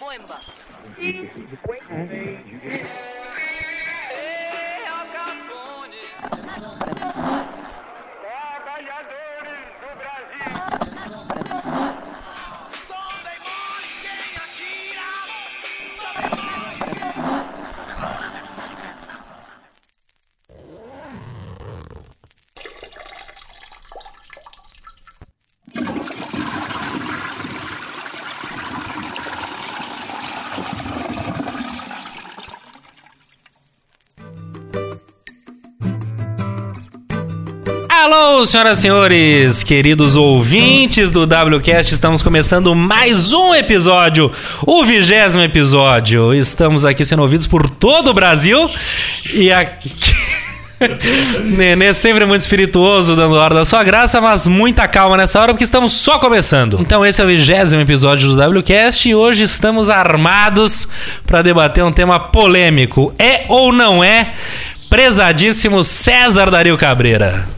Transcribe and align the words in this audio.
boemba. 0.00 0.40
Senhoras 38.46 38.78
e 38.78 38.82
senhores, 38.82 39.62
queridos 39.64 40.14
ouvintes 40.14 41.10
do 41.10 41.24
WCast, 41.24 41.92
estamos 41.92 42.22
começando 42.22 42.72
mais 42.72 43.32
um 43.32 43.52
episódio, 43.52 44.30
o 44.64 44.84
vigésimo 44.84 45.42
episódio. 45.42 46.32
Estamos 46.32 46.84
aqui 46.84 47.04
sendo 47.04 47.22
ouvidos 47.22 47.48
por 47.48 47.68
todo 47.68 48.10
o 48.10 48.14
Brasil 48.14 48.70
e 49.34 49.50
aqui. 49.50 49.92
Nenê 51.44 51.92
sempre 51.92 52.24
muito 52.24 52.42
espirituoso, 52.42 53.16
dando 53.16 53.34
hora 53.34 53.56
da 53.56 53.64
sua 53.64 53.82
graça, 53.82 54.20
mas 54.20 54.46
muita 54.46 54.86
calma 54.86 55.16
nessa 55.16 55.40
hora 55.40 55.52
porque 55.52 55.64
estamos 55.64 55.92
só 55.94 56.20
começando. 56.20 56.78
Então, 56.80 57.04
esse 57.04 57.20
é 57.20 57.24
o 57.24 57.26
vigésimo 57.26 57.82
episódio 57.82 58.32
do 58.32 58.60
WCast 58.60 59.08
e 59.08 59.16
hoje 59.16 59.42
estamos 59.42 59.90
armados 59.90 60.86
para 61.26 61.42
debater 61.42 61.82
um 61.82 61.92
tema 61.92 62.20
polêmico: 62.20 63.12
é 63.18 63.46
ou 63.48 63.72
não 63.72 64.02
é 64.02 64.34
prezadíssimo 64.88 65.82
César 65.82 66.50
Dario 66.50 66.78
Cabreira? 66.78 67.57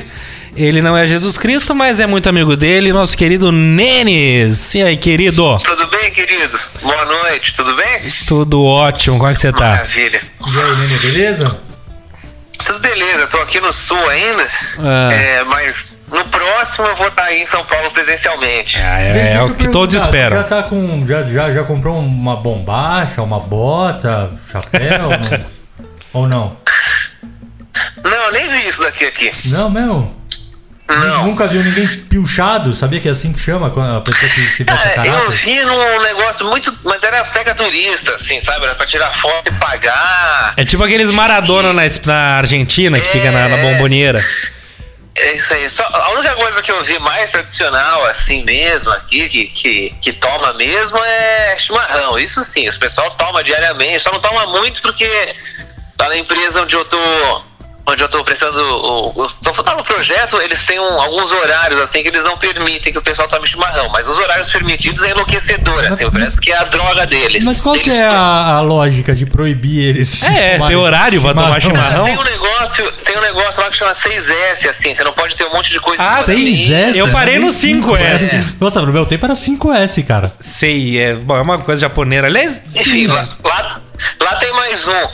Ele 0.57 0.81
não 0.81 0.95
é 0.95 1.05
Jesus 1.05 1.37
Cristo, 1.37 1.75
mas 1.75 1.99
é 1.99 2.07
muito 2.07 2.29
amigo 2.29 2.55
dele, 2.55 2.93
nosso 2.93 3.17
querido 3.17 3.51
Nenes. 3.51 4.73
E 4.73 4.81
aí, 4.81 4.95
querido? 4.95 5.57
Tudo 5.61 5.85
bem, 5.87 6.09
querido? 6.11 6.57
Boa 6.81 7.03
noite, 7.05 7.53
tudo 7.53 7.75
bem? 7.75 7.99
Tudo 8.25 8.63
ótimo, 8.63 9.17
como 9.17 9.29
é 9.29 9.33
que 9.33 9.39
você 9.39 9.51
tá? 9.51 9.71
Maravilha. 9.71 10.21
E 10.47 10.57
aí, 10.59 10.75
Nenê, 10.77 10.97
beleza? 10.99 11.59
Tudo 12.65 12.79
beleza, 12.79 13.27
tô 13.27 13.37
aqui 13.41 13.59
no 13.59 13.71
sul 13.73 13.99
ainda, 14.09 14.47
Ah. 14.79 15.13
é, 15.13 15.43
mas 15.43 15.84
no 16.07 16.25
próximo 16.25 16.87
eu 16.87 16.95
vou 16.95 17.07
estar 17.07 17.23
aí 17.23 17.41
em 17.41 17.45
São 17.45 17.63
Paulo 17.65 17.91
presencialmente. 17.91 18.77
Ah, 18.79 19.01
é, 19.01 19.09
é 19.09 19.37
Deixa 19.37 19.43
o 19.45 19.55
que 19.55 19.67
todos 19.69 19.95
esperam. 19.95 20.37
Já, 20.37 20.43
tá 20.43 20.63
com, 20.63 21.05
já, 21.05 21.23
já, 21.23 21.51
já 21.51 21.63
comprou 21.63 21.97
uma 21.97 22.35
bombacha, 22.35 23.21
uma 23.21 23.39
bota, 23.39 24.31
chapéu? 24.49 25.09
Ou 26.13 26.27
não? 26.27 26.57
Não, 28.03 28.31
nem 28.31 28.49
vi 28.49 28.67
isso 28.67 28.81
daqui 28.81 29.05
aqui. 29.05 29.31
Não 29.49 29.69
mesmo? 29.69 30.15
Não. 30.87 31.25
Nunca 31.25 31.47
viu 31.47 31.63
ninguém 31.63 31.87
pilchado? 31.87 32.73
Sabia 32.73 32.99
que 32.99 33.07
é 33.07 33.11
assim 33.11 33.33
que 33.33 33.39
chama 33.39 33.71
quando 33.71 33.97
a 33.97 34.01
pessoa 34.01 34.29
que 34.29 34.41
se 34.41 34.63
veste 34.63 34.99
É, 34.99 35.07
eu 35.07 35.29
vi 35.31 35.59
num 35.65 36.01
negócio 36.03 36.45
muito. 36.45 36.73
Mas 36.83 37.01
era 37.01 37.23
pega 37.25 37.55
turista, 37.55 38.13
assim, 38.13 38.39
sabe? 38.39 38.65
Era 38.65 38.75
pra 38.75 38.85
tirar 38.85 39.11
foto 39.11 39.49
e 39.49 39.53
pagar. 39.53 40.53
É 40.55 40.63
tipo 40.63 40.83
aqueles 40.83 41.11
Maradona 41.11 41.73
na, 41.73 41.81
na 42.05 42.37
Argentina 42.37 42.99
que 42.99 43.07
fica 43.07 43.31
na, 43.31 43.49
na 43.49 43.57
bomboneira. 43.57 44.23
É 45.15 45.33
isso 45.33 45.53
aí. 45.53 45.69
Só, 45.69 45.83
a 45.83 46.11
única 46.11 46.35
coisa 46.35 46.61
que 46.61 46.71
eu 46.71 46.83
vi 46.83 46.99
mais 46.99 47.29
tradicional, 47.31 48.05
assim 48.07 48.43
mesmo, 48.43 48.91
aqui, 48.91 49.29
que, 49.29 49.47
que, 49.47 49.89
que 50.01 50.13
toma 50.13 50.53
mesmo, 50.53 50.97
é 50.97 51.57
chimarrão. 51.57 52.19
Isso 52.19 52.43
sim, 52.43 52.67
os 52.67 52.77
pessoal 52.77 53.09
toma 53.11 53.43
diariamente. 53.43 54.03
Só 54.03 54.11
não 54.11 54.19
toma 54.19 54.47
muito 54.47 54.81
porque 54.81 55.07
lá 55.97 56.09
na 56.09 56.17
empresa 56.17 56.61
onde 56.61 56.75
eu 56.75 56.83
tô. 56.83 57.43
Onde 57.87 58.01
eu 58.03 58.09
tô 58.09 58.23
prestando 58.23 58.57
o. 58.59 59.09
o 59.23 59.29
tô 59.43 59.53
falando 59.53 59.77
no 59.77 59.83
projeto, 59.83 60.41
eles 60.41 60.65
têm 60.65 60.79
um- 60.79 60.99
alguns 61.01 61.31
horários 61.31 61.79
assim 61.79 62.01
que 62.01 62.07
eles 62.07 62.23
não 62.23 62.35
permitem 62.37 62.91
que 62.91 62.97
o 62.97 63.01
pessoal 63.01 63.27
tome 63.27 63.45
chimarrão. 63.47 63.89
Mas 63.93 64.07
os 64.09 64.17
horários 64.17 64.49
permitidos 64.51 65.03
é 65.03 65.11
enlouquecedor, 65.11 65.85
assim, 65.87 66.09
parece 66.09 66.39
que 66.41 66.51
é 66.51 66.57
a 66.57 66.63
droga 66.63 67.05
deles. 67.05 67.43
Mas 67.45 67.61
qual 67.61 67.75
que 67.75 67.89
Eles 67.89 67.99
é 67.99 68.05
a, 68.07 68.55
a 68.55 68.61
lógica 68.61 69.13
de 69.13 69.25
proibir 69.27 69.89
eles? 69.89 70.23
É, 70.23 70.57
tem 70.57 70.75
horário 70.75 71.21
pra 71.21 71.33
tomar 71.33 71.61
chimarrão? 71.61 72.05
Tem 72.05 72.17
um 72.17 72.23
negócio, 72.23 72.91
tem 73.03 73.17
um 73.17 73.21
negócio 73.21 73.61
lá 73.61 73.69
que 73.69 73.77
chama 73.77 73.93
6S, 73.93 74.67
assim, 74.67 74.93
você 74.95 75.03
não 75.03 75.13
pode 75.13 75.35
ter 75.35 75.45
um 75.45 75.51
monte 75.53 75.69
de 75.71 75.79
coisa. 75.79 76.01
Ah, 76.01 76.17
assim. 76.17 76.55
6S? 76.55 76.95
Eu 76.95 77.11
parei 77.11 77.37
no 77.37 77.49
5S. 77.49 78.55
Nossa, 78.59 78.81
no 78.81 78.91
meu 78.91 79.05
tempo 79.05 79.25
era 79.25 79.35
5S, 79.35 80.03
cara. 80.05 80.31
Sei, 80.41 80.99
é, 80.99 81.13
bom, 81.13 81.37
é 81.37 81.41
uma 81.41 81.59
coisa 81.59 81.81
japonesa. 81.81 82.25
Aliás, 82.25 82.61
Enfim, 82.75 83.07
lá, 83.07 83.29
lá, 83.43 83.81
lá 84.21 84.35
tem 84.37 84.51
mais 84.53 84.87
um. 84.87 85.09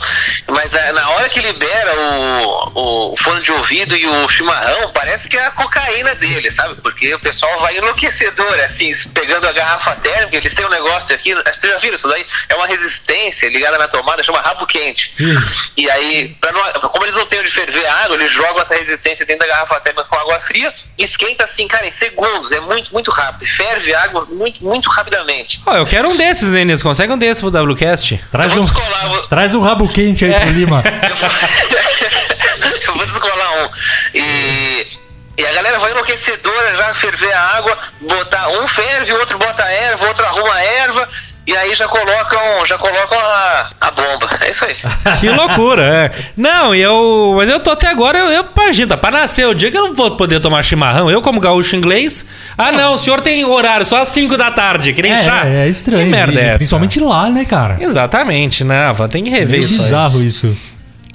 Mas 0.48 0.74
é, 0.74 0.92
na 0.92 1.08
hora 1.10 1.28
que 1.28 1.40
libera 1.40 1.94
o, 1.94 3.12
o 3.12 3.16
fone 3.16 3.40
de 3.42 3.52
ouvido 3.52 3.96
e 3.96 4.06
o 4.06 4.28
chimarrão, 4.28 4.90
parece 4.92 5.28
que 5.28 5.36
é 5.36 5.46
a 5.46 5.50
cocaína 5.52 6.14
dele, 6.16 6.50
sabe? 6.50 6.74
Porque 6.82 7.12
o 7.14 7.18
pessoal 7.20 7.58
vai 7.60 7.76
enlouquecedor, 7.76 8.54
assim, 8.64 8.90
pegando 9.14 9.46
a 9.48 9.52
garrafa 9.52 9.94
térmica. 9.96 10.36
Eles 10.38 10.54
têm 10.54 10.66
um 10.66 10.70
negócio 10.70 11.14
aqui, 11.14 11.34
vocês 11.34 11.72
já 11.72 11.78
viram 11.78 11.94
isso 11.94 12.08
daí? 12.08 12.24
É 12.48 12.54
uma 12.54 12.66
resistência 12.66 13.48
ligada 13.48 13.78
na 13.78 13.88
tomada, 13.88 14.22
chama 14.22 14.40
rabo 14.40 14.66
quente. 14.66 15.12
Sim. 15.12 15.34
E 15.76 15.88
aí, 15.90 16.36
não- 16.44 16.88
como 16.90 17.04
eles 17.04 17.14
não 17.14 17.26
têm 17.26 17.40
onde 17.40 17.50
ferver 17.50 17.86
a 17.86 17.94
água, 18.04 18.16
eles 18.16 18.30
jogam 18.32 18.60
essa 18.62 18.74
resistência 18.74 19.24
dentro 19.26 19.46
da 19.46 19.52
garrafa 19.52 19.80
térmica 19.80 20.04
com 20.04 20.16
água 20.18 20.40
fria, 20.40 20.72
esquenta 20.98 21.44
assim, 21.44 21.66
cara, 21.68 21.86
em 21.86 21.90
segundos, 21.90 22.52
é 22.52 22.60
muito, 22.60 22.92
muito 22.92 23.10
rápido. 23.10 23.46
Ferve 23.46 23.94
a 23.94 24.02
água 24.04 24.26
muito, 24.30 24.62
muito 24.64 24.90
rapidamente. 24.90 25.60
ó, 25.66 25.76
eu 25.76 25.86
quero 25.86 26.08
um 26.08 26.16
desses, 26.16 26.50
Denis. 26.50 26.82
Consegue 26.82 27.12
um 27.12 27.18
desses 27.18 27.40
pro 27.40 27.50
WCast? 27.50 28.22
Traz 28.30 28.56
um, 28.56 28.64
descolar, 28.72 29.08
vou- 29.08 29.26
traz 29.28 29.54
um 29.54 29.60
rabo 29.60 29.88
quente 29.88 30.24
aí 30.24 30.40
pro 30.40 30.50
Lima. 30.50 30.82
eu 32.86 32.94
vou 32.94 33.06
descolar 33.06 33.52
um. 33.64 33.68
E, 34.14 34.86
e 35.38 35.46
a 35.46 35.52
galera 35.52 35.78
vai 35.78 35.90
enlouquecedora 35.92 36.76
já 36.76 36.94
ferver 36.94 37.32
a 37.32 37.40
água, 37.56 37.78
botar 38.02 38.48
um 38.48 38.66
ferve, 38.68 39.12
outro 39.14 39.38
bota 39.38 39.62
erva, 39.64 40.06
outro 40.08 40.24
arruma 40.26 40.60
erva, 40.62 41.08
e 41.46 41.56
aí 41.56 41.74
já 41.74 41.88
colocam, 41.88 42.64
já 42.66 42.78
colocam 42.78 43.18
a, 43.18 43.70
a 43.80 43.90
bomba. 43.90 44.28
É 44.40 44.50
isso 44.50 44.64
aí. 44.64 44.76
Que 45.20 45.28
loucura, 45.28 45.82
é. 45.84 46.10
Não, 46.36 46.74
eu. 46.74 47.34
Mas 47.36 47.48
eu 47.48 47.58
tô 47.60 47.70
até 47.70 47.88
agora, 47.88 48.18
eu, 48.18 48.30
eu 48.30 48.46
imagina, 48.56 48.96
pra 48.96 49.10
nascer 49.10 49.46
o 49.46 49.54
dia 49.54 49.70
que 49.70 49.76
eu 49.76 49.82
não 49.88 49.94
vou 49.94 50.12
poder 50.16 50.40
tomar 50.40 50.62
chimarrão, 50.62 51.10
eu 51.10 51.20
como 51.22 51.40
gaúcho 51.40 51.74
inglês. 51.76 52.24
Ah, 52.56 52.70
não, 52.72 52.94
o 52.94 52.98
senhor 52.98 53.20
tem 53.20 53.44
horário 53.44 53.84
só 53.84 53.98
às 54.02 54.08
5 54.10 54.36
da 54.36 54.50
tarde, 54.50 54.92
que 54.92 55.02
nem 55.02 55.12
chá. 55.22 55.42
É, 55.46 55.66
é 55.66 55.68
estranho. 55.68 56.04
Que 56.04 56.10
merda 56.10 56.34
E 56.34 56.38
é 56.38 56.46
essa? 56.48 56.56
Principalmente 56.58 57.00
lá, 57.00 57.28
né, 57.28 57.44
cara? 57.44 57.76
Exatamente, 57.80 58.64
né? 58.64 58.94
Tem 59.10 59.24
que 59.24 59.30
rever 59.30 59.48
Meio 59.60 59.64
isso 59.64 59.74
aí. 59.76 59.82
bizarro 59.84 60.22
isso. 60.22 60.56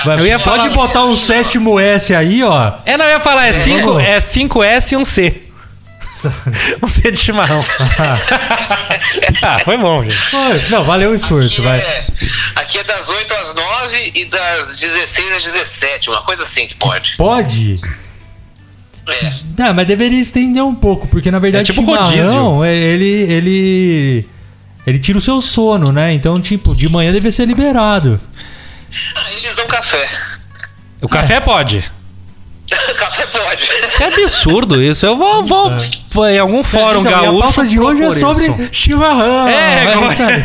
Vai, 0.04 0.20
Eu 0.20 0.28
ia 0.28 0.38
pode 0.40 0.70
falar- 0.70 0.70
botar 0.88 1.06
um 1.06 1.16
sétimo 1.18 1.80
S 1.80 2.14
aí, 2.14 2.44
ó. 2.44 2.74
É, 2.86 2.96
não, 2.98 3.06
eu 3.06 3.12
ia 3.12 3.20
falar, 3.20 3.48
é 3.48 3.54
5 3.54 3.86
vamos. 3.94 4.04
é 4.04 4.18
5S 4.20 4.92
e 4.92 4.96
um 4.98 5.04
C. 5.04 5.42
Um 6.82 6.88
C 6.88 7.12
de 7.12 7.18
chimarrão. 7.18 7.64
ah, 9.42 9.60
foi 9.64 9.78
bom, 9.78 10.04
gente. 10.04 10.70
Não, 10.70 10.84
valeu 10.84 11.12
o 11.12 11.16
esforço, 11.16 11.62
vai. 11.62 11.80
É, 11.80 12.06
aqui 12.56 12.78
é 12.78 12.84
das 12.84 13.08
8 13.08 13.34
às 13.34 13.56
9 13.56 14.12
e 14.16 14.26
das 14.26 14.80
16 14.80 15.36
às 15.38 15.44
17, 15.44 16.10
uma 16.10 16.22
coisa 16.24 16.44
assim 16.44 16.68
que 16.68 16.76
pode. 16.76 17.16
Pode? 17.18 17.76
É. 19.08 19.34
Não, 19.58 19.74
mas 19.74 19.88
deveria 19.88 20.20
estender 20.20 20.64
um 20.64 20.76
pouco, 20.76 21.08
porque 21.08 21.32
na 21.32 21.40
verdade 21.40 21.72
É 21.72 21.74
tipo 21.74 21.82
o 21.82 21.86
chimarrão, 21.86 22.58
rodízio. 22.58 22.64
é, 22.66 22.76
ele, 22.76 23.10
ele, 23.32 24.30
ele 24.86 25.00
tira 25.00 25.18
o 25.18 25.22
seu 25.22 25.42
sono, 25.42 25.92
né? 25.92 26.14
Então, 26.14 26.42
tipo, 26.42 26.76
de 26.76 26.90
manhã 26.90 27.12
deve 27.14 27.32
ser 27.32 27.46
liberado. 27.46 28.20
Ah, 29.16 29.32
eles 29.34 29.56
dão 29.56 29.66
café. 29.68 30.10
O 31.02 31.08
café 31.08 31.40
pode. 31.40 31.90
Que 33.98 34.04
absurdo 34.04 34.82
isso. 34.82 35.06
Eu 35.06 35.18
vou, 35.18 35.44
vou, 35.44 35.72
vou 36.14 36.28
em 36.30 36.38
algum 36.40 36.64
fórum 36.64 37.02
Então, 37.02 37.12
gaúcho. 37.12 37.38
a 37.40 37.44
pauta 37.44 37.66
de 37.66 37.80
hoje 37.80 38.04
é 38.04 38.12
sobre 38.12 38.46
isso. 38.48 38.70
chimarrão. 38.72 39.48
É, 39.48 39.84
vai 39.86 39.94
como- 39.96 40.12
saber. 40.14 40.44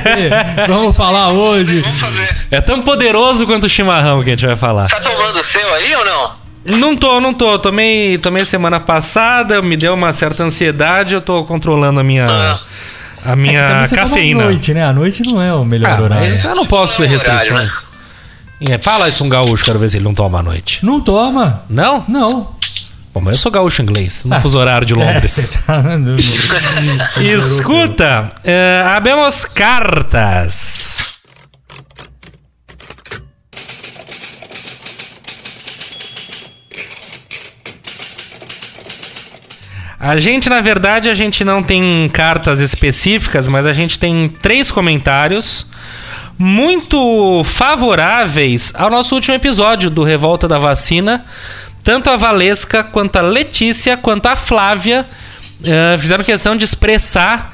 Vamos 0.68 0.96
falar 0.96 1.28
hoje. 1.32 1.80
Vamos 1.82 2.00
fazer. 2.00 2.36
É 2.50 2.60
tão 2.60 2.82
poderoso 2.82 3.46
quanto 3.46 3.64
o 3.64 3.68
chimarrão 3.68 4.22
que 4.22 4.30
a 4.30 4.32
gente 4.36 4.46
vai 4.46 4.56
falar. 4.56 4.88
Tá 4.88 5.00
tomando 5.00 5.36
o 5.38 5.44
seu 5.44 5.74
aí 5.74 5.94
ou 5.96 6.04
não? 6.04 6.42
Não 6.64 6.96
tô, 6.96 7.20
não 7.20 7.34
tô. 7.34 7.58
Tomei, 7.58 8.18
tomei 8.18 8.44
semana 8.44 8.78
passada, 8.80 9.60
me 9.60 9.76
deu 9.76 9.94
uma 9.94 10.12
certa 10.12 10.44
ansiedade, 10.44 11.12
eu 11.14 11.20
tô 11.20 11.44
controlando 11.44 11.98
a 12.00 12.04
minha 12.04 12.24
a 13.24 13.36
minha 13.36 13.84
você 13.86 13.96
toma 13.96 14.08
cafeína. 14.08 14.42
à 14.42 14.46
noite, 14.46 14.74
né? 14.74 14.84
A 14.84 14.92
noite 14.92 15.22
não 15.26 15.40
é 15.42 15.52
o 15.54 15.64
melhor 15.64 15.90
Ah, 15.98 16.02
horário. 16.02 16.30
mas 16.30 16.44
eu 16.44 16.54
não 16.54 16.66
posso 16.66 16.98
ter 16.98 17.10
é 17.10 17.16
horário, 17.16 17.54
restrições. 17.54 17.86
É, 18.60 18.78
Fala 18.78 19.08
isso 19.08 19.24
um 19.24 19.28
gaúcho, 19.28 19.64
quero 19.64 19.78
ver 19.80 19.88
se 19.90 19.96
ele 19.96 20.04
não 20.04 20.14
toma 20.14 20.38
à 20.38 20.42
noite. 20.42 20.78
Não 20.84 21.00
toma. 21.00 21.62
Não? 21.68 22.04
Não. 22.08 22.54
Bom, 23.14 23.20
mas 23.20 23.36
eu 23.36 23.42
sou 23.42 23.52
gaúcho 23.52 23.82
inglês, 23.82 24.22
não 24.24 24.40
fuso 24.40 24.58
horário 24.58 24.86
de 24.86 24.94
É, 24.94 24.96
Londres. 24.96 25.58
tá 25.66 25.82
no- 25.98 26.18
Escuta, 27.20 28.30
é, 28.42 28.82
abemos 28.86 29.44
cartas. 29.44 31.02
A 39.98 40.16
gente, 40.18 40.48
na 40.48 40.60
verdade, 40.60 41.08
a 41.08 41.14
gente 41.14 41.44
não 41.44 41.62
tem 41.62 42.08
cartas 42.12 42.60
específicas, 42.60 43.46
mas 43.46 43.66
a 43.66 43.72
gente 43.72 43.98
tem 44.00 44.28
três 44.28 44.70
comentários 44.70 45.64
muito 46.36 47.44
favoráveis 47.44 48.72
ao 48.74 48.90
nosso 48.90 49.14
último 49.14 49.34
episódio 49.36 49.88
do 49.90 50.02
Revolta 50.02 50.48
da 50.48 50.58
Vacina. 50.58 51.24
Tanto 51.82 52.10
a 52.10 52.16
Valesca, 52.16 52.84
quanto 52.84 53.16
a 53.16 53.22
Letícia, 53.22 53.96
quanto 53.96 54.26
a 54.26 54.36
Flávia 54.36 55.06
eh, 55.64 55.96
fizeram 55.98 56.22
questão 56.22 56.56
de 56.56 56.64
expressar 56.64 57.51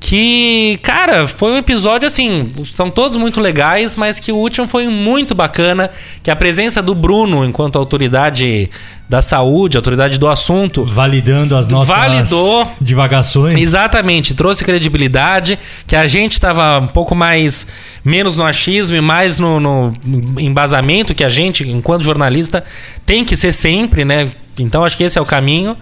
que, 0.00 0.78
cara, 0.82 1.26
foi 1.26 1.52
um 1.52 1.56
episódio 1.56 2.06
assim, 2.06 2.52
são 2.72 2.88
todos 2.88 3.16
muito 3.16 3.40
legais, 3.40 3.96
mas 3.96 4.20
que 4.20 4.30
o 4.30 4.36
último 4.36 4.68
foi 4.68 4.86
muito 4.86 5.34
bacana, 5.34 5.90
que 6.22 6.30
a 6.30 6.36
presença 6.36 6.80
do 6.80 6.94
Bruno 6.94 7.44
enquanto 7.44 7.76
autoridade 7.76 8.70
da 9.08 9.20
saúde, 9.20 9.76
autoridade 9.76 10.18
do 10.18 10.28
assunto, 10.28 10.84
Validando 10.84 11.56
as 11.56 11.66
nossas 11.66 11.96
Validou. 11.96 12.70
divagações. 12.80 13.58
Exatamente, 13.58 14.34
trouxe 14.34 14.64
credibilidade, 14.64 15.58
que 15.86 15.96
a 15.96 16.06
gente 16.06 16.32
estava 16.32 16.78
um 16.78 16.88
pouco 16.88 17.14
mais 17.14 17.66
menos 18.04 18.36
no 18.36 18.44
achismo 18.44 18.94
e 18.94 19.00
mais 19.00 19.38
no, 19.38 19.58
no 19.58 19.94
embasamento 20.38 21.14
que 21.14 21.24
a 21.24 21.28
gente, 21.28 21.68
enquanto 21.68 22.04
jornalista, 22.04 22.64
tem 23.04 23.24
que 23.24 23.36
ser 23.36 23.52
sempre, 23.52 24.04
né? 24.04 24.30
Então 24.58 24.84
acho 24.84 24.96
que 24.96 25.04
esse 25.04 25.18
é 25.18 25.20
o 25.20 25.26
caminho. 25.26 25.76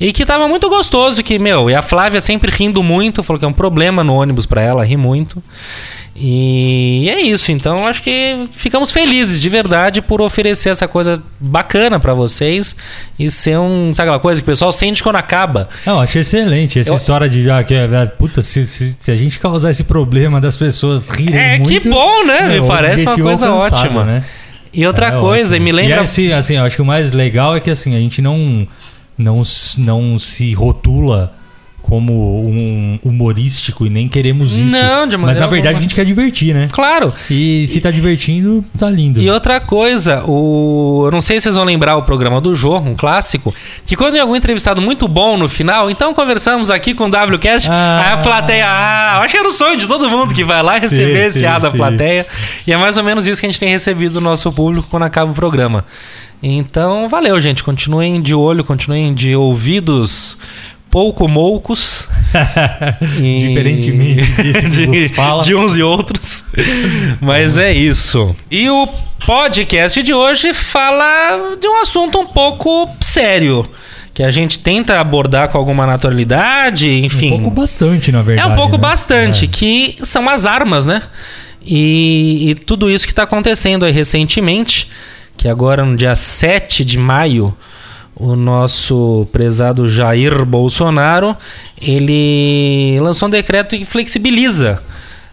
E 0.00 0.12
que 0.12 0.24
tava 0.24 0.46
muito 0.48 0.68
gostoso, 0.68 1.22
que, 1.24 1.38
meu, 1.38 1.68
e 1.68 1.74
a 1.74 1.82
Flávia 1.82 2.20
sempre 2.20 2.52
rindo 2.52 2.82
muito, 2.82 3.22
falou 3.22 3.38
que 3.38 3.44
é 3.44 3.48
um 3.48 3.52
problema 3.52 4.04
no 4.04 4.14
ônibus 4.14 4.46
pra 4.46 4.62
ela, 4.62 4.84
ri 4.84 4.96
muito. 4.96 5.42
E 6.20 7.08
é 7.10 7.20
isso, 7.20 7.52
então 7.52 7.86
acho 7.86 8.02
que 8.02 8.48
ficamos 8.50 8.90
felizes 8.90 9.40
de 9.40 9.48
verdade 9.48 10.02
por 10.02 10.20
oferecer 10.20 10.68
essa 10.70 10.88
coisa 10.88 11.22
bacana 11.38 12.00
pra 12.00 12.12
vocês 12.12 12.74
e 13.16 13.30
ser 13.30 13.56
um, 13.58 13.94
sabe 13.94 14.08
aquela 14.08 14.18
coisa 14.18 14.40
que 14.42 14.48
o 14.48 14.50
pessoal 14.50 14.72
sente 14.72 15.00
quando 15.02 15.14
acaba. 15.16 15.68
Não, 15.86 16.00
achei 16.00 16.22
excelente. 16.22 16.80
Essa 16.80 16.90
Eu- 16.90 16.96
história 16.96 17.28
de 17.28 17.44
já 17.44 17.62
que 17.62 17.72
é, 17.74 17.86
puta, 18.06 18.42
se, 18.42 18.66
se, 18.66 18.96
se 18.98 19.10
a 19.12 19.16
gente 19.16 19.38
causar 19.38 19.70
esse 19.70 19.84
problema 19.84 20.40
das 20.40 20.56
pessoas 20.56 21.08
rirem 21.08 21.38
É, 21.40 21.58
muito. 21.58 21.82
que 21.82 21.88
bom, 21.88 22.24
né? 22.24 22.56
é, 22.56 22.60
Me 22.60 22.66
parece 22.66 23.02
uma 23.04 23.16
coisa 23.16 23.52
ótima. 23.52 24.02
Né? 24.04 24.24
E 24.74 24.84
outra 24.86 25.06
É 25.06 25.10
coisa, 25.20 25.54
e 25.54 25.60
ótimo. 25.60 25.64
me 25.66 25.72
lembra. 25.72 25.96
E 26.04 26.32
assim, 26.34 26.54
eu 26.56 26.64
acho 26.64 26.74
que 26.74 26.82
o 26.82 26.84
mais 26.86 27.12
legal 27.12 27.54
é 27.56 27.60
que 27.60 27.70
assim, 27.70 27.94
a 27.94 27.98
gente 28.00 28.20
não, 28.20 28.66
não, 29.18 29.42
não 29.78 30.18
se 30.18 30.54
rotula 30.54 31.34
como 31.80 32.42
um 32.46 32.98
humorístico 33.02 33.86
e 33.86 33.88
nem 33.88 34.08
queremos 34.08 34.52
isso. 34.52 34.70
Não, 34.70 35.06
de 35.06 35.16
Mas 35.16 35.38
maneira 35.38 35.40
na 35.40 35.46
verdade 35.46 35.68
alguma. 35.68 35.78
a 35.78 35.82
gente 35.82 35.94
quer 35.94 36.04
divertir, 36.04 36.52
né? 36.54 36.68
Claro. 36.70 37.14
E 37.30 37.66
se 37.66 37.80
tá 37.80 37.90
divertindo, 37.90 38.62
tá 38.76 38.90
lindo. 38.90 39.22
E 39.22 39.30
outra 39.30 39.58
coisa, 39.58 40.22
o. 40.26 41.04
Eu 41.06 41.10
não 41.10 41.22
sei 41.22 41.40
se 41.40 41.44
vocês 41.44 41.54
vão 41.54 41.64
lembrar 41.64 41.96
o 41.96 42.02
programa 42.02 42.42
do 42.42 42.54
Jô, 42.54 42.76
um 42.76 42.94
clássico, 42.94 43.54
que 43.86 43.96
quando 43.96 44.12
tem 44.12 44.20
algum 44.20 44.36
entrevistado 44.36 44.82
muito 44.82 45.08
bom 45.08 45.38
no 45.38 45.48
final, 45.48 45.90
então 45.90 46.12
conversamos 46.12 46.70
aqui 46.70 46.92
com 46.92 47.04
o 47.04 47.08
WCast, 47.08 47.70
Ah. 47.70 48.02
aí 48.04 48.12
a 48.12 48.16
plateia. 48.18 48.66
Ah, 48.68 49.20
acho 49.22 49.32
que 49.32 49.38
era 49.38 49.48
o 49.48 49.52
sonho 49.52 49.78
de 49.78 49.86
todo 49.88 50.10
mundo 50.10 50.34
que 50.34 50.44
vai 50.44 50.62
lá 50.62 50.78
receber 50.78 51.22
Sim, 51.22 51.26
esse 51.28 51.38
sim, 51.38 51.46
A 51.46 51.58
da 51.58 51.70
sim. 51.70 51.76
plateia. 51.78 52.26
E 52.66 52.72
é 52.72 52.76
mais 52.76 52.98
ou 52.98 53.02
menos 53.04 53.26
isso 53.26 53.40
que 53.40 53.46
a 53.46 53.48
gente 53.48 53.60
tem 53.60 53.70
recebido 53.70 54.12
do 54.14 54.20
nosso 54.20 54.52
público 54.52 54.86
quando 54.90 55.04
acaba 55.04 55.30
o 55.32 55.34
programa. 55.34 55.86
Então, 56.42 57.08
valeu, 57.08 57.40
gente. 57.40 57.62
Continuem 57.64 58.20
de 58.22 58.34
olho, 58.34 58.62
continuem 58.64 59.12
de 59.14 59.34
ouvidos 59.34 60.38
pouco 60.90 61.28
moucos. 61.28 62.08
E- 63.20 63.48
Diferentemente 63.48 64.22
disso 64.42 64.70
que 64.70 64.86
vos 64.86 65.10
fala. 65.12 65.42
de 65.42 65.54
uns 65.54 65.76
e 65.76 65.82
outros. 65.82 66.44
Mas 67.20 67.56
é 67.58 67.72
isso. 67.72 68.34
E 68.50 68.68
o 68.70 68.86
podcast 69.26 70.02
de 70.02 70.12
hoje 70.14 70.52
fala 70.54 71.56
de 71.60 71.66
um 71.68 71.80
assunto 71.80 72.18
um 72.18 72.26
pouco 72.26 72.88
sério. 73.00 73.68
Que 74.14 74.22
a 74.22 74.30
gente 74.32 74.58
tenta 74.58 74.98
abordar 75.00 75.48
com 75.48 75.58
alguma 75.58 75.86
naturalidade, 75.86 76.90
enfim. 77.04 77.28
Um 77.28 77.36
pouco 77.42 77.50
bastante, 77.50 78.10
na 78.10 78.18
É 78.18 78.22
verdade. 78.22 78.50
um 78.52 78.56
pouco 78.56 78.72
né? 78.72 78.78
bastante, 78.78 79.44
É. 79.44 79.48
que 79.48 79.96
são 80.02 80.28
as 80.28 80.44
armas, 80.44 80.86
né? 80.86 81.02
E, 81.64 82.50
e 82.50 82.54
tudo 82.54 82.90
isso 82.90 83.04
que 83.06 83.12
está 83.12 83.22
acontecendo 83.24 83.84
aí 83.84 83.92
recentemente, 83.92 84.88
que 85.38 85.48
agora 85.48 85.84
no 85.84 85.96
dia 85.96 86.16
7 86.16 86.84
de 86.84 86.98
maio, 86.98 87.56
o 88.14 88.34
nosso 88.34 89.26
prezado 89.30 89.88
Jair 89.88 90.44
Bolsonaro, 90.44 91.36
ele 91.80 92.98
lançou 93.00 93.28
um 93.28 93.30
decreto 93.30 93.78
que 93.78 93.84
flexibiliza 93.84 94.82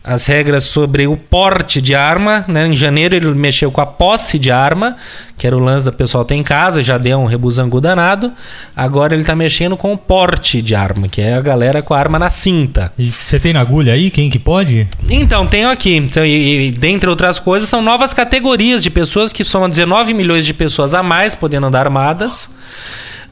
as 0.06 0.28
regras 0.28 0.66
sobre 0.66 1.08
o 1.08 1.18
porte 1.18 1.82
de 1.82 1.96
arma. 1.96 2.46
Né? 2.48 2.68
Em 2.68 2.76
janeiro 2.76 3.16
ele 3.16 3.26
mexeu 3.32 3.72
com 3.72 3.82
a 3.82 3.86
posse 3.86 4.38
de 4.38 4.52
arma, 4.52 4.96
que 5.36 5.48
era 5.48 5.58
o 5.58 5.60
lance 5.60 5.84
da 5.84 5.92
pessoa 5.92 6.24
ter 6.24 6.36
em 6.36 6.44
casa, 6.44 6.84
já 6.84 6.98
deu 6.98 7.18
um 7.18 7.26
rebuzangu 7.26 7.82
danado. 7.82 8.32
Agora 8.76 9.16
ele 9.16 9.24
está 9.24 9.36
mexendo 9.36 9.76
com 9.76 9.92
o 9.94 9.98
porte 9.98 10.62
de 10.62 10.76
arma, 10.76 11.08
que 11.08 11.22
é 11.22 11.34
a 11.34 11.42
galera 11.42 11.82
com 11.82 11.96
a 11.96 12.00
arma 12.00 12.20
na 12.20 12.30
cinta. 12.30 12.94
E 13.00 13.12
você 13.24 13.40
tem 13.40 13.52
na 13.52 13.62
agulha 13.62 13.94
aí? 13.94 14.12
Quem 14.12 14.30
que 14.30 14.38
pode? 14.38 14.88
Então, 15.10 15.48
tenho 15.48 15.70
aqui. 15.70 15.96
Então, 15.96 16.24
e, 16.24 16.68
e, 16.68 16.72
dentre 16.72 17.10
outras 17.10 17.40
coisas, 17.40 17.68
são 17.68 17.82
novas 17.82 18.14
categorias 18.14 18.84
de 18.84 18.92
pessoas 18.92 19.34
que 19.34 19.44
somam 19.44 19.70
19 19.70 20.14
milhões 20.14 20.46
de 20.46 20.54
pessoas 20.54 20.94
a 20.94 21.02
mais 21.02 21.34
podendo 21.34 21.66
andar 21.66 21.86
armadas. 21.86 22.60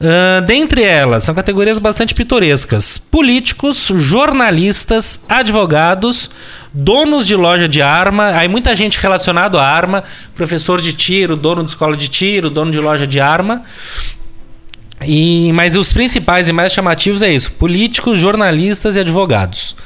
Ah, 0.00 0.40
dentre 0.40 0.82
elas, 0.82 1.24
são 1.24 1.34
categorias 1.34 1.78
bastante 1.78 2.14
pitorescas: 2.14 2.98
políticos, 2.98 3.90
jornalistas, 3.96 5.20
advogados, 5.28 6.30
donos 6.72 7.26
de 7.26 7.34
loja 7.36 7.68
de 7.68 7.80
arma. 7.80 8.30
Aí 8.36 8.48
muita 8.48 8.74
gente 8.74 8.98
relacionada 8.98 9.60
à 9.60 9.66
arma: 9.66 10.04
professor 10.34 10.80
de 10.80 10.92
tiro, 10.92 11.36
dono 11.36 11.62
de 11.62 11.70
escola 11.70 11.96
de 11.96 12.08
tiro, 12.08 12.50
dono 12.50 12.70
de 12.70 12.80
loja 12.80 13.06
de 13.06 13.20
arma. 13.20 13.62
E, 15.06 15.52
mas 15.52 15.76
os 15.76 15.92
principais 15.92 16.48
e 16.48 16.52
mais 16.52 16.72
chamativos 16.72 17.22
é 17.22 17.32
isso: 17.32 17.52
políticos, 17.52 18.18
jornalistas 18.18 18.96
e 18.96 19.00
advogados. 19.00 19.76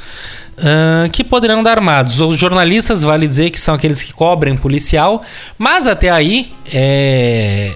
Ah, 0.60 1.08
que 1.10 1.22
poderão 1.22 1.62
dar 1.62 1.72
armados. 1.72 2.20
Os 2.20 2.38
jornalistas, 2.38 3.02
vale 3.02 3.26
dizer 3.26 3.50
que 3.50 3.60
são 3.60 3.74
aqueles 3.74 4.02
que 4.02 4.12
cobrem 4.12 4.56
policial, 4.56 5.22
mas 5.56 5.86
até 5.86 6.10
aí, 6.10 6.52
é... 6.72 7.74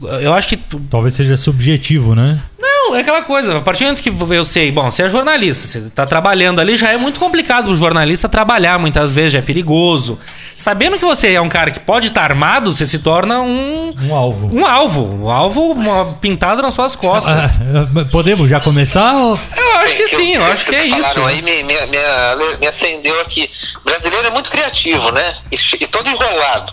eu 0.00 0.34
acho 0.34 0.48
que 0.48 0.56
Talvez 0.90 1.14
seja 1.14 1.36
subjetivo, 1.36 2.14
né? 2.14 2.40
não, 2.60 2.96
é 2.96 3.00
aquela 3.00 3.20
coisa. 3.22 3.58
A 3.58 3.60
partir 3.60 3.80
do 3.84 3.88
momento 3.88 4.02
que 4.02 4.34
eu 4.34 4.44
sei, 4.46 4.72
bom, 4.72 4.90
você 4.90 5.02
é 5.02 5.08
jornalista, 5.10 5.66
você 5.66 5.78
está 5.88 6.06
trabalhando 6.06 6.58
ali, 6.58 6.74
já 6.74 6.90
é 6.90 6.96
muito 6.96 7.20
complicado 7.20 7.64
para 7.64 7.72
o 7.72 7.76
jornalista 7.76 8.28
trabalhar 8.30 8.78
muitas 8.78 9.12
vezes, 9.12 9.34
já 9.34 9.38
é 9.40 9.42
perigoso. 9.42 10.18
Sabendo 10.56 10.98
que 10.98 11.04
você 11.04 11.32
é 11.34 11.40
um 11.40 11.50
cara 11.50 11.70
que 11.70 11.80
pode 11.80 12.08
estar 12.08 12.22
armado, 12.22 12.74
você 12.74 12.86
se 12.86 12.98
torna 13.00 13.40
um, 13.40 13.94
Um 14.00 14.14
alvo. 14.14 14.48
um 14.50 14.64
alvo. 14.64 15.24
Um 15.26 15.30
alvo 15.30 15.60
uma- 15.72 16.14
pintado 16.14 16.62
nas 16.62 16.72
suas 16.72 16.96
costas. 16.96 17.56
Ah, 17.60 18.04
podemos 18.10 18.48
já 18.48 18.58
começar? 18.58 19.14
ou- 19.16 19.38
Eu 19.56 19.76
acho 19.80 19.96
que 19.96 20.08
sim, 20.08 20.34
eu 20.34 20.44
acho 20.46 20.64
que 20.64 20.74
é 20.74 20.88
falaram 20.88 21.10
isso. 21.10 21.26
aí 21.26 21.42
me, 21.42 21.62
me, 21.64 21.74
me, 21.74 22.56
me 22.60 22.66
acendeu 22.66 23.20
aqui. 23.20 23.50
O 23.82 23.84
brasileiro 23.84 24.26
é 24.28 24.30
muito 24.30 24.48
criativo, 24.50 25.12
né? 25.12 25.34
E, 25.52 25.56
e 25.56 25.86
todo 25.88 26.08
enrolado. 26.08 26.72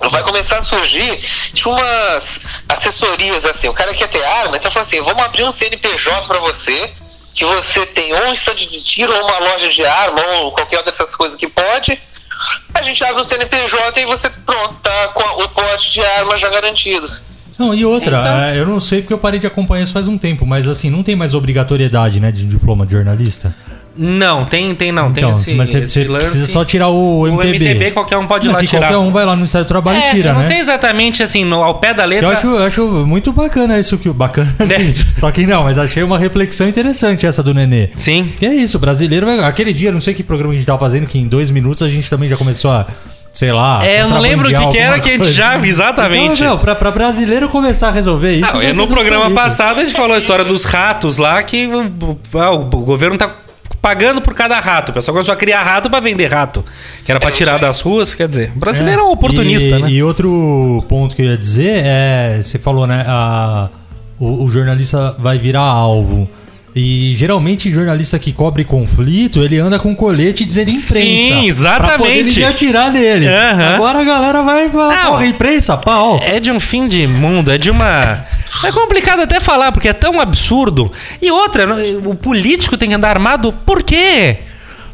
Vai 0.00 0.22
começar 0.22 0.58
a 0.58 0.62
surgir, 0.62 1.16
tipo, 1.52 1.70
umas 1.70 2.62
assessorias 2.68 3.44
assim. 3.44 3.68
O 3.68 3.74
cara 3.74 3.92
quer 3.94 4.08
ter 4.08 4.22
arma, 4.24 4.56
então 4.56 4.70
fala 4.70 4.86
assim: 4.86 5.00
vamos 5.02 5.22
abrir 5.22 5.44
um 5.44 5.50
CNPJ 5.50 6.26
pra 6.26 6.38
você, 6.38 6.90
que 7.34 7.44
você 7.44 7.84
tem 7.86 8.12
ou 8.14 8.28
um 8.28 8.32
estande 8.32 8.66
de 8.66 8.82
tiro, 8.84 9.12
ou 9.12 9.22
uma 9.28 9.38
loja 9.50 9.68
de 9.68 9.84
arma, 9.84 10.20
ou 10.40 10.52
qualquer 10.52 10.76
uma 10.76 10.82
dessas 10.84 11.14
coisas 11.16 11.36
que 11.36 11.48
pode. 11.48 12.00
A 12.74 12.82
gente 12.82 13.02
abre 13.04 13.20
um 13.20 13.24
CNPJ 13.24 14.00
e 14.00 14.06
você, 14.06 14.30
pronto, 14.46 14.74
tá 14.82 15.08
com 15.08 15.42
o 15.42 15.48
porte 15.48 15.92
de 15.92 16.00
arma 16.00 16.36
já 16.36 16.48
garantido. 16.48 17.10
Não, 17.58 17.74
e 17.74 17.84
outra, 17.84 18.20
Então- 18.20 18.38
é, 18.40 18.56
eu 18.56 18.64
não 18.64 18.78
sei 18.78 19.00
porque 19.02 19.12
eu 19.12 19.18
parei 19.18 19.40
de 19.40 19.46
acompanhar 19.48 19.82
isso 19.82 19.92
faz 19.92 20.06
um 20.06 20.16
tempo, 20.16 20.46
mas 20.46 20.68
assim, 20.68 20.88
não 20.90 21.02
tem 21.02 21.16
mais 21.16 21.34
obrigatoriedade, 21.34 22.20
né, 22.20 22.30
de 22.30 22.44
diploma 22.44 22.86
de 22.86 22.92
jornalista. 22.92 23.52
Não, 24.00 24.44
tem, 24.44 24.72
tem 24.76 24.92
não. 24.92 25.08
então, 25.10 25.32
tem 25.32 25.40
esse, 25.40 25.54
mas 25.54 25.70
você, 25.70 25.78
esse 25.80 25.92
você 25.92 26.04
lance. 26.08 26.24
precisa 26.26 26.46
só 26.46 26.64
tirar 26.64 26.88
o, 26.88 27.22
O 27.22 27.28
MPB. 27.28 27.58
MTB 27.74 27.90
qualquer 27.90 28.16
um 28.16 28.26
pode 28.28 28.46
ir 28.46 28.48
Mas 28.48 28.56
lá 28.58 28.60
se 28.62 28.68
tirar. 28.68 28.80
qualquer 28.82 28.96
um 28.98 29.10
vai 29.10 29.24
lá 29.24 29.32
no 29.32 29.38
Ministério 29.38 29.64
do 29.64 29.68
Trabalho 29.68 29.98
É, 29.98 30.10
e 30.10 30.14
tira, 30.14 30.28
eu 30.30 30.34
não 30.34 30.40
né? 30.42 30.46
sei 30.46 30.58
exatamente 30.58 31.20
assim, 31.22 31.44
no, 31.44 31.64
ao 31.64 31.74
pé 31.80 31.92
da 31.92 32.04
letra. 32.04 32.26
Eu 32.28 32.30
acho, 32.32 32.46
eu 32.46 32.62
acho 32.64 32.82
muito 33.06 33.32
bacana 33.32 33.76
isso 33.78 33.98
que 33.98 34.08
o 34.08 34.14
bacana 34.14 34.54
assim. 34.60 34.94
Só 35.16 35.30
que 35.32 35.46
não, 35.48 35.64
mas 35.64 35.78
achei 35.78 36.02
uma 36.04 36.16
reflexão 36.18 36.68
interessante 36.68 37.26
essa 37.26 37.42
do 37.42 37.52
Nenê. 37.52 37.88
Sim. 37.96 38.32
Que 38.38 38.46
é 38.46 38.54
isso, 38.54 38.78
brasileiro. 38.78 39.28
Aquele 39.44 39.72
dia, 39.72 39.90
não 39.90 40.00
sei 40.00 40.14
que 40.14 40.22
programa 40.22 40.54
a 40.54 40.56
gente 40.56 40.66
tava 40.66 40.78
fazendo, 40.78 41.06
que 41.06 41.18
em 41.18 41.26
dois 41.26 41.50
minutos 41.50 41.82
a 41.82 41.88
gente 41.88 42.08
também 42.08 42.28
já 42.28 42.36
começou 42.36 42.70
a, 42.70 42.86
sei 43.32 43.50
lá. 43.52 43.84
É, 43.84 44.02
eu 44.02 44.08
não 44.08 44.20
lembro 44.20 44.48
o 44.48 44.54
que, 44.54 44.66
que 44.68 44.78
era 44.78 45.00
que 45.00 45.10
a 45.10 45.12
gente 45.14 45.32
já. 45.32 45.58
Exatamente. 45.66 46.34
Então, 46.40 46.50
não, 46.54 46.58
pra, 46.58 46.76
pra 46.76 46.92
brasileiro 46.92 47.48
começar 47.48 47.88
a 47.88 47.90
resolver 47.90 48.36
isso. 48.36 48.56
Não, 48.56 48.74
no 48.74 48.86
programa 48.86 49.28
passado 49.32 49.80
a 49.80 49.84
gente 49.84 49.96
falou 49.96 50.14
a 50.14 50.18
história 50.18 50.44
dos 50.44 50.64
ratos 50.64 51.16
lá, 51.16 51.42
que 51.42 51.66
o, 51.66 51.80
o- 52.06 52.18
o 52.60 52.80
governo 52.84 53.18
tá 53.18 53.28
pagando 53.80 54.20
por 54.20 54.34
cada 54.34 54.58
rato. 54.60 54.90
O 54.90 54.92
pessoal 54.92 55.14
começou 55.14 55.32
a 55.32 55.36
criar 55.36 55.62
rato 55.62 55.88
pra 55.88 56.00
vender 56.00 56.26
rato. 56.26 56.64
Que 57.04 57.10
era 57.10 57.20
pra 57.20 57.30
tirar 57.30 57.58
das 57.58 57.80
ruas, 57.80 58.14
quer 58.14 58.28
dizer. 58.28 58.52
O 58.54 58.58
brasileiro 58.58 59.02
é, 59.02 59.04
um 59.04 59.10
oportunista, 59.10 59.78
e, 59.78 59.82
né? 59.82 59.90
E 59.90 60.02
outro 60.02 60.84
ponto 60.88 61.14
que 61.14 61.22
eu 61.22 61.26
ia 61.26 61.36
dizer 61.36 61.82
é: 61.84 62.40
você 62.42 62.58
falou, 62.58 62.86
né? 62.86 63.04
A, 63.06 63.68
o, 64.18 64.44
o 64.44 64.50
jornalista 64.50 65.14
vai 65.18 65.38
virar 65.38 65.62
alvo. 65.62 66.28
E 66.78 67.14
geralmente 67.16 67.70
jornalista 67.70 68.18
que 68.18 68.32
cobre 68.32 68.64
conflito, 68.64 69.42
ele 69.42 69.58
anda 69.58 69.78
com 69.78 69.94
colete 69.96 70.44
dizendo 70.44 70.70
imprensa. 70.70 70.94
Sim, 70.94 71.48
exatamente. 71.48 71.88
Pra 71.88 71.98
poder 71.98 72.22
ninguém 72.24 72.44
atirar 72.44 72.92
nele. 72.92 73.26
Aham. 73.26 73.74
Agora 73.74 74.00
a 74.00 74.04
galera 74.04 74.42
vai 74.42 74.70
falar, 74.70 75.06
porra, 75.06 75.26
imprensa, 75.26 75.76
pau. 75.76 76.20
É 76.22 76.38
de 76.38 76.52
um 76.52 76.60
fim 76.60 76.86
de 76.88 77.06
mundo, 77.06 77.50
é 77.50 77.58
de 77.58 77.70
uma. 77.70 78.24
É 78.64 78.72
complicado 78.72 79.20
até 79.20 79.40
falar, 79.40 79.72
porque 79.72 79.90
é 79.90 79.92
tão 79.92 80.18
absurdo. 80.18 80.90
E 81.20 81.30
outra, 81.30 81.68
o 82.04 82.14
político 82.14 82.78
tem 82.78 82.88
que 82.88 82.94
andar 82.94 83.10
armado 83.10 83.52
por 83.52 83.82
quê? 83.82 84.38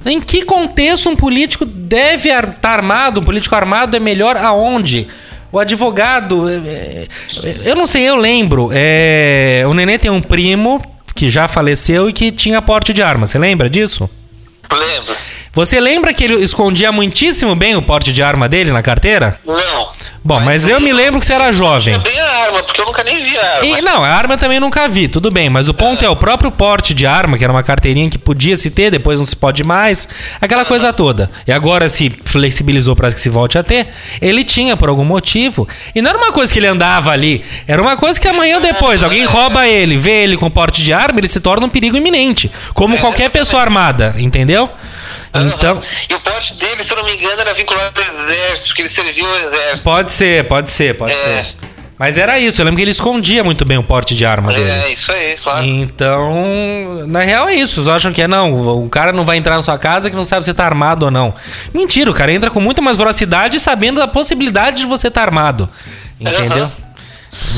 Em 0.04 0.20
que 0.20 0.42
contexto 0.42 1.08
um 1.08 1.14
político 1.16 1.64
deve 1.64 2.30
estar 2.30 2.70
armado? 2.70 3.20
Um 3.20 3.24
político 3.24 3.54
armado 3.54 3.96
é 3.96 4.00
melhor 4.00 4.36
aonde? 4.36 5.06
O 5.52 5.58
advogado. 5.58 6.48
é, 6.48 6.52
é, 6.56 7.06
Eu 7.64 7.76
não 7.76 7.86
sei, 7.86 8.02
eu 8.02 8.16
lembro. 8.16 8.70
é, 8.72 9.62
o 9.66 9.72
Nenê 9.72 9.98
tem 9.98 10.10
um 10.10 10.20
primo 10.20 10.82
que 11.14 11.30
já 11.30 11.46
faleceu 11.48 12.08
e 12.08 12.12
que 12.12 12.32
tinha 12.32 12.60
porte 12.60 12.92
de 12.92 13.02
arma. 13.02 13.26
Você 13.26 13.38
lembra 13.38 13.70
disso? 13.70 14.08
Lembro. 14.72 15.14
Você 15.54 15.78
lembra 15.78 16.12
que 16.12 16.24
ele 16.24 16.42
escondia 16.42 16.90
muitíssimo 16.90 17.54
bem 17.54 17.76
o 17.76 17.82
porte 17.82 18.12
de 18.12 18.22
arma 18.22 18.48
dele 18.48 18.72
na 18.72 18.82
carteira? 18.82 19.38
Não. 19.46 19.92
Bom, 20.26 20.40
mas 20.40 20.66
eu 20.66 20.80
me 20.80 20.90
lembro 20.90 21.20
que 21.20 21.26
você 21.26 21.34
era 21.34 21.52
jovem. 21.52 21.92
Tinha 21.92 21.98
bem 21.98 22.18
a 22.18 22.44
arma, 22.46 22.62
porque 22.62 22.80
eu 22.80 22.86
nunca 22.86 23.04
nem 23.04 23.20
vi 23.20 23.36
a 23.36 23.56
arma. 23.56 23.66
E, 23.66 23.82
não, 23.82 24.02
a 24.02 24.08
arma 24.08 24.38
também 24.38 24.58
nunca 24.58 24.88
vi, 24.88 25.06
tudo 25.06 25.30
bem. 25.30 25.50
Mas 25.50 25.68
o 25.68 25.74
ponto 25.74 26.02
é 26.02 26.08
o 26.08 26.16
próprio 26.16 26.50
porte 26.50 26.94
de 26.94 27.06
arma, 27.06 27.36
que 27.36 27.44
era 27.44 27.52
uma 27.52 27.62
carteirinha 27.62 28.08
que 28.08 28.16
podia 28.16 28.56
se 28.56 28.70
ter, 28.70 28.90
depois 28.90 29.18
não 29.18 29.26
se 29.26 29.36
pode 29.36 29.62
mais, 29.62 30.08
aquela 30.40 30.64
coisa 30.64 30.94
toda. 30.94 31.30
E 31.46 31.52
agora 31.52 31.90
se 31.90 32.10
flexibilizou 32.24 32.96
para 32.96 33.12
que 33.12 33.20
se 33.20 33.28
volte 33.28 33.58
a 33.58 33.62
ter. 33.62 33.88
Ele 34.18 34.42
tinha 34.44 34.78
por 34.78 34.88
algum 34.88 35.04
motivo. 35.04 35.68
E 35.94 36.00
não 36.00 36.08
era 36.08 36.18
uma 36.18 36.32
coisa 36.32 36.50
que 36.50 36.58
ele 36.58 36.68
andava 36.68 37.10
ali, 37.10 37.44
era 37.68 37.82
uma 37.82 37.96
coisa 37.96 38.18
que 38.18 38.26
amanhã 38.26 38.56
ou 38.56 38.62
depois 38.62 39.04
alguém 39.04 39.26
rouba 39.26 39.68
ele, 39.68 39.98
vê 39.98 40.24
ele 40.24 40.38
com 40.38 40.50
porte 40.50 40.82
de 40.82 40.92
arma, 40.92 41.20
ele 41.20 41.28
se 41.28 41.38
torna 41.38 41.66
um 41.66 41.70
perigo 41.70 41.98
iminente. 41.98 42.50
Como 42.72 42.98
qualquer 42.98 43.28
pessoa 43.30 43.60
armada, 43.60 44.14
entendeu? 44.18 44.70
Então. 45.34 45.80
E 46.08 46.14
o 46.14 46.20
porte 46.20 46.54
dele, 46.54 46.82
se 46.82 46.92
eu 46.92 46.96
não 46.96 47.04
me 47.04 47.14
engano, 47.14 47.40
era 47.40 47.52
vinculado 47.54 48.00
ao 48.00 48.06
exército, 48.06 48.68
porque 48.68 48.82
ele 48.82 48.88
serviu 48.88 49.26
ao 49.26 49.36
exército. 49.36 49.84
Pode 49.84 50.12
ser, 50.12 50.46
pode 50.48 50.70
ser, 50.70 50.96
pode 50.96 51.12
É. 51.12 51.16
ser. 51.16 51.46
Mas 51.96 52.18
era 52.18 52.38
isso, 52.40 52.60
eu 52.60 52.64
lembro 52.64 52.76
que 52.76 52.82
ele 52.82 52.90
escondia 52.90 53.44
muito 53.44 53.64
bem 53.64 53.78
o 53.78 53.82
porte 53.82 54.16
de 54.16 54.26
arma 54.26 54.52
dele. 54.52 54.68
É, 54.68 54.92
isso 54.92 55.12
aí, 55.12 55.36
claro. 55.42 55.64
Então, 55.64 57.06
na 57.06 57.20
real 57.20 57.48
é 57.48 57.54
isso. 57.54 57.76
Vocês 57.76 57.88
acham 57.88 58.12
que 58.12 58.20
é 58.20 58.26
não, 58.26 58.82
o 58.84 58.88
cara 58.88 59.12
não 59.12 59.24
vai 59.24 59.36
entrar 59.36 59.54
na 59.54 59.62
sua 59.62 59.78
casa 59.78 60.10
que 60.10 60.16
não 60.16 60.24
sabe 60.24 60.44
se 60.44 60.52
tá 60.52 60.64
armado 60.64 61.04
ou 61.04 61.10
não. 61.10 61.32
Mentira, 61.72 62.10
o 62.10 62.14
cara 62.14 62.32
entra 62.32 62.50
com 62.50 62.60
muito 62.60 62.82
mais 62.82 62.96
velocidade 62.96 63.60
sabendo 63.60 64.00
da 64.00 64.08
possibilidade 64.08 64.78
de 64.78 64.86
você 64.86 65.06
estar 65.06 65.22
armado. 65.22 65.68
Entendeu? 66.20 66.64
Aham. 66.64 66.72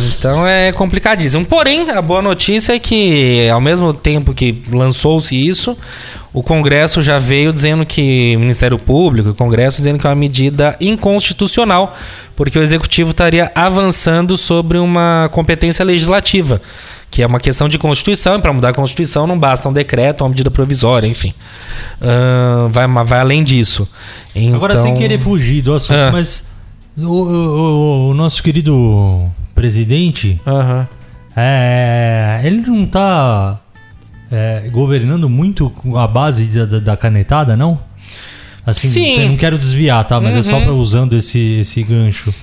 Então 0.09 0.47
é 0.47 0.71
complicadíssimo. 0.73 1.45
Porém, 1.45 1.91
a 1.91 2.01
boa 2.03 2.21
notícia 2.23 2.75
é 2.75 2.79
que, 2.79 3.49
ao 3.51 3.61
mesmo 3.61 3.93
tempo 3.93 4.33
que 4.35 4.63
lançou-se 4.71 5.35
isso, 5.35 5.77
o 6.39 6.43
Congresso 6.43 7.01
já 7.01 7.19
veio 7.19 7.51
dizendo 7.51 7.87
que 7.87 8.35
o 8.37 8.41
Ministério 8.41 8.79
Público, 8.79 9.31
o 9.31 9.35
Congresso 9.35 9.79
dizendo 9.79 9.99
que 9.99 10.07
é 10.07 10.11
uma 10.11 10.15
medida 10.17 10.77
inconstitucional, 10.79 11.97
porque 12.37 12.59
o 12.59 12.63
Executivo 12.63 13.11
estaria 13.13 13.51
avançando 13.55 14.37
sobre 14.37 14.77
uma 14.77 15.31
competência 15.33 15.83
legislativa, 15.83 16.61
que 17.11 17.23
é 17.23 17.27
uma 17.27 17.41
questão 17.41 17.71
de 17.71 17.79
Constituição, 17.79 18.37
e 18.37 18.43
para 18.43 18.53
mudar 18.53 18.69
a 18.69 18.75
Constituição 18.75 19.27
não 19.27 19.39
basta 19.39 19.67
um 19.67 19.73
decreto, 19.73 20.25
uma 20.25 20.29
medida 20.29 20.51
provisória, 20.51 21.07
enfim. 21.07 21.33
Ahn, 22.03 22.69
vai, 22.69 22.87
vai 23.07 23.21
além 23.21 23.43
disso. 23.43 23.89
Agora, 24.55 24.77
sem 24.77 24.91
Então- 24.91 25.01
querer 25.01 25.19
fugir 25.19 25.63
do 25.63 25.73
assunto, 25.73 25.97
Ah. 25.97 26.11
mas 26.13 26.45
o, 26.99 27.03
o- 27.05 28.11
o 28.11 28.15
nosso 28.15 28.43
querido 28.43 29.25
presidente, 29.55 30.39
Aham. 30.47 30.87
é, 31.35 32.41
ele 32.45 32.59
não 32.67 32.85
tá 32.85 33.59
é, 34.37 34.69
governando 34.71 35.29
muito 35.29 35.73
a 35.97 36.07
base 36.07 36.45
da, 36.47 36.65
da- 36.67 36.79
da 36.81 36.97
canetada, 36.97 37.57
não? 37.57 37.81
Assim, 38.65 38.89
Sim. 38.89 39.29
não 39.29 39.37
quero 39.37 39.57
desviar, 39.59 40.05
tá? 40.05 40.21
Mas 40.21 40.37
é 40.37 40.43
só 40.43 40.57
Uhum. 40.57 40.65
pra, 40.65 40.73
usando 40.73 41.17
esse, 41.17 41.61
esse 41.61 41.83
gancho. 41.83 42.35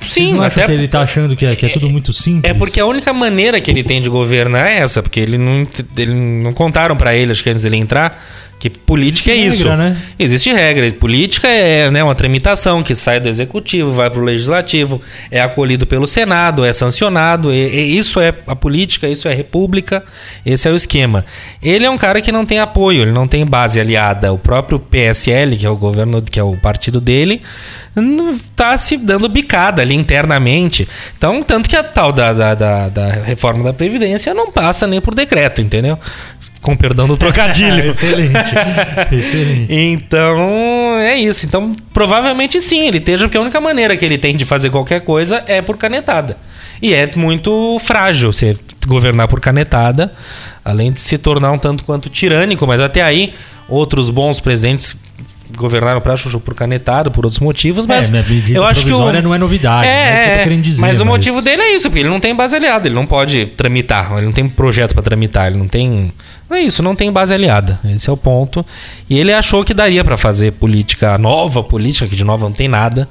Vocês 0.00 0.30
Sim, 0.30 0.36
não 0.36 0.42
acham 0.42 0.64
que 0.64 0.72
ele 0.72 0.88
tá 0.88 1.02
achando 1.02 1.36
que 1.36 1.44
é, 1.44 1.54
que 1.54 1.66
é 1.66 1.68
tudo 1.68 1.88
muito 1.90 2.12
simples? 2.12 2.50
É 2.50 2.54
porque 2.54 2.80
a 2.80 2.86
única 2.86 3.12
maneira 3.12 3.60
que 3.60 3.70
ele 3.70 3.82
tem 3.84 4.00
de 4.00 4.08
governar 4.08 4.66
é 4.66 4.78
essa, 4.78 5.02
porque 5.02 5.20
ele 5.20 5.36
não, 5.36 5.62
ele 5.96 6.14
não 6.14 6.52
contaram 6.52 6.96
pra 6.96 7.14
ele, 7.14 7.30
acho 7.32 7.42
que 7.42 7.50
antes 7.50 7.62
dele 7.62 7.76
entrar, 7.76 8.18
que 8.60 8.68
política 8.68 9.32
Existe 9.32 9.46
é 9.46 9.54
isso. 9.54 9.68
regra, 9.68 9.76
né? 9.76 9.96
Existe 10.18 10.52
regra. 10.52 10.92
Política 10.92 11.48
é 11.48 11.90
né, 11.90 12.04
uma 12.04 12.14
tramitação 12.14 12.82
que 12.82 12.94
sai 12.94 13.18
do 13.18 13.26
executivo, 13.26 13.90
vai 13.90 14.10
pro 14.10 14.22
legislativo, 14.22 15.00
é 15.30 15.40
acolhido 15.40 15.86
pelo 15.86 16.06
Senado, 16.06 16.62
é 16.62 16.70
sancionado. 16.70 17.54
E, 17.54 17.56
e 17.56 17.96
isso 17.96 18.20
é 18.20 18.34
a 18.46 18.54
política, 18.54 19.08
isso 19.08 19.26
é 19.26 19.32
a 19.32 19.34
república, 19.34 20.04
esse 20.44 20.68
é 20.68 20.70
o 20.70 20.76
esquema. 20.76 21.24
Ele 21.62 21.86
é 21.86 21.90
um 21.90 21.96
cara 21.96 22.20
que 22.20 22.30
não 22.30 22.44
tem 22.44 22.58
apoio, 22.58 23.00
ele 23.00 23.12
não 23.12 23.26
tem 23.26 23.46
base 23.46 23.80
aliada. 23.80 24.30
O 24.30 24.38
próprio 24.38 24.78
PSL, 24.78 25.56
que 25.56 25.64
é 25.64 25.70
o 25.70 25.76
governo, 25.76 26.20
que 26.20 26.38
é 26.38 26.42
o 26.42 26.54
partido 26.58 27.00
dele, 27.00 27.40
tá 28.54 28.76
se 28.76 28.98
dando 28.98 29.26
bicada 29.26 29.80
ali 29.80 29.94
internamente. 29.94 30.86
Então, 31.16 31.42
tanto 31.42 31.66
que 31.66 31.76
a 31.76 31.82
tal 31.82 32.12
da, 32.12 32.34
da, 32.34 32.54
da, 32.54 32.88
da 32.90 33.06
reforma 33.06 33.64
da 33.64 33.72
Previdência 33.72 34.34
não 34.34 34.52
passa 34.52 34.86
nem 34.86 35.00
por 35.00 35.14
decreto, 35.14 35.62
entendeu? 35.62 35.98
Com 36.60 36.76
perdão 36.76 37.06
do 37.06 37.16
trocadilho. 37.16 37.86
excelente. 37.88 38.32
excelente. 39.12 39.72
Então, 39.74 40.96
é 40.98 41.16
isso. 41.16 41.46
Então, 41.46 41.74
provavelmente 41.92 42.60
sim, 42.60 42.86
ele 42.86 42.98
esteja, 42.98 43.24
porque 43.26 43.38
a 43.38 43.40
única 43.40 43.60
maneira 43.60 43.96
que 43.96 44.04
ele 44.04 44.18
tem 44.18 44.36
de 44.36 44.44
fazer 44.44 44.70
qualquer 44.70 45.00
coisa 45.00 45.42
é 45.46 45.62
por 45.62 45.76
canetada. 45.78 46.36
E 46.82 46.94
é 46.94 47.10
muito 47.16 47.78
frágil 47.80 48.32
você 48.32 48.56
governar 48.86 49.28
por 49.28 49.40
canetada, 49.40 50.12
além 50.64 50.92
de 50.92 51.00
se 51.00 51.18
tornar 51.18 51.52
um 51.52 51.58
tanto 51.58 51.84
quanto 51.84 52.08
tirânico, 52.08 52.66
mas 52.66 52.80
até 52.80 53.02
aí 53.02 53.34
outros 53.68 54.10
bons 54.10 54.40
presidentes 54.40 54.96
governaram 55.56 56.00
para 56.00 56.16
por 56.16 56.54
canetada 56.54 57.10
por 57.10 57.24
outros 57.24 57.40
motivos, 57.40 57.86
mas 57.86 58.08
É, 58.08 58.10
minha 58.12 58.22
medida 58.22 58.58
eu 58.58 58.64
acho 58.64 58.84
que 58.84 58.92
o 58.92 59.12
não 59.20 59.34
é 59.34 59.38
novidade, 59.38 59.86
é 59.86 60.14
isso 60.14 60.22
que 60.24 60.30
eu 60.30 60.36
tô 60.38 60.44
querendo 60.44 60.62
dizer, 60.62 60.80
mas 60.80 61.00
o 61.00 61.04
mas- 61.04 61.12
motivo 61.12 61.42
dele 61.42 61.62
é 61.62 61.74
isso, 61.74 61.88
porque 61.88 62.00
ele 62.00 62.08
não 62.08 62.20
tem 62.20 62.34
base 62.34 62.54
aliada, 62.56 62.86
ele 62.86 62.94
não 62.94 63.06
pode 63.06 63.46
tramitar, 63.46 64.12
ele 64.16 64.26
não 64.26 64.32
tem 64.32 64.48
projeto 64.48 64.94
para 64.94 65.02
tramitar, 65.02 65.48
ele 65.48 65.58
não 65.58 65.68
tem. 65.68 66.12
É 66.50 66.60
isso, 66.60 66.82
não 66.82 66.96
tem 66.96 67.12
base 67.12 67.32
aliada. 67.32 67.78
Esse 67.84 68.10
é 68.10 68.12
o 68.12 68.16
ponto. 68.16 68.64
E 69.08 69.18
ele 69.18 69.32
achou 69.32 69.64
que 69.64 69.72
daria 69.72 70.02
para 70.02 70.16
fazer 70.16 70.52
política 70.52 71.16
nova, 71.16 71.62
política 71.62 72.08
que 72.08 72.16
de 72.16 72.24
nova 72.24 72.46
não 72.46 72.52
tem 72.52 72.68
nada 72.68 73.08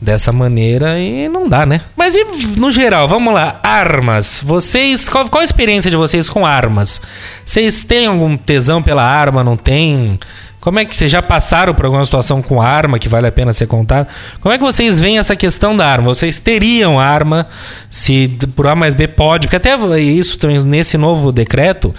dessa 0.00 0.30
maneira 0.30 0.98
e 0.98 1.28
não 1.28 1.48
dá, 1.48 1.64
né? 1.64 1.80
Mas 1.96 2.14
e 2.14 2.24
no 2.56 2.70
geral, 2.70 3.08
vamos 3.08 3.32
lá, 3.32 3.58
armas. 3.62 4.40
Vocês, 4.44 5.08
qual, 5.08 5.28
qual 5.28 5.40
a 5.40 5.44
experiência 5.44 5.90
de 5.90 5.96
vocês 5.96 6.28
com 6.28 6.44
armas? 6.44 7.00
Vocês 7.44 7.84
têm 7.84 8.06
algum 8.06 8.36
tesão 8.36 8.82
pela 8.82 9.02
arma, 9.02 9.42
não 9.42 9.56
tem? 9.56 10.18
Como 10.66 10.80
é 10.80 10.84
que 10.84 10.96
vocês 10.96 11.12
já 11.12 11.22
passaram 11.22 11.72
por 11.72 11.84
alguma 11.84 12.04
situação 12.04 12.42
com 12.42 12.60
arma 12.60 12.98
que 12.98 13.08
vale 13.08 13.28
a 13.28 13.30
pena 13.30 13.52
ser 13.52 13.68
contada? 13.68 14.08
Como 14.40 14.52
é 14.52 14.58
que 14.58 14.64
vocês 14.64 14.98
veem 14.98 15.16
essa 15.16 15.36
questão 15.36 15.76
da 15.76 15.86
arma? 15.86 16.12
Vocês 16.12 16.40
teriam 16.40 16.98
arma 16.98 17.46
se 17.88 18.36
por 18.56 18.66
A 18.66 18.74
mais 18.74 18.92
B 18.92 19.06
pode? 19.06 19.46
Porque 19.46 19.54
até 19.54 19.78
isso 20.00 20.36
também 20.40 20.58
nesse 20.64 20.98
novo 20.98 21.30
decreto 21.30 21.94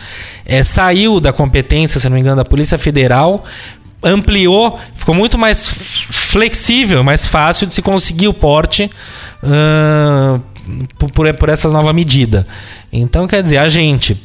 é, 0.46 0.66
saiu 0.66 1.22
da 1.22 1.32
competência, 1.32 1.98
se 1.98 2.10
não 2.10 2.16
me 2.16 2.20
engano, 2.20 2.36
da 2.36 2.44
Polícia 2.44 2.78
Federal, 2.78 3.46
ampliou, 4.04 4.78
ficou 4.98 5.16
muito 5.16 5.38
mais 5.38 5.70
flexível, 5.70 7.06
mais 7.06 7.26
fácil 7.26 7.68
de 7.68 7.74
se 7.74 7.82
conseguir 7.82 8.28
o 8.28 8.34
porte 8.34 8.92
por, 11.00 11.10
por, 11.10 11.34
por 11.36 11.48
essa 11.48 11.70
nova 11.70 11.94
medida. 11.94 12.46
Então, 12.92 13.28
quer 13.28 13.42
dizer, 13.42 13.60
a 13.60 13.70
gente 13.70 14.22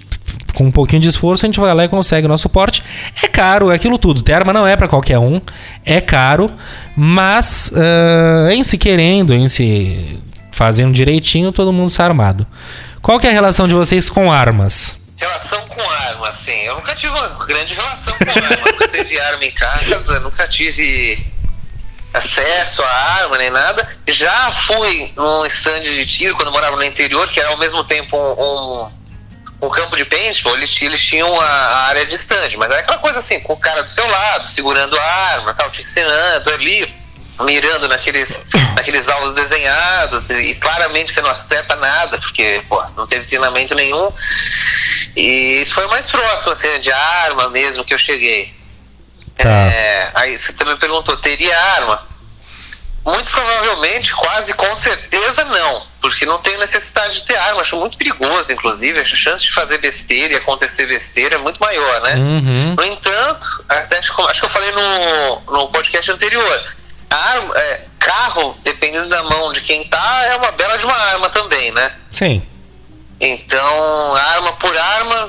com 0.55 0.65
um 0.65 0.71
pouquinho 0.71 1.03
de 1.03 1.09
esforço, 1.09 1.45
a 1.45 1.49
gente 1.49 1.61
vai 1.61 1.73
lá 1.75 1.85
e 1.85 1.89
consegue 1.89 2.27
o 2.27 2.29
nosso 2.29 2.49
porte. 2.49 2.83
É 3.23 3.27
caro, 3.27 3.71
é 3.71 3.75
aquilo 3.75 3.99
tudo. 3.99 4.23
Ter 4.23 4.33
arma 4.35 4.53
não 4.53 4.67
é 4.67 4.77
para 4.77 4.89
qualquer 4.89 5.19
um, 5.19 5.41
é 5.85 6.01
caro, 6.01 6.51
mas 6.97 7.71
ah, 7.75 8.53
em 8.53 8.63
se 8.63 8.79
querendo, 8.79 9.35
em 9.35 9.49
se 9.49 10.21
fazendo 10.51 10.93
direitinho, 10.93 11.53
todo 11.53 11.73
mundo 11.73 11.91
sai 11.91 12.07
armado. 12.07 12.47
Qual 13.01 13.19
que 13.19 13.27
é 13.27 13.31
a 13.31 13.33
relação 13.33 13.67
de 13.67 13.75
vocês 13.75 14.09
com 14.09 14.31
armas? 14.31 14.97
Relação 15.17 15.61
com 15.69 15.81
arma, 15.81 16.29
assim, 16.29 16.59
eu 16.63 16.77
nunca 16.77 16.95
tive 16.95 17.13
uma 17.13 17.47
grande 17.47 17.75
relação 17.75 18.15
com 18.17 18.31
arma, 18.31 18.59
nunca 18.71 18.89
teve 18.89 19.19
arma 19.19 19.45
em 19.45 19.53
casa, 19.53 20.21
nunca 20.21 20.47
tive 20.47 21.33
acesso 22.13 22.83
à 22.83 23.23
arma 23.23 23.39
nem 23.39 23.51
nada. 23.51 23.89
Já 24.09 24.53
fui 24.53 25.13
num 25.17 25.47
stand 25.47 25.81
de 25.81 26.07
tiro 26.07 26.37
quando 26.37 26.53
morava 26.53 26.77
no 26.77 26.85
interior, 26.85 27.29
que 27.29 27.41
era 27.41 27.49
ao 27.51 27.59
mesmo 27.59 27.83
tempo 27.85 28.17
um, 28.17 28.85
um, 28.85 28.93
um 29.63 29.71
campo 29.71 29.97
de 29.97 30.05
paintball, 30.05 30.57
eles, 30.57 30.83
eles 30.83 31.01
tinham 31.01 31.41
a, 31.41 31.47
a 31.47 31.87
área 31.87 32.05
de 32.05 32.15
stand, 32.17 32.51
mas 32.59 32.69
era 32.69 32.81
aquela 32.81 32.99
coisa 32.99 33.21
assim, 33.21 33.39
com 33.41 33.53
o 33.53 33.57
cara 33.57 33.83
do 33.83 33.91
seu 33.91 34.05
lado, 34.05 34.45
segurando 34.45 34.99
a 34.99 35.05
arma, 35.05 35.55
tal, 35.55 35.71
te 35.71 35.83
ensinando 35.83 36.51
ali, 36.51 36.93
mirando 37.43 37.87
naqueles, 37.87 38.41
naqueles 38.75 39.09
alvos 39.09 39.35
desenhados, 39.35 40.29
e, 40.31 40.51
e 40.51 40.55
claramente 40.57 41.13
você 41.13 41.23
não 41.23 41.31
acerta 41.31 41.77
nada, 41.77 42.19
porque 42.19 42.61
pô, 42.69 42.85
não 42.97 43.07
teve 43.07 43.25
treinamento 43.25 43.73
nenhum. 43.77 44.13
E 45.15 45.61
isso 45.61 45.75
foi 45.75 45.87
o 45.87 45.91
mais 45.91 46.11
próximo, 46.11 46.53
assim, 46.53 46.81
de 46.81 46.91
arma 46.91 47.49
mesmo 47.51 47.85
que 47.85 47.95
eu 47.95 47.99
cheguei. 47.99 48.53
Tá. 49.37 49.49
É, 49.49 50.11
aí 50.15 50.37
você 50.37 50.53
também 50.55 50.77
perguntou, 50.77 51.17
teria 51.19 51.57
arma? 51.77 52.12
Muito 53.05 53.31
provavelmente, 53.33 54.15
quase 54.15 54.55
com 54.55 54.73
certeza 54.77 55.45
não, 55.45 55.83
porque 56.01 56.25
não 56.25 56.39
tenho 56.39 56.59
necessidade 56.61 57.15
de 57.17 57.25
ter 57.25 57.37
arma, 57.37 57.61
acho 57.61 57.77
muito 57.77 57.99
perigoso, 57.99 58.53
inclusive, 58.53 59.01
a 59.01 59.05
chance 59.05 59.43
de 59.45 59.51
fazer 59.53 59.79
besteira 59.79 60.35
e 60.35 60.37
acontecer 60.37 60.87
besteira 60.87 61.35
é 61.35 61.39
muito 61.39 61.59
maior, 61.59 62.01
né? 62.03 62.15
Uhum. 62.15 62.75
No 62.77 62.85
entanto, 62.85 63.65
até 63.69 63.99
acho, 63.99 64.15
que- 64.15 64.23
acho 64.23 64.41
que 64.41 64.47
eu 64.47 64.51
falei 64.51 64.71
no, 64.71 65.41
no 65.53 65.69
podcast 65.69 66.13
anterior, 66.13 66.65
arma, 67.11 67.55
é, 67.59 67.81
carro, 67.99 68.57
dependendo 68.63 69.09
da 69.09 69.23
mão 69.25 69.53
de 69.53 69.63
quem 69.63 69.83
tá, 69.89 70.23
é 70.31 70.37
uma 70.37 70.53
bela 70.53 70.77
de 70.79 70.85
uma 70.87 70.97
arma 70.97 71.29
também, 71.29 71.73
né? 71.73 71.93
Sim. 72.13 72.41
Então, 73.21 74.15
arma 74.17 74.53
por 74.55 74.77
arma. 74.77 75.29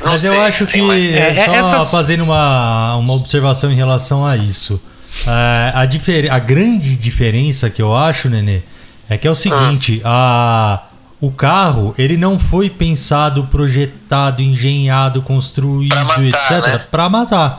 Não 0.00 0.12
Mas 0.12 0.24
eu 0.24 0.32
sei, 0.32 0.42
acho 0.42 0.64
assim, 0.64 0.72
que, 0.72 0.82
mas- 0.82 1.14
É, 1.14 1.40
é, 1.58 1.62
só 1.62 1.76
essas- 1.76 1.90
fazendo 1.92 2.22
uma, 2.24 2.96
uma 2.96 3.14
observação 3.14 3.70
em 3.70 3.76
relação 3.76 4.26
a 4.26 4.36
isso. 4.36 4.80
É, 5.26 5.72
a, 5.74 5.84
difer- 5.84 6.32
a 6.32 6.38
grande 6.38 6.96
diferença 6.96 7.68
que 7.70 7.82
eu 7.82 7.94
acho, 7.96 8.28
Nenê, 8.28 8.60
é 9.08 9.16
que 9.16 9.26
é 9.26 9.30
o 9.30 9.34
seguinte: 9.34 10.00
a, 10.04 10.80
o 11.20 11.30
carro 11.30 11.94
ele 11.98 12.16
não 12.16 12.38
foi 12.38 12.70
pensado, 12.70 13.44
projetado, 13.44 14.42
engenhado, 14.42 15.20
construído, 15.22 15.94
Pra 15.94 16.04
matar, 16.04 16.24
etc. 16.24 16.66
né? 16.66 16.78
para 16.90 17.08
matar. 17.08 17.58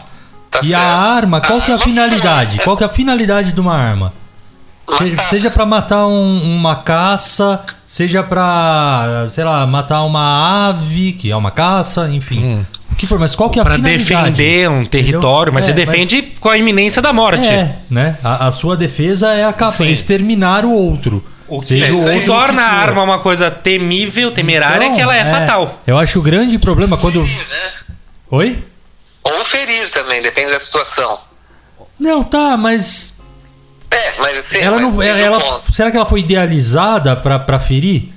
Tá 0.51 0.60
e 0.63 0.74
a 0.74 0.80
certo. 0.80 0.94
arma, 1.18 1.42
qual 1.42 1.62
que 1.62 1.70
é 1.70 1.74
a 1.74 1.78
arma, 1.78 1.86
finalidade? 1.86 2.60
é 2.60 2.63
Qual 2.63 2.75
que 2.78 2.84
é 2.84 2.88
a 2.88 2.89
finalidade 2.89 3.51
de 3.51 3.60
uma 3.60 3.75
arma? 3.75 4.13
Matar. 4.89 5.25
Seja 5.28 5.51
pra 5.51 5.66
matar 5.68 6.08
um- 6.08 6.56
uma 6.56 6.78
caça, 6.78 7.63
seja 7.86 8.24
pra, 8.24 9.28
sei 9.30 9.44
lá, 9.44 9.68
matar 9.68 10.01
uma 10.04 10.70
ave, 10.70 11.12
que 11.13 11.30
é 11.30 11.36
uma 11.36 11.51
caça, 11.51 12.10
enfim. 12.10 12.62
O 12.62 12.66
que 13.00 13.08
for, 13.08 13.18
mas 13.18 13.36
qual 13.36 13.50
que 13.50 13.58
é 13.60 13.62
a 13.62 13.65
Pra 13.65 13.75
finalidade? 13.75 14.32
defender 14.32 14.70
um 14.70 14.86
território, 14.86 15.51
mas 15.53 15.63
É, 15.63 15.68
você 15.68 15.74
defende 15.74 16.22
com 16.39 16.50
a 16.50 16.58
iminência 16.58 17.01
da 17.01 17.12
morte. 17.13 17.50
É, 17.50 17.77
né? 17.89 18.18
A, 18.24 18.48
a 18.48 18.51
sua 18.51 18.75
defesa 18.77 19.34
é 19.34 19.46
a 19.46 19.53
capa, 19.53 19.72
Sim. 19.72 19.88
exterminar 19.88 20.65
o 20.65 20.72
outro. 20.72 21.24
O 21.48 21.60
que, 21.62 21.65
Seja 21.68 21.94
o 21.94 22.20
que 22.20 22.25
torna 22.27 22.62
a 22.62 22.72
arma 22.74 23.01
uma 23.01 23.20
coisa 23.20 23.50
temível, 23.50 24.32
temerária, 24.32 24.86
é 24.86 24.94
que 24.94 25.01
ela 25.01 25.15
é, 25.15 25.25
fatal. 25.25 25.82
Eu 25.88 25.98
acho 25.98 26.13
que 26.13 26.20
o 26.20 26.22
grande 26.22 26.60
problema 26.60 26.96
quando. 26.98 27.25
Ferir, 27.25 27.48
né? 27.50 27.96
Oi? 28.29 28.63
Ou 29.24 29.46
ferir 29.46 29.89
também, 29.89 30.22
depende 30.22 30.51
da 30.51 30.60
situação. 30.60 31.20
Não, 32.00 32.24
tá, 32.24 32.56
mas. 32.56 33.20
É, 33.89 34.20
mas 34.20 34.38
assim, 34.38 34.58
ela 34.60 34.79
mas 34.79 34.96
não. 34.96 35.01
Ela, 35.01 35.39
ponto. 35.39 35.74
será 35.74 35.89
que 35.89 35.98
ela 35.98 36.06
foi 36.06 36.20
idealizada 36.20 37.15
pra 37.15 37.60
ferir? 37.60 38.13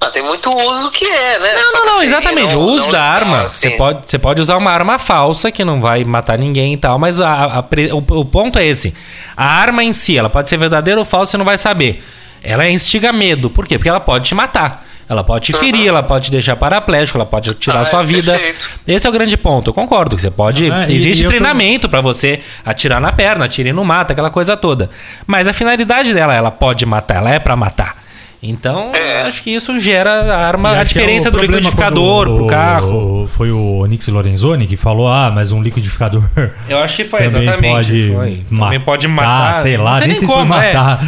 Ah, 0.00 0.10
tem 0.10 0.22
muito 0.22 0.50
uso 0.54 0.90
que 0.90 1.04
é, 1.06 1.38
né? 1.38 1.52
Não, 1.54 1.70
Só 1.70 1.78
não, 1.78 1.86
não, 1.96 2.02
exatamente. 2.02 2.52
não- 2.52 2.60
o 2.60 2.66
uso 2.66 2.84
não 2.84 2.92
da 2.92 3.02
arma, 3.02 3.40
assim. 3.42 3.70
você 3.70 3.76
pode, 3.76 3.98
você 4.06 4.18
pode 4.18 4.40
usar 4.42 4.56
uma 4.58 4.70
arma 4.70 4.98
falsa 4.98 5.50
que 5.50 5.64
não 5.64 5.80
vai 5.80 6.04
matar 6.04 6.38
ninguém 6.38 6.74
e 6.74 6.76
tal, 6.76 6.98
mas 6.98 7.18
a- 7.20 7.44
a 7.60 7.64
o, 7.94 8.20
o 8.20 8.24
ponto 8.24 8.58
é 8.58 8.66
esse. 8.66 8.94
A 9.36 9.44
arma 9.46 9.82
em 9.82 9.92
si, 9.94 10.16
ela 10.18 10.28
pode 10.28 10.48
ser 10.50 10.58
verdadeira 10.58 11.00
ou 11.00 11.04
falsa, 11.06 11.30
você 11.32 11.36
não 11.38 11.44
vai 11.46 11.56
saber. 11.56 12.04
Ela 12.44 12.68
instiga 12.68 13.12
medo. 13.12 13.48
Por 13.50 13.66
quê? 13.66 13.78
Porque 13.78 13.88
ela 13.88 13.98
pode 13.98 14.26
te 14.28 14.34
matar. 14.34 14.84
Ela 15.08 15.22
pode 15.24 15.46
te 15.46 15.52
ferir, 15.52 15.88
ela 15.88 16.02
pode 16.02 16.26
te 16.26 16.30
deixar 16.32 16.56
paraplégico, 16.56 17.16
ela 17.16 17.24
pode 17.26 17.54
tirar 17.54 17.80
Ah, 17.80 17.84
sua 17.86 18.02
é, 18.02 18.04
vida. 18.04 18.32
perfeito. 18.32 18.68
Esse 18.88 19.06
é 19.06 19.10
o 19.10 19.12
grande 19.12 19.36
ponto. 19.36 19.70
Eu 19.70 19.74
concordo 19.74 20.14
que 20.16 20.22
você 20.22 20.30
pode. 20.30 20.70
Ah, 20.70 20.84
e- 20.88 20.94
existe 20.96 21.20
e 21.20 21.22
tô- 21.22 21.28
treinamento 21.30 21.88
pra 21.88 22.00
você 22.00 22.40
atirar 22.64 23.00
na 23.00 23.12
perna, 23.12 23.44
atire 23.46 23.72
no 23.72 23.84
mato, 23.84 24.10
aquela 24.12 24.30
coisa 24.30 24.56
toda. 24.56 24.90
Mas 25.26 25.46
a 25.48 25.52
finalidade 25.52 26.12
dela, 26.12 26.34
ela 26.34 26.50
pode 26.50 26.84
matar, 26.84 27.16
ela 27.18 27.30
é 27.30 27.38
pra 27.38 27.54
matar. 27.56 28.04
Então, 28.42 28.92
É. 28.94 29.22
acho 29.22 29.42
que 29.42 29.50
isso 29.50 29.78
gera 29.80 30.10
a 30.10 30.46
arma, 30.46 30.70
a 30.72 30.80
é 30.80 30.84
diferença 30.84 31.28
o 31.28 31.32
do 31.32 31.38
liquidificador 31.40 32.26
quando 32.26 32.36
pro 32.36 32.44
o- 32.44 32.48
carro. 32.48 33.22
o- 33.24 33.28
Foi 33.28 33.50
o 33.50 33.78
Onix 33.78 34.06
Lorenzoni 34.08 34.66
que 34.66 34.76
falou: 34.76 35.08
ah, 35.08 35.32
mas 35.34 35.52
um 35.52 35.62
liquidificador. 35.62 36.22
Eu 36.68 36.78
acho 36.78 36.96
que 36.96 37.04
foi, 37.04 37.20
também 37.28 37.42
exatamente. 37.42 37.72
pode 37.74 38.12
foi. 38.14 38.44
matar, 38.50 38.64
Também 38.66 38.80
pode 38.80 39.08
matar. 39.08 39.54
sei 39.62 39.76
lá, 39.76 39.98
sei 39.98 40.06
nem 40.06 40.16
se 40.16 40.26
foi 40.26 40.36
como, 40.36 40.54
é. 40.54 40.72
matar. 40.74 41.00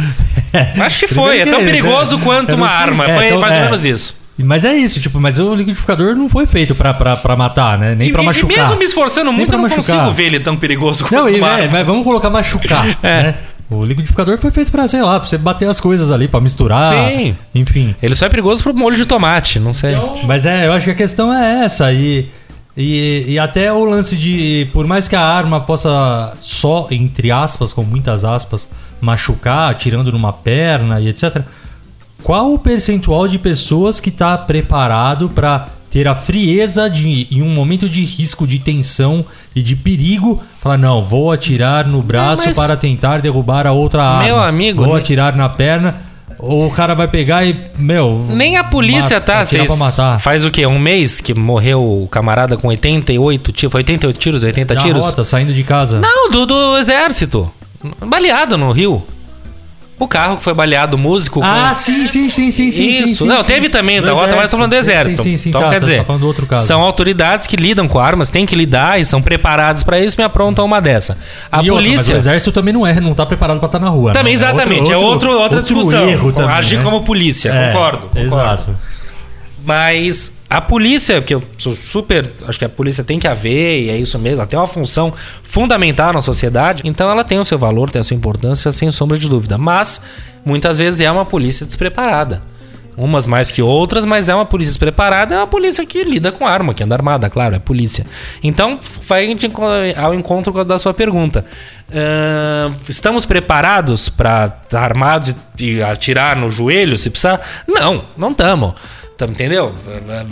Acho 0.83 0.99
que 0.99 1.07
foi, 1.07 1.39
é 1.41 1.45
tão 1.45 1.55
Primeiro 1.55 1.77
que- 1.77 1.81
perigoso 1.83 2.17
quanto 2.19 2.55
uma 2.55 2.67
arma. 2.69 3.05
é, 3.07 3.13
Foi 3.15 3.27
então, 3.27 3.39
mais 3.39 3.53
ou 3.53 3.59
é. 3.59 3.63
menos 3.65 3.85
isso. 3.85 4.15
Mas 4.41 4.63
é 4.65 4.73
isso, 4.73 4.99
tipo, 5.01 5.19
mas 5.19 5.37
o 5.37 5.53
liquidificador 5.53 6.15
não 6.15 6.27
foi 6.29 6.45
feito 6.47 6.73
pra, 6.73 6.93
pra, 6.93 7.15
pra 7.17 7.35
matar, 7.35 7.77
né? 7.77 7.93
Nem 7.93 8.07
E, 8.09 8.11
pra 8.11 8.23
e 8.23 8.25
machucar. 8.25 8.57
mesmo 8.57 8.75
me 8.77 8.85
esforçando 8.85 9.31
muito, 9.33 9.51
eu 9.51 9.57
não 9.57 9.63
machucar. 9.63 9.85
consigo 9.97 10.11
ver 10.11 10.23
ele 10.23 10.39
tão 10.39 10.55
perigoso 10.55 11.03
quanto 11.05 11.13
Não, 11.13 11.29
e, 11.29 11.39
uma 11.39 11.47
né, 11.57 11.63
arma. 11.63 11.77
mas 11.77 11.85
vamos 11.85 12.03
colocar 12.05 12.29
machucar, 12.29 12.97
É. 13.03 13.23
né? 13.23 13.35
O 13.69 13.85
liquidificador 13.85 14.37
foi 14.39 14.49
feito 14.49 14.71
pra, 14.71 14.87
sei 14.87 15.01
lá, 15.01 15.19
pra 15.19 15.29
você 15.29 15.37
bater 15.37 15.69
as 15.69 15.79
coisas 15.79 16.09
ali, 16.11 16.27
pra 16.27 16.41
misturar. 16.41 17.11
Sim. 17.11 17.35
Enfim. 17.53 17.95
Ele 18.01 18.15
só 18.15 18.25
é 18.25 18.29
perigoso 18.29 18.63
pro 18.63 18.73
molho 18.73 18.97
de 18.97 19.05
tomate, 19.05 19.59
não 19.59 19.73
sei. 19.73 19.95
Mas 20.25 20.45
é, 20.45 20.65
eu 20.65 20.73
acho 20.73 20.85
que 20.85 20.91
a 20.91 20.95
questão 20.95 21.31
é 21.31 21.63
essa. 21.63 21.91
E, 21.93 22.29
e, 22.75 23.25
e 23.27 23.39
até 23.39 23.71
o 23.71 23.85
lance 23.85 24.17
de. 24.17 24.67
Por 24.73 24.87
mais 24.87 25.07
que 25.07 25.15
a 25.15 25.21
arma 25.21 25.61
possa 25.61 26.33
só, 26.41 26.87
entre 26.89 27.31
aspas, 27.31 27.71
com 27.71 27.83
muitas 27.83 28.25
aspas, 28.25 28.67
machucar, 28.99 29.69
atirando 29.69 30.11
numa 30.11 30.33
perna 30.33 30.99
e 30.99 31.07
etc. 31.07 31.43
Qual 32.23 32.53
o 32.53 32.59
percentual 32.59 33.27
de 33.27 33.37
pessoas 33.37 33.99
que 33.99 34.09
está 34.09 34.37
preparado 34.37 35.29
para 35.29 35.67
ter 35.89 36.07
a 36.07 36.13
frieza 36.15 36.89
de, 36.89 37.27
em 37.31 37.41
um 37.41 37.49
momento 37.49 37.89
de 37.89 38.03
risco, 38.03 38.45
de 38.45 38.59
tensão 38.59 39.25
e 39.55 39.61
de 39.61 39.75
perigo, 39.75 40.41
falar, 40.61 40.77
não, 40.77 41.03
vou 41.03 41.31
atirar 41.31 41.87
no 41.87 42.01
braço 42.01 42.43
mas- 42.45 42.55
para 42.55 42.77
tentar 42.77 43.19
derrubar 43.19 43.65
a 43.65 43.71
outra 43.71 44.03
arma. 44.03 44.23
Meu 44.23 44.39
amigo, 44.39 44.83
Vou 44.83 44.93
ne- 44.95 44.99
atirar 45.01 45.35
na 45.35 45.49
perna. 45.49 46.07
Ou 46.41 46.67
o 46.67 46.71
cara 46.71 46.93
vai 46.95 47.05
pegar 47.09 47.43
e, 47.43 47.53
meu... 47.77 48.25
Nem 48.29 48.55
a 48.55 48.63
polícia 48.63 49.15
mata- 49.17 49.39
tá. 49.39 49.45
Vocês 49.45 49.77
matar. 49.77 50.19
faz 50.21 50.45
o 50.45 50.49
quê? 50.49 50.65
Um 50.65 50.79
mês 50.79 51.19
que 51.19 51.33
morreu 51.33 51.81
o 52.03 52.07
camarada 52.07 52.55
com 52.55 52.69
88 52.69 53.51
tiros? 53.51 53.71
Foi 53.71 53.79
88 53.79 54.17
tiros, 54.17 54.43
80 54.43 54.73
Na 54.73 54.79
tiros? 54.81 55.03
rota, 55.03 55.25
saindo 55.25 55.53
de 55.53 55.63
casa. 55.65 55.99
Não, 55.99 56.29
do, 56.31 56.45
do 56.45 56.77
exército. 56.77 57.51
Baleado 58.05 58.57
no 58.57 58.71
Rio. 58.71 59.03
O 59.99 60.07
carro 60.07 60.37
que 60.37 60.43
foi 60.43 60.53
baleado, 60.53 60.95
o 60.95 60.99
músico. 60.99 61.41
Ah, 61.43 61.67
com- 61.69 61.73
sim, 61.75 62.07
sim, 62.07 62.29
sim, 62.29 62.49
sim, 62.51 62.71
sim. 62.71 62.89
Isso. 62.89 63.07
sim, 63.07 63.15
sim, 63.15 63.25
não, 63.27 63.41
sim. 63.41 63.47
teve 63.47 63.67
também 63.69 63.99
Do 63.99 64.07
da 64.07 64.13
rota, 64.13 64.33
mas 64.33 64.49
tô 64.49 64.55
falando 64.55 64.69
do 64.71 64.75
exército. 64.77 65.21
Sim, 65.23 65.31
sim, 65.31 65.37
sim. 65.37 65.49
então, 65.49 65.61
tá, 65.61 65.67
quer 65.67 65.73
tá, 65.75 65.79
dizer, 65.81 65.97
tá 65.97 66.03
falando 66.05 66.21
do 66.21 66.27
outro 66.27 66.45
caso. 66.45 66.65
são 66.65 66.81
autoridades 66.81 67.45
que 67.47 67.57
lidam 67.57 67.85
com 67.85 67.99
armas, 67.99 68.29
têm 68.29 68.45
que 68.45 68.55
lidar 68.55 68.99
e 69.01 69.05
são 69.05 69.21
preparados 69.21 69.83
pra 69.83 69.99
isso 69.99 70.15
e 70.15 70.19
me 70.19 70.23
aprontam 70.23 70.63
uma 70.63 70.79
dessa. 70.79 71.17
A 71.51 71.57
E 71.61 71.69
outra, 71.69 71.85
polícia. 71.85 72.13
o 72.13 72.17
exército 72.17 72.51
também 72.53 72.73
não 72.73 72.87
é, 72.87 72.97
não 73.01 73.13
tá 73.13 73.25
preparado 73.25 73.59
pra 73.59 73.65
estar 73.65 73.79
na 73.79 73.89
rua. 73.89 74.13
Também, 74.13 74.31
né? 74.33 74.39
exatamente. 74.39 74.89
É 74.89 74.95
outro, 74.95 75.37
outra 75.37 75.61
discussão. 75.61 76.07
erro 76.07 76.31
também, 76.31 76.55
Agir 76.55 76.77
né? 76.77 76.83
como 76.85 77.01
polícia, 77.03 77.49
É, 77.49 77.73
concordo, 77.73 78.07
concordo. 78.07 78.25
Exato. 78.35 78.75
Mas 79.65 80.31
a 80.49 80.59
polícia, 80.59 81.21
que 81.21 81.35
eu 81.35 81.43
sou 81.57 81.75
super. 81.75 82.31
Acho 82.47 82.57
que 82.57 82.65
a 82.65 82.69
polícia 82.69 83.03
tem 83.03 83.19
que 83.19 83.27
haver, 83.27 83.83
e 83.83 83.89
é 83.89 83.97
isso 83.97 84.17
mesmo, 84.17 84.39
ela 84.39 84.47
tem 84.47 84.57
uma 84.57 84.65
função 84.65 85.13
fundamental 85.43 86.11
na 86.11 86.21
sociedade, 86.21 86.81
então 86.85 87.09
ela 87.09 87.23
tem 87.23 87.37
o 87.37 87.45
seu 87.45 87.59
valor, 87.59 87.91
tem 87.91 87.99
a 87.99 88.03
sua 88.03 88.15
importância, 88.15 88.71
sem 88.71 88.89
sombra 88.89 89.17
de 89.17 89.29
dúvida. 89.29 89.57
Mas 89.57 90.01
muitas 90.43 90.79
vezes 90.79 91.01
é 91.01 91.11
uma 91.11 91.25
polícia 91.25 91.65
despreparada. 91.65 92.41
Umas 92.97 93.25
mais 93.25 93.49
que 93.49 93.61
outras, 93.61 94.03
mas 94.03 94.27
é 94.27 94.35
uma 94.35 94.45
polícia 94.45 94.71
despreparada, 94.71 95.33
é 95.33 95.37
uma 95.37 95.47
polícia 95.47 95.85
que 95.85 96.03
lida 96.03 96.33
com 96.33 96.45
arma, 96.45 96.73
que 96.73 96.83
anda 96.83 96.95
armada, 96.95 97.29
claro, 97.29 97.55
é 97.55 97.59
polícia. 97.59 98.05
Então, 98.43 98.77
vai 99.07 99.25
ao 99.95 100.13
encontro 100.13 100.65
da 100.65 100.77
sua 100.77 100.93
pergunta. 100.93 101.45
Ahn, 101.89 102.73
estamos 102.89 103.25
preparados 103.25 104.09
para 104.09 104.53
estar 104.63 104.83
armados 104.83 105.33
e 105.57 105.81
atirar 105.81 106.35
no 106.35 106.51
joelho 106.51 106.97
se 106.97 107.09
precisar? 107.09 107.39
Não, 107.65 108.03
não 108.17 108.31
estamos. 108.31 108.73
Entendeu? 109.25 109.73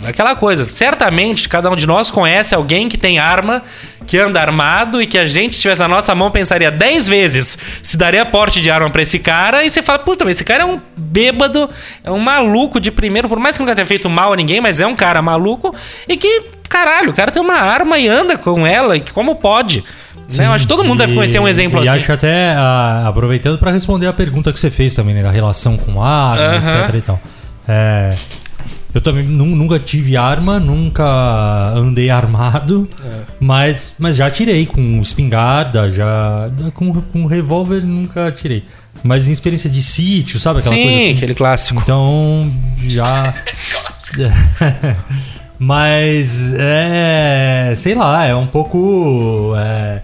Aquela 0.06 0.34
coisa. 0.34 0.66
Certamente, 0.70 1.48
cada 1.48 1.70
um 1.70 1.76
de 1.76 1.86
nós 1.86 2.10
conhece 2.10 2.54
alguém 2.54 2.88
que 2.88 2.96
tem 2.96 3.18
arma, 3.18 3.62
que 4.06 4.18
anda 4.18 4.40
armado 4.40 5.02
e 5.02 5.06
que 5.06 5.18
a 5.18 5.26
gente, 5.26 5.54
se 5.54 5.58
estivesse 5.58 5.80
na 5.80 5.88
nossa 5.88 6.14
mão, 6.14 6.30
pensaria 6.30 6.70
10 6.70 7.08
vezes 7.08 7.58
se 7.82 7.96
daria 7.96 8.24
porte 8.24 8.60
de 8.60 8.70
arma 8.70 8.90
pra 8.90 9.02
esse 9.02 9.18
cara. 9.18 9.64
E 9.64 9.70
você 9.70 9.82
fala, 9.82 9.98
puta, 9.98 10.24
mas 10.24 10.36
esse 10.36 10.44
cara 10.44 10.62
é 10.62 10.66
um 10.66 10.80
bêbado, 10.96 11.68
é 12.04 12.10
um 12.10 12.18
maluco 12.18 12.80
de 12.80 12.90
primeiro, 12.90 13.28
por 13.28 13.38
mais 13.38 13.56
que 13.56 13.62
nunca 13.62 13.74
tenha 13.74 13.86
feito 13.86 14.08
mal 14.08 14.32
a 14.32 14.36
ninguém, 14.36 14.60
mas 14.60 14.80
é 14.80 14.86
um 14.86 14.96
cara 14.96 15.20
maluco 15.22 15.74
e 16.06 16.16
que, 16.16 16.44
caralho, 16.68 17.10
o 17.10 17.14
cara 17.14 17.30
tem 17.30 17.42
uma 17.42 17.54
arma 17.54 17.98
e 17.98 18.08
anda 18.08 18.36
com 18.36 18.66
ela, 18.66 18.96
e 18.96 19.00
como 19.00 19.36
pode? 19.36 19.84
Né? 20.36 20.46
Eu 20.46 20.52
acho 20.52 20.64
que 20.64 20.68
todo 20.68 20.84
mundo 20.84 20.98
deve 20.98 21.14
conhecer 21.14 21.38
um 21.38 21.48
exemplo 21.48 21.82
e 21.82 21.88
assim. 21.88 21.96
acho 21.98 22.12
até, 22.12 22.54
ah, 22.56 23.04
aproveitando 23.06 23.58
para 23.58 23.70
responder 23.70 24.06
a 24.06 24.12
pergunta 24.12 24.52
que 24.52 24.60
você 24.60 24.70
fez 24.70 24.94
também, 24.94 25.14
né? 25.14 25.22
Da 25.22 25.30
relação 25.30 25.76
com 25.76 26.02
arma, 26.02 26.56
Aham. 26.56 26.84
etc 26.84 26.94
e 26.94 27.00
tal. 27.00 27.20
É, 27.66 28.14
eu 28.98 29.02
também 29.02 29.24
nu- 29.24 29.54
nunca 29.56 29.78
tive 29.78 30.16
arma, 30.16 30.58
nunca 30.58 31.04
andei 31.74 32.10
armado, 32.10 32.88
É. 33.04 33.20
mas, 33.40 33.94
mas 33.98 34.16
já 34.16 34.28
tirei 34.30 34.66
com 34.66 35.00
espingarda, 35.00 35.90
já. 35.92 36.50
Com, 36.74 36.92
com 37.00 37.26
revólver 37.26 37.80
nunca 37.82 38.30
tirei. 38.32 38.64
Mas 39.04 39.28
em 39.28 39.32
experiência 39.32 39.70
de 39.70 39.80
sítio, 39.80 40.40
sabe 40.40 40.58
aquela 40.58 40.74
Sim, 40.74 40.82
coisa 40.82 40.98
assim? 40.98 41.16
aquele 41.16 41.34
clássico. 41.34 41.80
Então, 41.80 42.52
já. 42.88 43.32
Mas 45.58 46.54
é. 46.56 47.72
Sei 47.76 47.94
lá, 47.94 48.24
é 48.26 48.34
um 48.34 48.46
pouco. 48.46 49.52
é, 49.56 50.02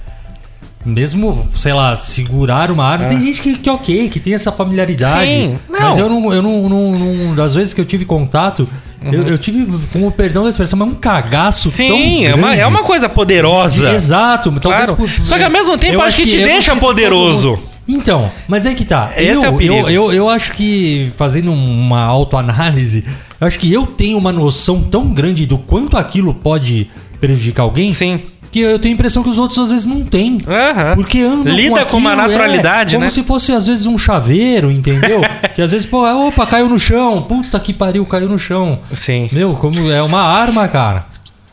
mesmo, 0.84 1.48
sei 1.56 1.72
lá, 1.72 1.96
segurar 1.96 2.70
uma 2.70 2.84
arma. 2.84 3.06
Tem 3.06 3.18
gente 3.20 3.40
que, 3.40 3.56
que 3.56 3.68
é 3.68 3.72
ok, 3.72 4.08
que 4.08 4.20
tem 4.20 4.34
essa 4.34 4.52
familiaridade. 4.52 5.16
Ah. 5.16 5.24
Sim, 5.24 5.58
não. 5.70 5.80
Mas 5.80 5.98
eu 5.98 6.08
não, 6.08 6.32
eu 6.32 6.42
não, 6.42 6.68
não, 6.68 6.92
não- 6.92 7.34
Das 7.34 7.54
vezes 7.54 7.72
que 7.72 7.80
eu 7.80 7.84
tive 7.84 8.04
contato, 8.04 8.68
eu, 9.02 9.22
eu 9.22 9.38
tive, 9.38 9.66
com 9.92 10.06
o 10.06 10.10
perdão 10.10 10.44
da 10.44 10.50
expressão, 10.50 10.78
mas 10.78 10.88
um 10.88 10.94
cagaço 10.94 11.70
tão 11.70 11.96
Sim, 11.96 12.26
é 12.26 12.34
uma, 12.34 12.54
é 12.54 12.66
uma 12.66 12.82
coisa 12.82 13.08
poderosa. 13.08 13.92
Exato. 13.92 14.50
Claro. 14.60 14.96
por- 14.96 15.08
Só 15.08 15.36
que 15.36 15.44
ao 15.44 15.50
mesmo 15.50 15.76
tempo, 15.78 15.94
eu 15.94 16.02
acho 16.02 16.16
que 16.16 16.26
te 16.26 16.36
eu 16.36 16.46
deixa 16.46 16.74
poderoso. 16.76 17.58
Então, 17.86 18.30
mas 18.48 18.64
é 18.64 18.72
que 18.72 18.84
tá. 18.84 19.12
Esse 19.14 19.42
eu, 19.42 19.44
é 19.44 19.48
o 19.50 19.56
perigo. 19.58 19.74
Eu, 19.74 19.88
eu, 19.90 20.12
eu 20.12 20.28
acho 20.28 20.52
que, 20.52 21.12
fazendo 21.18 21.52
uma 21.52 22.00
autoanálise, 22.02 23.04
eu 23.38 23.46
acho 23.46 23.58
que 23.58 23.70
eu 23.70 23.86
tenho 23.86 24.16
uma 24.16 24.32
noção 24.32 24.80
tão 24.82 25.08
grande 25.12 25.44
do 25.44 25.58
quanto 25.58 25.96
aquilo 25.98 26.32
pode 26.32 26.90
prejudicar 27.20 27.62
alguém 27.62 27.92
Sim. 27.92 28.20
Que 28.54 28.60
eu 28.60 28.78
tenho 28.78 28.92
a 28.92 28.96
impressão 28.96 29.20
que 29.24 29.28
os 29.28 29.36
outros 29.36 29.58
às 29.58 29.70
vezes 29.70 29.84
não 29.84 30.04
têm. 30.04 30.38
Aham. 30.46 30.94
Porque 30.94 31.18
andam 31.20 31.52
Lida 31.52 31.84
com 31.86 31.96
uma 31.96 32.12
aquilo, 32.12 32.28
naturalidade, 32.28 32.94
é, 32.94 32.96
como 32.96 33.04
né? 33.04 33.10
se 33.10 33.24
fosse 33.24 33.50
às 33.52 33.66
vezes 33.66 33.84
um 33.86 33.98
chaveiro, 33.98 34.70
entendeu? 34.70 35.20
que 35.56 35.60
às 35.60 35.72
vezes, 35.72 35.84
pô, 35.86 36.06
opa, 36.28 36.46
caiu 36.46 36.68
no 36.68 36.78
chão. 36.78 37.20
Puta 37.22 37.58
que 37.58 37.72
pariu, 37.72 38.06
caiu 38.06 38.28
no 38.28 38.38
chão. 38.38 38.80
Sim. 38.92 39.28
Meu, 39.32 39.54
como 39.56 39.90
é 39.90 40.00
uma 40.02 40.22
arma, 40.22 40.68
cara. 40.68 41.06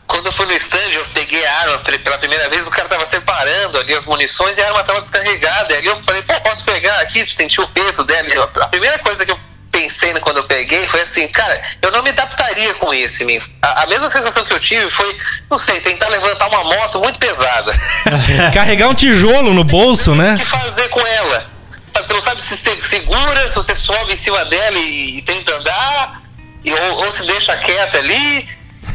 Quando 0.05 0.27
eu 0.27 0.31
fui 0.31 0.45
no 0.45 0.51
stand, 0.53 0.91
eu 0.93 1.03
peguei 1.13 1.43
a 1.43 1.59
arma 1.61 1.77
pe- 1.79 1.97
pela 1.97 2.17
primeira 2.19 2.47
vez, 2.49 2.67
o 2.67 2.69
cara 2.69 2.87
tava 2.87 3.05
separando 3.05 3.79
ali 3.79 3.93
as 3.95 4.05
munições 4.05 4.55
e 4.57 4.61
a 4.61 4.67
arma 4.67 4.83
tava 4.83 4.99
descarregada. 5.01 5.73
Aí 5.73 5.83
eu 5.85 5.97
falei, 6.05 6.21
pô, 6.21 6.33
posso 6.41 6.63
pegar 6.65 6.99
aqui? 6.99 7.25
Senti 7.27 7.59
o 7.61 7.67
peso 7.69 8.03
dela. 8.03 8.27
E 8.29 8.61
A 8.61 8.67
primeira 8.67 8.99
coisa 8.99 9.25
que 9.25 9.31
eu 9.31 9.37
pensei 9.81 10.13
quando 10.19 10.37
eu 10.37 10.43
peguei 10.43 10.87
foi 10.87 11.01
assim, 11.01 11.27
cara, 11.27 11.61
eu 11.81 11.91
não 11.91 12.03
me 12.03 12.09
adaptaria 12.09 12.73
com 12.75 12.93
isso 12.93 13.23
em 13.23 13.25
mim. 13.25 13.39
A, 13.61 13.83
a 13.83 13.87
mesma 13.87 14.09
sensação 14.09 14.43
que 14.43 14.53
eu 14.53 14.59
tive 14.59 14.89
foi, 14.89 15.17
não 15.49 15.57
sei, 15.57 15.79
tentar 15.81 16.07
levantar 16.09 16.47
uma 16.49 16.63
moto 16.63 16.99
muito 16.99 17.17
pesada. 17.19 17.73
Carregar 18.53 18.89
um 18.89 18.95
tijolo 18.95 19.53
no 19.53 19.63
bolso, 19.63 20.13
né? 20.15 20.33
O 20.33 20.37
que 20.37 20.45
fazer 20.45 20.87
com 20.89 20.99
ela? 21.05 21.49
Você 21.95 22.13
não 22.13 22.21
sabe 22.21 22.41
se 22.41 22.57
você 22.57 22.79
segura, 22.81 23.47
se 23.47 23.55
você 23.55 23.75
sobe 23.75 24.13
em 24.13 24.17
cima 24.17 24.43
dela 24.45 24.77
e, 24.77 25.17
e 25.17 25.21
tenta 25.23 25.55
andar, 25.55 26.21
e- 26.63 26.71
ou, 26.73 27.05
ou 27.05 27.11
se 27.11 27.23
deixa 27.25 27.55
quieta 27.57 27.97
ali. 27.97 28.47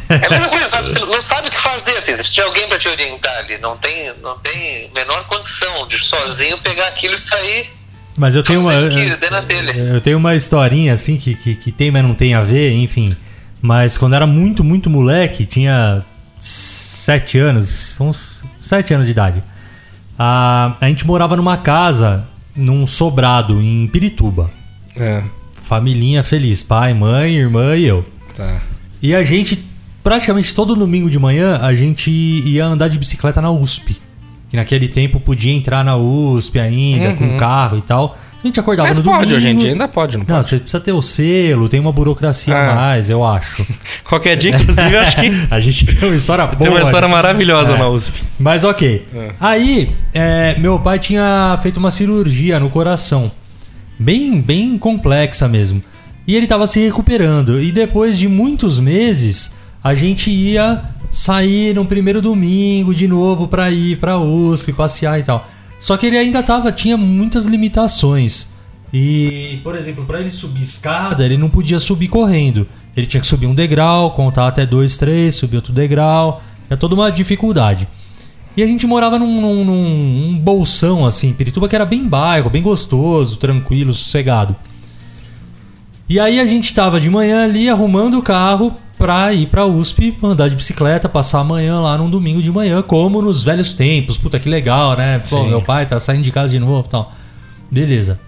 É 0.08 0.26
a 0.26 0.30
mesma 0.30 0.48
coisa, 0.48 0.68
sabe? 0.68 0.92
Você 0.92 0.98
não 1.00 1.22
sabe 1.22 1.48
o 1.48 1.50
que 1.50 1.58
fazer, 1.58 1.96
assim. 1.98 2.16
Se 2.22 2.40
alguém 2.40 2.66
pra 2.68 2.78
te 2.78 2.88
orientar 2.88 3.36
ali, 3.38 3.58
não 3.58 3.76
tem, 3.76 4.12
não 4.22 4.38
tem 4.38 4.90
menor 4.94 5.24
condição 5.24 5.86
de 5.86 5.98
sozinho 6.02 6.58
pegar 6.58 6.86
aquilo 6.88 7.14
e 7.14 7.18
sair 7.18 7.75
Mas 8.16 8.34
eu 8.34 8.42
tenho 8.42 8.60
uma. 8.60 8.72
telha. 9.42 9.76
Eu 9.76 10.00
tenho 10.00 10.16
uma 10.18 10.34
historinha 10.34 10.94
assim 10.94 11.16
que, 11.16 11.34
que, 11.34 11.54
que 11.54 11.72
tem, 11.72 11.90
mas 11.90 12.02
não 12.02 12.14
tem 12.14 12.34
a 12.34 12.42
ver, 12.42 12.72
enfim. 12.72 13.14
Mas 13.60 13.98
quando 13.98 14.14
era 14.14 14.26
muito, 14.26 14.62
muito 14.64 14.88
moleque, 14.88 15.44
tinha 15.44 16.02
sete 16.38 17.38
anos, 17.38 17.98
uns 18.00 18.44
sete 18.60 18.94
anos 18.94 19.06
de 19.06 19.12
idade. 19.12 19.42
A, 20.18 20.76
a 20.80 20.88
gente 20.88 21.06
morava 21.06 21.36
numa 21.36 21.56
casa, 21.58 22.26
num 22.54 22.86
sobrado, 22.86 23.60
em 23.60 23.86
Pirituba. 23.88 24.50
É, 24.96 25.22
Familhinha 25.62 26.22
feliz, 26.24 26.62
pai, 26.62 26.94
mãe, 26.94 27.34
irmã 27.34 27.76
e 27.76 27.84
eu. 27.86 28.06
tá. 28.34 28.60
E 29.02 29.14
a 29.14 29.22
gente, 29.22 29.62
praticamente 30.02 30.54
todo 30.54 30.74
domingo 30.74 31.10
de 31.10 31.18
manhã, 31.18 31.58
a 31.60 31.74
gente 31.74 32.10
ia 32.10 32.64
andar 32.64 32.88
de 32.88 32.98
bicicleta 32.98 33.42
na 33.42 33.50
USP. 33.50 33.98
Que 34.48 34.56
naquele 34.56 34.88
tempo 34.88 35.18
podia 35.20 35.52
entrar 35.52 35.84
na 35.84 35.96
USP 35.96 36.58
ainda, 36.58 37.14
com 37.14 37.36
carro 37.36 37.78
e 37.78 37.82
tal. 37.82 38.16
A 38.42 38.46
gente 38.46 38.60
acordava 38.60 38.88
Uhum. 38.88 38.94
Mas 38.94 38.98
no 38.98 39.04
pode 39.04 39.18
domingo. 39.30 39.36
hoje 39.38 39.48
em 39.48 39.56
dia, 39.56 39.72
ainda 39.72 39.88
pode, 39.88 40.16
não 40.16 40.24
Não, 40.28 40.36
pode? 40.36 40.46
você 40.46 40.56
precisa 40.58 40.78
ter 40.78 40.92
o 40.92 41.02
selo, 41.02 41.68
tem 41.68 41.80
uma 41.80 41.90
burocracia 41.90 42.54
Ah. 42.54 42.70
a 42.70 42.74
mais, 42.76 43.10
eu 43.10 43.24
acho. 43.24 43.66
Qualquer 44.04 44.36
dia, 44.36 44.50
inclusive, 44.54 44.92
eu 44.94 45.00
acho 45.00 45.16
que 45.16 45.32
a 45.50 45.58
gente 45.58 45.86
tem 45.86 46.08
uma 46.08 46.16
história 46.16 46.46
boa. 46.46 46.56
tem 46.58 46.68
uma 46.68 46.80
história 46.80 47.08
né? 47.08 47.14
maravilhosa 47.14 47.72
É. 47.74 47.78
na 47.78 47.88
USP. 47.88 48.22
Mas 48.38 48.62
ok. 48.62 49.08
É. 49.12 49.30
Aí, 49.40 49.88
é, 50.14 50.54
meu 50.60 50.78
pai 50.78 51.00
tinha 51.00 51.58
feito 51.60 51.78
uma 51.78 51.90
cirurgia 51.90 52.60
no 52.60 52.70
coração. 52.70 53.32
Bem, 53.98 54.40
bem 54.40 54.78
complexa 54.78 55.48
mesmo. 55.48 55.82
E 56.28 56.36
ele 56.36 56.46
tava 56.46 56.68
se 56.68 56.78
recuperando. 56.78 57.60
E 57.60 57.72
depois 57.72 58.16
de 58.16 58.28
muitos 58.28 58.78
meses, 58.78 59.52
a 59.82 59.92
gente 59.94 60.30
ia 60.30 60.82
sair 61.10 61.74
no 61.74 61.84
primeiro 61.84 62.20
domingo 62.20 62.94
de 62.94 63.06
novo 63.08 63.48
pra 63.48 63.70
ir 63.70 63.96
pra 63.98 64.18
USP, 64.18 64.72
passear 64.72 65.18
e 65.20 65.22
tal. 65.22 65.48
Só 65.80 65.96
que 65.96 66.06
ele 66.06 66.16
ainda 66.16 66.42
tava, 66.42 66.72
tinha 66.72 66.96
muitas 66.96 67.46
limitações. 67.46 68.48
E, 68.92 69.58
por 69.62 69.74
exemplo, 69.74 70.04
pra 70.04 70.20
ele 70.20 70.30
subir 70.30 70.62
escada, 70.62 71.24
ele 71.24 71.36
não 71.36 71.48
podia 71.50 71.78
subir 71.78 72.08
correndo. 72.08 72.66
Ele 72.96 73.06
tinha 73.06 73.20
que 73.20 73.26
subir 73.26 73.46
um 73.46 73.54
degrau, 73.54 74.12
contar 74.12 74.46
até 74.46 74.64
dois, 74.64 74.96
três, 74.96 75.34
subir 75.34 75.56
outro 75.56 75.72
degrau. 75.72 76.42
É 76.70 76.76
toda 76.76 76.94
uma 76.94 77.10
dificuldade. 77.12 77.86
E 78.56 78.62
a 78.62 78.66
gente 78.66 78.86
morava 78.86 79.18
num, 79.18 79.40
num- 79.40 79.64
num- 79.64 80.28
um 80.30 80.38
bolsão, 80.38 81.04
assim, 81.04 81.32
Pirituba, 81.34 81.68
que 81.68 81.74
era 81.76 81.84
bem 81.84 82.08
bairro, 82.08 82.48
bem 82.48 82.62
gostoso, 82.62 83.36
tranquilo, 83.36 83.92
sossegado. 83.92 84.56
E 86.08 86.18
aí 86.20 86.40
a 86.40 86.46
gente 86.46 86.72
tava 86.72 87.00
de 87.00 87.10
manhã 87.10 87.44
ali 87.44 87.68
arrumando 87.68 88.18
o 88.18 88.22
carro 88.22 88.72
pra 88.98 89.32
ir 89.32 89.46
pra 89.46 89.66
USP, 89.66 90.16
andar 90.22 90.48
de 90.48 90.56
bicicleta, 90.56 91.08
passar 91.08 91.40
a 91.40 91.44
manhã 91.44 91.80
lá 91.80 91.96
num 91.98 92.10
domingo 92.10 92.42
de 92.42 92.50
manhã, 92.50 92.82
como 92.82 93.20
nos 93.20 93.44
velhos 93.44 93.74
tempos. 93.74 94.16
Puta 94.16 94.38
que 94.38 94.48
legal, 94.48 94.96
né? 94.96 95.18
Pô, 95.18 95.42
Sim. 95.42 95.48
meu 95.48 95.62
pai 95.62 95.86
tá 95.86 96.00
saindo 96.00 96.22
de 96.22 96.32
casa 96.32 96.50
de 96.50 96.58
novo 96.58 96.86
e 96.86 96.90
tal. 96.90 97.12
Beleza. 97.70 98.18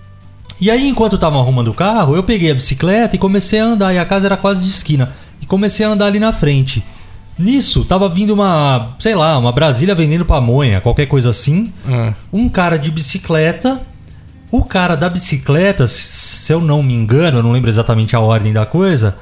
E 0.60 0.70
aí, 0.70 0.88
enquanto 0.88 1.12
eu 1.12 1.18
tava 1.18 1.38
arrumando 1.38 1.68
o 1.68 1.74
carro, 1.74 2.16
eu 2.16 2.22
peguei 2.22 2.50
a 2.50 2.54
bicicleta 2.54 3.14
e 3.14 3.18
comecei 3.18 3.60
a 3.60 3.64
andar. 3.64 3.94
E 3.94 3.98
a 3.98 4.04
casa 4.04 4.26
era 4.26 4.36
quase 4.36 4.64
de 4.64 4.70
esquina. 4.70 5.12
E 5.40 5.46
comecei 5.46 5.86
a 5.86 5.90
andar 5.90 6.06
ali 6.06 6.18
na 6.18 6.32
frente. 6.32 6.84
Nisso, 7.38 7.84
tava 7.84 8.08
vindo 8.08 8.34
uma, 8.34 8.96
sei 8.98 9.14
lá, 9.14 9.38
uma 9.38 9.52
Brasília 9.52 9.94
vendendo 9.94 10.24
pamonha, 10.24 10.80
qualquer 10.80 11.06
coisa 11.06 11.30
assim. 11.30 11.72
Hum. 11.86 12.12
Um 12.32 12.48
cara 12.48 12.76
de 12.76 12.90
bicicleta. 12.90 13.80
O 14.50 14.64
cara 14.64 14.96
da 14.96 15.08
bicicleta, 15.08 15.86
se 15.86 16.52
eu 16.52 16.60
não 16.60 16.82
me 16.82 16.94
engano, 16.94 17.38
eu 17.38 17.42
não 17.42 17.52
lembro 17.52 17.68
exatamente 17.68 18.16
a 18.16 18.20
ordem 18.20 18.52
da 18.52 18.64
coisa, 18.64 19.16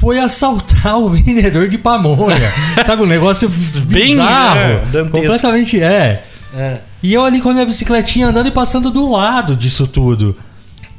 foi 0.00 0.18
assaltar 0.18 0.98
o 0.98 1.08
vendedor 1.10 1.68
de 1.68 1.78
pamonha. 1.78 2.52
Sabe, 2.84 3.02
um 3.02 3.06
negócio 3.06 3.48
Bem, 3.86 4.10
bizarro. 4.12 4.58
é, 4.58 5.04
completamente 5.10 5.82
é. 5.82 6.22
É. 6.54 6.78
E 7.02 7.12
eu 7.12 7.24
ali 7.24 7.40
com 7.40 7.50
a 7.50 7.52
minha 7.52 7.66
bicicletinha 7.66 8.28
andando 8.28 8.48
e 8.48 8.50
passando 8.50 8.90
do 8.90 9.10
lado 9.10 9.54
disso 9.54 9.86
tudo. 9.86 10.36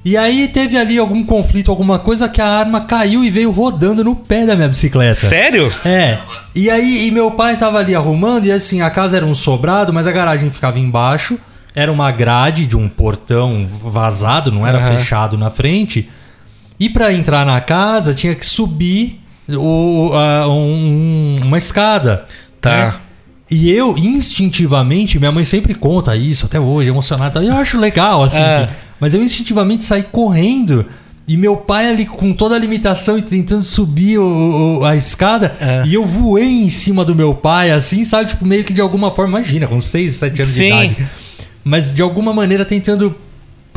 E 0.06 0.16
aí 0.16 0.48
teve 0.48 0.78
ali 0.78 0.98
algum 0.98 1.24
conflito, 1.24 1.70
alguma 1.70 2.00
coisa 2.00 2.30
que 2.30 2.42
a 2.42 2.48
arma 2.48 2.82
caiu 2.82 3.26
e 3.26 3.30
veio 3.30 3.52
rodando 3.52 4.04
no 4.04 4.16
pé 4.16 4.46
da 4.46 4.56
minha 4.56 4.70
bicicleta. 4.70 5.28
Sério? 5.28 5.72
É. 5.84 6.20
E 6.56 6.70
aí, 6.70 7.08
e 7.08 7.12
meu 7.12 7.32
pai 7.32 7.58
tava 7.58 7.80
ali 7.80 7.94
arrumando, 7.94 8.46
e 8.46 8.52
assim, 8.52 8.82
a 8.82 8.90
casa 8.90 9.18
era 9.18 9.26
um 9.26 9.36
sobrado, 9.36 9.92
mas 9.92 10.08
a 10.08 10.12
garagem 10.12 10.50
ficava 10.50 10.80
embaixo. 10.80 11.38
Era 11.76 11.92
uma 11.92 12.10
grade 12.10 12.66
de 12.66 12.78
um 12.78 12.88
portão 12.88 13.68
vazado, 13.70 14.52
não 14.52 14.66
era 14.66 14.78
Aham. 14.78 14.98
fechado 14.98 15.38
na 15.38 15.50
frente. 15.50 16.10
E 16.80 16.90
pra 16.90 17.12
entrar 17.14 17.46
na 17.46 17.60
casa 17.62 18.14
tinha 18.14 18.36
que 18.36 18.46
subir 18.46 19.20
o, 19.50 20.12
a- 20.14 20.48
um- 20.48 21.40
uma 21.44 21.58
escada. 21.58 22.26
Tá. 22.62 22.70
né? 22.70 22.94
E 23.50 23.72
eu, 23.72 23.98
instintivamente, 23.98 25.18
minha 25.18 25.32
mãe 25.32 25.46
sempre 25.46 25.74
conta 25.74 26.16
isso 26.16 26.46
até 26.46 26.60
hoje, 26.60 26.90
emocionada. 26.90 27.42
Eu 27.44 27.56
acho 27.56 27.78
legal, 27.78 28.24
assim. 28.24 28.40
É. 28.40 28.68
Mas 29.00 29.14
eu 29.14 29.24
instintivamente 29.24 29.84
saí 29.84 30.04
correndo. 30.04 30.86
E 31.28 31.36
meu 31.36 31.58
pai 31.58 31.90
ali 31.90 32.06
com 32.06 32.32
toda 32.32 32.56
a 32.56 32.60
limitação 32.60 33.18
e 33.18 33.22
tentando 33.22 33.62
subir 33.64 34.18
o- 34.18 34.80
o- 34.80 34.86
a 34.86 34.96
escada. 34.96 35.56
É. 35.60 35.84
E 35.86 35.94
eu 35.94 36.06
voei 36.06 36.64
em 36.64 36.70
cima 36.70 37.04
do 37.04 37.14
meu 37.16 37.34
pai, 37.34 37.72
assim, 37.72 38.04
sabe? 38.06 38.30
Tipo, 38.30 38.46
meio 38.46 38.64
que 38.64 38.74
de 38.74 38.80
alguma 38.82 39.12
forma, 39.12 39.38
imagina, 39.40 39.68
com 39.68 39.82
6, 39.82 40.16
7 40.16 40.42
anos 40.42 40.54
Sim. 40.54 40.62
de 40.62 40.68
idade. 40.68 41.08
Mas 41.64 41.94
de 41.94 42.02
alguma 42.02 42.34
maneira 42.34 42.64
tentando 42.64 43.14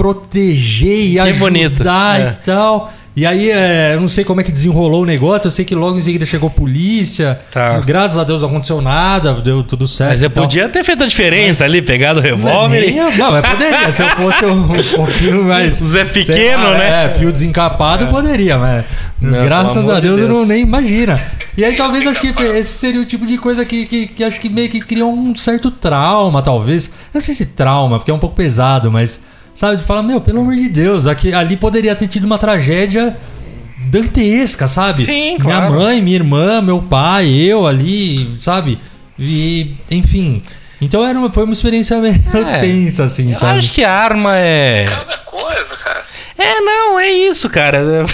proteger 0.01 1.07
e 1.11 1.19
ajudar 1.19 1.39
bonito. 1.39 1.83
É. 1.89 2.21
e 2.41 2.45
tal. 2.45 2.93
E 3.17 3.27
aí, 3.27 3.51
é, 3.51 3.91
eu 3.95 4.01
não 4.01 4.09
sei 4.09 4.25
como 4.25 4.41
é 4.41 4.45
que 4.45 4.53
desenrolou 4.53 5.03
o 5.03 5.05
negócio. 5.05 5.49
Eu 5.49 5.51
sei 5.51 5.65
que 5.65 5.75
logo 5.75 5.99
em 5.99 6.01
seguida 6.01 6.25
chegou 6.25 6.49
polícia. 6.49 7.39
Tá. 7.51 7.79
Graças 7.81 8.17
a 8.17 8.25
Deus 8.25 8.41
não 8.41 8.49
aconteceu 8.49 8.81
nada, 8.81 9.35
deu 9.35 9.63
tudo 9.65 9.87
certo. 9.87 10.11
Mas 10.13 10.23
eu 10.23 10.31
podia 10.31 10.69
ter 10.69 10.83
feito 10.85 11.03
a 11.03 11.07
diferença 11.07 11.65
ali, 11.65 11.83
pegado 11.83 12.21
o 12.21 12.23
Mas 12.23 12.31
revólver. 12.31 12.81
nem- 12.81 12.97
e- 12.97 13.17
Não, 13.19 13.33
mas 13.33 13.47
poderia. 13.47 13.93
Se 13.93 14.03
eu 14.05 14.09
fosse 14.11 14.45
um, 14.47 14.63
um 14.63 14.97
pouquinho 14.97 15.45
mais. 15.45 15.75
Zé 15.83 16.05
Pequeno, 16.05 16.63
lá, 16.63 16.79
né? 16.79 17.05
É, 17.07 17.15
fio 17.19 17.31
desencapado 17.33 18.07
poderia, 18.07 18.57
mas. 18.57 18.85
Não, 19.21 19.45
graças 19.45 19.87
a 19.89 19.97
de 19.97 20.03
Deus, 20.03 20.21
eu 20.21 20.27
Deus. 20.29 20.39
não 20.39 20.47
nem 20.47 20.63
imagina. 20.63 21.21
E 21.59 21.65
aí 21.65 21.75
talvez 21.75 22.07
acho 22.07 22.21
que 22.21 22.29
esse 22.43 22.73
seria 22.79 23.01
o 23.03 23.05
tipo 23.05 23.27
de 23.27 23.37
coisa 23.37 23.65
que, 23.67 23.85
que, 23.87 24.07
que 24.07 24.25
acho 24.25 24.41
que 24.41 24.49
meio 24.49 24.71
que 24.71 24.81
criou 24.81 25.13
um 25.13 25.35
certo 25.35 25.71
trauma, 25.71 26.41
talvez. 26.41 26.89
Não 27.13 27.21
sei 27.21 27.35
se 27.35 27.45
trauma, 27.45 27.99
porque 27.99 28.11
é 28.11 28.15
um 28.15 28.19
pouco 28.21 28.37
pesado, 28.37 28.91
mas 28.91 29.21
sabe, 29.55 29.77
de 29.79 29.85
falar, 29.85 30.03
meu, 30.03 30.21
pelo 30.21 30.41
amor 30.41 30.55
de 30.55 30.69
Deus, 30.69 31.07
aqui, 31.07 31.33
ali 31.33 31.57
poderia 31.57 31.95
ter 31.95 32.09
tido 32.09 32.25
uma 32.25 32.39
tragédia 32.39 33.17
dantesca, 33.91 34.69
sabe? 34.69 35.05
Sim, 35.05 35.37
Minha 35.39 35.39
claro. 35.41 35.75
mãe, 35.75 36.01
minha 36.03 36.17
irmã, 36.17 36.61
meu 36.61 36.81
pai, 36.83 37.29
eu 37.29 37.67
ali, 37.67 38.37
sabe? 38.41 38.79
E, 39.19 39.75
enfim. 39.91 40.43
Então 40.81 41.07
era 41.07 41.19
uma, 41.19 41.31
foi 41.31 41.45
uma 41.45 41.53
experiência 41.53 41.99
meio 41.99 42.15
É. 42.35 42.59
tensa, 42.61 43.05
assim, 43.05 43.31
Eu 43.31 43.35
sabe? 43.37 43.59
acho 43.59 43.73
que 43.73 43.85
a 43.85 43.93
arma 43.93 44.37
é. 44.37 44.87
Cada 44.89 45.19
coisa, 45.19 45.77
cara. 45.77 46.05
É, 46.39 46.61
não, 46.61 46.99
é 46.99 47.11
isso, 47.11 47.49
cara. 47.51 48.07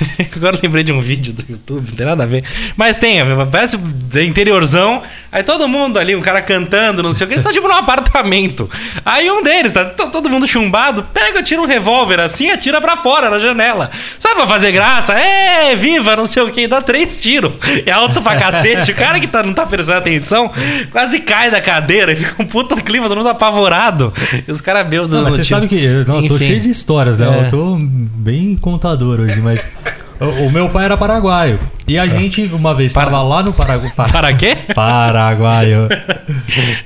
Agora 0.34 0.58
lembrei 0.62 0.84
de 0.84 0.92
um 0.92 1.00
vídeo 1.00 1.32
do 1.32 1.44
YouTube, 1.48 1.88
não 1.90 1.96
tem 1.96 2.06
nada 2.06 2.22
a 2.22 2.26
ver. 2.26 2.42
Mas 2.76 2.98
tem, 2.98 3.18
parece 3.50 3.78
interiorzão. 4.26 5.02
Aí 5.30 5.42
todo 5.42 5.66
mundo 5.68 5.98
ali, 5.98 6.14
um 6.14 6.20
cara 6.20 6.40
cantando, 6.42 7.02
não 7.02 7.14
sei 7.14 7.24
o 7.24 7.28
que, 7.28 7.34
eles 7.34 7.40
estão 7.40 7.52
tipo 7.52 7.68
num 7.68 7.76
apartamento. 7.76 8.68
Aí 9.04 9.30
um 9.30 9.42
deles, 9.42 9.72
tá 9.72 9.84
todo 9.84 10.28
mundo 10.28 10.46
chumbado, 10.46 11.04
pega, 11.12 11.42
tira 11.42 11.60
um 11.60 11.66
revólver 11.66 12.20
assim 12.20 12.46
e 12.46 12.50
atira 12.50 12.80
pra 12.80 12.96
fora 12.96 13.30
na 13.30 13.38
janela. 13.38 13.90
Sabe 14.18 14.36
pra 14.36 14.46
fazer 14.46 14.72
graça? 14.72 15.14
É, 15.14 15.74
viva, 15.76 16.16
não 16.16 16.26
sei 16.26 16.42
o 16.42 16.50
que, 16.50 16.66
dá 16.66 16.80
três 16.80 17.16
tiros. 17.20 17.52
É 17.86 17.90
alto 17.90 18.20
pra 18.20 18.36
cacete. 18.36 18.92
O 18.92 18.94
cara 18.94 19.18
que 19.18 19.26
tá, 19.26 19.42
não 19.42 19.52
tá 19.52 19.66
prestando 19.66 19.98
atenção 19.98 20.50
quase 20.90 21.20
cai 21.20 21.50
da 21.50 21.60
cadeira 21.60 22.12
e 22.12 22.16
fica 22.16 22.42
um 22.42 22.46
puta 22.46 22.76
clima, 22.76 23.08
todo 23.08 23.18
mundo 23.18 23.28
apavorado. 23.28 24.12
E 24.46 24.50
os 24.50 24.60
caras 24.60 24.86
bêbados 24.86 25.22
mas 25.22 25.34
você 25.34 25.42
tiro. 25.42 25.56
sabe 25.56 25.68
que 25.68 25.82
eu, 25.82 26.04
não, 26.04 26.20
eu 26.20 26.28
tô 26.28 26.38
cheio 26.38 26.60
de 26.60 26.70
histórias, 26.70 27.18
né? 27.18 27.26
É. 27.26 27.46
Eu 27.46 27.50
tô 27.50 27.76
bem 27.78 28.56
contador 28.56 29.20
hoje, 29.20 29.40
mas. 29.40 29.68
O, 30.22 30.50
meu 30.50 30.68
pai 30.68 30.84
era 30.84 30.96
paraguaio. 30.96 31.58
E 31.86 31.98
a 31.98 32.06
gente, 32.06 32.42
uma 32.52 32.74
vez, 32.74 32.92
Para- 32.92 33.04
estava 33.04 33.22
lá 33.22 33.42
no 33.42 33.52
Paraguai. 33.52 33.92
Para 33.94 34.32
quê? 34.34 34.56
Paraguaio. 34.74 35.88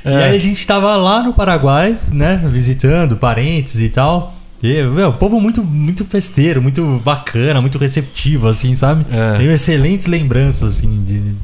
E 0.05 0.09
aí 0.09 0.37
a 0.37 0.38
gente 0.38 0.64
tava 0.66 0.94
lá 0.94 1.22
no 1.22 1.33
Paraguai, 1.33 1.96
né? 2.11 2.40
Visitando 2.46 3.16
parentes 3.16 3.81
e 3.81 3.88
tal. 3.88 4.35
E, 4.62 4.83
meu, 4.83 5.12
povo 5.12 5.40
muito, 5.40 5.62
muito 5.62 6.05
festeiro, 6.05 6.62
muito 6.62 7.01
bacana, 7.05 7.61
muito 7.61 7.77
receptivo, 7.79 8.49
assim, 8.49 8.75
sabe? 8.75 9.05
É. 9.11 9.38
Tenho 9.38 9.51
excelentes 9.51 10.07
lembranças, 10.07 10.79
assim, 10.79 11.03
de, 11.05 11.35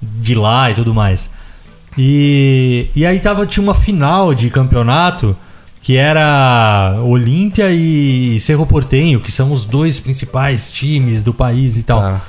de 0.00 0.34
lá 0.34 0.70
e 0.70 0.74
tudo 0.74 0.94
mais. 0.94 1.30
E, 1.96 2.88
e 2.94 3.06
aí 3.06 3.20
tava, 3.20 3.46
tinha 3.46 3.62
uma 3.62 3.74
final 3.74 4.34
de 4.34 4.50
campeonato 4.50 5.36
que 5.86 5.96
era 5.96 6.98
Olímpia 7.04 7.70
e 7.70 8.40
Cerro 8.40 8.66
Portenho, 8.66 9.20
que 9.20 9.30
são 9.30 9.52
os 9.52 9.64
dois 9.64 10.00
principais 10.00 10.72
times 10.72 11.22
do 11.22 11.32
país 11.32 11.76
e 11.76 11.84
tal. 11.84 12.00
Tá. 12.00 12.20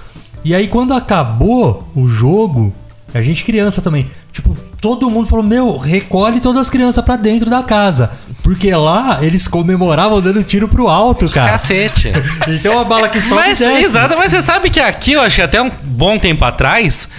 E 0.45 0.53
aí 0.53 0.67
quando 0.67 0.93
acabou 0.93 1.89
o 1.95 2.07
jogo, 2.07 2.71
a 3.15 3.21
gente 3.23 3.43
criança 3.43 3.81
também, 3.81 4.11
tipo, 4.31 4.55
todo 4.79 5.09
mundo 5.09 5.27
falou: 5.27 5.43
"Meu, 5.43 5.75
recolhe 5.75 6.39
todas 6.39 6.61
as 6.61 6.69
crianças 6.69 7.03
pra 7.03 7.15
dentro 7.15 7.49
da 7.49 7.63
casa". 7.63 8.11
Porque 8.43 8.71
lá 8.75 9.23
eles 9.23 9.47
comemoravam 9.47 10.21
dando 10.21 10.43
tiro 10.43 10.67
pro 10.67 10.87
alto, 10.87 11.27
cara. 11.27 11.53
Cacete. 11.53 12.13
Então 12.47 12.79
a 12.79 12.83
bala 12.83 13.09
que 13.09 13.19
sobe 13.19 13.41
Mas, 13.41 13.59
exato, 13.59 14.15
mas 14.15 14.31
você 14.31 14.43
sabe 14.43 14.69
que 14.69 14.79
aqui, 14.79 15.13
eu 15.13 15.21
acho 15.21 15.35
que 15.35 15.41
até 15.41 15.59
um 15.59 15.71
bom 15.83 16.19
tempo 16.19 16.45
atrás, 16.45 17.09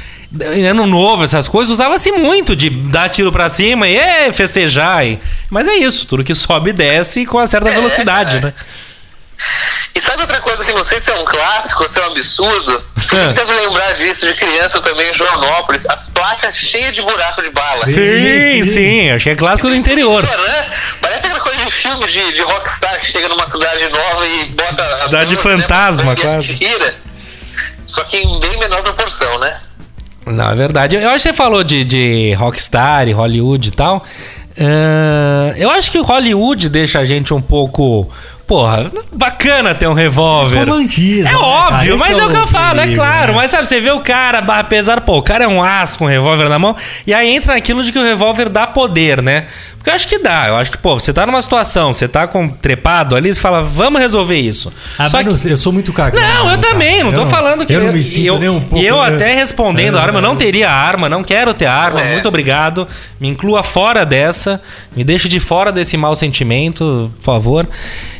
ano 0.70 0.86
novo, 0.86 1.24
essas 1.24 1.48
coisas, 1.48 1.72
usava-se 1.72 2.12
muito 2.12 2.54
de 2.54 2.68
dar 2.70 3.08
tiro 3.08 3.32
pra 3.32 3.48
cima 3.48 3.88
e 3.88 3.96
é, 3.96 4.32
festejar. 4.32 5.06
E... 5.06 5.18
Mas 5.50 5.66
é 5.66 5.74
isso, 5.74 6.06
tudo 6.06 6.22
que 6.24 6.34
sobe 6.34 6.70
e 6.70 6.72
desce 6.72 7.24
com 7.26 7.38
uma 7.38 7.46
certa 7.46 7.70
velocidade, 7.70 8.34
cara. 8.40 8.46
né? 8.48 8.54
E 9.94 10.00
sabe 10.00 10.20
outra 10.22 10.40
coisa 10.40 10.64
que 10.64 10.72
não 10.72 10.82
sei 10.82 10.98
se 10.98 11.10
é 11.12 11.14
um 11.14 11.24
clássico 11.24 11.82
ou 11.84 11.88
se 11.88 11.98
é 11.98 12.02
um 12.02 12.06
absurdo? 12.10 12.84
Você 13.08 13.16
É. 13.16 13.32
deve 13.32 13.52
lembrar 13.52 13.92
disso 13.94 14.26
de 14.26 14.34
criança 14.34 14.80
também 14.80 15.08
em 15.10 15.14
Joanópolis. 15.14 15.86
As 15.88 16.08
placas 16.08 16.56
cheias 16.56 16.92
de 16.94 17.00
buraco 17.02 17.40
de 17.42 17.50
bala. 17.50 17.84
Sim. 17.84 17.92
Sim, 17.94 18.62
sim, 18.64 19.10
acho 19.10 19.24
que 19.24 19.30
é 19.30 19.36
clássico 19.36 19.68
do 19.68 19.76
interior. 19.76 20.22
Né? 20.24 20.66
Parece 21.00 21.26
aquela 21.26 21.40
coisa 21.40 21.64
de 21.64 21.70
filme 21.70 22.06
de, 22.06 22.32
de 22.32 22.42
rockstar 22.42 22.98
que 23.00 23.06
chega 23.06 23.28
numa 23.28 23.46
cidade 23.46 23.88
nova 23.88 24.26
e 24.26 24.44
bota... 24.46 24.82
a 24.82 25.04
Cidade 25.04 25.30
luz, 25.36 25.42
fantasma, 25.42 26.16
quase. 26.16 26.58
Só 27.86 28.02
que 28.04 28.18
em 28.18 28.40
bem 28.40 28.58
menor 28.58 28.82
proporção, 28.82 29.38
né? 29.38 29.60
Não, 30.30 30.50
é 30.50 30.54
verdade. 30.54 30.96
Eu 30.96 31.08
acho 31.08 31.16
que 31.16 31.28
você 31.30 31.32
falou 31.32 31.62
de, 31.64 31.84
de 31.84 32.32
rockstar 32.34 33.08
e 33.08 33.12
Hollywood 33.12 33.68
e 33.68 33.72
tal. 33.72 34.04
Ah, 34.60 35.54
eu 35.56 35.70
acho 35.70 35.90
que 35.90 35.98
o 35.98 36.02
Hollywood 36.02 36.68
deixa 36.68 36.98
a 37.00 37.04
gente 37.04 37.32
um 37.32 37.40
pouco. 37.40 38.10
Porra, 38.46 38.90
bacana 39.12 39.74
ter 39.74 39.86
um 39.86 39.92
revólver. 39.92 40.60
romantismo, 40.66 41.28
É 41.28 41.32
né, 41.32 41.36
óbvio, 41.36 41.98
cara? 41.98 42.10
Mas 42.10 42.18
é, 42.18 42.24
o 42.24 42.30
que 42.30 42.36
eu 42.36 42.46
falo, 42.46 42.80
é 42.80 42.84
perigo, 42.84 43.02
claro. 43.02 43.32
né? 43.32 43.38
Mas 43.38 43.50
sabe, 43.50 43.68
você 43.68 43.78
vê 43.78 43.90
o 43.90 44.00
cara, 44.00 44.38
apesar, 44.38 45.02
pô, 45.02 45.18
o 45.18 45.22
cara 45.22 45.44
é 45.44 45.48
um 45.48 45.62
aço 45.62 45.98
com 45.98 46.06
um 46.06 46.08
revólver 46.08 46.48
na 46.48 46.58
mão, 46.58 46.74
e 47.06 47.12
aí 47.12 47.28
entra 47.28 47.52
naquilo 47.52 47.82
de 47.84 47.92
que 47.92 47.98
o 47.98 48.02
revólver 48.02 48.48
dá 48.48 48.66
poder, 48.66 49.20
né? 49.22 49.44
Porque 49.78 49.90
eu 49.90 49.94
acho 49.94 50.08
que 50.08 50.18
dá. 50.18 50.48
Eu 50.48 50.56
acho 50.56 50.70
que, 50.72 50.76
pô, 50.78 50.98
você 50.98 51.12
tá 51.12 51.24
numa 51.24 51.40
situação, 51.40 51.92
você 51.92 52.06
tá 52.08 52.26
com 52.26 52.48
trepado 52.48 53.14
ali, 53.16 53.32
você 53.32 53.40
fala, 53.40 53.62
vamos 53.62 54.00
resolver 54.00 54.36
isso. 54.36 54.72
Ah, 54.98 55.08
Só 55.08 55.18
mas 55.22 55.26
que. 55.40 55.46
não 55.46 55.52
eu 55.52 55.56
sou 55.56 55.72
muito 55.72 55.92
cagão. 55.92 56.20
Não, 56.20 56.50
eu 56.50 56.58
também, 56.58 57.02
não 57.02 57.12
Eu 57.12 57.20
tô 57.20 57.26
falando 57.26 57.64
que 57.64 57.72
Eu 57.72 57.80
não 57.84 57.92
me 57.92 58.02
sinto 58.02 58.26
eu, 58.26 58.38
nem 58.38 58.48
um 58.48 58.60
pouco. 58.60 58.76
E 58.76 58.86
eu 58.86 58.96
eu- 58.96 59.02
até 59.02 59.34
respondendo 59.34 59.96
a 59.96 60.02
arma, 60.02 60.18
eu 60.18 60.22
não 60.22 60.36
teria 60.36 60.70
arma, 60.70 61.08
não 61.08 61.22
quero 61.24 61.54
ter 61.54 61.66
arma, 61.66 62.00
É. 62.02 62.12
muito 62.12 62.26
obrigado. 62.28 62.86
Me 63.20 63.28
inclua 63.28 63.62
fora 63.62 64.04
dessa, 64.04 64.60
me 64.96 65.04
deixe 65.04 65.28
de 65.28 65.38
fora 65.40 65.70
desse 65.72 65.96
mau 65.96 66.14
sentimento, 66.16 67.10
por 67.18 67.24
favor. 67.24 67.68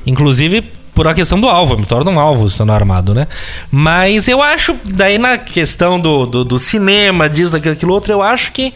Inclusive 0.07 0.63
por 0.95 1.07
a 1.07 1.15
questão 1.15 1.41
do 1.41 1.49
alvo, 1.49 1.75
eu 1.75 1.79
me 1.79 1.87
torno 1.87 2.11
um 2.11 2.19
alvo 2.19 2.47
estando 2.49 2.73
armado, 2.73 3.15
né? 3.15 3.29
Mas 3.71 4.27
eu 4.27 4.43
acho, 4.43 4.77
daí 4.85 5.17
na 5.17 5.39
questão 5.39 6.01
do, 6.01 6.27
do, 6.27 6.45
do 6.45 6.59
cinema, 6.59 7.29
disso, 7.29 7.53
daquilo, 7.53 7.75
aquilo 7.75 7.93
outro, 7.93 8.13
eu 8.13 8.21
acho 8.23 8.51
que. 8.53 8.75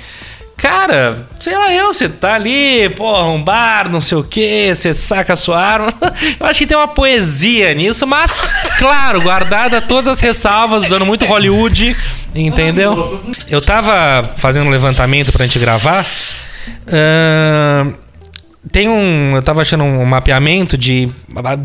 Cara, 0.62 1.26
sei 1.40 1.58
lá 1.58 1.74
eu, 1.74 1.92
você 1.92 2.08
tá 2.08 2.34
ali, 2.34 2.88
porra, 2.90 3.24
um 3.24 3.42
bar, 3.42 3.90
não 3.90 4.00
sei 4.00 4.16
o 4.16 4.22
que, 4.22 4.72
você 4.72 4.94
saca 4.94 5.32
a 5.32 5.36
sua 5.36 5.60
arma. 5.60 5.92
Eu 6.38 6.46
acho 6.46 6.60
que 6.60 6.66
tem 6.68 6.76
uma 6.76 6.86
poesia 6.86 7.74
nisso, 7.74 8.06
mas, 8.06 8.30
claro, 8.78 9.20
guardada 9.20 9.82
todas 9.82 10.06
as 10.06 10.20
ressalvas, 10.20 10.84
usando 10.84 11.04
muito 11.04 11.24
Hollywood, 11.24 11.96
entendeu? 12.32 13.20
Eu 13.50 13.60
tava 13.60 14.30
fazendo 14.36 14.68
um 14.68 14.70
levantamento 14.70 15.32
pra 15.32 15.44
gente 15.46 15.58
gravar. 15.58 16.06
ahn, 16.86 17.94
tem 18.70 18.88
um. 18.88 19.34
Eu 19.34 19.42
tava 19.42 19.60
achando 19.62 19.82
um 19.82 20.04
mapeamento 20.04 20.78
de 20.78 21.08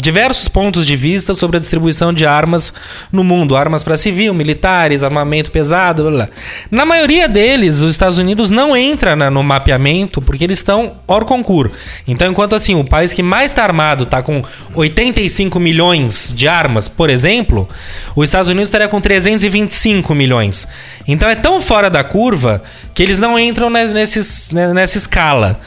diversos 0.02 0.48
pontos 0.48 0.86
de 0.86 0.96
vista 0.96 1.34
sobre 1.36 1.58
a 1.58 1.60
distribuição 1.60 2.12
de 2.12 2.26
armas 2.26 2.74
no 3.12 3.24
mundo. 3.24 3.56
Armas 3.56 3.84
para 3.84 3.96
civil, 3.98 4.34
militares, 4.34 5.04
armamento 5.04 5.52
pesado, 5.52 6.04
blá, 6.04 6.12
blá. 6.12 6.30
Na 6.72 6.86
maioria 6.86 7.28
deles, 7.28 7.82
os 7.82 7.92
Estados 7.92 8.18
Unidos 8.18 8.50
não 8.50 8.76
entra 8.76 9.16
na- 9.16 9.30
no 9.30 9.44
mapeamento 9.44 10.22
porque 10.22 10.44
eles 10.44 10.58
estão 10.60 10.94
hors 11.08 11.28
concurso. 11.28 11.74
Então, 12.08 12.32
enquanto 12.32 12.56
assim, 12.56 12.74
o 12.74 12.84
país 12.84 13.14
que 13.14 13.22
mais 13.22 13.52
está 13.52 13.64
armado 13.64 14.04
está 14.06 14.24
com 14.24 14.42
85 14.74 15.60
milhões 15.60 16.34
de 16.36 16.48
armas, 16.48 16.88
por 16.88 17.10
exemplo, 17.10 17.68
os 18.16 18.26
Estados 18.26 18.50
Unidos 18.50 18.70
estaria 18.70 18.88
com 18.88 19.00
325 19.00 20.16
milhões. 20.16 20.68
Então 21.08 21.30
é 21.30 21.36
tão 21.36 21.62
fora 21.62 21.90
da 21.90 22.04
curva 22.04 22.62
que 22.94 23.02
eles 23.04 23.18
não 23.20 23.38
entram 23.40 23.70
ne- 23.70 23.86
nesses, 23.88 24.52
ne- 24.52 24.74
nessa 24.74 24.98
escala. 24.98 25.60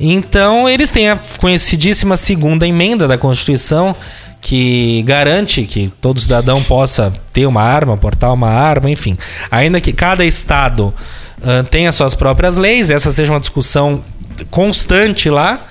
Então 0.00 0.68
eles 0.78 0.90
têm 0.90 1.10
a 1.10 1.18
conhecidíssima 1.38 2.16
segunda 2.16 2.66
emenda 2.66 3.08
da 3.08 3.18
Constituição 3.18 3.96
que 4.40 5.02
garante 5.02 5.64
que 5.64 5.92
todo 6.00 6.20
cidadão 6.20 6.62
possa 6.62 7.12
ter 7.32 7.46
uma 7.46 7.62
arma, 7.62 7.96
portar 7.96 8.32
uma 8.32 8.48
arma, 8.48 8.88
enfim. 8.88 9.18
Ainda 9.50 9.80
que 9.80 9.92
cada 9.92 10.24
estado 10.24 10.94
ah, 11.42 11.64
tenha 11.68 11.90
suas 11.90 12.14
próprias 12.14 12.56
leis, 12.56 12.90
essa 12.90 13.10
seja 13.10 13.32
uma 13.32 13.40
discussão 13.40 14.02
constante 14.50 15.28
lá. 15.28 15.66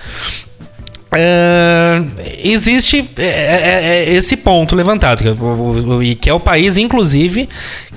Ah, 1.10 2.04
existe 2.44 3.10
é, 3.18 3.24
é, 3.24 4.04
é, 4.10 4.14
esse 4.14 4.36
ponto 4.36 4.76
levantado, 4.76 5.24
e 6.04 6.16
que 6.16 6.30
é 6.30 6.34
o 6.34 6.40
país, 6.40 6.76
inclusive, 6.76 7.48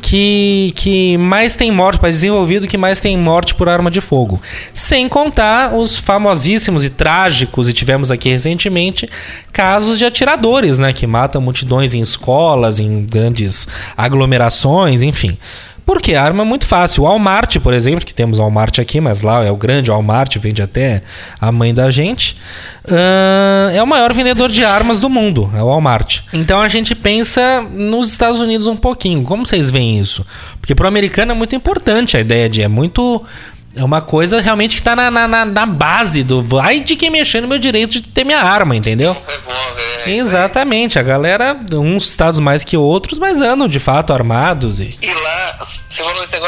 que, 0.01 0.73
que 0.77 1.17
mais 1.19 1.57
tem 1.57 1.73
morte, 1.73 2.01
país 2.01 2.17
desenvolvido 2.17 2.69
que 2.69 2.79
mais 2.79 3.01
tem 3.01 3.19
morte 3.19 3.55
por 3.55 3.69
arma 3.69 3.91
de 3.91 4.01
fogo. 4.01 4.41
Sem 4.73 5.09
contar 5.09 5.75
os 5.75 5.99
famosíssimos 5.99 6.85
e 6.85 6.91
trágicos, 6.91 7.69
e 7.69 7.73
tivemos 7.73 8.13
aqui 8.13 8.31
recentemente, 8.31 9.09
casos 9.53 9.99
de 9.99 10.05
atiradores, 10.05 10.79
né? 10.79 10.93
Que 10.93 11.07
matam 11.07 11.43
multidões 11.43 11.95
em 11.95 12.01
escolas, 12.01 12.79
em 12.79 13.05
grandes 13.05 13.67
aglomerações, 13.97 15.03
enfim. 15.03 15.37
Porque 15.87 16.15
a 16.15 16.23
arma 16.23 16.43
é 16.43 16.47
muito 16.47 16.67
fácil. 16.67 17.03
O 17.03 17.07
Walmart, 17.07 17.57
por 17.59 17.73
exemplo, 17.75 18.05
que 18.07 18.15
temos 18.15 18.39
Walmart 18.39 18.79
aqui, 18.79 19.01
mas 19.01 19.23
lá 19.23 19.45
é 19.45 19.51
o 19.51 19.57
grande 19.57 19.91
Walmart, 19.91 20.37
vende 20.39 20.63
até 20.63 21.03
a 21.41 21.51
mãe 21.51 21.75
da 21.75 21.91
gente, 21.91 22.37
ahn, 22.89 23.73
é 23.75 23.83
o 23.83 23.87
maior 23.87 24.13
vendedor 24.13 24.51
de 24.51 24.65
armas 24.65 25.01
do 25.01 25.09
mundo, 25.09 25.51
é 25.57 25.63
o 25.63 25.67
Walmart. 25.67 26.21
Então 26.33 26.61
a 26.61 26.69
gente 26.69 26.95
pensa 26.95 27.61
nos 27.63 28.11
Estados 28.11 28.41
Unidos 28.41 28.67
um 28.67 28.77
pouquinho. 28.77 29.23
Como 29.25 29.45
vocês 29.45 29.71
veem 29.71 29.99
isso? 29.99 30.25
Porque 30.61 30.75
pro 30.75 30.87
americano 30.89 31.33
é 31.33 31.35
muito 31.35 31.55
importante 31.55 32.17
a 32.17 32.21
ideia 32.21 32.49
de. 32.49 32.63
É 32.63 32.69
muito. 32.69 33.23
É 33.75 33.85
uma 33.85 34.01
coisa 34.01 34.41
realmente 34.41 34.75
que 34.75 34.83
tá 34.83 34.97
na, 34.97 35.09
na, 35.13 35.45
na- 35.45 35.67
base 35.67 36.25
do. 36.25 36.45
Ai 36.59 36.81
de 36.81 36.97
quem 36.97 37.09
mexer 37.09 37.41
no 37.41 37.47
meu 37.47 37.59
direito 37.59 37.93
de 37.93 38.03
ter 38.03 38.25
minha 38.25 38.41
arma, 38.41 38.75
entendeu? 38.75 39.17
É. 40.07 40.11
Exatamente. 40.11 40.99
A 40.99 41.03
galera, 41.05 41.57
uns 41.75 42.09
estados 42.11 42.41
mais 42.41 42.65
que 42.65 42.77
outros, 42.77 43.21
mas 43.21 43.41
andam 43.41 43.69
de 43.69 43.79
fato 43.79 44.13
armados 44.13 44.81
e. 44.81 44.91
E 45.01 45.07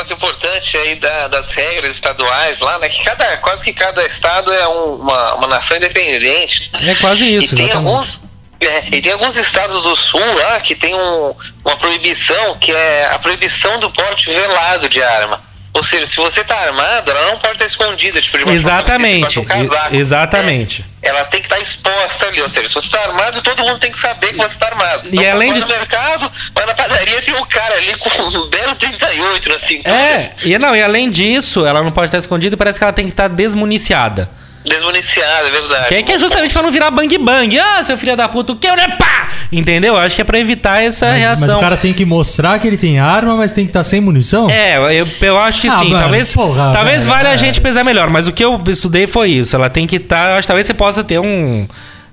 negócio 0.02 0.14
importante 0.14 0.76
aí 0.76 0.94
da- 0.96 1.28
das 1.28 1.48
regras 1.50 1.94
estaduais 1.94 2.60
lá, 2.60 2.78
né? 2.78 2.88
Que 2.88 3.02
cada, 3.04 3.36
quase 3.38 3.64
que 3.64 3.72
cada 3.72 4.04
estado 4.04 4.52
é 4.52 4.66
um- 4.68 4.94
uma, 4.96 5.34
uma 5.34 5.46
nação 5.46 5.76
independente. 5.76 6.70
É 6.80 6.94
quase 6.96 7.24
isso, 7.26 7.54
e 7.54 7.56
tem 7.56 7.66
exatamente. 7.66 7.72
alguns. 7.96 8.22
é, 8.60 8.96
e 8.96 9.02
tem 9.02 9.12
alguns 9.12 9.36
estados 9.36 9.82
do 9.82 9.96
sul 9.96 10.20
lá 10.20 10.60
que 10.60 10.74
tem 10.76 10.94
um- 10.94 11.34
uma 11.64 11.76
proibição, 11.76 12.56
que 12.58 12.70
é 12.70 13.06
a 13.12 13.18
proibição 13.18 13.76
do 13.80 13.90
porte 13.90 14.30
velado 14.30 14.88
de 14.88 15.02
arma. 15.02 15.42
Ou 15.74 15.82
seja, 15.82 16.06
se 16.06 16.16
você 16.16 16.44
tá 16.44 16.54
armado, 16.54 17.10
ela 17.10 17.30
não 17.30 17.38
pode 17.38 17.54
estar 17.54 17.64
escondida, 17.64 18.20
tipo, 18.20 18.36
debaixo 18.36 18.56
Exatamente. 18.56 19.40
casaco. 19.42 19.94
Exatamente. 19.94 20.84
É, 21.02 21.08
ela 21.08 21.24
tem 21.24 21.40
que 21.40 21.46
estar 21.46 21.58
exposta 21.60 22.26
ali, 22.26 22.42
ou 22.42 22.48
seja, 22.48 22.68
se 22.68 22.74
você 22.74 22.88
tá 22.90 23.00
armado, 23.04 23.40
todo 23.40 23.62
mundo 23.62 23.78
tem 23.78 23.90
que 23.90 23.98
saber 23.98 24.28
que 24.28 24.36
você 24.36 24.58
tá 24.58 24.66
armado. 24.66 25.08
E 25.10 25.26
além 25.26 25.52
de- 25.54 25.60
no 25.60 25.66
mercado, 25.66 26.30
vai 26.54 26.66
na 26.66 26.74
padaria, 26.74 27.22
tem 27.22 27.34
um 27.36 27.44
cara 27.46 27.74
ali 27.76 27.94
com 27.96 28.10
um 28.22 28.48
belo 28.50 28.74
38 28.74 29.48
na 29.48 29.58
cintura. 29.58 29.94
É, 29.96 30.32
e 30.42 30.58
não, 30.58 30.76
e 30.76 30.82
além 30.82 31.08
disso, 31.08 31.64
ela 31.64 31.82
não 31.82 31.90
pode 31.90 32.08
estar 32.08 32.18
escondida 32.18 32.54
e 32.54 32.58
parece 32.58 32.76
que 32.78 32.84
ela 32.84 32.92
tem 32.92 33.06
que 33.06 33.12
estar 33.12 33.28
desmuniciada. 33.28 34.28
Desmuniciado, 34.64 35.48
é 35.48 35.50
verdade. 35.50 35.88
Que, 35.88 35.94
é- 35.96 36.02
que 36.02 36.12
é 36.12 36.18
justamente 36.18 36.52
pra 36.52 36.62
não 36.62 36.70
virar 36.70 36.90
bang 36.90 37.18
bang. 37.18 37.58
Ah, 37.58 37.82
seu 37.82 37.96
filho 37.98 38.16
da 38.16 38.28
puta, 38.28 38.52
o 38.52 38.56
que? 38.56 38.70
Né? 38.74 38.88
Pá! 38.98 39.28
Entendeu? 39.50 39.96
Acho 39.96 40.14
que 40.14 40.22
é 40.22 40.24
pra 40.24 40.38
evitar 40.38 40.82
essa 40.82 41.06
Mas, 41.08 41.18
reação. 41.18 41.46
mas 41.48 41.56
o 41.56 41.60
cara 41.60 41.76
tem 41.76 41.92
que 41.92 42.04
mostrar 42.04 42.58
que 42.58 42.66
ele 42.66 42.76
tem 42.76 42.98
arma, 43.00 43.36
mas 43.36 43.52
tem 43.52 43.64
que 43.64 43.70
estar 43.70 43.82
sem 43.84 44.00
munição? 44.00 44.48
É, 44.48 44.76
eu, 44.98 45.06
eu 45.20 45.38
acho 45.38 45.60
que 45.60 45.68
Ah, 45.68 45.78
sim. 45.78 45.88
mano, 45.90 46.00
talvez 46.02 46.32
porra, 46.32 46.72
talvez 46.72 47.04
velho, 47.04 47.14
valha 47.16 47.30
a 47.30 47.34
é. 47.34 47.38
gente 47.38 47.60
pesar 47.60 47.82
melhor, 47.84 48.08
mas 48.08 48.26
o 48.28 48.32
que 48.32 48.44
eu 48.44 48.62
estudei 48.68 49.06
foi 49.06 49.30
isso. 49.30 49.54
Ela 49.56 49.68
tem 49.68 49.86
que 49.86 49.96
estar. 49.96 50.32
acho 50.32 50.42
que 50.42 50.46
talvez 50.46 50.66
você 50.66 50.74
possa 50.74 51.02
ter 51.02 51.18
um. 51.18 51.66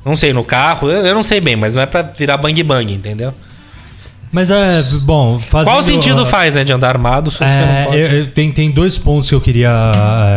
Não 0.03 0.15
sei, 0.15 0.33
no 0.33 0.43
carro. 0.43 0.89
Eu, 0.89 1.05
eu 1.05 1.13
não 1.15 1.23
sei 1.23 1.39
bem, 1.39 1.55
mas 1.55 1.73
não 1.75 1.81
é 1.81 1.85
pra 1.85 2.01
virar 2.01 2.37
bang 2.37 2.61
bang, 2.63 2.91
entendeu? 2.93 3.33
Mas 4.31 4.51
é, 4.51 4.83
bom, 5.01 5.39
fazendo... 5.39 5.73
Qual 5.73 5.81
sentido 5.83 6.21
ah, 6.21 6.25
faz, 6.25 6.53
né, 6.55 6.63
de 6.63 6.71
andar 6.71 6.89
armado 6.89 7.31
se 7.31 7.37
você 7.39 7.43
É, 7.45 7.79
não 7.83 7.85
pode? 7.85 7.97
eu- 8.01 8.07
eu- 8.11 8.31
tem, 8.31 8.51
tem 8.51 8.69
dois 8.69 8.97
pontos 8.97 9.27
que 9.29 9.33
eu 9.35 9.41
queria 9.41 9.71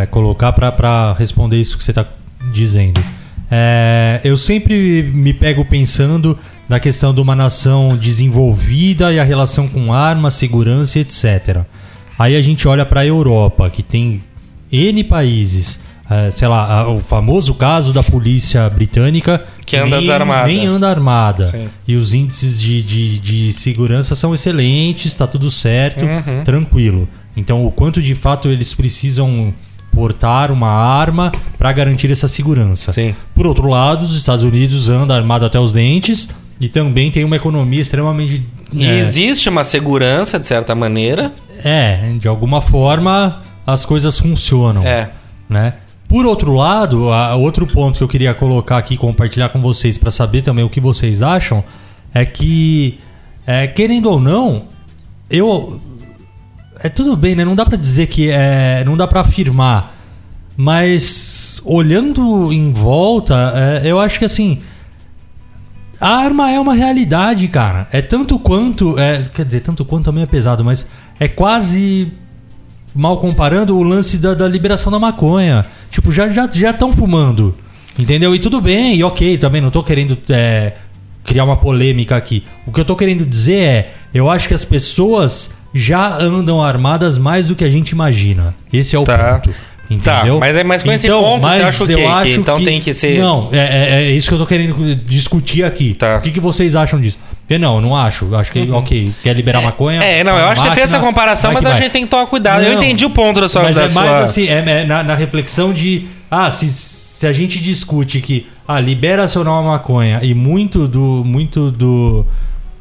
é, 0.03 0.07
colocar 0.07 0.53
pra 0.53 1.13
responder 1.19 1.61
isso 1.61 1.77
que 1.77 1.85
você 1.85 1.93
tá 1.93 2.07
dizendo. 2.53 3.03
É, 3.51 4.21
eu 4.25 4.37
sempre 4.37 5.03
me 5.15 5.35
pego 5.35 5.63
pensando 5.65 6.39
na 6.69 6.81
questão 6.81 7.13
de 7.15 7.21
uma 7.21 7.37
nação 7.37 7.95
desenvolvida 7.97 9.13
e 9.13 9.21
a 9.21 9.25
relação 9.25 9.69
com 9.69 9.93
armas, 9.93 10.35
segurança, 10.35 10.99
etc. 10.99 11.59
Aí 12.19 12.35
a 12.35 12.41
gente 12.41 12.67
olha 12.67 12.87
pra 12.87 13.05
Europa, 13.05 13.69
que 13.69 13.83
tem 13.83 14.23
N 14.71 15.05
países, 15.05 15.79
é, 16.27 16.31
sei 16.31 16.49
lá, 16.49 16.89
o 16.89 16.99
famoso 16.99 17.55
caso 17.55 17.93
da 17.93 18.03
polícia 18.03 18.69
britânica 18.71 19.45
Que 19.67 19.77
anda 19.77 19.97
nem, 19.97 20.01
desarmada. 20.01 20.47
nem 20.47 20.67
anda 20.67 20.89
armada. 20.89 21.47
Sim. 21.47 21.69
E 21.87 21.97
os 21.97 22.13
índices 22.15 22.61
de, 22.61 22.83
de, 22.83 23.19
de 23.19 23.53
segurança 23.53 24.15
são 24.15 24.35
excelentes, 24.35 25.15
tá 25.15 25.27
tudo 25.27 25.51
certo, 25.51 26.05
Uhum. 26.05 26.43
tranquilo. 26.45 27.09
Então, 27.37 27.65
o 27.67 27.71
quanto 27.73 28.01
de 28.03 28.15
fato 28.15 28.49
eles 28.49 28.75
precisam 28.75 29.53
portar 29.93 30.51
uma 30.51 30.69
arma 30.71 31.31
para 31.59 31.71
garantir 31.73 32.11
essa 32.11 32.27
segurança. 32.29 32.93
Sim. 32.93 33.15
Por 33.35 33.47
outro 33.47 33.69
lado, 33.69 34.05
os 34.05 34.15
Estados 34.17 34.43
Unidos 34.45 34.89
andam 34.89 35.17
armado 35.17 35.45
até 35.45 35.59
os 35.61 35.73
dentes 35.73 36.29
e 36.61 36.69
também 36.69 37.11
tem 37.11 37.25
uma 37.25 37.37
economia 37.37 37.83
extremamente. 37.83 38.47
E 38.73 38.85
é, 38.87 38.99
existe 38.99 39.49
uma 39.49 39.65
segurança, 39.65 40.39
de 40.39 40.47
certa 40.47 40.75
maneira. 40.75 41.33
é, 41.63 42.15
de 42.19 42.27
alguma 42.27 42.61
forma 42.61 43.43
as 43.67 43.85
coisas 43.85 44.19
funcionam 44.19 44.83
É. 44.85 45.11
né? 45.49 45.75
Por 46.13 46.27
outro 46.27 46.53
lado, 46.53 47.11
a- 47.11 47.35
outro 47.37 47.67
ponto 47.67 47.97
que 47.97 48.05
eu 48.05 48.09
queria 48.09 48.35
colocar 48.35 48.77
aqui, 48.77 48.99
compartilhar 48.99 49.49
com 49.49 49.63
vocês 49.63 49.97
para 49.97 50.11
saber 50.11 50.43
também 50.43 50.63
o 50.63 50.69
que 50.69 50.79
vocês 50.79 51.23
acham, 51.23 51.65
é 52.13 52.27
que, 52.27 52.99
é, 53.47 53.67
querendo 53.67 54.11
ou 54.11 54.21
não, 54.21 54.65
eu 55.31 55.81
é 56.81 56.91
tudo 56.91 57.17
bem, 57.17 57.35
né? 57.35 57.47
Não 57.47 57.55
dá 57.55 57.65
para 57.65 57.79
dizer 57.79 58.09
que 58.09 58.29
é, 58.29 58.83
não 58.85 58.95
dá 58.95 59.07
para 59.09 59.23
afirmar, 59.23 59.97
mas 60.55 61.63
olhando 61.65 62.53
em 62.53 62.75
volta, 62.75 63.81
é, 63.83 63.91
eu 63.91 63.99
acho 63.99 64.19
que 64.19 64.27
assim 64.27 64.61
a 65.99 66.11
arma 66.11 66.51
é 66.51 66.61
uma 66.61 66.75
realidade, 66.75 67.49
cara. 67.49 67.89
É 67.91 68.03
tanto 68.03 68.39
quanto. 68.39 68.99
É, 68.99 69.23
quer 69.23 69.47
dizer, 69.47 69.61
tanto 69.61 69.83
quanto 69.83 70.05
também 70.05 70.25
é 70.25 70.27
pesado, 70.27 70.63
mas 70.63 70.87
é 71.19 71.27
quase. 71.27 72.13
Mal 72.95 73.17
comparando 73.17 73.75
o 73.79 73.83
lance 73.83 74.19
da, 74.19 74.35
da 74.35 74.47
liberação 74.47 74.93
da 74.93 74.99
maconha. 74.99 75.65
Tipo, 75.93 76.11
já 76.11 76.27
estão 76.27 76.49
já, 76.53 76.71
estão 76.71 76.93
fumando. 76.93 77.55
Entendeu? 77.99 78.35
E 78.35 78.39
tudo 78.39 78.61
bem, 78.61 78.97
e 78.97 79.05
ok, 79.05 79.37
também 79.37 79.61
não 79.61 79.71
tô 79.71 79.83
querendo 79.83 80.17
é, 80.31 80.73
criar 81.23 81.45
uma 81.45 81.57
polêmica 81.57 82.17
aqui. 82.17 82.43
O 82.67 82.73
que 82.73 82.81
eu 82.81 82.85
tô 82.85 82.97
querendo 82.97 83.25
dizer 83.27 83.61
é: 83.61 83.93
eu 84.15 84.29
acho 84.31 84.49
que 84.49 84.55
as 84.55 84.65
pessoas 84.65 85.59
já 85.75 86.17
andam 86.19 86.63
armadas 86.63 87.19
mais 87.19 87.49
do 87.49 87.55
que 87.55 87.63
a 87.63 87.71
gente 87.71 87.91
imagina. 87.91 88.55
Esse 88.73 88.97
é 88.97 88.99
o 88.99 89.05
Tá. 89.05 89.35
ponto. 89.35 89.55
Entendeu? 89.91 90.35
Tá, 90.35 90.41
mas 90.41 90.57
é- 90.57 90.65
mas 90.65 90.83
com 90.83 90.91
esse 90.91 91.07
ponto, 91.09 91.43
você 91.47 91.63
acha 91.63 91.85
o 91.85 91.87
quê? 91.87 91.93
eu 91.95 92.23
Que 92.25 92.33
então 92.35 92.65
tem 92.65 92.81
que 92.81 92.95
ser- 92.95 93.19
Não, 93.19 93.49
é, 93.53 93.59
é- 93.59 94.03
é 94.05 94.11
isso 94.13 94.29
que 94.29 94.35
eu 94.35 94.39
tô 94.39 94.47
querendo 94.47 94.95
discutir 94.97 95.65
aqui. 95.65 95.95
Tá. 95.95 96.17
O 96.17 96.21
que, 96.21 96.31
que 96.31 96.41
vocês 96.41 96.75
acham 96.75 96.99
disso? 97.01 97.19
Porque 97.41 97.59
não, 97.59 97.75
eu 97.77 97.81
não 97.83 97.97
acho. 97.97 98.25
Eu 98.31 98.37
Acho 98.39 98.51
que, 98.53 98.71
ok, 98.71 99.13
quer 99.23 99.35
liberar 99.37 99.61
maconha. 99.61 99.99
Uhum. 100.01 100.07
É, 100.07 100.25
não, 100.25 100.39
eu 100.39 100.47
acho 100.47 100.63
que 100.63 100.69
você 100.69 100.75
fez 100.75 100.91
essa 100.93 101.01
comparação, 101.01 101.53
mas 101.53 101.63
que 101.63 101.69
a 101.71 101.75
gente 101.75 101.91
tem 101.91 102.05
que 102.05 102.11
tomar 102.11 102.27
cuidado. 102.27 102.63
eu 102.63 102.73
Não, 102.75 102.83
entendi 102.83 103.05
o 103.05 103.11
ponto 103.11 103.41
da 103.41 103.49
sua 103.49 103.63
Mas 103.63 103.77
da 103.77 103.85
é 103.85 103.89
mais 103.91 104.11
sua- 104.17 104.23
assim, 104.23 104.47
é, 104.49 104.81
é 104.83 104.85
na, 104.87 105.03
na 105.03 105.15
reflexão 105.15 105.73
de. 105.73 106.07
Ah, 106.31 106.51
se, 106.51 106.67
se 106.69 107.27
a 107.27 107.33
gente 107.33 107.61
discute 107.61 108.21
que 108.23 108.47
ah, 108.67 108.81
libera-se 108.81 109.37
ou 109.37 109.45
não 109.45 109.59
a 109.59 109.63
maconha 109.63 110.21
e 110.23 110.33
muito 110.33 110.89
do. 110.89 111.23
Muito 111.27 111.71
do. 111.71 112.25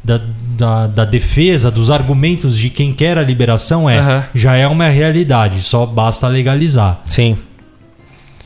Da, 0.03 0.19
da, 0.57 0.87
da 0.87 1.05
defesa, 1.05 1.69
dos 1.69 1.91
argumentos 1.91 2.57
de 2.57 2.71
quem 2.71 2.91
quer 2.91 3.19
a 3.19 3.21
liberação 3.21 3.87
é 3.87 3.99
Aham. 3.99 4.23
já 4.33 4.55
é 4.55 4.67
uma 4.67 4.87
realidade, 4.87 5.61
só 5.61 5.85
basta 5.85 6.27
legalizar. 6.27 7.01
Sim. 7.05 7.37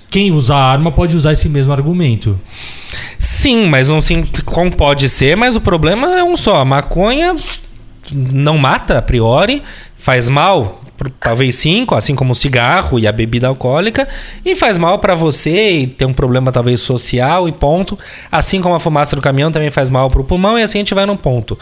Quem 0.09 0.31
usa 0.31 0.55
arma 0.55 0.91
pode 0.91 1.15
usar 1.15 1.31
esse 1.31 1.47
mesmo 1.47 1.71
argumento. 1.71 2.39
Sim, 3.19 3.67
mas 3.67 3.87
não 3.87 4.01
sim, 4.01 4.25
como 4.45 4.69
pode 4.73 5.07
ser, 5.09 5.35
mas 5.35 5.55
o 5.55 5.61
problema 5.61 6.17
é 6.17 6.23
um 6.23 6.37
só. 6.37 6.59
A 6.59 6.65
maconha 6.65 7.33
não 8.13 8.57
mata 8.57 8.97
a 8.97 9.01
priori, 9.01 9.61
faz 9.97 10.29
mal, 10.29 10.81
por- 10.97 11.09
talvez 11.19 11.55
sim, 11.55 11.85
assim 11.91 12.15
como 12.15 12.31
o 12.31 12.35
cigarro 12.35 12.97
e 12.99 13.07
a 13.07 13.11
bebida 13.11 13.47
alcoólica, 13.47 14.07
e 14.45 14.55
faz 14.55 14.77
mal 14.77 14.99
pra 14.99 15.15
você 15.15 15.71
e 15.71 15.87
tem 15.87 16.07
um 16.07 16.13
problema 16.13 16.51
talvez 16.51 16.79
social 16.81 17.47
e 17.47 17.51
ponto. 17.51 17.97
Assim 18.31 18.61
como 18.61 18.75
a 18.75 18.79
fumaça 18.79 19.15
do 19.15 19.21
caminhão 19.21 19.51
também 19.51 19.71
faz 19.71 19.89
mal 19.89 20.09
pro 20.09 20.23
pulmão 20.23 20.57
e 20.57 20.63
assim 20.63 20.77
a 20.77 20.81
gente 20.81 20.93
vai 20.93 21.05
num 21.05 21.17
ponto. 21.17 21.57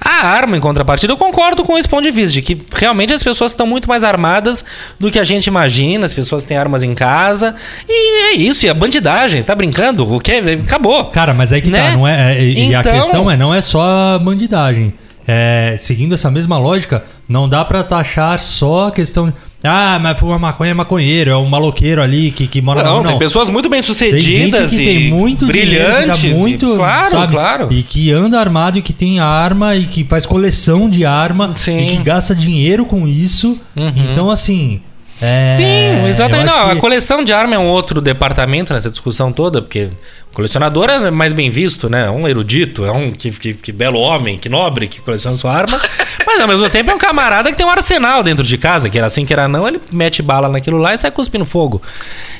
A 0.00 0.26
arma, 0.26 0.56
em 0.56 0.60
contrapartida, 0.60 1.12
eu 1.12 1.16
concordo 1.16 1.64
com 1.64 1.78
esse 1.78 1.88
ponto 1.88 2.02
de 2.04 2.10
vista, 2.10 2.34
de 2.34 2.42
que 2.42 2.60
realmente 2.74 3.12
as 3.12 3.22
pessoas 3.22 3.52
estão 3.52 3.66
muito 3.66 3.88
mais 3.88 4.04
armadas 4.04 4.64
do 5.00 5.10
que 5.10 5.18
a 5.18 5.24
gente 5.24 5.46
imagina, 5.46 6.04
as 6.06 6.12
pessoas 6.14 6.44
têm 6.44 6.56
armas 6.56 6.82
em 6.82 6.94
casa, 6.94 7.54
e 7.88 8.24
é 8.24 8.32
isso, 8.34 8.66
e 8.66 8.68
a 8.68 8.74
bandidagem, 8.74 9.40
você 9.40 9.46
tá 9.46 9.54
brincando? 9.54 10.14
O 10.14 10.20
que? 10.20 10.32
Acabou. 10.32 11.06
Cara, 11.06 11.32
mas 11.32 11.52
aí 11.52 11.62
que 11.62 11.70
Né? 11.70 11.90
tá, 11.90 11.96
não 11.96 12.06
é, 12.06 12.36
é- 12.38 12.44
e 12.44 12.74
a 12.74 12.80
Então- 12.80 12.92
questão 12.92 13.30
é, 13.30 13.36
não 13.36 13.54
é 13.54 13.60
só 13.62 14.14
a 14.14 14.18
bandidagem. 14.18 14.92
É, 15.26 15.74
seguindo 15.78 16.14
essa 16.14 16.30
mesma 16.30 16.56
lógica, 16.58 17.04
não 17.28 17.48
dá 17.48 17.64
pra 17.64 17.82
taxar 17.82 18.38
só 18.38 18.88
a 18.88 18.92
questão. 18.92 19.32
Ah, 19.64 19.98
mas 20.00 20.18
foi 20.20 20.28
uma 20.28 20.38
maconha 20.38 20.70
é 20.70 20.74
maconheiro, 20.74 21.30
é 21.30 21.36
um 21.36 21.46
maloqueiro 21.46 22.00
ali 22.00 22.30
que, 22.30 22.46
que 22.46 22.60
mora 22.62 22.82
na 22.84 22.90
Não, 22.90 23.02
tem 23.02 23.18
pessoas 23.18 23.48
muito 23.48 23.68
bem 23.68 23.80
Tem 23.80 23.88
gente 23.88 23.96
sucedidas 23.98 24.70
que 24.70 24.82
e 24.82 24.84
tem 24.84 25.10
muito 25.10 25.46
brilhantes. 25.46 26.20
dinheiro, 26.20 26.38
muito, 26.40 26.72
e- 26.74 26.76
claro, 26.76 27.10
sabe? 27.10 27.32
claro. 27.32 27.68
E 27.72 27.82
que 27.82 28.12
anda 28.12 28.38
armado 28.38 28.78
e 28.78 28.82
que 28.82 28.92
tem 28.92 29.18
arma 29.18 29.74
e 29.74 29.86
que 29.86 30.04
faz 30.04 30.24
coleção 30.26 30.88
de 30.88 31.04
arma 31.04 31.52
Sim. 31.56 31.80
e 31.80 31.86
que 31.86 31.96
gasta 32.02 32.34
dinheiro 32.34 32.84
com 32.86 33.08
isso. 33.08 33.58
Então, 33.74 34.30
assim. 34.30 34.80
É, 35.20 35.50
Sim, 35.50 36.06
exatamente. 36.08 36.46
Não, 36.46 36.66
que- 36.66 36.72
a 36.72 36.80
coleção 36.80 37.24
de 37.24 37.32
arma 37.32 37.54
é 37.54 37.58
um 37.58 37.66
outro 37.66 38.00
departamento 38.00 38.72
nessa 38.74 38.90
discussão 38.90 39.32
toda, 39.32 39.62
porque 39.62 39.90
o 40.30 40.34
colecionador 40.34 40.90
é 40.90 41.10
mais 41.10 41.32
bem 41.32 41.48
visto, 41.50 41.88
né? 41.88 42.06
É 42.06 42.10
um 42.10 42.28
erudito, 42.28 42.84
é 42.84 42.92
um 42.92 43.10
que, 43.10 43.30
que, 43.30 43.54
que 43.54 43.72
belo 43.72 43.98
homem, 43.98 44.36
que 44.38 44.48
nobre, 44.48 44.88
que 44.88 45.00
coleciona 45.00 45.36
sua 45.36 45.52
arma. 45.54 45.80
Mas 46.26 46.40
ao 46.40 46.48
mesmo 46.48 46.68
tempo 46.68 46.90
é 46.90 46.94
um 46.94 46.98
camarada 46.98 47.50
que 47.50 47.56
tem 47.56 47.64
um 47.64 47.70
arsenal 47.70 48.22
dentro 48.22 48.44
de 48.44 48.58
casa, 48.58 48.90
que 48.90 48.98
era 48.98 49.06
assim 49.06 49.24
que 49.24 49.32
era 49.32 49.46
não, 49.46 49.66
ele 49.68 49.80
mete 49.92 50.20
bala 50.22 50.48
naquilo 50.48 50.76
lá 50.78 50.92
e 50.92 50.98
sai 50.98 51.10
cuspindo 51.10 51.46
fogo. 51.46 51.80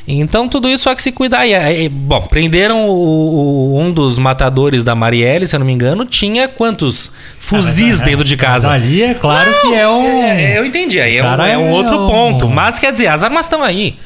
Então 0.09 0.49
tudo 0.49 0.69
isso 0.69 0.91
há 0.91 0.95
que 0.97 1.03
se 1.03 1.13
cuidar. 1.13 1.47
E, 1.47 1.55
aí, 1.55 1.89
bom, 1.89 2.21
prenderam 2.23 2.85
o- 2.87 3.75
o- 3.75 3.81
um 3.81 3.93
dos 3.93 4.19
matadores 4.19 4.83
da 4.85 4.95
Marielle, 4.95 5.47
se 5.47 5.55
eu 5.55 5.61
não 5.61 5.67
me 5.67 5.73
engano, 5.73 6.05
tinha 6.05 6.49
quantos 6.49 7.13
fuzis 7.39 8.01
dentro 8.01 8.25
de 8.25 8.37
casa? 8.37 8.69
Mas 8.69 8.83
ali 8.83 9.03
é 9.03 9.15
claro 9.15 9.55
que 9.61 9.75
é 9.75 9.89
um. 9.89 10.23
É, 10.25 10.59
eu 10.59 10.65
entendi. 10.67 11.01
Aí 11.01 11.17
é, 11.17 11.23
um, 11.25 11.27
é 11.43 11.57
um 11.59 11.69
é 11.69 11.73
outro 11.73 12.05
um- 12.05 12.09
ponto. 12.09 12.49
Mas 12.49 12.79
quer 12.79 12.91
dizer, 12.93 13.07
as 13.07 13.23
armas 13.23 13.47
estão 13.47 13.63
aí. 13.63 13.97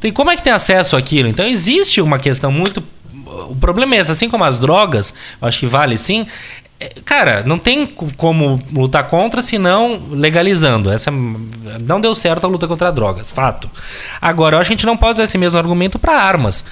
Tem, 0.00 0.12
como 0.12 0.30
é 0.30 0.36
que 0.36 0.42
tem 0.42 0.52
acesso 0.52 0.96
àquilo? 0.96 1.28
Então 1.28 1.46
existe 1.46 2.00
uma 2.00 2.18
questão 2.18 2.50
muito. 2.52 2.82
O 3.50 3.54
problema 3.56 3.94
é 3.96 3.98
esse, 3.98 4.10
assim 4.10 4.28
como 4.28 4.44
as 4.44 4.58
drogas, 4.58 5.12
eu 5.40 5.48
acho 5.48 5.58
que 5.60 5.66
vale 5.66 5.96
sim. 5.96 6.26
É, 6.80 6.92
Cara, 7.04 7.42
não 7.44 7.58
tem 7.58 7.86
co- 7.86 8.08
como 8.16 8.62
lutar 8.72 9.04
contra 9.08 9.42
senão 9.42 10.00
legalizando. 10.10 10.90
Essa 10.90 11.10
não 11.10 12.00
deu 12.00 12.14
certo 12.14 12.44
a 12.44 12.48
luta 12.48 12.66
contra 12.68 12.90
drogas, 12.92 13.30
fato. 13.30 13.68
Agora, 14.20 14.56
eu 14.56 14.60
acho 14.60 14.68
que 14.68 14.74
a 14.74 14.76
gente 14.76 14.86
não 14.86 14.96
pode 14.96 15.14
usar 15.14 15.24
esse 15.24 15.38
mesmo 15.38 15.58
argumento 15.58 15.98
para 15.98 16.20
armas, 16.20 16.64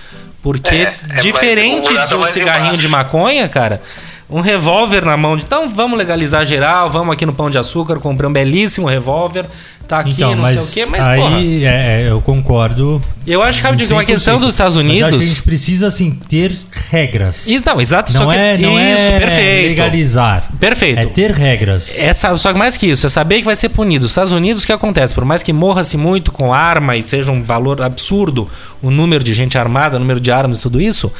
porque 0.43 0.69
É, 0.77 0.95
é 1.11 1.21
diferente 1.21 1.89
o 1.89 1.93
buraco 1.93 2.09
de 2.09 2.15
um 2.15 2.19
mais 2.21 2.35
cigarrinho 2.35 2.67
embaixo. 2.69 2.79
de 2.79 2.89
maconha, 2.89 3.49
cara, 3.49 3.83
um 4.29 4.41
revólver 4.41 5.05
na 5.05 5.17
mão 5.17 5.37
de. 5.37 5.45
Então 5.45 5.69
vamos 5.69 5.97
legalizar 5.99 6.45
geral, 6.45 6.91
vamos 6.91 7.13
aqui 7.13 7.25
no 7.25 7.33
Pão 7.33 7.49
de 7.51 7.59
Açúcar, 7.59 7.97
comprei 8.01 8.29
um 8.29 8.33
belíssimo 8.33 8.87
revólver, 8.89 9.47
tá 9.87 10.01
aqui, 10.01 10.11
Então, 10.11 10.35
não 10.35 10.43
mas, 10.43 10.61
sei 10.61 10.83
o 10.83 10.87
quê, 10.87 10.91
mas 10.91 11.07
porra, 11.07 11.37
aí 11.37 11.65
é, 11.65 12.03
é, 12.03 12.11
eu 12.11 12.21
concordo. 12.21 13.01
eu 13.25 13.41
acho 13.43 13.61
que 13.61 13.67
é 13.67 13.71
uma 13.71 13.77
100%. 14.03 14.05
questão 14.07 14.41
dos 14.41 14.55
Estados 14.55 14.75
que 14.75 14.81
a 14.81 14.83
Unidos. 14.83 15.25
gente 15.25 15.43
precisa, 15.43 15.87
assim, 15.87 16.11
ter 16.29 16.57
regras. 16.91 17.47
Isso, 17.47 17.63
não, 17.65 17.81
exato, 17.81 18.11
só 18.11 18.25
Não 18.25 18.31
que- 18.31 18.37
é, 18.37 18.59
não 18.59 18.71
isso, 18.73 19.01
é 19.01 19.19
perfeito. 19.21 19.69
legalizar. 19.69 20.51
Perfeito. 20.59 20.99
É 20.99 21.07
ter 21.07 21.31
regras. 21.31 21.97
É, 21.97 22.13
só 22.13 22.53
que 22.53 22.59
mais 22.59 22.77
que 22.77 22.87
isso, 22.87 23.07
é 23.07 23.09
saber 23.09 23.39
que 23.39 23.45
vai 23.45 23.55
ser 23.57 23.69
punido. 23.69 24.07
Os 24.07 24.11
Estados 24.11 24.33
Unidos, 24.33 24.65
o 24.65 24.67
que 24.67 24.73
acontece? 24.73 25.15
Por 25.15 25.25
mais 25.25 25.43
que 25.45 25.53
morra-se 25.53 25.97
muito 25.97 26.33
com 26.33 26.53
arma 26.53 26.97
e 26.97 27.03
seja 27.05 27.31
um 27.31 27.43
valor 27.45 27.81
absurdo 27.81 28.49
o 28.83 28.91
número 28.91 29.23
de 29.23 29.33
gente 29.35 29.57
armada, 29.57 29.97
o 29.97 30.01
número 30.01 30.19
de 30.19 30.33
armas 30.33 30.59
e 30.59 30.61
tudo 30.61 30.81
isso, 30.81 31.13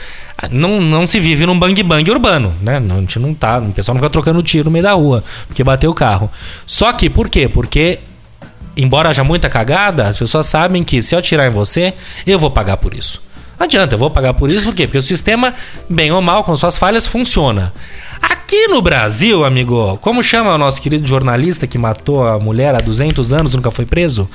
não, 0.51 0.81
não 0.81 1.07
se 1.07 1.19
vive 1.19 1.47
num 1.47 1.59
bang-bang 1.59 2.11
urbano, 2.11 2.55
né? 2.61 2.79
Não, 2.79 2.99
a 2.99 3.01
gente 3.01 3.19
não 3.19 3.33
tá, 3.35 3.59
o 3.59 3.73
pessoal 3.73 3.95
não 3.95 4.03
fica 4.03 4.11
trocando 4.11 4.43
tiro 4.43 4.67
no 4.67 4.71
meio 4.71 4.83
da 4.83 4.93
rua, 4.93 5.25
porque 5.47 5.65
bateu 5.65 5.91
o 5.91 5.95
carro. 5.95 6.31
Só 6.67 6.93
que, 6.93 7.09
por 7.09 7.31
quê? 7.31 7.49
Porque, 7.49 8.01
embora 8.77 9.09
haja 9.09 9.25
muita 9.25 9.49
cagada, 9.49 10.07
as 10.07 10.17
pessoas 10.17 10.47
sabem 10.47 10.85
que 10.85 11.01
se 11.01 11.15
eu 11.15 11.19
atirar 11.19 11.47
em 11.47 11.51
você, 11.51 11.95
eu 12.27 12.39
vou 12.39 12.51
pagar 12.51 12.77
por 12.77 12.95
isso. 12.95 13.23
Não 13.59 13.65
adianta, 13.65 13.95
eu 13.95 13.99
vou 13.99 14.11
pagar 14.11 14.35
por 14.35 14.51
isso, 14.51 14.65
por 14.65 14.75
quê? 14.75 14.87
Porque 14.87 14.99
o 14.99 15.03
sistema, 15.03 15.55
bem 15.89 16.13
ou 16.13 16.21
mal, 16.21 16.45
com 16.45 16.55
suas 16.55 16.77
falhas, 16.77 17.07
funciona. 17.07 17.73
Aqui 18.47 18.69
no 18.69 18.81
Brasil, 18.81 19.45
amigo, 19.45 19.99
como 20.01 20.23
chama 20.23 20.55
o 20.55 20.59
nosso 20.59 20.81
querido 20.81 21.05
jornalista 21.05 21.67
que 21.67 21.77
matou 21.77 22.25
a 22.25 22.39
mulher 22.39 22.77
há 22.77 22.79
200 22.79 23.33
anos 23.33 23.53
e 23.53 23.57
nunca 23.57 23.73
foi 23.73 23.85
preso? 23.85 24.31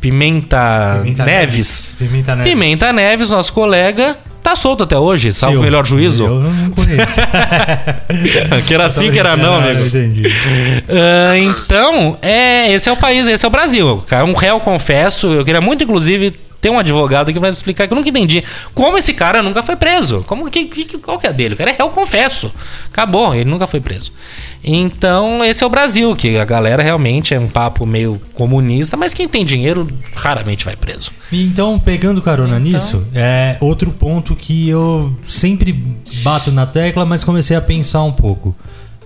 Pimenta, 0.00 0.98
Pimenta 1.00 1.24
Neves. 1.24 1.94
Pimenta 1.96 2.34
Neves. 2.34 2.52
Pimenta 2.52 2.92
Neves, 2.92 3.30
nosso 3.30 3.52
colega, 3.52 4.18
tá 4.42 4.56
solto 4.56 4.82
até 4.82 4.98
hoje, 4.98 5.32
salvo 5.32 5.60
o 5.60 5.62
melhor 5.62 5.86
juízo. 5.86 6.24
Eu 6.24 6.40
não 6.40 6.70
conheço. 6.72 7.20
que 8.66 8.74
era 8.74 8.88
sim, 8.88 9.12
que 9.12 9.18
era 9.20 9.36
não, 9.36 9.54
Ah, 9.54 9.64
amigo. 9.66 9.86
Entendi. 9.86 10.24
Ah, 10.88 11.38
então, 11.38 12.18
é, 12.20 12.72
esse 12.72 12.88
é 12.88 12.92
o 12.92 12.96
país, 12.96 13.28
esse 13.28 13.44
é 13.44 13.48
o 13.48 13.52
Brasil. 13.52 14.02
Cara, 14.08 14.24
um 14.24 14.34
réu, 14.34 14.58
confesso. 14.58 15.28
Eu 15.28 15.44
queria 15.44 15.60
muito, 15.60 15.84
inclusive, 15.84 16.34
ter 16.62 16.70
um 16.70 16.78
advogado 16.78 17.28
aqui 17.28 17.38
pra 17.38 17.50
explicar 17.50 17.86
que 17.86 17.92
eu 17.92 17.96
nunca 17.96 18.08
entendi 18.08 18.42
como 18.72 18.96
esse 18.96 19.12
cara 19.12 19.42
nunca 19.42 19.62
foi 19.62 19.74
preso. 19.76 20.24
Como 20.26 20.48
que, 20.50 20.64
que- 20.66 20.96
qual 20.96 21.18
que 21.18 21.26
é 21.26 21.32
dele? 21.32 21.52
O 21.54 21.56
cara 21.58 21.70
é 21.72 21.74
réu, 21.76 21.90
confesso. 21.90 22.50
Acabou, 22.90 23.34
ele 23.34 23.50
nunca 23.50 23.66
foi 23.66 23.80
preso. 23.80 24.12
Então, 24.64 25.44
esse 25.44 25.64
é 25.64 25.66
o 25.66 25.68
Brasil, 25.68 26.14
que 26.14 26.38
a 26.38 26.44
galera 26.44 26.82
realmente 26.84 27.34
é 27.34 27.40
um 27.40 27.48
papo 27.48 27.84
meio 27.84 28.22
comunista, 28.32 28.96
mas 28.96 29.12
quem 29.12 29.26
tem 29.26 29.44
dinheiro 29.44 29.88
raramente 30.14 30.64
vai 30.64 30.76
preso. 30.76 31.10
Então, 31.32 31.80
pegando 31.80 32.22
carona 32.22 32.60
nisso, 32.60 33.04
é 33.12 33.56
outro 33.60 33.90
ponto 33.90 34.36
que 34.36 34.68
eu 34.68 35.12
sempre 35.26 35.72
bato 36.22 36.52
na 36.52 36.64
tecla, 36.64 37.04
mas 37.04 37.24
comecei 37.24 37.56
a 37.56 37.60
pensar 37.60 38.04
um 38.04 38.12
pouco. 38.12 38.54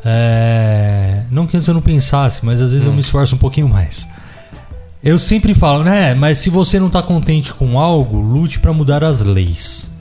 É, 0.04 1.24
Não 1.30 1.46
que 1.46 1.56
antes 1.56 1.66
eu 1.66 1.74
não 1.74 1.80
pensasse, 1.80 2.44
mas 2.44 2.60
às 2.60 2.70
vezes 2.72 2.86
eu 2.86 2.92
me 2.92 3.00
esforço 3.00 3.34
um 3.34 3.38
pouquinho 3.38 3.68
mais. 3.68 4.06
Eu 5.06 5.18
sempre 5.18 5.54
falo, 5.54 5.84
né? 5.84 6.14
Mas 6.14 6.38
se 6.38 6.50
você 6.50 6.80
não 6.80 6.90
tá 6.90 7.00
contente 7.00 7.54
com 7.54 7.78
algo, 7.78 8.18
lute 8.18 8.58
pra 8.58 8.72
mudar 8.72 9.04
as 9.04 9.22
leis. 9.22 9.94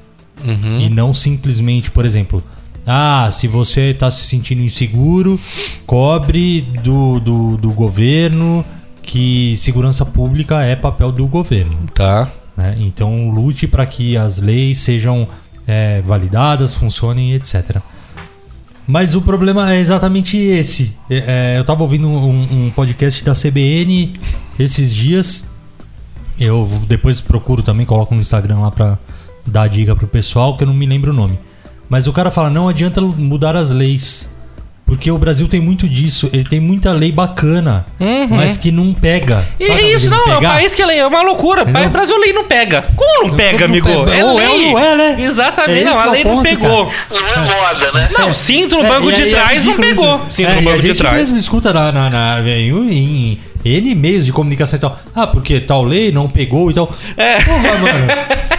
Uhum. 0.44 0.82
E 0.82 0.90
não 0.90 1.14
simplesmente, 1.14 1.92
por 1.92 2.06
exemplo, 2.06 2.44
ah, 2.88 3.30
se 3.32 3.48
você 3.48 3.92
está 3.92 4.10
se 4.10 4.26
sentindo 4.26 4.64
inseguro, 4.64 5.40
cobre 5.86 6.62
do, 6.62 7.20
do, 7.20 7.56
do 7.56 7.72
governo 7.72 8.66
que 9.04 9.56
segurança 9.58 10.04
pública 10.04 10.64
é 10.64 10.76
papel 10.76 11.12
do 11.12 11.28
governo. 11.28 11.78
Tá. 11.94 12.32
né? 12.58 12.76
Então 12.80 13.30
lute 13.30 13.68
para 13.68 13.86
que 13.86 14.18
as 14.18 14.40
leis 14.40 14.80
sejam 14.80 15.28
é, 15.68 16.02
validadas, 16.02 16.74
funcionem, 16.74 17.36
etc. 17.36 17.78
Mas 18.88 19.16
o 19.16 19.22
problema 19.22 19.74
é 19.74 19.80
exatamente 19.80 20.38
esse. 20.38 20.96
É, 21.10 21.54
é, 21.54 21.58
eu 21.58 21.62
estava 21.62 21.82
ouvindo 21.82 22.08
um, 22.08 22.66
um 22.68 22.72
podcast 22.72 23.24
da 23.24 23.34
CBN 23.34 24.14
esses 24.60 24.94
dias. 24.94 25.46
Eu 26.40 26.70
depois 26.88 27.22
procuro 27.22 27.64
também, 27.64 27.86
coloco 27.86 28.14
no 28.14 28.22
Instagram 28.22 28.60
lá 28.60 28.72
pra 28.72 28.98
dar 29.46 29.68
dica 29.68 29.96
pro 29.96 30.08
pessoal, 30.08 30.58
que 30.58 30.64
eu 30.64 30.68
não 30.68 30.74
me 30.74 30.86
lembro 30.86 31.12
o 31.12 31.16
nome. 31.16 31.40
Mas 31.90 32.08
o 32.08 32.14
cara 32.14 32.30
fala, 32.30 32.50
não 32.50 32.68
adianta 32.68 33.02
mudar 33.02 33.56
as 33.56 33.72
leis. 33.72 34.30
Porque 34.86 35.10
o 35.10 35.18
Brasil 35.18 35.48
tem 35.48 35.60
muito 35.60 35.90
disso. 35.90 36.30
Ele 36.32 36.44
tem 36.44 36.60
muita 36.60 36.92
lei 36.92 37.12
bacana, 37.12 37.86
mas 38.30 38.56
que 38.56 38.72
não 38.72 38.94
pega. 38.94 39.44
E 39.60 39.66
Sabe 39.66 39.92
isso 39.92 40.10
não, 40.12 40.20
é 40.20 40.34
um 40.34 40.36
pegar? 40.40 40.54
país 40.54 40.76
que 40.76 40.82
é 40.82 40.86
lei, 40.86 41.00
é 41.00 41.08
uma 41.08 41.24
loucura. 41.24 41.64
Entendeu? 41.64 41.88
O 41.88 41.90
Brasil 41.90 42.18
lei 42.20 42.32
não 42.34 42.44
pega. 42.44 42.84
Como 42.96 43.28
não 43.30 43.36
pega, 43.36 43.68
Como 43.68 43.76
não 43.82 43.88
amigo? 43.88 44.06
pega? 44.06 44.16
É 44.18 44.24
Ou 44.24 44.40
é 44.40 44.48
lei. 44.48 44.66
ou 44.68 44.72
não 44.74 44.80
é, 44.80 44.96
né? 44.96 45.16
Exatamente, 45.24 45.82
É 45.82 45.84
não, 45.86 46.00
a 46.00 46.06
é 46.06 46.10
lei 46.12 46.24
não 46.24 46.32
ponto, 46.36 46.44
pegou. 46.44 46.92
Não 47.10 47.18
é 47.18 47.40
moda, 47.56 47.92
né? 47.94 48.10
Não, 48.18 48.32
cinto 48.32 48.76
no 48.78 48.86
É, 48.86 48.90
banco 48.90 49.12
de 49.12 49.22
é 49.24 49.30
trás 49.32 49.66
não 49.66 49.76
pegou. 49.76 50.22
Cinto 50.30 50.50
É, 50.52 50.54
no 50.56 50.62
banco 50.62 50.78
a 50.78 50.82
de 50.82 50.88
gente 50.88 50.98
trás. 50.98 51.18
mesmo 51.18 51.38
escuta 51.38 51.74
na, 51.74 51.92
na, 51.92 52.10
na- 52.12 52.42
em 52.48 53.40
N 53.66 53.96
meios 53.96 54.26
de 54.26 54.32
comunicação 54.32 54.78
e 54.78 54.80
tal. 54.80 55.00
Ah, 55.14 55.26
porque 55.26 55.60
tal 55.60 55.84
lei 55.84 56.12
não 56.12 56.30
pegou 56.30 56.70
e 56.70 56.74
tal. 56.74 56.94
É. 57.18 57.42
Porra, 57.42 57.78
mano. 57.78 58.08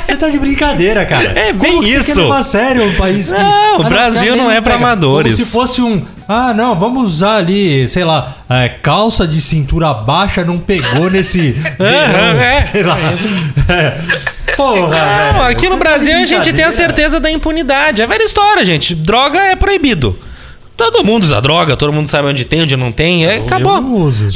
Você 0.02 0.16
tá 0.16 0.28
de 0.28 0.38
brincadeira, 0.38 1.04
cara. 1.04 1.32
É 1.38 1.52
bem 1.52 1.72
Como 1.72 1.82
que 1.82 1.92
Você 1.92 1.96
isso. 1.96 2.14
quer 2.14 2.20
levar 2.22 2.38
a 2.38 2.42
sério 2.42 2.84
um 2.84 2.94
país 2.94 3.32
que... 3.32 3.38
Não, 3.38 3.74
o 3.74 3.76
que 3.78 3.86
a 3.86 3.88
Brasil 3.88 4.36
não 4.36 4.50
é 4.50 4.60
pra 4.60 4.74
pega. 4.74 4.84
amadores. 4.84 5.34
Como 5.34 5.46
se 5.46 5.52
fosse 5.52 5.82
um... 5.82 6.04
Ah, 6.28 6.52
não, 6.54 6.74
vamos 6.74 7.04
usar 7.14 7.36
ali, 7.36 7.88
sei 7.88 8.04
lá, 8.04 8.34
é, 8.48 8.68
calça 8.68 9.26
de 9.26 9.40
cintura 9.40 9.92
baixa 9.94 10.44
não 10.44 10.58
pegou 10.58 11.10
nesse... 11.10 11.50
verão, 11.78 12.40
é. 12.40 12.66
sei 12.72 12.82
lá. 12.82 12.96
É. 13.68 13.96
Porra, 14.56 14.88
Não, 14.88 15.38
velho. 15.40 15.42
aqui 15.50 15.68
no 15.68 15.76
tá 15.76 15.84
Brasil 15.84 16.16
de 16.18 16.22
a 16.22 16.26
gente 16.26 16.52
tem 16.52 16.64
a 16.64 16.72
certeza 16.72 17.20
da 17.20 17.30
impunidade. 17.30 18.00
É 18.00 18.06
velha 18.06 18.24
história, 18.24 18.64
gente. 18.64 18.94
Droga 18.94 19.38
é 19.38 19.54
proibido. 19.56 20.18
Todo 20.76 21.02
mundo 21.02 21.24
usa 21.24 21.40
droga, 21.40 21.74
todo 21.76 21.90
mundo 21.92 22.06
sabe 22.08 22.28
onde 22.28 22.44
tem, 22.44 22.60
onde 22.62 22.76
não 22.76 22.92
tem. 22.92 23.24
É, 23.24 23.36
acabou. 23.38 23.80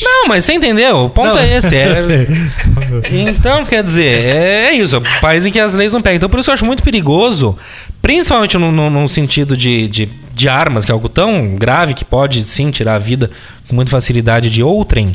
Não 0.02 0.26
mas 0.26 0.44
você 0.44 0.54
entendeu? 0.54 1.04
O 1.04 1.10
ponto 1.10 1.34
Não, 1.34 1.38
é 1.38 1.56
esse. 1.58 1.76
É. 1.76 1.96
Então, 3.12 3.64
quer 3.64 3.84
dizer, 3.84 4.06
é, 4.24 4.66
é 4.68 4.72
isso. 4.72 4.96
É 4.96 4.98
um 4.98 5.02
país 5.20 5.44
em 5.46 5.52
que 5.52 5.60
as 5.60 5.74
leis 5.74 5.92
não 5.92 6.00
pegam. 6.00 6.16
Então, 6.16 6.28
por 6.30 6.40
isso 6.40 6.50
eu 6.50 6.54
acho 6.54 6.64
muito 6.64 6.82
perigoso, 6.82 7.56
principalmente 8.02 8.56
no, 8.58 8.72
no- 8.72 8.88
no 8.90 9.08
sentido 9.08 9.56
de, 9.56 9.86
de, 9.88 10.08
de 10.34 10.48
armas, 10.48 10.84
que 10.84 10.90
é 10.90 10.94
algo 10.94 11.08
tão 11.08 11.54
grave 11.56 11.94
que 11.94 12.04
pode 12.04 12.42
sim 12.42 12.70
tirar 12.70 12.94
a 12.94 12.98
vida 12.98 13.30
com 13.68 13.74
muita 13.74 13.90
facilidade 13.90 14.48
de 14.50 14.62
outrem. 14.62 15.12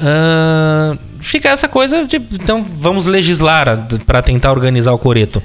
ah, 0.00 0.96
fica 1.20 1.48
essa 1.50 1.68
coisa 1.68 2.04
de. 2.04 2.16
Então, 2.16 2.64
vamos 2.78 3.06
legislar 3.06 3.86
para 4.06 4.22
tentar 4.22 4.50
organizar 4.52 4.92
o 4.92 4.98
coreto. 4.98 5.42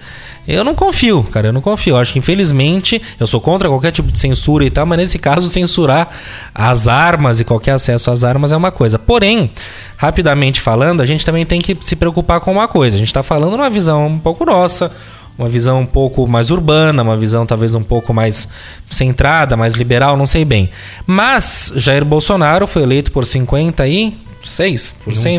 Eu 0.56 0.64
não 0.64 0.74
confio, 0.74 1.24
cara, 1.24 1.50
eu 1.50 1.54
não 1.54 1.62
confio. 1.62 1.94
Eu 1.94 1.98
acho 1.98 2.14
que, 2.14 2.20
infelizmente, 2.20 3.00
eu 3.20 3.28
sou 3.28 3.40
contra 3.40 3.70
qualquer 3.70 3.92
tipo 3.92 4.12
de 4.12 4.18
censura 4.18 4.66
e 4.66 4.72
tal, 4.72 4.86
mas 4.86 4.98
nesse 4.98 5.20
caso, 5.20 5.48
censurar 5.50 6.10
as 6.56 6.88
armas 6.88 7.40
e 7.40 7.46
qualquer 7.46 7.74
acesso 7.74 8.10
às 8.10 8.24
armas 8.24 8.52
é 8.52 8.58
uma 8.58 8.72
coisa. 8.72 8.98
Porém, 8.98 9.52
rapidamente 9.96 10.60
falando, 10.60 11.02
a 11.02 11.06
gente 11.06 11.24
também 11.24 11.46
tem 11.46 11.60
que 11.60 11.78
se 11.84 11.96
preocupar 11.96 12.40
com 12.40 12.52
uma 12.52 12.68
coisa. 12.68 12.96
A 12.96 13.00
gente 13.00 13.10
está 13.10 13.22
falando 13.22 13.52
numa 13.52 13.70
visão 13.70 14.08
um 14.08 14.18
pouco 14.18 14.44
nossa, 14.44 14.92
uma 15.38 15.48
visão 15.48 15.82
um 15.82 15.86
pouco 15.86 16.28
mais 16.28 16.50
urbana, 16.50 17.04
uma 17.04 17.16
visão 17.16 17.46
talvez 17.46 17.76
um 17.76 17.84
pouco 17.84 18.14
mais 18.14 18.48
centrada, 18.90 19.56
mais 19.56 19.76
liberal, 19.76 20.18
não 20.18 20.26
sei 20.26 20.44
bem. 20.44 20.72
Mas 21.06 21.72
Jair 21.76 22.04
Bolsonaro 22.04 22.66
foi 22.66 22.82
eleito 22.82 23.12
por 23.12 23.24
56% 23.24 24.14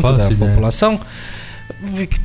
Não 0.01 0.17
da 0.17 0.29
ideia. 0.31 0.49
população 0.51 0.99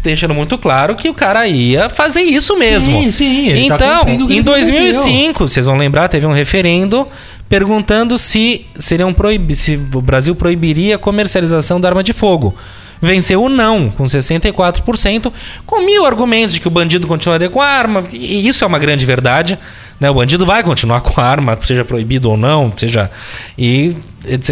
deixando 0.02 0.34
muito 0.34 0.56
claro 0.58 0.94
que 0.94 1.08
o 1.08 1.14
cara 1.14 1.46
ia 1.46 1.88
fazer 1.88 2.22
isso 2.22 2.56
mesmo. 2.56 3.02
Sim, 3.02 3.10
sim, 3.10 3.48
ele 3.48 3.68
tá 3.68 3.76
então, 3.76 4.04
que 4.04 4.10
em 4.10 4.36
ele 4.36 4.42
prometeu. 4.42 4.72
2005, 4.72 5.48
vocês 5.48 5.66
vão 5.66 5.76
lembrar, 5.76 6.08
teve 6.08 6.26
um 6.26 6.32
referendo 6.32 7.06
perguntando 7.48 8.18
se 8.18 8.66
seriam 8.78 9.12
proib... 9.12 9.54
se 9.54 9.78
o 9.94 10.00
Brasil 10.00 10.34
proibiria 10.34 10.96
a 10.96 10.98
comercialização 10.98 11.80
da 11.80 11.88
arma 11.88 12.02
de 12.02 12.12
fogo. 12.12 12.54
Venceu 13.00 13.42
o 13.42 13.48
não, 13.48 13.90
com 13.90 14.04
64%, 14.04 15.32
com 15.66 15.84
mil 15.84 16.04
argumentos 16.04 16.54
de 16.54 16.60
que 16.60 16.68
o 16.68 16.70
bandido 16.70 17.06
continuaria 17.06 17.50
com 17.50 17.60
a 17.60 17.66
arma. 17.66 18.04
E 18.12 18.46
isso 18.46 18.64
é 18.64 18.66
uma 18.66 18.78
grande 18.78 19.04
verdade. 19.04 19.58
Né? 19.98 20.10
O 20.10 20.14
bandido 20.14 20.44
vai 20.44 20.62
continuar 20.62 21.00
com 21.00 21.20
a 21.20 21.24
arma, 21.24 21.58
seja 21.62 21.84
proibido 21.84 22.30
ou 22.30 22.36
não, 22.36 22.70
seja. 22.74 23.10
E 23.56 23.94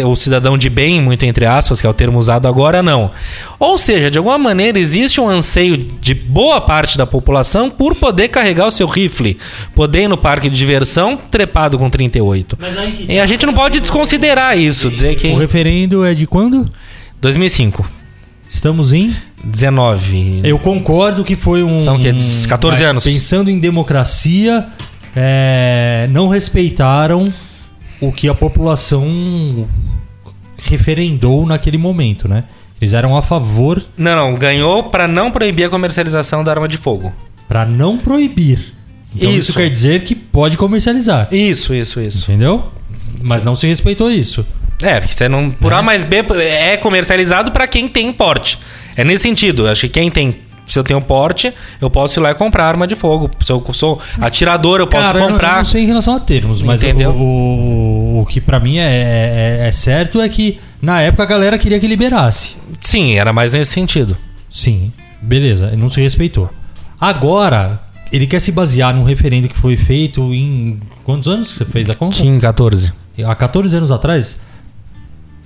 o 0.03 0.15
cidadão 0.15 0.57
de 0.57 0.69
bem, 0.69 1.01
muito 1.01 1.23
entre 1.23 1.45
aspas, 1.45 1.81
que 1.81 1.85
é 1.85 1.89
o 1.89 1.93
termo 1.93 2.17
usado 2.17 2.47
agora, 2.47 2.81
não. 2.81 3.11
Ou 3.59 3.77
seja, 3.77 4.09
de 4.09 4.17
alguma 4.17 4.37
maneira 4.37 4.79
existe 4.79 5.21
um 5.21 5.29
anseio 5.29 5.77
de 5.77 6.13
boa 6.13 6.61
parte 6.61 6.97
da 6.97 7.05
população 7.05 7.69
por 7.69 7.93
poder 7.93 8.29
carregar 8.29 8.67
o 8.67 8.71
seu 8.71 8.87
rifle, 8.87 9.37
poder 9.75 10.03
ir 10.03 10.07
no 10.07 10.17
parque 10.17 10.49
de 10.49 10.57
diversão 10.57 11.19
trepado 11.29 11.77
com 11.77 11.89
38. 11.89 12.57
E 13.07 13.19
a 13.19 13.25
gente 13.25 13.45
não 13.45 13.53
pode 13.53 13.79
desconsiderar 13.79 14.57
isso, 14.57 14.89
dizer 14.89 15.15
que. 15.15 15.27
O 15.27 15.37
referendo 15.37 16.05
é 16.05 16.13
de 16.13 16.25
quando? 16.25 16.71
2005. 17.21 18.04
Estamos 18.49 18.93
em. 18.93 19.15
19. 19.43 20.41
Eu 20.43 20.57
concordo 20.57 21.23
que 21.23 21.35
foi 21.35 21.63
um. 21.63 21.77
São 21.77 21.95
o 21.95 21.99
quê? 21.99 22.13
14 22.47 22.81
vai, 22.81 22.89
anos. 22.89 23.03
Pensando 23.03 23.49
em 23.49 23.59
democracia, 23.59 24.67
é, 25.15 26.07
não 26.11 26.27
respeitaram 26.27 27.33
o 28.01 28.11
que 28.11 28.27
a 28.27 28.33
população 28.33 29.67
referendou 30.57 31.45
naquele 31.45 31.77
momento, 31.77 32.27
né? 32.27 32.43
Eles 32.81 32.93
eram 32.93 33.15
a 33.15 33.21
favor 33.21 33.81
Não, 33.97 34.15
não, 34.15 34.35
ganhou 34.35 34.83
para 34.83 35.07
não 35.07 35.31
proibir 35.31 35.65
a 35.65 35.69
comercialização 35.69 36.43
da 36.43 36.51
arma 36.51 36.67
de 36.67 36.77
fogo. 36.77 37.13
para 37.47 37.65
não 37.65 37.97
proibir. 37.97 38.73
Então 39.15 39.29
isso. 39.29 39.51
Isso. 39.51 39.53
quer 39.53 39.69
dizer 39.69 40.03
que 40.03 40.13
pode 40.13 40.57
comercializar. 40.57 41.29
Isso, 41.31 41.73
isso, 41.73 42.01
isso. 42.01 42.29
Entendeu? 42.29 42.69
Mas 43.21 43.43
não 43.43 43.55
se 43.55 43.65
respeitou 43.65 44.11
isso. 44.11 44.45
É, 44.81 44.99
porque 44.99 45.13
você 45.13 45.29
não. 45.29 45.49
Por 45.51 45.73
A 45.73 45.81
mais 45.81 46.03
B 46.03 46.17
é 46.41 46.75
comercializado 46.77 47.51
pra 47.51 47.67
quem 47.67 47.87
tem 47.87 48.11
porte. 48.11 48.59
É 48.95 49.03
nesse 49.03 49.23
sentido. 49.23 49.67
Acho 49.67 49.81
que 49.81 49.89
quem 49.89 50.09
tem. 50.11 50.35
Se 50.67 50.79
eu 50.79 50.83
tenho 50.83 50.99
porte, 50.99 51.53
eu 51.79 51.91
posso 51.91 52.19
ir 52.19 52.23
lá 52.23 52.31
e 52.31 52.35
comprar 52.35 52.65
arma 52.65 52.87
de 52.87 52.95
fogo. 52.95 53.29
Se 53.39 53.51
eu 53.51 53.63
sou 53.71 54.01
atirador, 54.19 54.79
eu 54.79 54.87
posso 54.87 55.03
Cara, 55.03 55.19
eu 55.19 55.21
não- 55.23 55.31
comprar. 55.33 55.51
Eu 55.51 55.57
não 55.57 55.65
sei 55.65 55.83
em 55.83 55.87
relação 55.87 56.15
a 56.15 56.19
termos, 56.19 56.61
mas 56.63 56.81
o, 56.83 56.87
o, 56.87 58.21
o 58.21 58.25
que 58.25 58.41
pra 58.41 58.59
mim 58.59 58.77
é, 58.79 59.59
é- 59.61 59.67
é 59.67 59.71
certo 59.71 60.19
é 60.19 60.27
que 60.27 60.59
na 60.81 61.01
época 61.01 61.21
a 61.21 61.25
galera 61.27 61.57
queria 61.59 61.79
que 61.79 61.85
liberasse. 61.87 62.55
Sim, 62.81 63.15
era 63.15 63.31
mais 63.31 63.53
nesse 63.53 63.73
sentido. 63.73 64.17
Sim, 64.49 64.91
beleza, 65.21 65.71
não 65.77 65.87
se 65.89 66.01
respeitou. 66.01 66.49
Agora, 66.99 67.79
ele 68.11 68.25
quer 68.25 68.39
se 68.39 68.51
basear 68.51 68.93
num 68.95 69.03
referendo 69.03 69.47
que 69.47 69.55
foi 69.57 69.77
feito 69.77 70.33
em. 70.33 70.79
Quantos 71.03 71.27
anos 71.29 71.49
você 71.49 71.65
fez 71.65 71.89
a 71.89 71.95
conta? 71.95 72.15
Kim 72.15 72.39
14. 72.39 72.91
Há 73.23 73.35
14 73.35 73.75
anos 73.77 73.91
atrás? 73.91 74.37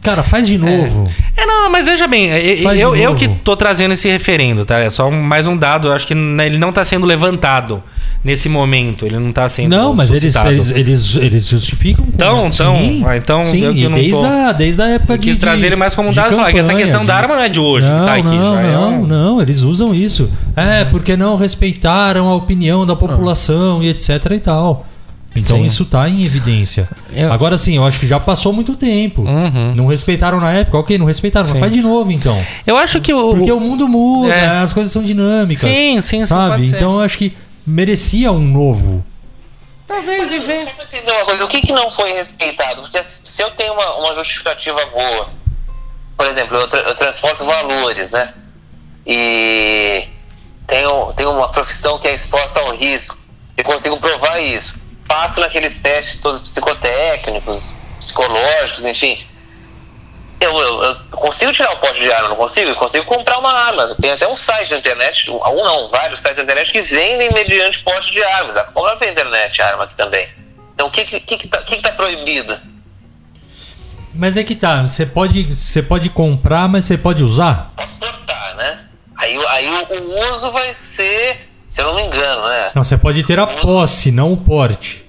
Cara, 0.01 0.23
faz 0.23 0.47
de 0.47 0.57
novo. 0.57 1.09
É, 1.35 1.45
não, 1.45 1.69
mas 1.69 1.85
veja 1.85 2.07
bem, 2.07 2.29
eu, 2.29 2.63
Faz 2.63 2.77
de 2.77 2.83
eu, 2.83 2.95
eu 2.95 3.15
que 3.15 3.27
tô 3.27 3.55
trazendo 3.57 3.93
esse 3.93 4.07
referendo, 4.09 4.63
tá? 4.63 4.79
É 4.79 4.89
só 4.89 5.07
um- 5.09 5.21
mais 5.21 5.45
um 5.45 5.57
dado, 5.57 5.89
eu 5.89 5.93
acho 5.93 6.07
que 6.07 6.15
né, 6.15 6.45
ele 6.45 6.57
não 6.57 6.71
tá 6.71 6.83
sendo 6.85 7.05
levantado 7.05 7.83
nesse 8.23 8.47
momento, 8.49 9.05
ele 9.05 9.17
não 9.19 9.31
tá 9.31 9.47
sendo 9.47 9.69
Não, 9.69 9.93
mas 9.93 10.11
eles, 10.11 10.35
eles, 10.35 10.69
eles, 10.71 11.15
eles 11.15 11.47
justificam. 11.47 12.05
Então, 12.13 12.47
então, 12.47 12.77
sim, 12.77 13.03
ah, 13.05 13.17
então 13.17 13.43
sim, 13.45 13.61
eu 13.63 13.73
que 13.73 13.79
e 13.79 13.83
não 13.89 13.93
desde, 13.97 14.11
tô- 14.11 14.25
a, 14.25 14.51
desde 14.53 14.81
a 14.81 14.87
época 14.87 15.13
Eu 15.13 15.17
de. 15.17 15.29
quis 15.29 15.37
trazer 15.37 15.67
ele 15.67 15.75
mais 15.75 15.93
como 15.95 16.09
um 16.09 16.13
dado, 16.13 16.35
falar 16.35 16.51
que 16.51 16.59
essa 16.59 16.73
questão 16.73 17.01
de- 17.01 17.07
da 17.07 17.15
arma 17.15 17.35
não 17.35 17.43
é 17.43 17.49
de 17.49 17.59
hoje, 17.59 17.85
que 17.87 17.93
não, 17.93 18.05
tá 18.05 18.13
aqui, 18.15 18.23
Não, 18.23 18.53
já 18.55 18.61
é 18.61 18.71
não, 18.73 19.01
um- 19.01 19.07
não, 19.07 19.41
eles 19.41 19.61
usam 19.61 19.93
isso. 19.93 20.29
É, 20.55 20.85
porque 20.85 21.15
não 21.15 21.35
respeitaram 21.37 22.27
a 22.27 22.35
opinião 22.35 22.85
da 22.85 22.95
população 22.95 23.83
e 23.83 23.89
etc 23.89 24.25
e 24.31 24.39
tal. 24.39 24.85
Então 25.35 25.57
Sim. 25.57 25.65
isso 25.65 25.85
tá 25.85 26.09
em 26.09 26.25
evidência. 26.25 26.89
Eu- 27.13 27.31
Agora 27.31 27.55
sim, 27.57 27.75
eu 27.77 27.85
acho 27.85 27.99
que 27.99 28.07
já 28.07 28.19
passou 28.19 28.51
muito 28.51 28.75
tempo. 28.75 29.21
Uhum. 29.21 29.73
Não 29.75 29.85
respeitaram 29.85 30.39
na 30.39 30.51
época, 30.51 30.77
ok, 30.79 30.97
não 30.97 31.05
respeitaram, 31.05 31.45
Sim. 31.45 31.53
mas 31.53 31.59
faz 31.61 31.71
de 31.71 31.81
novo 31.81 32.11
então. 32.11 32.43
Eu 32.65 32.75
acho 32.77 32.99
que 32.99 33.13
o. 33.13 33.35
Porque 33.35 33.51
o 33.51 33.59
mundo 33.59 33.87
muda, 33.87 34.33
É. 34.33 34.57
as 34.59 34.73
coisas 34.73 34.91
são 34.91 35.03
dinâmicas. 35.03 35.61
Sim, 35.69 36.01
sim, 36.01 36.25
sabe? 36.25 36.55
pode 36.55 36.67
ser. 36.69 36.75
Então 36.77 36.93
eu 36.95 37.01
acho 37.01 37.17
que 37.17 37.37
merecia 37.65 38.31
um 38.31 38.39
novo. 38.39 39.05
Talvez 39.87 40.31
e 40.31 40.39
ver. 40.39 40.65
Só 40.65 40.71
pra 40.71 40.83
entender 40.85 41.11
uma 41.11 41.25
coisa, 41.25 41.45
o 41.45 41.47
que, 41.47 41.61
que 41.61 41.73
não 41.73 41.89
foi 41.91 42.11
respeitado? 42.13 42.81
Porque 42.81 42.99
se 43.03 43.41
eu 43.41 43.51
tenho 43.51 43.73
uma, 43.73 43.95
uma 43.97 44.13
justificativa 44.13 44.79
boa, 44.87 45.29
por 46.17 46.25
exemplo, 46.27 46.57
eu, 46.57 46.67
tra- 46.67 46.81
eu 46.81 46.95
transporto 46.95 47.43
valores, 47.45 48.11
né? 48.11 48.33
E 49.05 50.07
tenho, 50.67 51.13
tenho 51.13 51.31
uma 51.31 51.49
profissão 51.49 51.97
que 51.97 52.07
é 52.07 52.13
exposta 52.13 52.59
ao 52.59 52.75
risco, 52.75 53.17
eu 53.57 53.63
consigo 53.63 53.97
provar 53.97 54.39
isso. 54.39 54.75
Passo 55.09 55.39
naqueles 55.41 55.79
testes 55.79 56.21
todos 56.21 56.39
psicotécnicos, 56.41 57.73
psicológicos, 57.99 58.85
enfim. 58.85 59.25
Eu, 60.39 60.57
eu- 60.57 60.83
eu 60.83 60.95
consigo 61.11 61.51
tirar 61.51 61.71
o 61.73 61.77
porte 61.77 61.99
de 61.99 62.09
arma, 62.13 62.29
não 62.29 62.35
consigo? 62.37 62.69
Eu 62.69 62.75
consigo 62.75 63.03
comprar 63.05 63.39
uma 63.39 63.51
arma. 63.51 63.85
Tem 63.99 64.11
até 64.11 64.25
um 64.25 64.35
site 64.37 64.71
na 64.71 64.77
internet, 64.77 65.29
um 65.29 65.37
não, 65.63 65.89
vários 65.89 66.21
sites 66.21 66.37
na 66.37 66.43
internet 66.43 66.71
que 66.71 66.81
vendem 66.81 67.33
mediante 67.33 67.79
porte 67.83 68.11
de 68.13 68.23
armas. 68.23 68.55
Dá 68.55 68.63
pra 68.63 68.71
comprar 68.71 68.95
pela 68.95 69.11
internet 69.11 69.61
a 69.61 69.67
arma 69.67 69.83
aqui 69.83 69.95
também. 69.97 70.29
Então 70.75 70.87
o 70.87 70.91
que 70.91 71.03
que, 71.03 71.19
que, 71.19 71.37
que, 71.39 71.47
tá, 71.49 71.57
que 71.63 71.75
que 71.75 71.81
tá 71.81 71.91
proibido? 71.91 72.57
Mas 74.13 74.37
é 74.37 74.43
que 74.43 74.55
tá, 74.55 74.81
você 74.83 75.05
pode, 75.05 75.43
você 75.53 75.83
pode 75.83 76.09
comprar, 76.09 76.69
mas 76.69 76.85
você 76.85 76.97
pode 76.97 77.21
usar? 77.23 77.73
Posso 77.75 77.95
portar, 77.97 78.55
né? 78.55 78.85
Aí, 79.17 79.35
aí 79.47 79.67
o, 79.67 79.93
o 80.03 80.31
uso 80.31 80.51
vai 80.51 80.71
ser, 80.71 81.48
se 81.69 81.81
eu 81.81 81.85
não 81.87 81.95
me 81.95 82.01
engano, 82.03 82.45
né? 82.47 82.71
Não, 82.75 82.83
você 82.83 82.97
pode 82.97 83.23
ter 83.23 83.39
a 83.39 83.47
posse, 83.47 84.11
não 84.11 84.33
o 84.33 84.37
porte. 84.37 85.05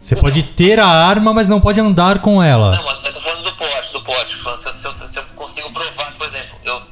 Você 0.00 0.14
pode 0.16 0.42
ter 0.42 0.78
a 0.78 0.86
arma, 0.86 1.32
mas 1.32 1.48
não 1.48 1.60
pode 1.60 1.80
andar 1.80 2.20
com 2.20 2.42
ela. 2.42 2.76
Não, 2.76 2.84
mas 2.84 3.02
eu 3.04 3.12
tô 3.12 3.20
falando 3.20 3.42
do 3.44 3.52
porte, 3.52 3.92
do 3.92 4.00
porte. 4.02 4.36
Se, 4.36 4.46
eu- 4.48 4.72
se, 4.72 4.86
eu, 4.86 4.98
se 5.08 5.18
eu 5.18 5.22
consigo 5.36 5.70
provar, 5.72 6.12
por 6.18 6.26
exemplo, 6.26 6.56
eu. 6.64 6.82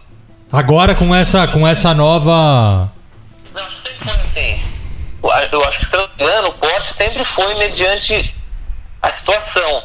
Agora 0.52 0.94
com 0.94 1.14
essa, 1.14 1.46
com 1.48 1.66
essa 1.66 1.92
nova. 1.94 2.90
Não, 3.54 3.62
acho 3.66 3.76
que 3.76 3.82
sempre 3.88 4.04
foi 4.04 4.14
assim. 4.22 4.62
Eu 5.52 5.64
acho 5.64 5.78
que, 5.80 5.86
se 5.86 5.94
eu 5.96 6.00
não 6.02 6.08
me 6.16 6.24
engano, 6.24 6.48
o 6.48 6.52
porte 6.54 6.92
sempre 6.94 7.22
foi 7.24 7.54
mediante 7.56 8.34
a 9.02 9.08
situação. 9.08 9.82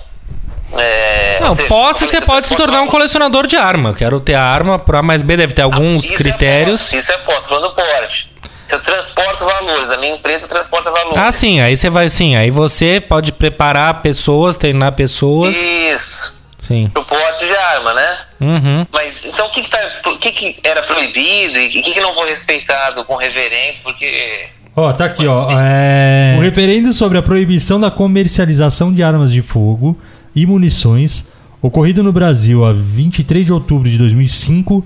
É, 0.77 1.39
Não, 1.39 1.55
seja, 1.55 1.67
posse 1.67 2.05
você 2.05 2.19
você 2.19 2.25
pode 2.25 2.47
se 2.47 2.55
tornar 2.55 2.81
um 2.81 2.87
colecionador 2.87 3.47
de 3.47 3.55
arma. 3.55 3.89
Eu 3.89 3.93
quero 3.95 4.19
ter 4.19 4.33
a 4.35 4.41
arma, 4.43 4.77
por 4.79 4.95
A 4.95 5.01
mais 5.01 5.21
B 5.23 5.37
deve 5.37 5.53
ter 5.53 5.61
alguns 5.61 6.05
Isso 6.05 6.13
é 6.13 6.17
critérios. 6.17 6.81
posse, 6.81 6.97
isso 6.97 7.11
é 7.11 7.17
posse, 7.19 7.47
falando 7.47 7.69
do 7.69 7.75
porte. 7.75 8.34
Eu 8.71 8.79
transporto 8.81 9.45
valores, 9.45 9.91
a 9.91 9.97
minha 9.97 10.15
empresa 10.15 10.47
transporta 10.47 10.89
valores. 10.91 11.17
Ah, 11.17 11.31
sim, 11.31 11.59
aí 11.61 11.77
você 11.77 11.89
vai 11.89 12.09
sim. 12.09 12.35
Aí 12.35 12.49
você 12.49 12.99
pode 12.99 13.31
preparar 13.31 14.01
pessoas, 14.01 14.57
treinar 14.57 14.93
pessoas. 14.93 15.55
Isso. 15.55 16.35
Sim. 16.59 16.89
Pro 16.91 17.05
porte 17.05 17.45
de 17.45 17.55
arma, 17.55 17.93
né? 17.93 18.17
Uhum. 18.41 18.87
Mas 18.91 19.23
então 19.23 19.45
o 19.45 19.51
que, 19.51 19.61
que, 19.61 19.69
tá, 19.69 19.77
o 20.07 20.17
que, 20.17 20.31
que 20.31 20.59
era 20.63 20.81
proibido 20.81 21.59
e 21.59 21.67
o 21.67 21.69
que, 21.69 21.81
que 21.93 22.01
não 22.01 22.15
foi 22.15 22.29
respeitado 22.29 23.03
com 23.05 23.15
reverendo? 23.15 23.77
Porque. 23.83 24.47
Ó, 24.75 24.91
tá 24.91 25.05
aqui, 25.05 25.27
ó. 25.27 25.47
É... 25.51 26.35
O 26.37 26.41
referendo 26.41 26.91
sobre 26.91 27.19
a 27.19 27.21
proibição 27.21 27.79
da 27.79 27.91
comercialização 27.91 28.91
de 28.91 29.03
armas 29.03 29.31
de 29.31 29.43
fogo 29.43 29.95
e 30.35 30.45
munições, 30.45 31.25
ocorrido 31.61 32.01
no 32.01 32.11
Brasil 32.11 32.65
a 32.65 32.73
23 32.73 33.45
de 33.45 33.53
outubro 33.53 33.87
de 33.87 33.97
2005, 33.99 34.83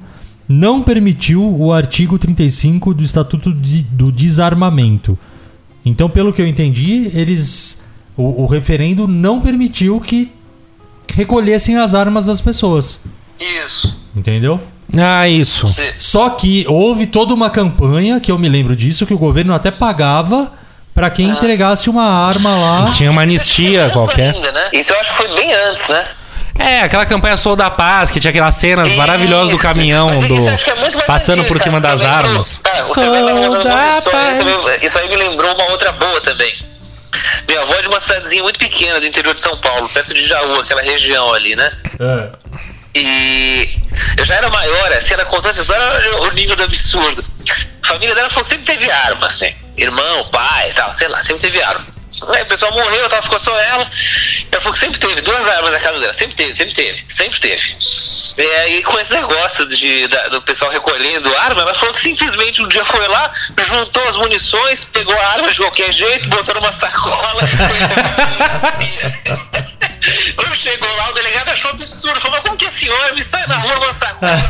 não 0.49 0.81
permitiu 0.81 1.43
o 1.57 1.71
artigo 1.71 2.17
35 2.17 2.93
do 2.93 3.03
Estatuto 3.03 3.53
de- 3.53 3.83
do 3.83 4.11
Desarmamento. 4.11 5.17
Então, 5.85 6.09
pelo 6.09 6.33
que 6.33 6.41
eu 6.41 6.47
entendi, 6.47 7.11
eles. 7.13 7.83
O, 8.17 8.43
o 8.43 8.45
referendo 8.47 9.07
não 9.07 9.39
permitiu 9.39 10.01
que 10.01 10.31
recolhessem 11.13 11.77
as 11.77 11.93
armas 11.93 12.25
das 12.25 12.41
pessoas. 12.41 12.99
Isso. 13.39 13.97
Entendeu? 14.15 14.59
Ah, 14.97 15.27
isso. 15.29 15.67
Você, 15.67 15.93
Só 15.99 16.29
que 16.31 16.65
houve 16.67 17.05
toda 17.07 17.33
uma 17.33 17.49
campanha, 17.49 18.19
que 18.19 18.31
eu 18.31 18.37
me 18.37 18.49
lembro 18.49 18.75
disso, 18.75 19.05
que 19.05 19.13
o 19.13 19.17
governo 19.17 19.53
até 19.53 19.69
pagava 19.71 20.51
pra 20.93 21.09
quem 21.09 21.29
entregasse 21.29 21.89
uma 21.89 22.03
arma 22.03 22.49
lá. 22.57 22.91
Tinha 22.91 23.11
uma 23.11 23.21
anistia 23.21 23.83
Antes 23.83 23.93
qualquer. 23.93 24.33
Ainda, 24.35 24.51
né? 24.51 24.69
Isso 24.73 24.91
eu 24.91 24.99
acho 24.99 25.11
que 25.11 25.17
foi 25.23 25.35
bem 25.35 25.53
antes, 25.53 25.87
né? 25.87 26.05
É, 26.59 26.81
aquela 26.81 27.05
campanha 27.05 27.37
Sou 27.37 27.55
da 27.55 27.69
Paz, 27.69 28.11
que 28.11 28.19
tinha 28.19 28.29
aquelas 28.31 28.53
cenas 28.55 28.93
maravilhosas 28.95 29.49
do 29.49 29.55
Isso. 29.55 29.63
caminhão 29.63 30.09
é 30.09 30.27
do 30.27 30.35
isso 30.35 30.63
que 30.65 30.69
é 30.69 30.75
muito 30.75 30.95
mais 30.97 31.07
passando 31.07 31.45
por 31.45 31.59
cima 31.61 31.79
das 31.79 32.03
armas. 32.03 32.59
Você 32.63 32.93
Sou 32.93 33.05
da 33.63 33.87
história, 33.97 34.01
paz. 34.11 34.39
também- 34.39 34.85
isso 34.85 34.99
aí 34.99 35.07
me 35.09 35.15
lembrou 35.15 35.53
uma 35.55 35.71
outra 35.71 35.91
boa 35.93 36.19
também. 36.21 36.53
Minha 37.47 37.61
avó 37.61 37.73
é 37.75 37.81
de 37.81 37.87
uma 37.87 37.99
cidadezinha 37.99 38.43
muito 38.43 38.59
pequena 38.59 38.99
do 38.99 39.07
interior 39.07 39.33
de 39.33 39.41
São 39.41 39.57
Paulo, 39.57 39.87
perto 39.89 40.13
de 40.13 40.25
Jaú, 40.27 40.59
aquela 40.59 40.81
região 40.81 41.33
ali, 41.33 41.55
né? 41.55 41.71
É. 41.99 42.29
E 42.95 43.69
eu 44.17 44.25
já 44.25 44.35
era 44.35 44.49
maior, 44.49 44.91
assim, 44.93 45.13
ela 45.13 45.25
contando 45.25 45.51
essa 45.51 45.61
história, 45.61 45.83
olha 46.17 46.29
o 46.29 46.31
nível 46.33 46.55
do 46.55 46.63
absurdo. 46.63 47.23
A 47.83 47.87
família 47.87 48.13
dela 48.15 48.29
falou 48.29 48.45
sempre 48.45 48.65
teve 48.65 48.89
arma, 48.91 49.27
assim. 49.27 49.53
Irmão, 49.77 50.25
pai 50.31 50.69
e 50.71 50.73
tal, 50.73 50.93
sei 50.93 51.07
lá, 51.07 51.23
sempre 51.23 51.41
teve 51.41 51.61
arma. 51.63 51.85
Aí 52.33 52.41
o 52.41 52.45
pessoal 52.47 52.71
morreu, 52.73 53.07
tal, 53.07 53.21
ficou 53.21 53.37
só 53.39 53.55
ela. 53.59 53.87
Ela 54.51 54.61
falou 54.61 54.73
que 54.73 54.79
sempre 54.79 54.99
teve 54.99 55.21
duas 55.21 55.47
armas 55.47 55.71
na 55.71 55.79
casa 55.79 55.99
dela, 55.99 56.11
sempre 56.13 56.35
teve, 56.35 56.51
sempre 56.53 56.73
teve, 56.73 57.05
sempre 57.07 57.39
teve. 57.39 57.75
E 58.37 58.41
aí 58.61 58.81
com 58.83 58.99
esse 58.99 59.13
negócio 59.13 59.65
de, 59.67 60.07
da- 60.07 60.27
do 60.29 60.41
pessoal 60.41 60.71
recolhendo 60.71 61.29
arma, 61.37 61.61
ela 61.61 61.75
falou 61.75 61.93
que 61.93 62.01
simplesmente 62.01 62.61
um 62.63 62.67
dia 62.67 62.83
foi 62.85 63.07
lá, 63.07 63.31
juntou 63.67 64.03
as 64.07 64.15
munições, 64.17 64.85
pegou 64.85 65.15
a 65.19 65.27
arma 65.33 65.51
de 65.51 65.57
qualquer 65.57 65.91
jeito, 65.93 66.27
botou 66.29 66.55
numa 66.55 66.71
sacola 66.71 67.43
e 67.43 67.47
foi 67.57 67.77
Quando 70.35 70.55
chegou 70.55 70.89
lá, 70.95 71.09
o 71.09 71.13
delegado 71.13 71.49
achou 71.49 71.69
absurdo. 71.71 72.19
Falou, 72.19 72.37
mas 72.37 72.41
como 72.45 72.57
que 72.57 72.65
a 72.65 72.69
senhora 72.71 73.13
me 73.13 73.21
sai 73.21 73.45
na 73.47 73.55
rua 73.57 73.75
numa 73.75 73.93
sacola? 73.93 74.41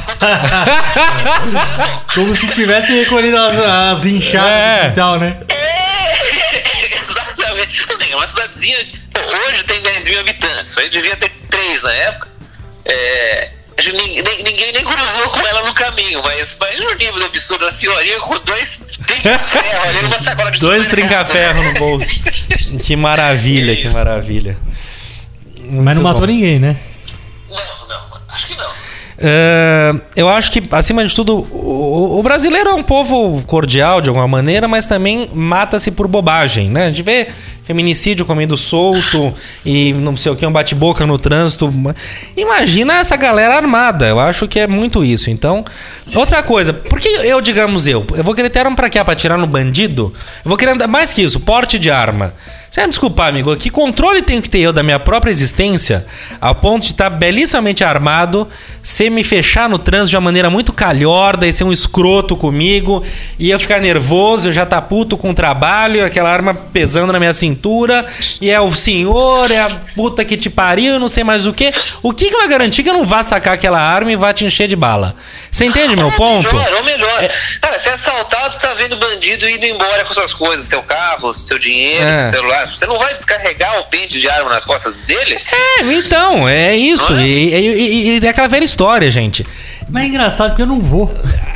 Como 2.14 2.36
se 2.36 2.47
tivesse 2.49 2.93
recolhido 2.99 3.38
as, 3.38 3.57
as 3.99 4.05
inchadas 4.05 4.49
É. 4.49 4.88
e 4.88 4.91
tal, 4.95 5.20
né? 5.20 5.38
é, 5.49 6.39
bem, 8.10 8.14
é 8.14 8.16
uma 8.16 8.28
cidadezinha, 8.28 8.78
hoje 9.47 9.64
tem 9.66 9.82
10 9.82 10.05
mil 10.05 10.20
habitantes. 10.20 10.72
Isso 10.72 10.80
aí 10.80 10.89
devia 10.89 11.16
ter 11.16 11.30
3 11.49 11.84
na 11.84 11.93
época. 11.93 12.28
É, 12.86 13.51
ninguém, 13.86 14.22
nem- 14.24 14.43
ninguém 14.43 14.72
nem 14.74 14.84
cruzou 14.84 15.30
com 15.30 15.39
ela 15.47 15.64
no 15.68 15.74
caminho, 15.74 16.22
mas, 16.24 16.57
mas 16.60 16.80
no 16.80 16.93
nível 16.95 17.16
do 17.16 17.26
absurdo, 17.26 17.66
a 17.66 17.72
senhorinha 17.72 18.20
com 18.20 18.38
dois 18.39 18.82
trinca-ferro 19.05 19.89
ali 19.89 20.01
numa 20.03 20.20
sacola 20.20 20.51
de 20.51 20.60
Dois 20.60 20.88
trinca-ferro 20.88 21.64
no 21.64 21.74
bolso. 21.76 22.10
Que 22.84 22.95
maravilha, 22.95 23.76
que 23.76 23.89
maravilha. 23.89 24.57
Mas 25.72 25.95
não 25.95 26.03
matou 26.03 26.26
ninguém, 26.26 26.60
né? 26.60 26.78
Não, 27.49 27.88
não, 27.88 28.22
acho 28.30 28.47
que 28.47 28.55
não. 28.55 28.70
É, 29.22 29.93
eu 30.16 30.30
acho 30.30 30.49
que, 30.51 30.64
acima 30.72 31.05
de 31.05 31.14
tudo, 31.14 31.36
o, 31.51 32.20
o 32.20 32.24
brasileiro 32.24 32.70
é 32.70 32.74
um 32.74 32.82
povo 32.84 33.43
cordial 33.45 33.99
de 34.01 34.07
alguma 34.10 34.28
maneira, 34.28 34.68
mas 34.68 34.86
também 34.86 35.30
mata-se 35.34 35.91
por 35.91 36.07
bobagem, 36.07 36.70
né? 36.70 36.86
A 36.86 36.89
gente 36.89 37.03
vê 37.03 37.28
feminicídio 37.70 38.26
comendo 38.26 38.58
solto 38.58 39.32
e 39.64 39.94
não 39.94 40.18
sei 40.18 40.32
o 40.32 40.36
que, 40.36 40.44
um 40.44 40.52
bate-boca 40.52 41.06
no 41.06 41.20
trânsito. 41.20 41.72
Imagina 42.36 42.96
essa 42.96 43.16
galera 43.16 43.58
armada. 43.58 44.08
Eu 44.08 44.20
acho 44.20 44.48
que 44.48 44.60
é 44.60 44.66
muito 44.66 45.06
isso. 45.06 45.30
Então, 45.30 45.64
outra 46.16 46.42
coisa, 46.42 46.74
por 46.74 47.00
que 47.00 47.08
eu, 47.08 47.40
digamos 47.40 47.86
eu, 47.86 48.04
eu 48.16 48.24
vou 48.24 48.34
querer 48.34 48.50
ter 48.50 48.62
arma 48.62 48.76
pra 48.76 48.90
quê? 48.90 49.04
Pra 49.04 49.14
atirar 49.14 49.38
no 49.38 49.46
bandido? 49.46 50.12
Eu 50.44 50.50
vou 50.50 50.58
querer 50.58 50.74
mais 50.88 51.14
que 51.14 51.22
isso, 51.22 51.40
porte 51.40 51.78
de 51.78 51.92
arma. 51.92 52.34
Você 52.70 52.82
vai 52.82 52.86
me 52.86 52.92
desculpar, 52.92 53.30
amigo. 53.30 53.56
Que 53.58 53.72
controle 53.72 54.22
tenho 54.22 54.44
que 54.44 54.50
ter 54.50 54.60
eu 54.60 54.72
da 54.72 54.84
minha 54.84 55.00
própria 55.00 55.32
existência 55.32 56.06
a 56.40 56.54
ponto 56.54 56.84
de 56.84 56.92
estar 56.92 57.10
belíssimamente 57.10 57.84
armado, 57.84 58.48
ser 58.84 59.10
me 59.10 59.24
fechar 59.24 59.68
no 59.68 59.80
trânsito 59.80 60.12
de 60.12 60.16
uma 60.18 60.22
maneira 60.22 60.52
muito 60.52 60.72
calhorda 60.72 61.48
e 61.48 61.54
ser 61.54 61.64
um 61.64 61.72
escroto 61.72 62.38
comigo, 62.38 63.04
e 63.40 63.50
eu 63.50 63.60
ficar 63.60 63.82
nervoso, 63.82 64.50
eu 64.50 64.52
já 64.52 64.68
tá 64.68 64.80
puto 64.80 65.18
com 65.18 65.32
o 65.32 65.34
trabalho, 65.34 66.06
aquela 66.06 66.32
arma 66.32 66.54
pesando 66.54 67.12
na 67.12 67.18
minha 67.18 67.34
cintura, 67.34 68.06
e 68.40 68.52
é 68.52 68.62
o 68.62 68.74
senhor, 68.76 69.50
é 69.50 69.62
a 69.62 69.70
puta 69.96 70.24
que 70.24 70.38
te 70.38 70.50
pariu, 70.50 71.00
não 71.00 71.08
sei 71.08 71.24
mais 71.24 71.48
o 71.48 71.54
que. 71.54 71.72
O 72.04 72.14
que, 72.14 72.30
que 72.30 72.38
vai 72.38 72.48
garantir 72.48 72.84
que 72.84 72.90
eu 72.90 72.94
não 72.94 73.06
vá 73.06 73.24
sacar 73.24 73.56
aquela 73.56 73.82
arma 73.82 74.12
e 74.12 74.16
vá 74.16 74.32
te 74.32 74.46
encher 74.46 74.68
de 74.68 74.76
bala? 74.76 75.16
Você 75.52 75.66
entende 75.66 75.95
meu 75.95 76.06
Ou 76.06 76.12
ponto? 76.14 76.56
Melhor, 76.56 76.74
ou 76.76 76.84
melhor. 76.84 77.30
Cara, 77.62 77.78
você 77.80 77.89
é 77.89 77.93
assaltado, 77.93 78.58
tá 78.60 78.74
vendo 78.76 78.95
bandido 78.97 79.50
indo 79.50 79.66
embora 79.66 80.06
com 80.06 80.14
suas 80.14 80.34
coisas, 80.34 80.68
seu 80.68 80.82
carro, 80.84 81.34
seu 81.34 81.58
dinheiro, 81.60 82.08
É. 82.08 82.14
seu 82.14 82.30
celular. 82.30 82.72
Você 82.78 82.86
não 82.86 82.97
vai 83.00 83.14
descarregar 83.16 83.80
o 83.80 83.84
pente 83.86 84.20
de 84.20 84.30
arma 84.30 84.52
nas 84.52 84.64
costas 84.64 84.93
dele? 85.06 85.38
É, 85.52 85.82
então, 85.93 86.47
é 86.47 86.76
isso. 86.76 87.12
Não 87.12 87.20
é? 87.20 87.24
E, 87.24 87.50
e, 87.56 88.16
e- 88.16 88.20
e 88.20 88.26
é 88.26 88.30
aquela 88.30 88.47
velha 88.47 88.64
história, 88.64 89.10
gente. 89.12 89.43
Mas 89.89 90.04
é 90.04 90.08
engraçado 90.08 90.50
porque 90.52 90.62
eu 90.62 90.68
não 90.68 90.80
vou. 90.80 91.12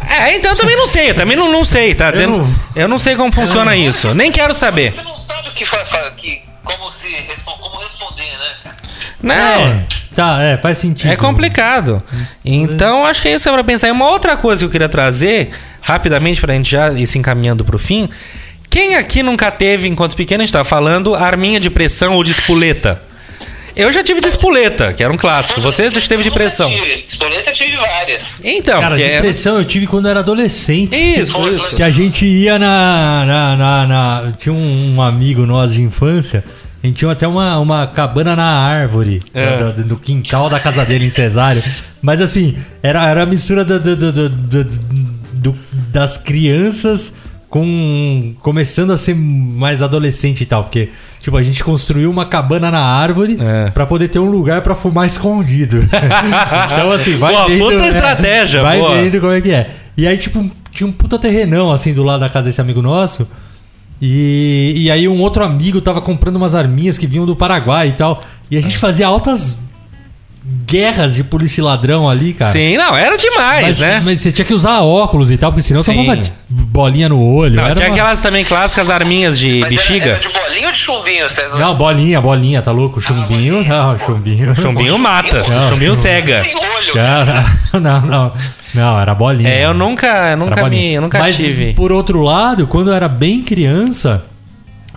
É, 0.09 0.35
então 0.35 0.51
eu 0.51 0.57
também 0.57 0.75
não 0.75 0.87
sei, 0.87 1.11
eu 1.11 1.15
também 1.15 1.37
não, 1.37 1.49
não 1.51 1.63
sei, 1.63 1.93
tá 1.95 2.11
dizendo? 2.11 2.37
não- 2.39 2.55
Eu 2.75 2.87
não 2.87 2.97
sei 2.99 3.15
como 3.15 3.31
funciona 3.31 3.75
isso. 3.75 4.13
Nem 4.15 4.31
quero 4.31 4.53
saber. 4.55 4.91
Você 4.91 5.01
não 5.03 5.15
sabe 5.15 5.49
o 5.49 5.51
que, 5.53 5.65
fa- 5.65 5.85
fa- 5.85 6.11
que 6.17 6.41
como 6.63 6.91
se 6.91 7.07
como 7.45 7.77
responder, 7.79 8.23
né? 8.23 8.73
Não. 9.21 9.85
É, 10.13 10.15
tá, 10.15 10.41
é, 10.41 10.57
faz 10.57 10.77
sentido. 10.77 11.11
É 11.11 11.15
complicado. 11.15 12.01
Então, 12.45 13.05
acho 13.05 13.21
que 13.21 13.27
é 13.27 13.33
isso 13.35 13.43
que 13.43 13.49
é 13.49 13.53
pra 13.53 13.63
pensar. 13.63 13.87
E 13.87 13.91
uma 13.91 14.09
outra 14.09 14.37
coisa 14.37 14.59
que 14.61 14.65
eu 14.65 14.69
queria 14.69 14.89
trazer, 14.89 15.49
rapidamente, 15.81 16.39
pra 16.39 16.53
gente 16.53 16.69
já 16.69 16.91
ir 16.93 17.05
se 17.07 17.17
encaminhando 17.17 17.65
pro 17.65 17.77
fim. 17.79 18.09
Quem 18.69 18.95
aqui 18.95 19.21
nunca 19.21 19.51
teve, 19.51 19.87
enquanto 19.87 20.15
pequeno, 20.15 20.41
a 20.41 20.45
gente 20.45 20.53
tava 20.53 20.63
falando, 20.65 21.13
arminha 21.15 21.59
de 21.59 21.69
pressão 21.69 22.13
ou 22.13 22.23
de 22.23 22.31
espoleta? 22.31 23.01
Eu 23.75 23.91
já 23.91 24.03
tive 24.03 24.21
de 24.21 24.27
espoleta, 24.27 24.93
que 24.93 25.03
era 25.03 25.11
um 25.11 25.17
clássico. 25.17 25.59
Você 25.61 25.89
já 25.89 26.01
teve 26.01 26.21
de 26.23 26.29
pressão. 26.29 26.69
tive. 26.69 27.05
Espoleta 27.07 27.49
eu 27.49 27.53
tive 27.53 27.75
várias. 27.75 28.39
Então, 28.43 28.79
Cara, 28.79 28.89
porque 28.91 29.03
é- 29.03 29.15
depressão 29.15 29.57
eu 29.57 29.65
tive 29.65 29.87
quando 29.87 30.05
eu 30.05 30.11
era 30.11 30.19
adolescente. 30.19 30.95
Isso, 30.95 31.39
isso. 31.55 31.75
Que 31.75 31.81
a 31.81 31.89
gente 31.89 32.23
ia 32.23 32.59
na. 32.59 33.25
na, 33.25 33.55
na- 33.55 33.87
na- 33.87 34.31
tinha 34.39 34.53
um, 34.53 34.95
um 34.97 35.01
amigo 35.01 35.43
nosso 35.47 35.73
de 35.73 35.81
infância. 35.81 36.43
A 36.83 36.87
gente 36.87 36.97
tinha 36.97 37.09
até 37.11 37.25
uma, 37.25 37.57
uma 37.59 37.87
cabana 37.87 38.35
na 38.35 38.43
árvore, 38.59 39.21
É. 39.33 39.57
do, 39.57 39.73
do- 39.73 39.83
do 39.89 39.95
quintal 39.97 40.49
da 40.49 40.59
casa 40.59 40.83
dele 40.83 41.05
em 41.05 41.09
Cesário. 41.09 41.63
Mas 42.01 42.19
assim, 42.19 42.55
era, 42.81 43.07
era 43.07 43.23
a 43.23 43.25
mistura 43.25 43.63
do- 43.63 43.79
do- 43.79 44.29
do- 45.39 45.55
das 45.91 46.17
crianças 46.17 47.13
com. 47.49 48.33
começando 48.41 48.91
a 48.91 48.97
ser 48.97 49.15
mais 49.15 49.81
adolescente 49.81 50.41
e 50.41 50.45
tal. 50.45 50.63
Porque, 50.63 50.89
tipo, 51.21 51.37
a 51.37 51.41
gente 51.41 51.63
construiu 51.63 52.09
uma 52.11 52.25
cabana 52.25 52.69
na 52.71 52.81
árvore 52.81 53.37
É. 53.39 53.69
pra 53.71 53.85
poder 53.85 54.07
ter 54.09 54.19
um 54.19 54.29
lugar 54.29 54.61
pra 54.61 54.75
fumar 54.75 55.05
escondido. 55.07 55.77
então, 55.87 56.91
assim, 56.91 57.15
vai 57.17 57.33
Boa, 57.33 57.47
vendo. 57.47 57.59
puta 57.63 57.77
né? 57.77 57.87
estratégia, 57.87 58.61
Vai 58.61 58.79
boa. 58.79 58.95
vendo 58.95 59.19
como 59.21 59.31
é 59.31 59.39
que 59.41 59.51
é. 59.53 59.69
E 59.95 60.07
aí, 60.07 60.17
tipo, 60.17 60.43
tinha 60.71 60.87
um 60.87 60.91
puta 60.91 61.17
terrenão, 61.19 61.71
assim, 61.71 61.93
do 61.93 62.03
lado 62.03 62.21
da 62.21 62.29
casa 62.29 62.45
desse 62.47 62.59
amigo 62.59 62.81
nosso. 62.81 63.27
E, 64.05 64.73
e 64.75 64.91
aí 64.91 65.07
um 65.07 65.21
outro 65.21 65.45
amigo 65.45 65.79
tava 65.79 66.01
comprando 66.01 66.35
umas 66.35 66.53
arminhas 66.53 66.97
que 66.97 67.07
vinham 67.07 67.25
do 67.25 67.37
Paraguai 67.37 67.87
e 67.87 67.91
tal. 67.93 68.21
E 68.51 68.57
a 68.57 68.61
gente 68.61 68.77
fazia 68.77 69.07
altas 69.07 69.57
guerras 70.65 71.15
de 71.15 71.23
polícia 71.23 71.61
e 71.61 71.63
ladrão 71.63 72.09
ali, 72.09 72.33
cara. 72.33 72.51
Sim, 72.51 72.75
não, 72.75 72.95
era 72.97 73.15
demais, 73.17 73.65
Mas, 73.65 73.79
né? 73.79 74.01
mas 74.03 74.19
você 74.19 74.29
tinha 74.29 74.43
que 74.43 74.53
usar 74.53 74.81
óculos 74.81 75.31
e 75.31 75.37
tal, 75.37 75.51
porque 75.53 75.61
senão 75.65 75.81
Sim. 75.81 75.93
tomava 75.95 76.21
bolinha 76.49 77.07
no 77.07 77.23
olho. 77.23 77.55
Não, 77.55 77.63
era 77.65 77.75
tinha 77.75 77.87
uma- 77.87 77.93
aquelas 77.95 78.19
também 78.19 78.43
clássicas 78.43 78.89
arminhas 78.89 79.39
de 79.39 79.59
Mas 79.59 79.61
era, 79.61 79.69
bexiga. 79.69 80.09
era 80.11 80.19
de 80.19 80.27
bolinha 80.29 80.65
ou 80.67 80.71
de 80.73 80.77
chumbinho, 80.77 81.29
César? 81.29 81.59
Não, 81.59 81.75
bolinha, 81.75 82.19
bolinha, 82.19 82.61
tá 82.61 82.71
louco? 82.71 82.99
Chumbinho, 82.99 83.63
não, 83.65 83.97
chumbinho. 83.97 84.53
Chumbinho 84.53 84.99
mata, 84.99 85.43
Não, 85.47 85.69
chumbinho 85.69 85.89
não. 85.93 85.95
cega. 85.95 86.41
Tem 86.41 86.55
Não, 87.73 88.01
não, 88.01 88.31
não. 88.73 88.99
Era 88.99 89.15
bolinha. 89.15 89.49
É, 89.49 89.65
eu 89.65 89.73
nunca, 89.73 90.31
eu 90.31 90.37
nunca 90.37 90.69
me, 90.69 90.93
eu 90.93 91.01
nunca 91.01 91.17
Mas, 91.19 91.37
tive. 91.37 91.73
por 91.73 91.91
outro 91.91 92.21
lado, 92.21 92.67
quando 92.67 92.89
eu 92.89 92.93
era 92.93 93.07
bem 93.07 93.41
criança, 93.41 94.23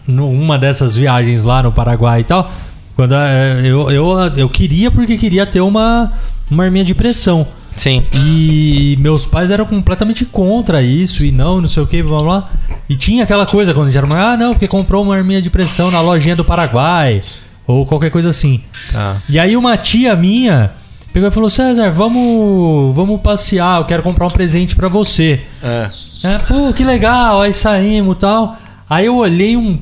numa 0.06 0.58
dessas 0.58 0.96
viagens 0.96 1.42
lá 1.44 1.62
no 1.62 1.72
Paraguai 1.72 2.20
e 2.20 2.24
tal, 2.24 2.50
quando 2.94 3.14
eh, 3.14 3.60
eu, 3.64 3.90
eu, 3.90 4.18
eu 4.36 4.48
queria 4.48 4.90
porque 4.90 5.16
queria 5.16 5.44
ter 5.46 5.60
uma, 5.60 6.12
uma 6.50 6.64
arminha 6.64 6.84
de 6.84 6.94
pressão. 6.94 7.46
Sim. 7.76 8.02
E 8.12 8.96
meus 9.00 9.26
pais 9.26 9.50
eram 9.50 9.66
completamente 9.66 10.24
contra 10.24 10.80
isso 10.82 11.24
e 11.24 11.30
não, 11.30 11.60
não 11.60 11.68
sei 11.68 11.82
o 11.82 11.86
que, 11.86 12.02
blá 12.02 12.18
blá. 12.18 12.40
blá. 12.40 12.50
E 12.88 12.96
tinha 12.96 13.24
aquela 13.24 13.44
coisa 13.44 13.74
quando 13.74 13.88
a 13.88 13.90
gente 13.90 13.98
era, 13.98 14.06
uma- 14.06 14.32
ah, 14.32 14.36
não, 14.36 14.52
porque 14.54 14.66
comprou 14.68 15.02
uma 15.02 15.14
arminha 15.14 15.42
de 15.42 15.50
pressão 15.50 15.90
na 15.90 16.00
lojinha 16.00 16.34
do 16.36 16.44
Paraguai 16.44 17.22
ou 17.66 17.84
qualquer 17.84 18.10
coisa 18.10 18.30
assim. 18.30 18.60
Tá. 18.92 19.20
E 19.28 19.38
aí 19.38 19.56
uma 19.56 19.76
tia 19.76 20.16
minha 20.16 20.70
pegou 21.16 21.30
e 21.30 21.32
falou: 21.32 21.48
César, 21.48 21.90
vamos, 21.90 22.94
vamos 22.94 23.18
passear, 23.22 23.78
eu 23.80 23.86
quero 23.86 24.02
comprar 24.02 24.26
um 24.26 24.30
presente 24.30 24.76
pra 24.76 24.86
você. 24.86 25.40
É. 25.62 25.88
É, 26.22 26.38
pô, 26.40 26.70
que 26.74 26.84
legal, 26.84 27.40
aí 27.40 27.54
saímos 27.54 28.16
e 28.16 28.18
tal. 28.18 28.54
Aí 28.88 29.06
eu 29.06 29.16
olhei 29.16 29.56
um 29.56 29.78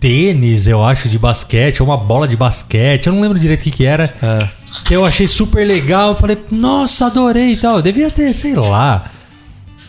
tênis, 0.00 0.66
eu 0.66 0.84
acho, 0.84 1.08
de 1.08 1.16
basquete, 1.16 1.80
ou 1.80 1.88
uma 1.88 1.96
bola 1.96 2.26
de 2.26 2.36
basquete, 2.36 3.06
eu 3.06 3.12
não 3.12 3.20
lembro 3.20 3.38
direito 3.38 3.60
o 3.60 3.62
que 3.62 3.70
que 3.70 3.84
era, 3.86 4.12
É. 4.20 4.48
que 4.84 4.92
eu 4.96 5.06
achei 5.06 5.28
super 5.28 5.64
legal. 5.64 6.08
Eu 6.08 6.16
falei, 6.16 6.36
nossa, 6.50 7.06
adorei 7.06 7.52
e 7.52 7.56
tal. 7.56 7.76
Eu 7.76 7.82
devia 7.82 8.10
ter, 8.10 8.32
sei 8.32 8.56
lá, 8.56 9.04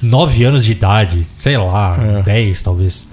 9 0.04 0.44
anos 0.44 0.64
de 0.66 0.72
idade, 0.74 1.26
sei 1.36 1.58
lá, 1.58 1.98
É. 2.20 2.22
10 2.22 2.62
talvez. 2.62 3.08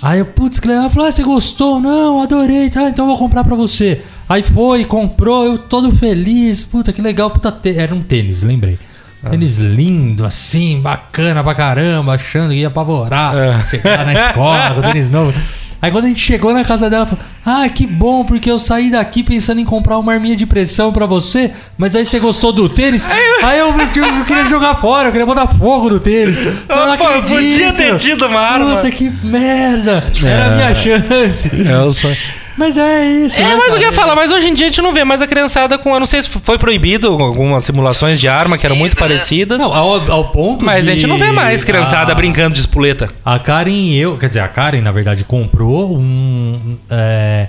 Aí 0.00 0.20
eu, 0.20 0.26
putz, 0.26 0.60
que 0.60 0.68
legal. 0.68 0.88
Falei, 0.90 1.08
ah, 1.08 1.12
você 1.12 1.22
gostou? 1.22 1.80
Não, 1.80 2.22
adorei, 2.22 2.70
tá, 2.70 2.88
então 2.88 3.04
eu 3.04 3.10
vou 3.10 3.18
comprar 3.18 3.42
pra 3.44 3.56
você. 3.56 4.02
Aí 4.28 4.42
foi, 4.42 4.84
comprou, 4.84 5.44
eu 5.44 5.58
todo 5.58 5.90
feliz, 5.94 6.64
puta, 6.64 6.92
que 6.92 7.00
legal, 7.02 7.30
puta, 7.30 7.56
era 7.76 7.94
um 7.94 8.02
tênis, 8.02 8.42
lembrei. 8.42 8.78
Ah. 9.22 9.30
Tênis 9.30 9.58
lindo, 9.58 10.24
assim, 10.24 10.80
bacana 10.80 11.42
pra 11.42 11.54
caramba, 11.54 12.14
achando 12.14 12.50
que 12.50 12.56
ia 12.60 12.68
apavorar, 12.68 13.34
É. 13.36 13.64
chegar 13.68 14.06
na 14.06 14.14
escola 14.14 14.74
com 14.74 14.82
tênis 14.82 15.10
novo. 15.10 15.32
Aí 15.80 15.90
quando 15.92 16.06
a 16.06 16.08
gente 16.08 16.20
chegou 16.20 16.52
na 16.52 16.64
casa 16.64 16.90
dela, 16.90 17.06
falou: 17.06 17.24
Ah, 17.44 17.68
que 17.68 17.86
bom, 17.86 18.24
porque 18.24 18.50
eu 18.50 18.58
saí 18.58 18.90
daqui 18.90 19.22
pensando 19.22 19.60
em 19.60 19.64
comprar 19.64 19.98
uma 19.98 20.12
arminha 20.12 20.36
de 20.36 20.44
pressão 20.44 20.92
pra 20.92 21.06
você, 21.06 21.52
mas 21.76 21.94
aí 21.94 22.04
você 22.04 22.18
gostou 22.18 22.52
do 22.52 22.68
tênis? 22.68 23.06
Aí 23.42 23.58
eu, 23.58 23.68
eu 23.68 24.24
queria 24.24 24.44
jogar 24.46 24.76
fora, 24.76 25.08
eu 25.08 25.12
queria 25.12 25.26
botar 25.26 25.46
fogo 25.46 25.88
no 25.90 26.00
tênis. 26.00 26.42
Eu 26.42 26.52
não 26.68 26.96
pô, 26.96 27.04
acredito. 27.04 27.28
podia 27.28 27.72
ter 27.72 27.96
tido 27.98 28.26
uma 28.26 28.40
arma. 28.40 28.76
Puta 28.76 28.90
que 28.90 29.08
merda! 29.24 30.12
Era 30.24 30.46
a 30.46 30.50
minha 30.56 30.74
chance. 30.74 31.50
Eu 31.54 31.92
sou... 31.92 32.10
Mas 32.58 32.76
é 32.76 33.04
isso. 33.04 33.40
É, 33.40 33.44
né, 33.44 33.56
mas 33.56 33.72
eu 33.72 33.78
queria 33.78 33.92
falar, 33.92 34.16
mas 34.16 34.32
hoje 34.32 34.48
em 34.48 34.54
dia 34.54 34.66
a 34.66 34.68
gente 34.68 34.82
não 34.82 34.92
vê 34.92 35.04
mais 35.04 35.22
a 35.22 35.28
criançada 35.28 35.78
com. 35.78 35.94
Eu 35.94 36.00
não 36.00 36.06
sei 36.06 36.20
se 36.20 36.28
foi 36.28 36.58
proibido 36.58 37.06
algumas 37.06 37.62
simulações 37.62 38.18
de 38.18 38.26
arma 38.26 38.58
que 38.58 38.66
eram 38.66 38.74
muito 38.74 38.96
parecidas. 38.96 39.58
Não, 39.60 39.72
ao, 39.72 40.10
ao 40.10 40.28
ponto 40.30 40.64
mas 40.64 40.88
a 40.88 40.92
de 40.92 40.98
gente 40.98 41.08
não 41.08 41.18
vê 41.18 41.30
mais 41.30 41.62
criançada 41.62 42.10
a, 42.10 42.14
brincando 42.16 42.54
de 42.54 42.60
espoleta. 42.60 43.08
A 43.24 43.38
Karen 43.38 43.70
e 43.70 43.96
eu, 43.96 44.18
quer 44.18 44.26
dizer, 44.26 44.40
a 44.40 44.48
Karen 44.48 44.80
na 44.80 44.90
verdade 44.90 45.22
comprou 45.22 45.96
um. 45.96 46.76
é, 46.90 47.46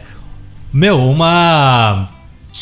meu, 0.72 0.99
uma. 0.99 2.07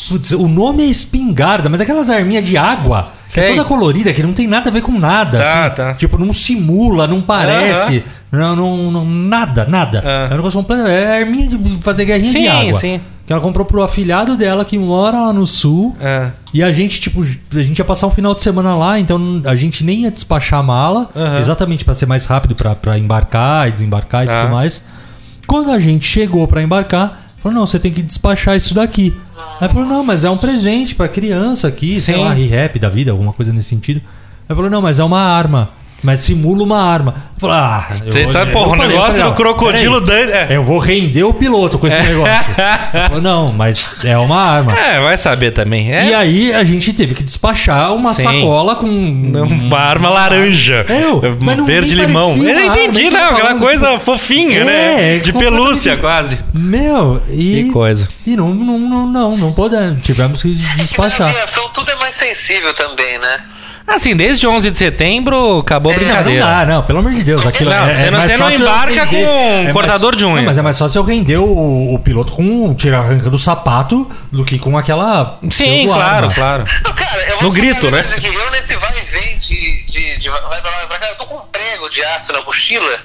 Putz, 0.08 0.32
o 0.32 0.48
nome 0.48 0.84
é 0.84 0.86
espingarda, 0.86 1.68
mas 1.68 1.80
aquelas 1.80 2.08
arminhas 2.08 2.44
de 2.44 2.56
água, 2.56 3.12
que 3.32 3.40
é 3.40 3.48
toda 3.48 3.64
colorida, 3.64 4.12
que 4.12 4.22
não 4.22 4.32
tem 4.32 4.46
nada 4.46 4.70
a 4.70 4.72
ver 4.72 4.80
com 4.80 4.98
nada. 4.98 5.38
Tá, 5.38 5.66
assim. 5.66 5.76
tá. 5.76 5.94
Tipo, 5.94 6.16
não 6.18 6.32
simula, 6.32 7.06
não 7.06 7.20
parece. 7.20 8.02
Não, 8.30 8.54
não, 8.54 8.90
não- 8.92 9.04
nada, 9.06 9.64
nada. 9.66 10.02
Ah. 10.04 10.28
É 10.30 10.34
um 10.34 10.36
negócio 10.36 10.58
completo. 10.60 10.86
É 10.86 11.20
arminha 11.20 11.46
de 11.48 11.78
fazer 11.82 12.04
guerrinha 12.04 12.30
Sim, 12.32 12.40
de 12.42 12.48
água. 12.48 12.78
sim. 12.80 13.00
Que 13.26 13.32
ela 13.32 13.42
comprou 13.42 13.64
pro 13.66 13.82
afilhado 13.82 14.36
dela 14.36 14.64
que 14.64 14.78
mora 14.78 15.20
lá 15.20 15.32
no 15.32 15.46
sul. 15.46 15.94
É. 16.00 16.30
E 16.52 16.62
a 16.62 16.72
gente, 16.72 16.98
tipo, 17.00 17.22
a 17.22 17.62
gente 17.62 17.78
ia 17.78 17.84
passar 17.84 18.06
um 18.06 18.10
final 18.10 18.34
de 18.34 18.42
semana 18.42 18.74
lá, 18.74 18.98
então 18.98 19.42
a 19.44 19.54
gente 19.54 19.84
nem 19.84 20.00
ia 20.02 20.10
despachar 20.10 20.60
a 20.60 20.62
mala, 20.62 21.10
Aham. 21.14 21.38
exatamente 21.38 21.84
pra 21.84 21.92
ser 21.94 22.06
mais 22.06 22.24
rápido 22.24 22.54
pra, 22.54 22.74
pra 22.74 22.98
embarcar 22.98 23.68
e 23.68 23.72
desembarcar 23.72 24.26
Tá. 24.26 24.32
e 24.32 24.40
tudo 24.42 24.52
mais. 24.54 24.82
Quando 25.46 25.70
a 25.70 25.78
gente 25.78 26.06
chegou 26.06 26.46
pra 26.48 26.62
embarcar, 26.62 27.20
falou: 27.42 27.58
não, 27.58 27.66
você 27.66 27.78
tem 27.78 27.92
que 27.92 28.02
despachar 28.02 28.56
isso 28.56 28.72
daqui. 28.74 29.14
Aí 29.60 29.68
falou: 29.68 29.86
não, 29.86 30.04
mas 30.04 30.24
é 30.24 30.30
um 30.30 30.38
presente 30.38 30.94
pra 30.94 31.06
criança 31.08 31.68
aqui, 31.68 32.00
sei 32.00 32.14
Sim. 32.16 32.20
lá, 32.22 32.32
rap 32.32 32.78
da 32.78 32.88
vida, 32.88 33.10
alguma 33.10 33.32
coisa 33.34 33.52
nesse 33.52 33.68
sentido. 33.68 34.00
Aí 34.48 34.54
falou: 34.56 34.70
não, 34.70 34.80
mas 34.80 34.98
é 34.98 35.04
uma 35.04 35.20
arma. 35.20 35.68
Mas 36.02 36.20
simula 36.20 36.62
uma 36.62 36.80
arma. 36.80 37.14
Falei, 37.38 37.56
ah, 37.56 37.86
Você 38.04 38.22
vou- 38.24 38.32
tá, 38.32 38.46
porra, 38.46 38.66
o 38.66 38.76
falei, 38.76 38.88
negócio 38.88 39.12
falei, 39.20 39.30
do 39.30 39.34
crocodilo 39.36 40.02
peraí, 40.02 40.26
Dan. 40.26 40.32
É. 40.32 40.56
Eu 40.56 40.62
vou 40.62 40.78
render 40.78 41.24
o 41.24 41.34
piloto 41.34 41.76
com 41.78 41.86
esse 41.88 41.98
negócio. 41.98 42.32
Ele 42.94 43.02
falou, 43.08 43.20
não, 43.20 43.52
mas 43.52 43.96
é 44.04 44.16
uma 44.16 44.40
arma. 44.40 44.72
É, 44.78 45.00
vai 45.00 45.16
saber 45.16 45.50
também. 45.50 45.92
É 45.92 46.06
E 46.06 46.14
aí 46.14 46.54
a 46.54 46.62
gente 46.62 46.92
teve 46.92 47.14
que 47.14 47.22
despachar 47.24 47.92
uma 47.94 48.14
Sim. 48.14 48.22
sacola 48.22 48.76
com. 48.76 48.86
uma 48.86 49.78
arma 49.78 50.08
laranja. 50.08 50.86
Eu, 50.88 51.36
mas 51.40 51.56
não- 51.56 51.66
verde 51.66 51.96
nem 51.96 52.06
limão. 52.06 52.28
parecia 52.28 52.50
Eu 52.50 52.54
não 52.60 52.74
entendi, 52.74 53.10
não. 53.10 53.28
tô 53.28 53.34
Aquela 53.34 53.54
coisa 53.56 53.90
tipo, 53.92 54.04
fofinha, 54.04 54.60
é, 54.60 54.64
né? 54.64 55.18
De 55.18 55.32
completamente- 55.32 55.62
pelúcia, 55.66 55.96
quase. 55.96 56.38
Meu, 56.54 57.20
e. 57.28 57.64
Que 57.64 57.72
coisa. 57.72 58.08
E 58.24 58.36
não, 58.36 58.54
não, 58.54 58.78
não, 58.78 59.06
não, 59.06 59.36
não 59.36 59.52
podemos. 59.52 60.00
Tivemos 60.02 60.42
que 60.42 60.54
Na 60.54 60.74
despachar. 60.74 61.28
aviação 61.30 61.68
tudo 61.74 61.90
é 61.90 61.96
mais 61.96 62.14
sensível 62.14 62.72
também, 62.74 63.18
né? 63.18 63.40
Assim, 63.88 64.14
desde 64.14 64.46
11 64.46 64.70
de 64.70 64.78
setembro, 64.78 65.58
acabou 65.60 65.90
a 65.90 65.94
Não, 65.94 66.02
não 66.02 66.08
brincadeira. 66.08 66.44
dá, 66.44 66.66
não, 66.66 66.82
pelo 66.82 66.98
amor 66.98 67.12
de 67.12 67.22
Deus. 67.24 67.46
Aquilo 67.46 67.70
Não, 67.70 67.86
é, 67.86 67.92
você 67.94 68.02
é 68.02 68.10
não- 68.10 68.18
mais 68.18 68.30
você 68.30 68.36
não 68.36 68.50
embarca 68.50 69.04
render- 69.04 69.26
com 69.26 69.32
um 69.32 69.58
é 69.58 69.62
mais- 69.62 69.72
cortador 69.72 70.14
de 70.14 70.24
unha. 70.26 70.36
Não, 70.36 70.42
mas 70.44 70.58
é 70.58 70.62
mais 70.62 70.78
fácil 70.78 70.98
eu 71.00 71.04
render 71.04 71.38
o, 71.38 71.94
o 71.94 71.98
piloto 71.98 72.32
com 72.34 72.42
um 72.42 72.74
tira-arranca 72.74 73.30
do 73.30 73.38
sapato 73.38 74.08
do 74.30 74.44
que 74.44 74.58
com 74.58 74.76
aquela. 74.76 75.38
Sim, 75.50 75.86
claro, 75.86 76.30
claro. 76.34 76.64
Não, 76.84 76.92
Cara, 76.94 77.28
eu 77.30 77.42
No 77.42 77.50
grito, 77.50 77.90
né? 77.90 78.04
Eu 78.22 78.50
nesse 78.50 78.76
vai 78.76 78.90
e 79.00 79.04
vem 79.10 79.38
de, 79.38 79.82
de, 79.86 80.18
de 80.18 80.28
vai 80.30 80.40
pra 80.40 80.70
lá, 80.70 80.76
vai 80.80 80.86
pra 80.88 80.98
cá, 80.98 81.06
eu 81.08 81.16
tô 81.16 81.24
com 81.26 81.36
um 81.36 81.46
prego 81.50 81.88
de 81.88 82.02
aço 82.04 82.32
na 82.32 82.42
mochila. 82.42 82.98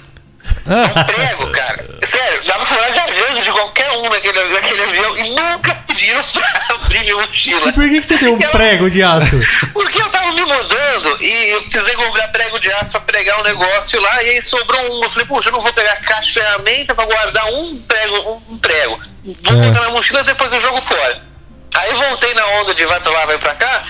Ah. 0.66 1.00
Um 1.00 1.04
prego, 1.06 1.52
cara. 1.52 1.86
Sério, 2.04 2.44
pra 2.46 2.66
falar 2.66 2.90
garganta 2.92 3.42
de 3.42 3.52
qualquer 3.52 3.92
um 3.92 4.10
naquele, 4.10 4.44
naquele 4.54 4.84
avião 4.84 5.18
e 5.18 5.30
nunca 5.32 5.76
pediram 5.88 6.24
pra 6.34 6.76
abrir 6.76 7.00
minha 7.02 7.16
mochila. 7.16 7.70
E 7.70 7.74
por 7.74 7.84
que, 7.90 8.02
que 8.02 8.08
você 8.08 8.18
tem 8.18 8.30
um 8.30 8.40
prego 8.40 8.90
de 8.90 9.04
aço? 9.04 9.32
Porque 9.74 10.02
eu 10.02 10.10
tava 10.10 10.32
me 10.32 10.42
mudando 10.46 11.18
e 11.22 11.50
eu 11.50 11.62
precisei 11.64 11.96
comprar 11.96 12.28
prego 12.30 12.60
de 12.60 12.72
aço 12.74 12.92
pra 12.92 13.02
pregar 13.02 13.40
um 13.40 13.44
negócio 13.44 14.00
lá 14.02 14.24
e 14.24 14.30
aí 14.32 14.42
sobrou 14.42 14.82
um. 15.00 15.04
Eu 15.04 15.10
falei, 15.12 15.28
puxa, 15.28 15.50
eu 15.50 15.54
não 15.54 15.62
vou 15.62 15.74
pegar 15.74 15.96
caixa 15.98 16.22
de 16.24 16.34
ferramenta 16.34 16.96
pra 16.96 17.06
guardar 17.06 17.46
um 17.54 17.78
prego, 17.82 18.44
um 18.50 18.58
prego. 18.58 19.00
Vou 19.24 19.54
É. 19.54 19.68
botar 19.68 19.82
na 19.82 19.90
mochila 19.92 20.22
e 20.22 20.24
depois 20.26 20.52
eu 20.54 20.60
jogo 20.60 20.82
fora. 20.82 21.22
Aí 21.76 21.94
voltei 21.94 22.34
na 22.36 22.46
onda 22.60 22.74
de 22.76 22.86
vai 22.86 23.00
pra 23.00 23.12
lá, 23.12 23.26
vai 23.26 23.38
pra 23.38 23.56
cá. 23.56 23.84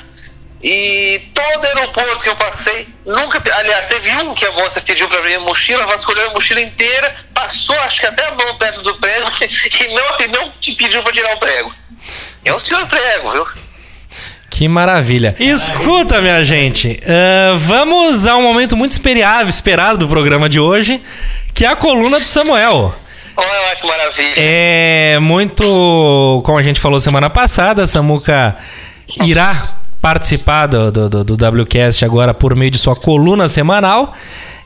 E 0.64 1.20
todo 1.34 1.66
aeroporto 1.66 2.20
que 2.20 2.30
eu 2.30 2.36
passei, 2.38 2.88
nunca. 3.06 3.42
Aliás, 3.58 3.88
teve 3.88 4.10
um 4.24 4.34
que 4.34 4.46
a 4.46 4.52
moça 4.54 4.80
pediu 4.80 5.10
pra 5.10 5.20
abrir 5.20 5.36
a 5.36 5.40
mochila, 5.42 5.86
vasculhou 5.86 6.26
a 6.30 6.34
mochila 6.34 6.62
inteira, 6.62 7.14
passou, 7.34 7.78
acho 7.82 8.00
que 8.00 8.06
até 8.06 8.26
a 8.26 8.32
mão 8.32 8.56
perto 8.56 8.82
do 8.82 8.96
prego, 8.96 9.30
e 9.42 9.88
não, 9.94 10.22
e 10.22 10.28
não 10.30 10.52
te 10.62 10.72
pediu 10.74 11.04
pra 11.04 11.12
tirar 11.12 11.34
o 11.34 11.38
prego. 11.38 11.74
É 12.46 12.54
o 12.54 12.60
senhor 12.60 12.88
prego, 12.88 13.32
viu? 13.32 13.46
Que 14.50 14.70
maravilha. 14.70 15.36
Escuta, 15.38 16.22
minha 16.22 16.46
gente. 16.46 16.98
ah, 17.06 17.58
vamos 17.58 18.26
a 18.26 18.38
um 18.38 18.44
momento 18.44 18.78
muito 18.78 18.92
esperado, 18.92 19.50
esperado 19.50 19.98
do 19.98 20.08
programa 20.08 20.48
de 20.48 20.62
hoje, 20.62 21.04
que 21.54 21.66
é 21.66 21.68
a 21.68 21.76
coluna 21.76 22.20
do 22.20 22.26
Samuel. 22.26 22.96
Olha 23.36 23.76
que 23.76 23.86
maravilha. 23.86 24.34
É 24.38 25.20
muito. 25.20 26.42
Como 26.46 26.58
a 26.58 26.64
gente 26.64 26.80
falou 26.80 27.00
semana 27.00 27.30
passada, 27.30 27.84
a 27.84 27.88
Samuca 27.88 28.56
irá 29.24 29.83
participar 30.04 30.68
do, 30.68 30.92
do, 30.92 31.24
do, 31.24 31.62
WCast 31.64 32.04
agora 32.04 32.34
por 32.34 32.54
meio 32.58 32.70
de 32.70 32.78
sua 32.78 32.94
coluna 32.94 33.48
semanal. 33.48 34.14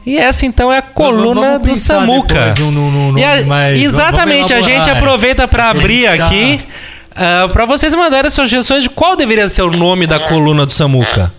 E 0.03 0.17
essa 0.17 0.47
então 0.47 0.73
é 0.73 0.79
a 0.79 0.81
coluna 0.81 1.59
do 1.59 1.75
Samuca. 1.75 2.53
depois 2.55 2.59
no- 2.59 2.71
no- 2.89 3.11
no 3.11 3.23
a- 3.23 3.41
mas 3.45 3.77
exatamente, 3.79 4.51
a 4.51 4.61
gente 4.61 4.89
aproveita 4.89 5.47
para 5.47 5.69
abrir 5.69 6.09
Eita. 6.09 6.23
aqui 6.23 6.61
para 7.53 7.65
vocês 7.65 7.93
mandarem 7.93 8.31
sugestões 8.31 8.81
de 8.81 8.89
qual 8.89 9.15
deveria 9.15 9.47
ser 9.47 9.61
o 9.61 9.69
nome 9.69 10.07
da 10.07 10.19
coluna 10.19 10.65
do 10.65 10.71
Samuca. 10.71 11.31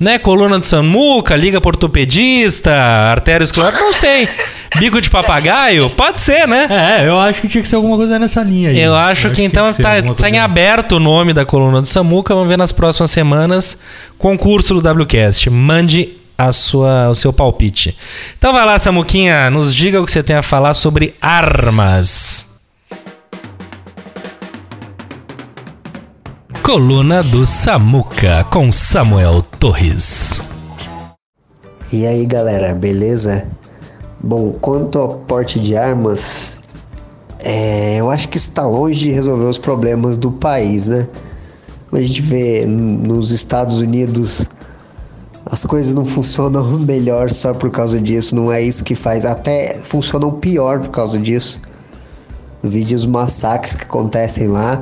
Né? 0.00 0.18
Coluna 0.18 0.58
do 0.58 0.64
Samuca, 0.64 1.36
Liga 1.36 1.60
por 1.60 1.74
Ortopedista, 1.74 2.72
Artério 2.72 3.44
Esclerótico, 3.44 3.84
não 3.84 3.92
sei. 3.92 4.26
Bico 4.76 4.98
de 4.98 5.10
papagaio? 5.10 5.90
Pode 5.90 6.20
ser, 6.20 6.48
né? 6.48 6.66
É, 6.70 7.06
eu 7.06 7.20
acho 7.20 7.42
que 7.42 7.48
tinha 7.48 7.60
que 7.60 7.68
ser 7.68 7.76
alguma 7.76 7.98
coisa 7.98 8.18
nessa 8.18 8.42
linha 8.42 8.70
aí. 8.70 8.80
Eu 8.80 8.96
acho 8.96 9.30
que 9.30 9.42
então 9.42 9.70
ser 9.72 9.82
tá, 9.82 10.02
tá 10.14 10.30
em 10.30 10.38
aberto 10.38 10.92
o 10.92 11.00
nome 11.00 11.34
da 11.34 11.44
coluna 11.44 11.82
do 11.82 11.86
Samuca. 11.86 12.34
Vamos 12.34 12.48
ver 12.48 12.56
nas 12.56 12.72
próximas 12.72 13.10
semanas. 13.10 13.78
Concurso 14.16 14.80
do 14.80 15.02
WCast. 15.02 15.50
Mande 15.50 16.16
a 16.38 16.52
sua, 16.52 17.10
o 17.10 17.14
seu 17.14 17.32
palpite. 17.32 17.94
Então 18.38 18.52
vai 18.52 18.64
lá, 18.64 18.78
Samuquinha. 18.78 19.50
Nos 19.50 19.74
diga 19.74 20.00
o 20.00 20.06
que 20.06 20.12
você 20.12 20.22
tem 20.22 20.36
a 20.36 20.42
falar 20.42 20.72
sobre 20.72 21.14
armas. 21.20 22.49
Coluna 26.72 27.20
do 27.20 27.44
Samuca 27.44 28.44
com 28.44 28.70
Samuel 28.70 29.42
Torres. 29.42 30.40
E 31.92 32.06
aí 32.06 32.24
galera, 32.24 32.72
beleza? 32.72 33.44
Bom, 34.22 34.52
quanto 34.52 35.00
ao 35.00 35.08
porte 35.08 35.58
de 35.58 35.76
armas, 35.76 36.60
é, 37.40 37.96
eu 37.96 38.08
acho 38.08 38.28
que 38.28 38.36
está 38.36 38.64
longe 38.68 39.00
de 39.00 39.10
resolver 39.10 39.46
os 39.46 39.58
problemas 39.58 40.16
do 40.16 40.30
país, 40.30 40.86
né? 40.86 41.08
A 41.90 42.00
gente 42.00 42.22
vê 42.22 42.64
nos 42.64 43.32
Estados 43.32 43.78
Unidos 43.78 44.46
as 45.46 45.64
coisas 45.64 45.92
não 45.92 46.06
funcionam 46.06 46.78
melhor 46.78 47.30
só 47.30 47.52
por 47.52 47.70
causa 47.70 48.00
disso, 48.00 48.36
não 48.36 48.52
é 48.52 48.62
isso 48.62 48.84
que 48.84 48.94
faz, 48.94 49.24
até 49.24 49.80
funcionam 49.82 50.30
pior 50.30 50.78
por 50.78 50.90
causa 50.90 51.18
disso. 51.18 51.60
Vídeos 52.62 53.04
massacres 53.04 53.74
que 53.74 53.82
acontecem 53.82 54.46
lá. 54.46 54.80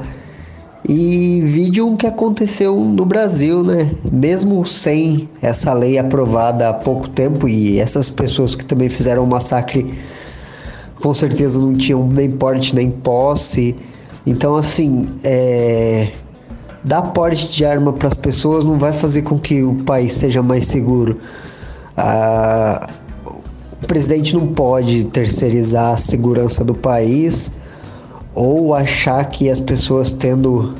E 0.89 1.43
vídeo 1.43 1.95
que 1.99 2.07
aconteceu 2.07 2.75
no 2.75 3.05
Brasil, 3.05 3.63
né? 3.63 3.95
Mesmo 4.11 4.65
sem 4.65 5.29
essa 5.43 5.75
lei 5.75 5.99
aprovada 5.99 6.71
há 6.71 6.73
pouco 6.73 7.07
tempo 7.11 7.47
e 7.47 7.79
essas 7.79 8.09
pessoas 8.09 8.57
que 8.57 8.65
também 8.65 8.89
fizeram 8.89 9.23
o 9.23 9.27
massacre 9.27 9.93
com 10.99 11.13
certeza 11.13 11.61
não 11.61 11.75
tinham 11.75 12.09
nem 12.09 12.31
porte 12.31 12.75
nem 12.75 12.91
posse. 12.91 13.77
Então, 14.27 14.57
assim, 14.57 15.11
é... 15.23 16.11
dar 16.83 17.03
porte 17.03 17.51
de 17.51 17.67
arma 17.67 17.93
para 17.93 18.09
as 18.09 18.15
pessoas 18.15 18.65
não 18.65 18.79
vai 18.79 18.95
fazer 18.95 19.21
com 19.23 19.39
que 19.39 19.63
o 19.63 19.75
país 19.85 20.15
seja 20.15 20.43
mais 20.43 20.67
seguro. 20.67 21.19
Ah, 21.99 22.89
o 23.27 23.87
presidente 23.87 24.35
não 24.35 24.47
pode 24.47 25.05
terceirizar 25.05 25.93
a 25.93 25.97
segurança 25.99 26.65
do 26.65 26.75
país 26.75 27.53
ou 28.39 28.73
achar 28.73 29.25
que 29.25 29.51
as 29.51 29.59
pessoas 29.59 30.13
tendo 30.13 30.73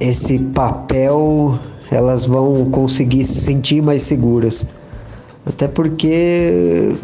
esse 0.00 0.38
papel 0.38 1.58
elas 1.90 2.24
vão 2.24 2.70
conseguir 2.70 3.26
se 3.26 3.42
sentir 3.42 3.82
mais 3.82 4.00
seguras. 4.00 4.66
Até 5.44 5.68
porque 5.68 6.96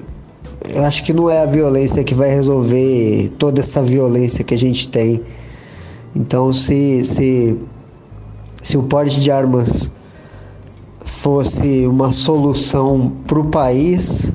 eu 0.75 0.83
acho 0.83 1.05
que 1.05 1.13
não 1.13 1.29
é 1.29 1.43
a 1.43 1.45
violência 1.45 2.03
que 2.03 2.15
vai 2.15 2.31
resolver 2.31 3.31
toda 3.39 3.61
essa 3.61 3.83
violência 3.83 4.43
que 4.43 4.55
a 4.55 4.59
gente 4.59 4.89
tem. 4.89 5.21
Então, 6.17 6.51
se, 6.51 7.05
se, 7.05 7.55
se 8.63 8.79
o 8.79 8.85
porte 8.85 9.21
de 9.21 9.31
armas 9.31 9.91
fosse 11.05 11.87
uma 11.87 12.13
solução 12.13 13.13
para 13.27 13.39
o 13.39 13.45
país, 13.45 14.33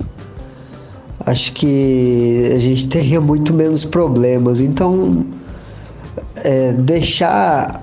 acho 1.26 1.54
que 1.54 2.52
a 2.56 2.60
gente 2.60 2.88
teria 2.90 3.22
muito 3.22 3.54
menos 3.54 3.84
problemas. 3.86 4.60
Então, 4.60 5.26
é, 6.36 6.74
deixar 6.74 7.82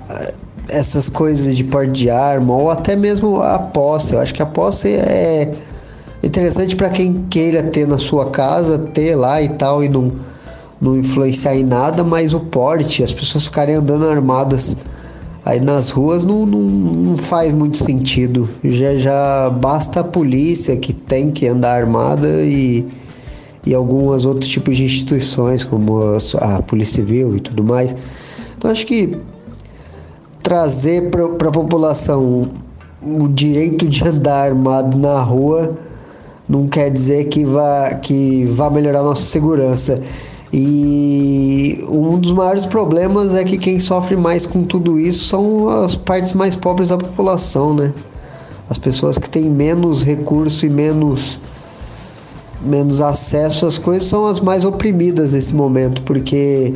essas 0.69 1.09
coisas 1.09 1.57
de 1.57 1.65
porte 1.65 1.93
de 1.93 2.11
arma 2.11 2.55
ou 2.55 2.71
até 2.71 2.95
mesmo 2.95 3.43
a 3.43 3.59
posse, 3.59 4.15
eu 4.15 4.21
acho 4.21 4.33
que 4.33 4.43
a 4.43 4.47
posse 4.47 4.89
é 4.89 5.53
interessante 6.23 6.77
para 6.77 6.91
quem 6.91 7.25
queira 7.29 7.63
ter 7.63 7.87
na 7.87 7.99
sua 7.99 8.31
casa, 8.31 8.79
ter 8.79 9.17
lá 9.17 9.43
e 9.43 9.49
tal 9.49 9.83
e 9.83 9.89
não, 9.89 10.13
não 10.81 10.97
influenciar 10.97 11.57
em 11.57 11.65
nada, 11.65 12.05
mas 12.05 12.33
o 12.33 12.41
porte, 12.41 13.03
as 13.03 13.13
pessoas 13.13 13.47
ficarem 13.47 13.75
andando 13.75 14.09
armadas 14.09 14.77
aí 15.45 15.59
nas 15.59 15.91
ruas 15.91 16.27
não, 16.27 16.45
não, 16.45 16.61
não 16.61 17.17
faz 17.17 17.53
muito 17.53 17.79
sentido. 17.79 18.49
Já, 18.63 18.97
já 18.97 19.51
basta 19.51 20.01
a 20.01 20.05
polícia 20.05 20.77
que 20.77 20.93
tem 20.93 21.31
que 21.31 21.49
andar 21.49 21.81
armada 21.81 22.29
e, 22.29 22.87
e 23.67 23.75
alguns 23.75 24.25
outros 24.25 24.49
tipos 24.49 24.77
de 24.77 24.85
instituições, 24.85 25.65
como 25.65 26.01
a, 26.03 26.19
a 26.57 26.63
Polícia 26.63 26.97
Civil 26.97 27.37
e 27.37 27.41
tudo 27.41 27.63
mais. 27.63 27.95
Então 28.57 28.71
acho 28.71 28.87
que 28.87 29.19
trazer 30.43 31.11
para 31.11 31.49
a 31.49 31.53
população 31.53 32.51
o 33.03 33.29
direito 33.29 33.89
de 33.89 34.07
andar 34.07 34.51
armado 34.51 34.99
na 34.99 35.23
rua 35.23 35.75
não 36.49 36.67
quer 36.67 36.91
dizer 36.91 37.29
que 37.29 37.45
vá, 37.45 37.95
que 37.95 38.45
vá 38.47 38.69
melhorar 38.69 39.01
a 39.01 39.05
nossa 39.05 39.23
segurança. 39.23 40.03
E 40.53 41.85
um 41.89 42.19
dos 42.19 42.33
maiores 42.33 42.67
problemas 42.67 43.37
é 43.37 43.45
que 43.45 43.57
quem 43.57 43.79
sofre 43.79 44.17
mais 44.17 44.47
com 44.47 44.65
tudo 44.65 44.99
isso 44.99 45.27
são 45.27 45.69
as 45.69 45.95
partes 45.95 46.33
mais 46.33 46.57
pobres 46.57 46.89
da 46.89 46.99
população, 46.99 47.73
né? 47.73 47.95
As 48.69 48.77
pessoas 48.79 49.17
que 49.17 49.31
têm 49.31 49.45
menos 49.49 50.03
recurso 50.03 50.67
e 50.67 50.71
menos, 50.71 51.39
menos 52.61 53.01
acesso 53.01 53.67
às 53.67 53.79
coisas 53.79 54.09
são 54.09 54.27
as 54.27 54.41
mais 54.41 54.65
oprimidas 54.65 55.33
nesse 55.33 55.55
momento, 55.55 56.03
porque 56.03 56.73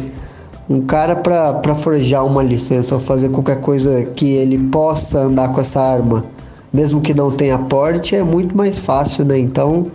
um 0.68 0.80
cara 0.82 1.14
para 1.16 1.74
forjar 1.74 2.24
uma 2.24 2.42
licença 2.42 2.94
ou 2.94 3.00
fazer 3.00 3.28
qualquer 3.28 3.60
coisa 3.60 4.04
que 4.04 4.32
ele 4.32 4.58
possa 4.58 5.20
andar 5.20 5.52
com 5.52 5.60
essa 5.60 5.80
arma, 5.80 6.24
mesmo 6.72 7.00
que 7.00 7.12
não 7.12 7.30
tenha 7.30 7.58
porte, 7.58 8.16
é 8.16 8.22
muito 8.22 8.56
mais 8.56 8.78
fácil, 8.78 9.24
né? 9.24 9.38
Então 9.38 9.88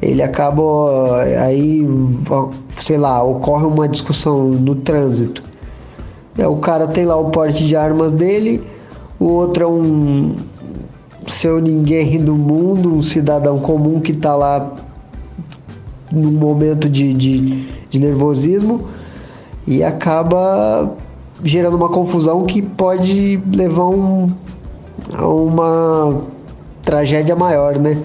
ele 0.00 0.22
acaba 0.22 1.22
aí, 1.44 1.86
sei 2.70 2.96
lá, 2.96 3.22
ocorre 3.22 3.66
uma 3.66 3.86
discussão 3.86 4.48
no 4.48 4.74
trânsito. 4.74 5.42
É, 6.38 6.46
o 6.46 6.56
cara 6.56 6.86
tem 6.86 7.04
lá 7.04 7.16
o 7.16 7.30
porte 7.30 7.66
de 7.66 7.76
armas 7.76 8.12
dele, 8.12 8.62
o 9.18 9.26
outro 9.26 9.64
é 9.64 9.68
um 9.68 10.34
seu 11.26 11.60
ninguém 11.60 12.18
do 12.18 12.34
mundo, 12.34 12.94
um 12.94 13.02
cidadão 13.02 13.58
comum 13.58 14.00
que 14.00 14.16
tá 14.16 14.34
lá 14.34 14.72
num 16.10 16.32
momento 16.32 16.88
de, 16.88 17.12
de, 17.14 17.66
de 17.88 17.98
nervosismo 17.98 18.88
e 19.66 19.82
acaba 19.82 20.94
gerando 21.42 21.76
uma 21.76 21.88
confusão 21.88 22.44
que 22.44 22.60
pode 22.60 23.40
levar 23.52 23.86
um, 23.86 24.28
a 25.14 25.26
uma 25.26 26.22
tragédia 26.82 27.36
maior, 27.36 27.78
né? 27.78 27.98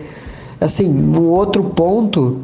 Assim, 0.59 0.89
um 0.89 1.29
outro 1.29 1.63
ponto 1.63 2.41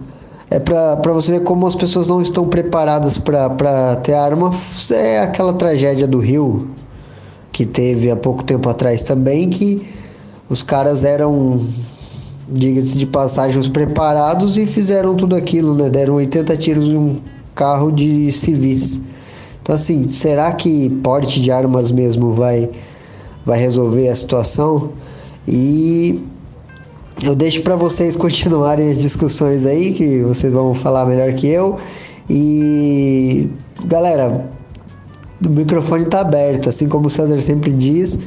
é 0.50 0.60
para 0.60 1.14
você 1.14 1.34
ver 1.34 1.44
como 1.44 1.66
as 1.66 1.76
pessoas 1.76 2.10
não 2.10 2.22
estão 2.22 2.48
preparadas 2.48 3.18
para 3.18 3.96
ter 4.04 4.14
arma. 4.14 4.52
É 4.92 5.20
aquela 5.20 5.54
tragédia 5.54 6.06
do 6.06 6.20
Rio 6.20 6.70
que 7.52 7.66
teve 7.66 8.12
há 8.12 8.16
pouco 8.16 8.44
tempo 8.44 8.68
atrás 8.70 9.02
também, 9.04 9.50
que 9.50 9.88
os 10.50 10.62
caras 10.62 11.04
eram, 11.04 11.66
diga-se 12.52 12.98
de 12.98 13.06
passagem, 13.06 13.60
os 13.60 13.68
preparados 13.68 14.58
e 14.58 14.66
fizeram 14.66 15.16
tudo 15.16 15.36
aquilo, 15.36 15.74
né? 15.74 15.90
Deram 15.90 16.16
80 16.16 16.58
tiros 16.58 16.86
em 16.86 16.98
um 16.98 17.18
carro 17.56 17.92
de 17.92 18.32
civis. 18.32 19.02
Então, 19.62 19.76
assim, 19.76 20.04
será 20.04 20.52
que 20.52 20.90
porte 21.04 21.42
de 21.42 21.52
armas 21.52 21.92
mesmo 21.92 22.34
vai, 22.34 22.70
vai 23.46 23.60
resolver 23.60 24.10
a 24.10 24.16
situação? 24.16 24.92
E 25.48 26.22
eu 27.24 27.36
deixo 27.36 27.62
para 27.62 27.76
vocês 27.76 28.16
continuarem 28.18 28.90
as 28.90 28.98
discussões 28.98 29.66
aí, 29.66 29.94
que 29.94 30.22
vocês 30.22 30.52
vão 30.52 30.74
falar 30.74 31.06
melhor 31.06 31.34
que 31.34 31.48
eu. 31.48 31.78
E 32.30 33.50
galera, 33.86 34.50
o 35.46 35.50
microfone 35.50 36.04
está 36.04 36.22
aberto, 36.22 36.70
assim 36.70 36.88
como 36.88 37.08
o 37.08 37.10
César 37.10 37.40
sempre 37.40 37.72
diz. 37.72 38.20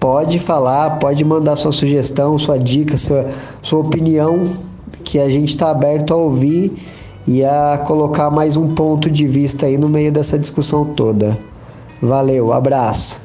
Pode 0.00 0.38
falar, 0.38 0.98
pode 0.98 1.24
mandar 1.24 1.56
sua 1.56 1.72
sugestão, 1.72 2.38
sua 2.38 2.58
dica, 2.58 2.96
sua, 2.96 3.28
sua 3.60 3.80
opinião, 3.80 4.56
que 5.04 5.18
a 5.18 5.28
gente 5.28 5.48
está 5.48 5.70
aberto 5.70 6.14
a 6.14 6.16
ouvir 6.16 6.72
e 7.26 7.44
a 7.44 7.82
colocar 7.86 8.30
mais 8.30 8.56
um 8.56 8.74
ponto 8.74 9.10
de 9.10 9.26
vista 9.26 9.66
aí 9.66 9.76
no 9.76 9.88
meio 9.88 10.12
dessa 10.12 10.38
discussão 10.38 10.84
toda. 10.94 11.36
Valeu, 12.00 12.52
abraço. 12.52 13.20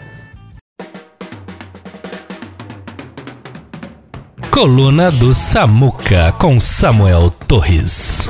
Coluna 4.50 5.12
do 5.12 5.34
Samuca 5.34 6.32
com 6.40 6.60
Samuel 6.60 7.30
Torres. 7.48 8.30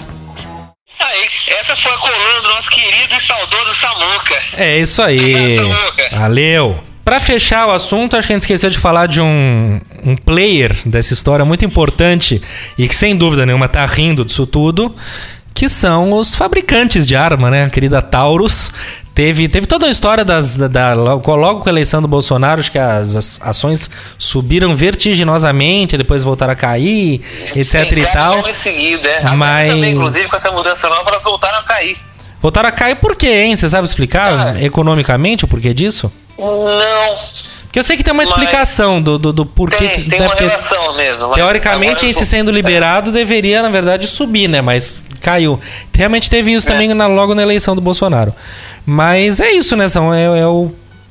Aí, 1.00 1.28
essa 1.60 1.76
foi 1.76 1.92
a 1.92 1.98
coluna 1.98 2.42
do 2.42 2.50
nosso 2.50 2.70
querido 2.70 3.16
e 3.16 3.22
saudoso 3.22 3.76
Samuca. 3.76 4.40
É 4.58 4.78
isso 4.78 5.02
aí. 5.02 5.58
Valeu. 6.12 6.93
Pra 7.06 7.20
fechar 7.20 7.68
o 7.68 7.72
assunto, 7.72 8.16
acho 8.16 8.28
que 8.28 8.34
a 8.34 8.36
gente 8.38 8.44
esqueceu 8.44 8.70
de 8.70 8.78
falar 8.78 9.08
de 9.08 9.20
um, 9.20 9.82
um 10.06 10.16
player 10.16 10.74
dessa 10.86 11.14
história 11.14 11.44
muito 11.44 11.66
importante 11.66 12.42
e 12.78 12.88
que 12.88 12.96
sem 12.96 13.16
dúvida 13.16 13.46
nenhuma 13.46 13.68
tá 13.68 13.86
rindo 13.86 14.24
disso 14.24 14.48
tudo, 14.48 14.96
que 15.54 15.68
são 15.68 16.14
os 16.14 16.34
fabricantes 16.34 17.06
de 17.06 17.16
arma, 17.16 17.52
né? 17.52 17.66
A 17.66 17.70
querida 17.70 18.02
Taurus. 18.02 18.72
Teve, 19.14 19.48
teve 19.48 19.68
toda 19.68 19.86
a 19.86 19.92
história 19.92 20.26
das, 20.26 20.56
da, 20.56 20.68
da- 20.68 20.94
logo 20.96 21.60
com 21.60 21.70
a 21.70 21.72
eleição 21.72 22.02
do 22.02 22.08
Bolsonaro, 22.08 22.60
acho 22.62 22.72
que 22.72 22.80
as, 22.80 23.16
as 23.16 23.40
ações 23.44 23.88
subiram 24.18 24.76
vertiginosamente, 24.76 25.96
depois 25.96 26.24
voltaram 26.24 26.54
a 26.54 26.56
cair, 26.56 27.22
etc 27.56 27.90
Sim, 27.90 28.00
e 28.00 28.06
tal. 28.08 28.52
seguidos, 28.52 29.04
né? 29.04 29.18
Agora 29.20 29.36
Mas- 29.38 29.72
também, 29.72 29.94
inclusive, 29.94 30.28
com 30.28 30.36
essa 30.36 30.52
mudança 30.52 30.90
nova, 30.90 31.04
elas 31.12 31.24
voltaram 31.24 31.60
a 31.60 31.64
cair. 31.64 31.96
Voltaram 32.42 32.70
a 32.70 32.72
cair 32.72 32.96
por 32.96 33.16
quê, 33.16 33.28
hein? 33.44 33.56
Você 33.56 33.70
sabe 33.70 33.88
explicar 33.88 34.36
Cara. 34.36 34.64
economicamente 34.64 35.46
o 35.46 35.48
porquê 35.48 35.76
disso? 35.76 36.12
Não, 36.44 37.16
Porque 37.64 37.80
eu 37.80 37.84
sei 37.84 37.96
que 37.98 38.04
tem 38.04 38.14
uma 38.14 38.24
explicação 38.24 39.02
do, 39.02 39.18
do, 39.18 39.34
do 39.34 39.46
porquê. 39.46 39.78
tem, 39.78 39.90
que- 40.04 40.10
tem 40.10 40.20
né, 40.20 40.26
uma 40.28 40.36
relação 40.36 40.96
mesmo. 40.96 41.28
mas 41.30 41.36
Teoricamente, 41.36 42.06
esse 42.06 42.26
sendo 42.26 42.52
liberado 42.52 43.12
deveria, 43.12 43.62
na 43.64 43.70
verdade, 43.70 44.08
subir, 44.08 44.48
né? 44.48 44.62
Mas 44.62 45.02
caiu. 45.22 45.60
Realmente 45.96 46.30
teve 46.30 46.52
isso 46.54 46.68
também 46.68 46.94
na- 46.94 47.08
logo 47.08 47.34
na 47.34 47.42
eleição 47.42 47.76
do 47.76 47.82
Bolsonaro. 47.82 48.34
Mas 48.86 49.40
é 49.40 49.52
isso, 49.52 49.76
né? 49.76 49.88
São, 49.88 50.14
é, 50.14 50.26
é 50.40 50.46
o 50.48 50.70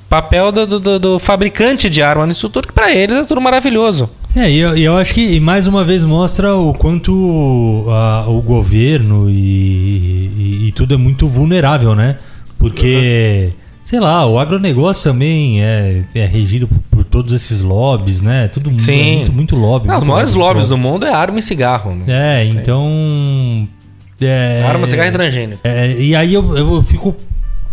papel 0.09 0.53
do, 0.53 0.79
do- 0.79 0.99
do- 0.99 1.19
fabricante 1.19 1.89
de 1.89 2.03
arma 2.03 2.27
nisso 2.27 2.49
tudo, 2.51 2.69
que 2.69 2.73
pra 2.75 2.93
eles 2.93 3.17
é 3.17 3.25
tudo 3.25 3.41
maravilhoso. 3.41 4.11
É, 4.37 4.51
e 4.51 4.59
eu, 4.59 4.77
eu 4.77 4.97
acho 4.97 5.13
que 5.15 5.41
mais 5.41 5.67
uma 5.67 5.85
vez 5.85 6.05
mostra 6.05 6.55
o 6.55 6.73
quanto 6.75 7.85
ah, 7.89 8.25
o 8.29 8.41
governo 8.43 9.29
e, 9.29 9.35
e- 9.35 10.69
e 10.69 10.73
tudo 10.73 10.95
é 10.95 10.97
muito 10.97 11.27
vulnerável, 11.27 11.95
né? 11.95 12.17
Porque, 12.59 13.53
sei 13.85 14.01
lá, 14.01 14.27
o 14.27 14.39
agronegócio 14.39 15.11
também 15.13 15.63
é, 15.63 16.03
é 16.15 16.27
regido 16.27 16.69
por, 16.91 17.05
todos 17.05 17.33
esses 17.35 17.61
lobbies, 17.61 18.23
né? 18.23 18.49
Tudo 18.49 18.71
mu- 18.71 18.81
Sim. 18.81 19.01
é 19.01 19.17
muito, 19.17 19.33
muito 19.33 19.57
lobby. 19.57 19.87
Não, 19.87 19.95
os 19.95 20.01
muito 20.01 20.11
maiores 20.13 20.35
lobby, 20.35 20.47
lobbies 20.49 20.69
do 20.69 20.79
mundo 20.79 21.05
é 21.05 21.13
arma 21.13 21.39
e 21.39 21.43
cigarro. 21.43 21.95
Né? 21.95 22.05
É, 22.09 22.45
então. 22.47 23.69
É, 24.21 24.63
Arma, 24.65 24.87
cigarro 24.87 25.09
e 25.09 25.13
transgênio. 25.13 25.59
É, 25.65 25.93
e 25.99 26.15
aí 26.15 26.33
eu, 26.33 26.57
eu 26.57 26.83
fico 26.83 27.15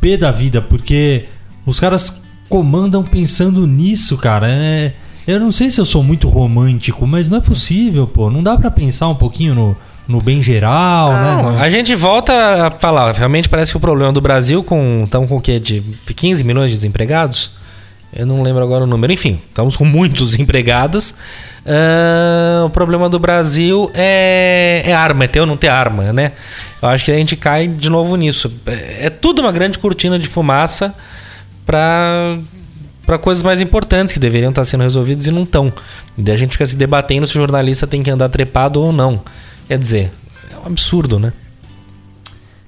pé 0.02 0.18
da 0.18 0.32
vida, 0.32 0.62
porque 0.62 1.26
os 1.66 1.80
caras 1.80 2.24
comandam 2.50 3.04
pensando 3.04 3.66
nisso, 3.68 4.18
cara. 4.18 4.48
É, 4.50 4.94
eu 5.28 5.40
não 5.40 5.52
sei 5.52 5.70
se 5.70 5.80
eu 5.80 5.86
sou 5.86 6.04
muito 6.04 6.28
romântico, 6.28 7.06
mas 7.06 7.30
não 7.30 7.38
é 7.38 7.42
possível, 7.42 8.08
pô. 8.08 8.30
Não 8.32 8.42
dá 8.42 8.58
pra 8.58 8.72
pensar 8.72 9.08
um 9.10 9.16
pouquinho 9.16 9.54
no, 9.54 9.76
no 10.10 10.20
bem 10.20 10.42
geral, 10.42 11.14
Não, 11.14 11.52
né? 11.52 11.62
a 11.62 11.70
gente 11.70 11.94
volta 11.94 12.34
a 12.66 12.72
falar. 12.72 13.14
Realmente 13.14 13.48
parece 13.48 13.70
que 13.70 13.78
o 13.78 13.80
problema 13.80 14.12
do 14.12 14.20
Brasil 14.20 14.64
com. 14.64 15.04
Estamos 15.06 15.30
com 15.30 15.38
o 15.38 15.42
quê? 15.42 15.60
De 15.60 15.82
15 15.82 16.44
milhões 16.44 16.72
de 16.72 16.78
desempregados? 16.78 17.52
Eu 18.12 18.26
não 18.26 18.42
lembro 18.42 18.64
agora 18.64 18.86
o 18.86 18.88
número. 18.88 19.14
Enfim, 19.14 19.40
estamos 19.48 19.78
com 19.78 19.86
muitos 19.86 20.34
empregados. 20.40 21.14
Ah, 21.64 22.64
o 22.66 22.72
problema 22.72 23.08
do 23.08 23.20
Brasil 23.20 23.92
é, 23.94 24.82
é 24.84 24.94
arma, 24.94 25.26
é 25.26 25.28
ter 25.28 25.42
ou 25.42 25.46
não 25.46 25.56
ter 25.56 25.68
arma, 25.68 26.12
né? 26.12 26.32
Eu 26.82 26.90
acho 26.90 27.06
que 27.06 27.12
a 27.12 27.16
gente 27.16 27.36
cai 27.36 27.68
de 27.68 27.88
novo 27.88 28.16
nisso. 28.16 28.52
É, 28.66 29.06
é 29.06 29.10
tudo 29.12 29.44
uma 29.44 29.52
grande 29.52 29.78
cortina 29.78 30.18
de 30.18 30.28
fumaça 30.28 30.96
para 31.68 32.40
para 33.06 33.18
coisas 33.18 33.44
mais 33.44 33.60
importantes 33.60 34.14
que 34.14 34.20
deveriam 34.20 34.52
estar 34.52 34.64
sendo 34.66 34.84
resolvidas 34.84 35.26
e 35.28 35.32
não 35.32 35.44
estão. 35.44 35.74
E 36.16 36.22
daí 36.22 36.36
a 36.36 36.38
gente 36.38 36.52
fica 36.52 36.66
se 36.66 36.76
debatendo 36.76 37.26
se 37.26 37.36
o 37.38 37.42
jornalista 37.42 37.88
tem 37.88 38.04
que 38.04 38.10
andar 38.10 38.30
trepado 38.30 38.80
ou 38.82 38.92
não. 38.92 39.22
Quer 39.70 39.78
dizer, 39.80 40.12
é 40.52 40.58
um 40.58 40.66
absurdo, 40.68 41.18
né? 41.18 41.32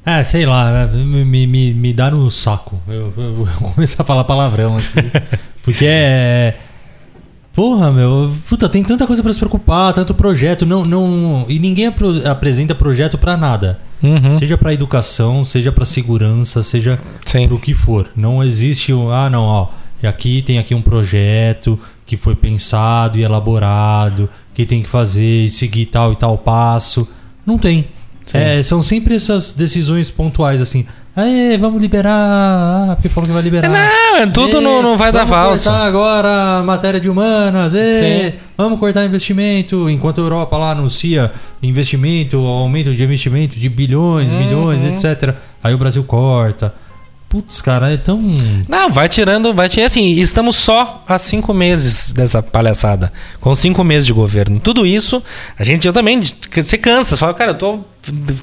É, 0.05 0.23
sei 0.23 0.45
lá, 0.45 0.87
me, 0.93 1.25
me, 1.25 1.45
me, 1.47 1.73
me 1.73 1.93
dá 1.93 2.09
no 2.09 2.31
saco. 2.31 2.79
Eu, 2.87 3.13
eu 3.17 3.33
vou 3.35 3.47
começar 3.73 4.01
a 4.03 4.05
falar 4.05 4.23
palavrão 4.23 4.77
aqui. 4.77 5.11
porque 5.61 5.85
é. 5.85 6.55
Porra, 7.53 7.91
meu. 7.91 8.33
Puta, 8.47 8.69
tem 8.69 8.81
tanta 8.81 9.05
coisa 9.05 9.21
pra 9.21 9.33
se 9.33 9.37
preocupar, 9.39 9.93
tanto 9.93 10.13
projeto. 10.13 10.65
não 10.65 10.83
não 10.85 11.45
E 11.49 11.59
ninguém 11.59 11.87
apro- 11.87 12.25
apresenta 12.27 12.73
projeto 12.73 13.17
pra 13.17 13.35
nada. 13.35 13.79
Uhum. 14.01 14.39
Seja 14.39 14.57
pra 14.57 14.73
educação, 14.73 15.43
seja 15.43 15.71
pra 15.71 15.83
segurança, 15.85 16.63
seja 16.63 16.97
Sim. 17.25 17.47
pro 17.47 17.59
que 17.59 17.73
for. 17.73 18.09
Não 18.15 18.43
existe 18.43 18.93
um. 18.93 19.11
Ah, 19.11 19.29
não, 19.29 19.43
ó. 19.43 19.67
Aqui 20.01 20.41
tem 20.41 20.57
aqui 20.57 20.73
um 20.73 20.81
projeto 20.81 21.77
que 22.07 22.17
foi 22.17 22.35
pensado 22.35 23.19
e 23.19 23.23
elaborado, 23.23 24.27
que 24.53 24.65
tem 24.65 24.81
que 24.81 24.89
fazer 24.89 25.45
e 25.45 25.49
seguir 25.49 25.85
tal 25.87 26.11
e 26.11 26.15
tal 26.15 26.37
passo. 26.37 27.07
Não 27.45 27.57
tem. 27.57 27.87
É, 28.33 28.61
são 28.63 28.81
sempre 28.81 29.15
essas 29.15 29.51
decisões 29.51 30.09
pontuais, 30.09 30.61
assim. 30.61 30.85
Aê, 31.13 31.57
vamos 31.57 31.81
liberar. 31.81 32.13
Ah, 32.13 32.93
porque 32.95 33.09
falou 33.09 33.27
que 33.27 33.33
vai 33.33 33.41
liberar. 33.43 33.67
Não, 33.67 34.17
é 34.17 34.27
tudo 34.27 34.59
Ê, 34.59 34.61
não, 34.61 34.81
não 34.81 34.95
vai 34.97 35.11
dar 35.11 35.25
vamos 35.25 35.31
valsa. 35.65 35.69
cortar 35.71 35.85
agora 35.85 36.63
matéria 36.63 36.99
de 37.01 37.09
humanas. 37.09 37.73
Ê, 37.73 38.31
Sim. 38.31 38.37
vamos 38.55 38.79
cortar 38.79 39.03
investimento. 39.05 39.89
Enquanto 39.89 40.21
a 40.21 40.23
Europa 40.23 40.57
lá 40.57 40.71
anuncia 40.71 41.29
investimento, 41.61 42.37
aumento 42.37 42.95
de 42.95 43.03
investimento 43.03 43.59
de 43.59 43.67
bilhões, 43.67 44.31
Uhum. 44.33 44.39
milhões, 44.39 44.83
etc. 44.85 45.35
Aí 45.61 45.73
o 45.73 45.77
Brasil 45.77 46.03
corta. 46.05 46.73
Putz, 47.31 47.61
cara, 47.61 47.93
é 47.93 47.95
tão. 47.95 48.21
Não, 48.67 48.91
vai 48.91 49.07
tirando, 49.07 49.53
vai 49.53 49.69
tirando. 49.69 49.85
Assim, 49.85 50.11
estamos 50.19 50.57
só 50.57 51.01
há 51.07 51.17
cinco 51.17 51.53
meses 51.53 52.11
dessa 52.11 52.43
palhaçada. 52.43 53.09
Com 53.39 53.55
cinco 53.55 53.85
meses 53.85 54.05
de 54.05 54.11
governo. 54.11 54.59
Tudo 54.59 54.85
isso, 54.85 55.23
a 55.57 55.63
gente, 55.63 55.87
eu 55.87 55.93
também, 55.93 56.19
você 56.53 56.77
cansa. 56.77 57.11
Você 57.11 57.17
fala, 57.17 57.33
cara, 57.33 57.51
eu 57.51 57.55
tô 57.57 57.79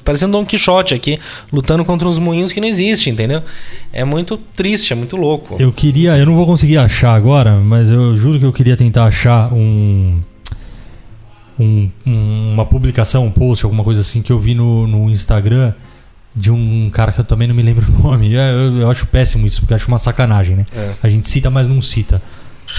parecendo 0.03 0.31
Don 0.31 0.43
Quixote 0.43 0.95
aqui, 0.95 1.19
lutando 1.53 1.85
contra 1.85 2.07
uns 2.07 2.17
moinhos 2.17 2.51
que 2.51 2.59
não 2.59 2.67
existem, 2.67 3.13
entendeu? 3.13 3.43
É 3.93 4.03
muito 4.03 4.37
triste, 4.55 4.91
é 4.91 4.95
muito 4.95 5.15
louco. 5.15 5.57
Eu 5.59 5.71
queria, 5.71 6.17
eu 6.17 6.25
não 6.25 6.35
vou 6.35 6.47
conseguir 6.47 6.77
achar 6.79 7.13
agora, 7.13 7.57
mas 7.59 7.91
eu 7.91 8.17
juro 8.17 8.39
que 8.39 8.45
eu 8.45 8.51
queria 8.53 8.75
tentar 8.75 9.03
achar 9.05 9.53
um, 9.53 10.19
um- 11.59 11.91
um- 12.07 12.53
uma 12.53 12.65
publicação, 12.65 13.25
um 13.27 13.31
post, 13.31 13.63
alguma 13.65 13.83
coisa 13.83 14.01
assim 14.01 14.23
que 14.23 14.31
eu 14.31 14.39
vi 14.39 14.55
no, 14.55 14.87
no 14.87 15.09
Instagram 15.11 15.73
de 16.39 16.49
um 16.49 16.89
cara 16.89 17.11
que 17.11 17.19
eu 17.19 17.25
também 17.25 17.47
não 17.47 17.53
me 17.53 17.61
lembro 17.61 17.85
o 17.99 18.03
nome. 18.03 18.33
É, 18.33 18.51
Eu, 18.51 18.77
eu 18.77 18.91
acho 18.91 19.05
péssimo 19.05 19.45
isso, 19.45 19.59
porque 19.59 19.73
eu 19.73 19.75
acho 19.75 19.87
uma 19.89 19.99
sacanagem, 19.99 20.55
né? 20.55 20.65
É. 20.73 20.93
A 21.03 21.09
gente 21.09 21.29
cita, 21.29 21.49
mas 21.49 21.67
não 21.67 21.81
cita. 21.81 22.21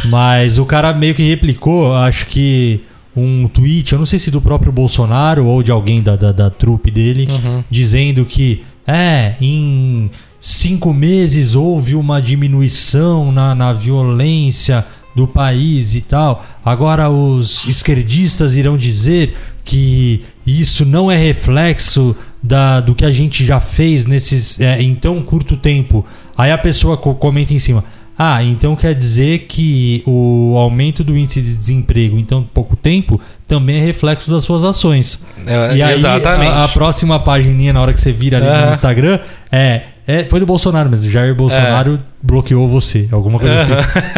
Mas 0.06 0.58
o 0.58 0.64
cara 0.64 0.92
meio 0.92 1.14
que 1.14 1.22
replicou, 1.28 1.94
acho 1.94 2.26
que 2.26 2.80
um 3.14 3.48
tweet, 3.48 3.92
eu 3.92 3.98
não 3.98 4.06
sei 4.06 4.18
se 4.18 4.30
do 4.30 4.40
próprio 4.40 4.72
Bolsonaro 4.72 5.44
ou 5.46 5.62
de 5.62 5.70
alguém 5.70 6.00
da, 6.00 6.16
da, 6.16 6.32
da 6.32 6.48
trupe 6.48 6.90
dele, 6.90 7.28
dizendo 7.68 8.24
que 8.24 8.62
é, 8.86 9.34
em 9.40 10.10
cinco 10.40 10.94
meses 10.94 11.54
houve 11.54 11.94
uma 11.94 12.22
diminuição 12.22 13.30
na, 13.32 13.54
na 13.54 13.72
violência 13.72 14.86
do 15.14 15.26
país 15.26 15.94
e 15.96 16.00
tal. 16.00 16.46
Agora 16.64 17.10
os 17.10 17.66
esquerdistas 17.66 18.56
irão 18.56 18.78
dizer 18.78 19.36
que 19.64 20.22
isso 20.46 20.84
não 20.86 21.10
é 21.10 21.16
reflexo 21.16 22.16
da, 22.42 22.80
do 22.80 22.94
que 22.94 23.04
a 23.04 23.10
gente 23.10 23.44
já 23.44 23.60
fez 23.60 24.06
nesses 24.06 24.60
é, 24.60 24.80
em 24.80 24.94
tão 24.94 25.20
curto 25.20 25.56
tempo. 25.56 26.04
Aí 26.36 26.50
a 26.50 26.58
pessoa 26.58 26.96
co- 26.96 27.14
comenta 27.14 27.52
em 27.52 27.58
cima. 27.58 27.84
Ah, 28.22 28.44
então 28.44 28.76
quer 28.76 28.94
dizer 28.94 29.46
que 29.48 30.02
o 30.06 30.54
aumento 30.58 31.02
do 31.02 31.16
índice 31.16 31.40
de 31.40 31.54
desemprego 31.54 32.18
em 32.18 32.24
tão 32.24 32.42
pouco 32.42 32.76
tempo 32.76 33.18
também 33.48 33.76
é 33.76 33.80
reflexo 33.82 34.30
das 34.30 34.44
suas 34.44 34.62
ações. 34.62 35.24
É, 35.46 35.76
e 35.76 35.82
aí, 35.82 35.92
exatamente. 35.94 36.50
A, 36.52 36.64
a 36.64 36.68
próxima 36.68 37.18
pagininha, 37.18 37.72
na 37.72 37.80
hora 37.80 37.94
que 37.94 38.00
você 38.00 38.12
vira 38.12 38.36
ali 38.36 38.46
É. 38.46 38.66
no 38.66 38.70
Instagram, 38.72 39.18
é, 39.50 39.82
é. 40.10 40.24
Foi 40.28 40.40
do 40.40 40.46
Bolsonaro 40.46 40.88
mesmo. 40.90 41.08
Jair 41.08 41.34
Bolsonaro 41.34 42.00
bloqueou 42.22 42.68
você. 42.68 43.08
Alguma 43.12 43.38
coisa 43.38 43.54
assim. 43.60 43.72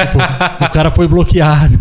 Tipo, 0.07 0.19
o 0.65 0.71
cara 0.71 0.91
foi 0.91 1.07
bloqueado. 1.09 1.79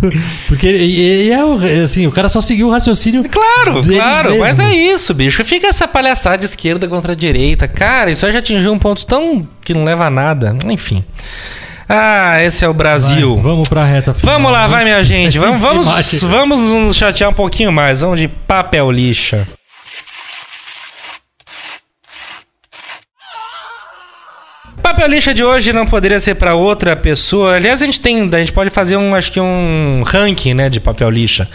Porque 0.48 0.68
e, 0.68 1.32
é 1.32 1.44
o- 1.44 1.60
assim, 1.84 2.06
o 2.08 2.12
cara 2.12 2.30
só 2.30 2.42
seguiu 2.42 2.68
o 2.68 2.72
raciocínio. 2.72 3.24
Claro, 3.30 3.82
claro, 3.84 4.38
mas 4.40 4.60
é 4.60 4.64
mesmos. 4.70 5.02
isso, 5.02 5.14
bicho. 5.14 5.44
Fica 5.46 5.68
essa 5.68 5.88
palhaçada 5.88 6.38
de 6.38 6.46
esquerda 6.46 6.88
contra 6.88 7.14
a 7.14 7.16
direita. 7.16 7.68
Cara, 7.68 8.12
isso 8.12 8.26
aí 8.26 8.34
já 8.34 8.40
atingiu 8.40 8.72
um 8.72 8.80
ponto 8.80 9.06
tão 9.06 9.48
que 9.64 9.74
não 9.74 9.84
leva 9.84 10.06
a 10.06 10.10
nada. 10.10 10.56
Enfim. 10.66 11.04
Ah, 11.94 12.42
esse 12.42 12.64
é 12.64 12.70
o 12.70 12.74
Brasil. 12.74 13.34
Vai, 13.36 13.44
vamos 13.44 13.68
pra 13.68 13.84
reta 13.84 14.14
final. 14.14 14.36
Vamos 14.36 14.52
lá, 14.52 14.66
vai, 14.68 14.84
minha 14.86 15.04
gente. 15.04 15.38
Vamos, 15.38 15.62
vamos, 15.62 15.88
vamos 16.24 16.60
nos 16.72 16.96
chatear 16.96 17.30
um 17.30 17.34
pouquinho 17.34 17.72
mais. 17.72 18.00
Vamos 18.00 18.20
de 18.20 18.28
papel 18.30 18.90
lixa. 18.90 19.46
Papel 25.02 25.16
lixa 25.16 25.34
de 25.34 25.44
hoje 25.44 25.74
não 25.74 25.84
poderia 25.88 26.20
ser 26.20 26.36
para 26.36 26.54
outra 26.54 26.96
pessoa. 26.96 27.56
Aliás, 27.56 27.82
a 27.82 27.86
gente 27.86 28.00
tem, 28.00 28.30
a 28.32 28.38
gente 28.38 28.52
pode 28.52 28.70
fazer 28.70 28.98
um, 28.98 29.16
acho 29.16 29.32
que 29.32 29.40
um 29.40 30.04
ranking, 30.06 30.54
né, 30.54 30.70
de 30.70 30.80
papel 30.80 31.10
lixa. 31.10 31.50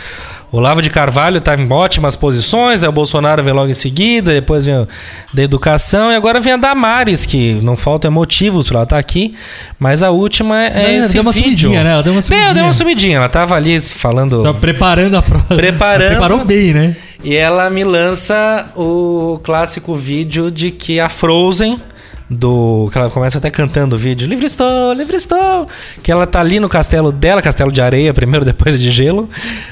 O 0.50 0.56
Olavo 0.56 0.82
de 0.82 0.90
Carvalho 0.90 1.40
tá 1.40 1.54
em 1.54 1.72
ótimas 1.72 2.16
posições, 2.16 2.82
aí 2.82 2.88
o 2.88 2.92
Bolsonaro 2.92 3.44
vem 3.44 3.52
logo 3.52 3.70
em 3.70 3.74
seguida, 3.74 4.32
depois 4.32 4.66
vem 4.66 4.74
o 4.74 4.88
da 5.32 5.44
educação 5.44 6.10
e 6.10 6.16
agora 6.16 6.40
vem 6.40 6.54
a 6.54 6.56
Damares, 6.56 7.24
que 7.24 7.54
não 7.62 7.76
faltam 7.76 8.10
motivos 8.10 8.66
para 8.66 8.78
ela 8.78 8.82
estar 8.84 8.98
aqui, 8.98 9.36
mas 9.78 10.02
a 10.02 10.10
última 10.10 10.64
é, 10.64 10.70
Não, 10.70 10.80
ela 10.80 10.92
esse 11.04 11.12
deu 11.12 11.22
uma 11.22 11.30
vídeo. 11.30 11.50
sumidinha, 11.68 11.84
né? 11.84 11.92
Ela 11.92 12.02
deu 12.02 12.12
uma 12.14 12.20
Deu, 12.22 12.28
deu 12.30 12.40
sumidinha. 12.40 12.64
uma 12.64 12.72
sumidinha. 12.72 13.16
Ela 13.18 13.28
tava 13.28 13.54
ali 13.54 13.78
falando. 13.78 14.42
Tá 14.42 14.52
preparando 14.52 15.18
a 15.18 15.22
prova. 15.22 15.44
Preparando. 15.54 16.08
Preparou 16.08 16.44
bem, 16.44 16.74
né? 16.74 16.96
E 17.22 17.36
ela 17.36 17.70
me 17.70 17.84
lança 17.84 18.66
o 18.74 19.38
clássico 19.44 19.94
vídeo 19.94 20.50
de 20.50 20.72
que 20.72 20.98
a 20.98 21.08
Frozen. 21.08 21.80
Do. 22.28 22.88
Que 22.92 22.98
ela 22.98 23.08
começa 23.10 23.38
até 23.38 23.50
cantando 23.50 23.94
o 23.96 23.98
vídeo. 23.98 24.26
Livre 24.28 24.46
estou, 24.46 24.92
livre 24.92 25.16
estou. 25.16 25.66
Que 26.02 26.10
ela 26.10 26.26
tá 26.26 26.40
ali 26.40 26.58
no 26.58 26.68
castelo 26.68 27.12
dela, 27.12 27.40
castelo 27.40 27.70
de 27.70 27.80
areia, 27.80 28.12
primeiro, 28.12 28.44
depois 28.46 28.78
de 28.78 28.90
gelo. 28.90 29.28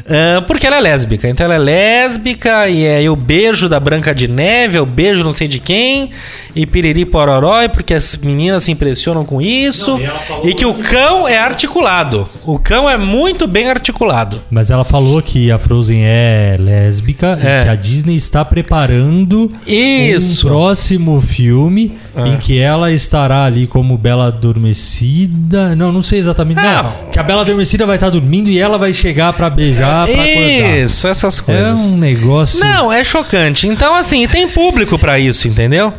ah, 0.09 0.43
porque 0.47 0.67
ela 0.67 0.77
é 0.77 0.81
lésbica. 0.81 1.29
Então 1.29 1.45
ela 1.45 1.55
é 1.57 1.59
lésbica 1.59 2.69
e 2.69 2.85
é 2.85 3.11
o 3.11 3.17
beijo 3.17 3.69
da 3.69 3.79
Branca 3.81 4.15
de 4.15 4.29
Neve, 4.29 4.79
é 4.79 4.81
o 4.81 4.87
beijo 4.87 5.25
não 5.25 5.33
sei 5.33 5.49
de 5.49 5.59
quem. 5.59 6.11
E 6.57 6.65
piriri 6.67 7.05
pororó, 7.05 7.69
porque 7.69 7.93
as 7.95 8.17
meninas 8.19 8.63
se 8.63 8.71
impressionam 8.71 9.25
com 9.25 9.43
isso. 9.43 9.99
Não, 9.99 10.45
e 10.45 10.51
e 10.51 10.55
que 10.55 10.65
o 10.65 10.73
cão 10.75 11.27
é 11.27 11.37
articulado. 11.37 12.29
O 12.47 12.61
cão 12.61 12.89
é 12.89 12.97
muito 12.97 13.49
bem 13.49 13.69
articulado. 13.69 14.41
Mas 14.49 14.71
ela 14.71 14.85
falou 14.85 15.21
que 15.21 15.51
a 15.51 15.59
Frozen 15.59 16.03
é 16.05 16.57
lésbica 16.61 17.37
É. 17.43 17.61
e 17.61 17.65
que 17.65 17.69
a 17.71 17.75
Disney 17.75 18.15
está 18.15 18.45
preparando 18.45 19.51
Isso. 19.67 20.47
um 20.47 20.51
próximo 20.51 21.21
filme 21.21 21.93
É. 22.15 22.29
em 22.29 22.37
que 22.45 22.59
ela 22.59 22.93
estará 22.93 23.45
ali 23.45 23.67
como 23.67 23.97
Bela 23.97 24.27
Adormecida. 24.27 25.75
Não, 25.75 25.91
não 25.91 26.03
sei 26.03 26.19
exatamente. 26.19 26.59
Não, 26.63 26.83
Não. 26.83 26.93
que 27.11 27.19
a 27.19 27.23
Bela 27.23 27.41
Adormecida 27.41 27.87
vai 27.87 27.97
estar 27.97 28.11
dormindo 28.11 28.51
e 28.51 28.59
ela 28.59 28.77
vai 28.77 28.93
chegar 28.93 29.33
pra 29.33 29.49
beijar, 29.49 30.07
pra 30.07 30.23
acordar. 30.23 30.79
Isso, 30.79 31.07
essas 31.09 31.39
É 31.39 31.43
coisas. 31.43 31.81
um 31.81 31.97
negócio. 31.97 32.61
Não, 32.61 32.93
é 32.93 33.03
chocante. 33.03 33.67
Então, 33.67 33.95
assim, 33.95 34.27
tem 34.29 34.47
público 34.47 34.99
pra 34.99 35.19
isso, 35.19 35.49
entendeu? 35.49 35.93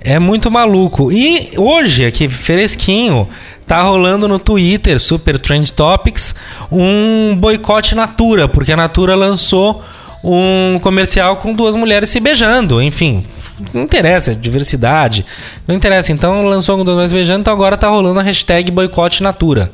É 0.00 0.18
muito 0.18 0.50
maluco. 0.50 1.10
E 1.10 1.52
hoje, 1.56 2.04
aqui, 2.04 2.28
fresquinho, 2.28 3.26
tá 3.66 3.80
rolando 3.80 4.28
no 4.28 4.38
Twitter, 4.38 5.00
Super 5.00 5.38
Trend 5.38 5.72
Topics, 5.72 6.34
um 6.70 7.34
boicote 7.38 7.94
Natura, 7.94 8.46
porque 8.46 8.72
a 8.72 8.76
Natura 8.76 9.14
lançou 9.14 9.82
um 10.22 10.78
comercial 10.82 11.36
com 11.36 11.54
duas 11.54 11.74
mulheres 11.74 12.10
se 12.10 12.20
beijando, 12.20 12.82
enfim. 12.82 13.24
Não 13.72 13.82
interessa, 13.82 14.32
é 14.32 14.34
diversidade. 14.34 15.24
Não 15.66 15.74
interessa. 15.74 16.12
Então 16.12 16.42
lançou 16.44 16.76
mulheres 16.76 17.10
se 17.10 17.16
beijando, 17.16 17.40
então 17.40 17.52
agora 17.52 17.76
tá 17.76 17.88
rolando 17.88 18.20
a 18.20 18.22
hashtag 18.22 18.70
boicote 18.70 19.22
Natura. 19.22 19.72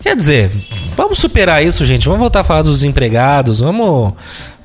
Quer 0.00 0.14
dizer, 0.14 0.50
vamos 0.96 1.18
superar 1.18 1.64
isso, 1.64 1.86
gente. 1.86 2.04
Vamos 2.06 2.20
voltar 2.20 2.40
a 2.40 2.44
falar 2.44 2.62
dos 2.62 2.82
empregados. 2.82 3.60
Vamos, 3.60 4.12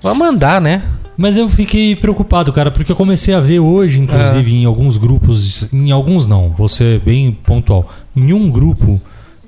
vamos 0.04 0.28
andar, 0.28 0.60
né? 0.60 0.84
Mas 1.16 1.36
eu 1.38 1.50
fiquei 1.50 1.96
preocupado, 1.96 2.52
cara, 2.54 2.72
porque 2.72 2.92
eu 2.92 2.96
comecei 2.96 3.34
a 3.34 3.40
ver 3.42 3.60
hoje, 3.60 4.00
inclusive, 4.00 4.56
em 4.56 4.66
alguns 4.66 4.96
grupos, 4.98 5.68
em 5.74 5.92
alguns 5.92 6.28
não, 6.28 6.50
vou 6.52 6.70
ser 6.70 7.00
bem 7.02 7.32
pontual, 7.44 7.90
em 8.16 8.32
um 8.32 8.50
grupo 8.50 9.02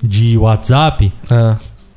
de 0.04 0.38
WhatsApp 0.38 1.14
Ah. 1.30 1.56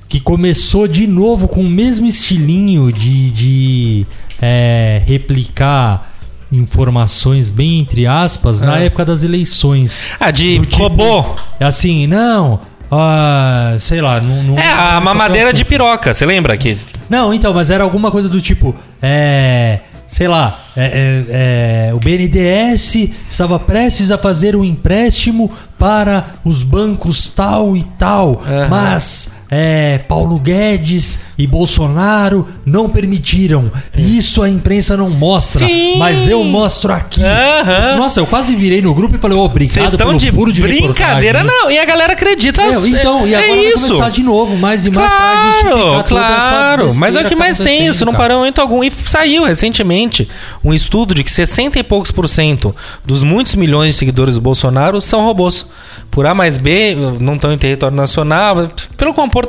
que 0.09 0.21
começou 0.21 0.87
de 0.87 1.09
novo 1.09 1.49
com 1.49 1.63
o 1.63 1.69
mesmo 1.69 2.07
estilinho 2.07 2.93
de, 2.93 3.31
de 3.33 4.07
é, 4.41 5.03
replicar 5.07 6.14
informações, 6.53 7.51
bem 7.51 7.81
entre 7.81 8.07
aspas, 8.07 8.61
na 8.61 8.75
Ah. 8.75 8.81
época 8.81 9.05
das 9.05 9.23
eleições. 9.23 10.09
Ah, 10.21 10.31
de 10.31 10.61
tipo- 10.61 10.77
robô. 10.83 11.25
Assim, 11.61 12.07
não, 12.07 12.61
ah, 12.91 13.77
sei 13.79 14.01
lá, 14.01 14.21
não, 14.21 14.43
não 14.43 14.59
É, 14.59 14.69
a 14.71 15.01
mamadeira 15.01 15.53
de 15.53 15.65
piroca, 15.65 16.13
você 16.15 16.25
lembra 16.27 16.57
que. 16.57 16.77
não, 17.09 17.33
então, 17.35 17.53
mas 17.53 17.71
era 17.71 17.83
alguma 17.85 18.11
coisa 18.11 18.29
do 18.29 18.41
tipo, 18.41 18.75
é. 19.03 19.81
Sei 20.07 20.29
lá, 20.29 20.61
é, 20.77 20.85
é, 20.85 21.89
é, 21.89 21.95
o 21.95 21.99
BNDES 21.99 23.09
estava 23.29 23.59
prestes 23.59 24.11
a 24.11 24.19
fazer 24.19 24.55
um 24.55 24.63
empréstimo 24.63 25.51
para 25.79 26.27
os 26.45 26.63
bancos 26.63 27.31
tal 27.31 27.75
e 27.75 27.83
tal, 27.99 28.43
Aham. 28.47 28.69
mas 28.69 29.33
é, 29.57 29.99
Paulo 30.09 30.37
Guedes 30.37 31.21
e 31.39 31.47
Bolsonaro 31.47 32.49
não 32.67 32.89
permitiram. 32.89 33.71
Isso 33.97 34.43
a 34.43 34.51
imprensa 34.51 34.97
não 34.97 35.09
mostra, 35.09 35.65
Sim. 35.65 35.97
mas 35.97 36.27
eu 36.27 36.43
mostro 36.43 36.93
aqui. 36.93 37.23
Aham. 37.23 37.97
Nossa, 37.97 38.19
eu 38.19 38.27
quase 38.27 38.53
virei 38.57 38.83
no 38.83 38.93
grupo 38.93 39.15
e 39.15 39.19
falei, 39.21 39.39
ô, 39.39 39.43
Vocês 39.43 39.53
obrigado 39.53 39.85
estão 39.93 40.07
pelo 40.09 40.19
de 40.19 40.33
furo 40.33 40.53
de 40.53 40.61
brincadeira, 40.61 41.39
reportagem. 41.39 41.65
não. 41.65 41.71
E 41.71 41.79
a 41.79 41.85
galera 41.85 42.15
acredita. 42.15 42.63
É, 42.63 42.89
então, 42.89 43.29
e 43.29 43.33
é 43.33 43.45
agora 43.45 43.63
vai 43.63 43.71
isso. 43.71 43.87
começar 43.87 44.11
de 44.11 44.23
novo, 44.25 44.57
mais 44.57 44.87
e 44.87 44.91
mais 44.91 45.09
Claro, 45.09 46.05
claro. 46.05 46.95
Mas 46.97 47.15
é 47.15 47.21
o 47.21 47.25
que 47.25 47.31
tá 47.31 47.37
mais 47.37 47.59
tem 47.59 47.87
isso, 47.87 48.05
não 48.05 48.13
parou 48.13 48.39
momento 48.39 48.61
algum. 48.61 48.83
E 48.83 48.91
saiu 48.91 49.45
recentemente 49.45 50.29
um 50.65 50.75
estudo 50.75 51.15
de 51.15 51.23
que 51.23 51.31
60 51.31 51.79
e 51.79 51.85
poucos 51.85 52.11
por 52.11 52.29
cento 52.29 52.75
dos 53.05 53.23
muitos 53.23 53.55
milhões 53.55 53.93
de 53.93 53.99
seguidores 54.01 54.35
do 54.35 54.41
Bolsonaro 54.41 55.01
são 55.01 55.25
robôs. 55.25 55.65
Por 56.11 56.27
A 56.27 56.35
mais 56.35 56.59
B, 56.59 56.97
não 57.19 57.35
estão 57.35 57.53
em 57.53 57.59
território 57.59 57.97
nacional, 57.97 58.71
pelo 58.97 59.13
comportamento. 59.13 59.44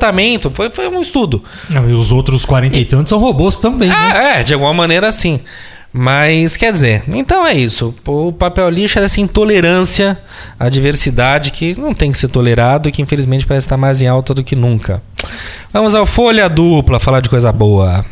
Foi, 0.51 0.69
foi 0.69 0.87
um 0.87 1.01
estudo. 1.01 1.43
Não, 1.69 1.89
e 1.89 1.93
os 1.93 2.11
outros 2.11 2.45
40 2.45 2.77
e 2.77 2.85
tantos 2.85 3.09
são 3.09 3.19
robôs 3.19 3.57
também, 3.57 3.89
né? 3.89 3.95
Ah, 3.95 4.39
é, 4.39 4.43
de 4.43 4.53
alguma 4.53 4.73
maneira 4.73 5.11
sim. 5.11 5.39
Mas 5.97 6.57
quer 6.57 6.73
dizer, 6.73 7.03
então 7.07 7.47
é 7.47 7.53
isso. 7.53 7.95
O 8.05 8.33
papel 8.33 8.69
lixo 8.69 8.99
é 8.99 9.03
essa 9.05 9.21
intolerância 9.21 10.17
à 10.59 10.67
diversidade 10.67 11.51
que 11.51 11.79
não 11.79 11.93
tem 11.93 12.11
que 12.11 12.17
ser 12.17 12.27
tolerado 12.27 12.89
e 12.89 12.91
que 12.91 13.01
infelizmente 13.01 13.45
parece 13.45 13.65
estar 13.65 13.77
mais 13.77 14.01
em 14.01 14.07
alta 14.07 14.33
do 14.33 14.43
que 14.43 14.57
nunca. 14.57 15.01
Vamos 15.71 15.95
ao 15.95 16.05
Folha 16.05 16.49
Dupla 16.49 16.99
falar 16.99 17.21
de 17.21 17.29
coisa 17.29 17.49
boa. 17.49 18.05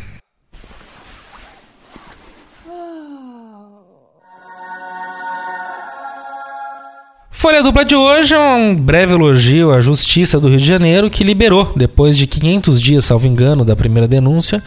Folha 7.44 7.62
Dupla 7.62 7.84
de 7.84 7.94
hoje 7.94 8.32
é 8.32 8.38
um 8.38 8.74
breve 8.74 9.12
elogio 9.12 9.70
à 9.70 9.78
Justiça 9.82 10.40
do 10.40 10.48
Rio 10.48 10.56
de 10.56 10.64
Janeiro, 10.64 11.10
que 11.10 11.22
liberou, 11.22 11.74
depois 11.76 12.16
de 12.16 12.26
500 12.26 12.80
dias, 12.80 13.04
salvo 13.04 13.26
engano, 13.26 13.66
da 13.66 13.76
primeira 13.76 14.08
denúncia, 14.08 14.62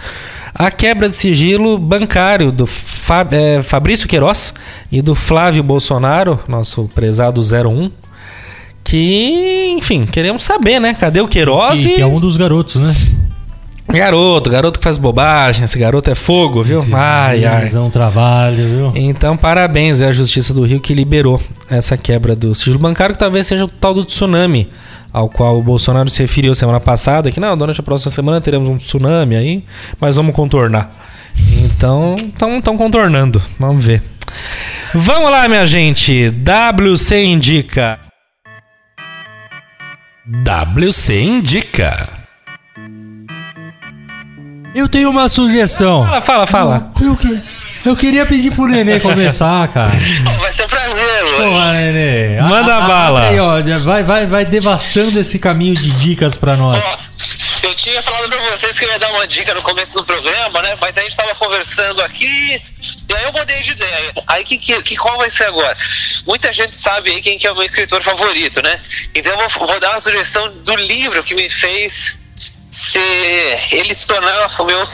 a 0.54 0.70
quebra 0.70 1.10
de 1.10 1.16
sigilo 1.16 1.80
bancário 1.80 2.52
do 2.52 2.68
Fa- 2.68 3.28
eh, 3.32 3.64
Fabrício 3.64 4.08
Queiroz 4.08 4.54
e 4.92 5.02
do 5.02 5.16
Flávio 5.16 5.64
Bolsonaro, 5.64 6.40
nosso 6.48 6.88
prezado 6.94 7.42
01, 7.42 7.90
que, 8.84 9.74
enfim, 9.76 10.06
queremos 10.06 10.44
saber, 10.44 10.80
né? 10.80 10.94
Cadê 10.94 11.20
o 11.20 11.28
Queiroz? 11.28 11.84
E, 11.84 11.96
que 11.96 12.02
é 12.02 12.06
um 12.06 12.20
dos 12.20 12.38
garotos, 12.38 12.76
né? 12.76 12.96
Garoto, 13.90 14.50
garoto 14.50 14.80
que 14.80 14.84
faz 14.84 14.98
bobagem, 14.98 15.64
esse 15.64 15.80
garoto 15.80 16.10
é 16.10 16.16
fogo, 16.16 16.62
viu? 16.62 16.84
Ai, 16.94 17.46
ai. 17.46 17.72
É 17.74 17.80
um 17.80 17.90
trabalho, 17.90 18.58
viu? 18.58 18.92
Então, 18.96 19.38
parabéns 19.38 20.02
à 20.02 20.12
Justiça 20.12 20.54
do 20.54 20.66
Rio 20.66 20.82
que 20.82 20.94
liberou 20.94 21.42
essa 21.70 21.96
quebra 21.96 22.36
do 22.36 22.54
sigilo 22.54 22.78
bancário, 22.80 23.14
que 23.14 23.20
talvez 23.20 23.48
seja 23.48 23.64
o 23.64 23.68
tal 23.68 23.94
do 23.94 24.04
tsunami, 24.04 24.70
ao 25.14 25.30
qual 25.30 25.58
o 25.58 25.64
Bolsonaro 25.64 26.10
se 26.10 26.22
referiu 26.22 26.54
semana 26.54 26.82
passada, 26.82 27.32
que 27.32 27.40
não, 27.40 27.58
durante 27.58 27.80
a 27.80 27.84
próxima 27.84 28.12
semana 28.12 28.42
teremos 28.42 28.68
um 28.68 28.78
tsunami 28.78 29.38
aí, 29.38 29.64
mas 30.02 30.18
vamos 30.18 30.36
contornar. 30.36 30.92
Então, 31.64 32.16
estão 32.18 32.78
contornando, 32.78 33.42
vamos 33.58 33.84
ver. 33.84 34.04
Vamos 34.94 35.32
lá, 35.32 35.48
minha 35.48 35.66
gente, 35.66 36.30
WC 36.30 37.24
Indica. 37.24 38.00
WC 40.76 41.22
Indica. 41.22 42.17
Eu 44.78 44.88
tenho 44.88 45.10
uma 45.10 45.28
sugestão. 45.28 46.04
Fala, 46.06 46.22
fala, 46.22 46.48
fala. 46.48 46.92
Eu, 47.02 47.16
que- 47.16 47.42
eu 47.86 47.96
queria 47.96 48.26
pedir 48.26 48.52
pro 48.52 48.68
Nenê 48.68 49.00
começar, 49.00 49.68
cara. 49.70 49.92
Vai 50.40 50.52
ser 50.52 50.66
um 50.66 50.68
prazer, 50.68 51.24
Porra, 51.38 51.74
Nenê. 51.74 52.42
Manda 52.42 52.76
A- 52.76 52.78
a- 52.86 52.88
bala. 52.88 53.22
Aí, 53.30 53.40
ó, 53.40 53.62
vai, 53.84 54.04
vai, 54.04 54.26
vai 54.28 54.46
devastando 54.46 55.20
esse 55.20 55.40
caminho 55.40 55.76
de 55.76 55.92
dicas 55.92 56.36
pra 56.38 56.56
nós. 56.56 56.84
Eu 57.64 57.74
tinha 57.76 58.02
falado 58.04 58.30
pra 58.30 58.40
vocês 58.52 58.78
que 58.78 58.86
eu 58.86 58.90
ia 58.92 59.00
dar 59.00 59.12
uma 59.14 59.26
dica 59.28 59.54
no 59.54 59.62
começo 59.62 59.94
do 59.96 60.06
programa, 60.06 60.62
né? 60.62 60.76
Mas 60.80 60.98
a 60.98 61.02
gente 61.02 61.16
tava 61.18 61.34
conversando 61.36 62.02
aqui, 62.04 62.62
e 63.10 63.14
aí 63.16 63.24
eu 63.26 63.34
mudei 63.34 63.62
de 63.62 63.72
ideia. 63.72 64.12
Aí 64.28 64.44
que, 64.44 64.58
que, 64.58 64.82
que 64.84 64.96
qual 64.96 65.18
vai 65.18 65.30
ser 65.30 65.46
agora? 65.46 65.76
Muita 66.26 66.52
gente 66.54 66.74
sabe 66.76 67.12
aí 67.12 67.22
quem 67.22 67.38
que 67.38 67.48
é 67.48 67.52
o 67.52 67.56
meu 67.56 67.64
escritor 67.64 68.02
favorito, 68.04 68.62
né? 68.62 68.80
Então 69.16 69.32
eu 69.34 69.50
vou, 69.50 69.68
vou 69.68 69.80
dar 69.80 69.90
uma 69.92 70.00
sugestão 70.00 70.52
do 70.64 70.76
livro 70.76 71.24
que 71.24 71.34
me 71.36 71.50
fez 71.50 72.16
ser 72.92 73.68
ele 73.72 73.94
se 73.94 74.06
tornar 74.06 74.48
o 74.60 74.66
meu, 74.66 74.88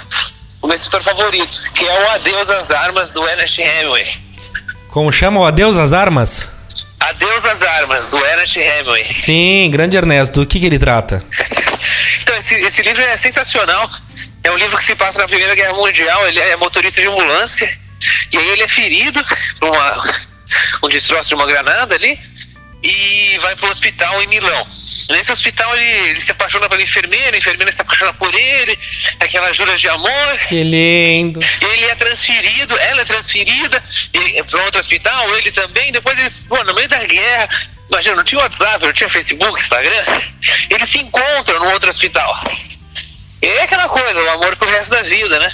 o 0.61 0.67
meu 0.67 0.75
escritor 0.75 1.03
favorito, 1.03 1.71
que 1.73 1.85
é 1.85 2.01
o 2.01 2.09
Adeus 2.11 2.49
às 2.49 2.71
Armas 2.71 3.11
do 3.11 3.27
Ernest 3.27 3.61
Hemingway. 3.61 4.05
Como 4.89 5.11
chama 5.11 5.39
o 5.39 5.45
Adeus 5.45 5.77
às 5.77 5.93
Armas? 5.93 6.45
Adeus 6.99 7.45
às 7.45 7.61
Armas, 7.61 8.09
do 8.09 8.25
Ernest 8.25 8.59
Hemingway. 8.59 9.13
Sim, 9.13 9.69
grande 9.71 9.97
Ernesto. 9.97 10.41
Do 10.41 10.45
que, 10.45 10.59
que 10.59 10.65
ele 10.65 10.79
trata? 10.79 11.23
Então, 12.21 12.37
esse, 12.37 12.55
esse 12.55 12.81
livro 12.81 13.01
é 13.01 13.17
sensacional. 13.17 13.89
É 14.43 14.49
um 14.49 14.55
livro 14.55 14.77
que 14.77 14.85
se 14.85 14.95
passa 14.95 15.19
na 15.19 15.27
Primeira 15.27 15.53
Guerra 15.53 15.73
Mundial. 15.73 16.25
Ele 16.27 16.39
é 16.39 16.55
motorista 16.55 17.01
de 17.01 17.07
ambulância. 17.07 17.69
E 18.31 18.37
aí 18.37 18.49
ele 18.51 18.63
é 18.63 18.67
ferido 18.67 19.23
por 19.59 19.69
uma, 19.69 20.03
um 20.83 20.87
destroço 20.87 21.27
de 21.27 21.35
uma 21.35 21.45
granada 21.45 21.95
ali. 21.95 22.17
E 22.81 23.37
vai 23.41 23.55
para 23.57 23.67
o 23.67 23.71
hospital 23.71 24.21
em 24.23 24.27
Milão. 24.27 24.67
Nesse 25.09 25.31
hospital 25.31 25.75
ele, 25.77 26.09
ele 26.09 26.21
se 26.21 26.31
apaixona 26.31 26.69
pela 26.69 26.81
enfermeira, 26.81 27.35
a 27.35 27.39
enfermeira 27.39 27.71
se 27.71 27.81
apaixona 27.81 28.13
por 28.13 28.33
ele, 28.33 28.77
aquelas 29.19 29.55
juras 29.55 29.79
de 29.79 29.89
amor. 29.89 30.37
Que 30.47 30.63
lindo. 30.63 31.39
Ele 31.61 31.85
é 31.85 31.95
transferido, 31.95 32.77
ela 32.77 33.01
é 33.01 33.05
transferida 33.05 33.83
para 34.49 34.63
outro 34.63 34.79
hospital, 34.79 35.37
ele 35.37 35.51
também. 35.51 35.91
Depois 35.91 36.17
eles, 36.17 36.43
pô, 36.43 36.63
no 36.63 36.73
meio 36.73 36.87
da 36.87 37.03
guerra, 37.03 37.49
imagina, 37.89 38.15
não 38.15 38.23
tinha 38.23 38.41
WhatsApp, 38.41 38.85
não 38.85 38.93
tinha 38.93 39.09
Facebook, 39.09 39.59
Instagram. 39.59 40.03
Eles 40.69 40.89
se 40.89 40.99
encontram 40.99 41.59
no 41.59 41.71
outro 41.71 41.89
hospital. 41.89 42.39
E 43.41 43.47
é 43.47 43.63
aquela 43.63 43.89
coisa, 43.89 44.21
o 44.21 44.29
amor 44.31 44.55
pro 44.55 44.69
resto 44.69 44.91
da 44.91 45.01
vida, 45.01 45.39
né? 45.39 45.51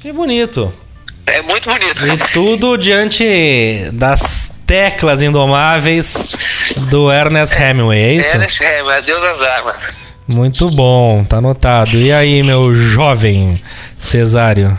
Que 0.00 0.12
bonito. 0.12 0.72
É 1.26 1.42
muito 1.42 1.68
bonito. 1.68 2.06
E 2.06 2.16
tudo 2.32 2.78
diante 2.78 3.90
das 3.92 4.47
teclas 4.68 5.22
indomáveis 5.22 6.14
do 6.90 7.10
Ernest 7.10 7.56
Hemingway, 7.56 7.98
é 7.98 8.14
isso? 8.16 8.34
Ernest 8.34 8.62
Hemingway, 8.62 8.98
adeus 8.98 9.24
às 9.24 9.40
armas. 9.40 9.98
Muito 10.28 10.70
bom, 10.70 11.24
tá 11.24 11.38
anotado. 11.38 11.96
E 11.96 12.12
aí, 12.12 12.42
meu 12.42 12.74
jovem 12.74 13.58
Cesário? 13.98 14.78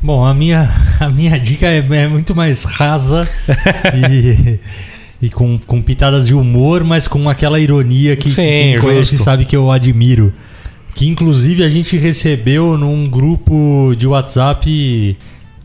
Bom, 0.00 0.24
a 0.24 0.32
minha, 0.32 0.70
a 1.00 1.08
minha 1.08 1.38
dica 1.38 1.66
é, 1.66 1.78
é 1.78 2.06
muito 2.06 2.32
mais 2.32 2.62
rasa 2.62 3.28
e, 4.08 4.60
e 5.20 5.30
com, 5.30 5.58
com 5.58 5.82
pitadas 5.82 6.28
de 6.28 6.34
humor, 6.34 6.84
mas 6.84 7.08
com 7.08 7.28
aquela 7.28 7.58
ironia 7.58 8.14
que, 8.14 8.28
que 8.28 8.30
Sim, 8.30 8.42
quem 8.42 8.78
conhece 8.78 9.12
justo. 9.12 9.24
sabe 9.24 9.44
que 9.44 9.56
eu 9.56 9.68
admiro. 9.68 10.32
Que 10.94 11.08
inclusive 11.08 11.64
a 11.64 11.68
gente 11.68 11.96
recebeu 11.96 12.78
num 12.78 13.04
grupo 13.08 13.96
de 13.98 14.06
WhatsApp 14.06 15.18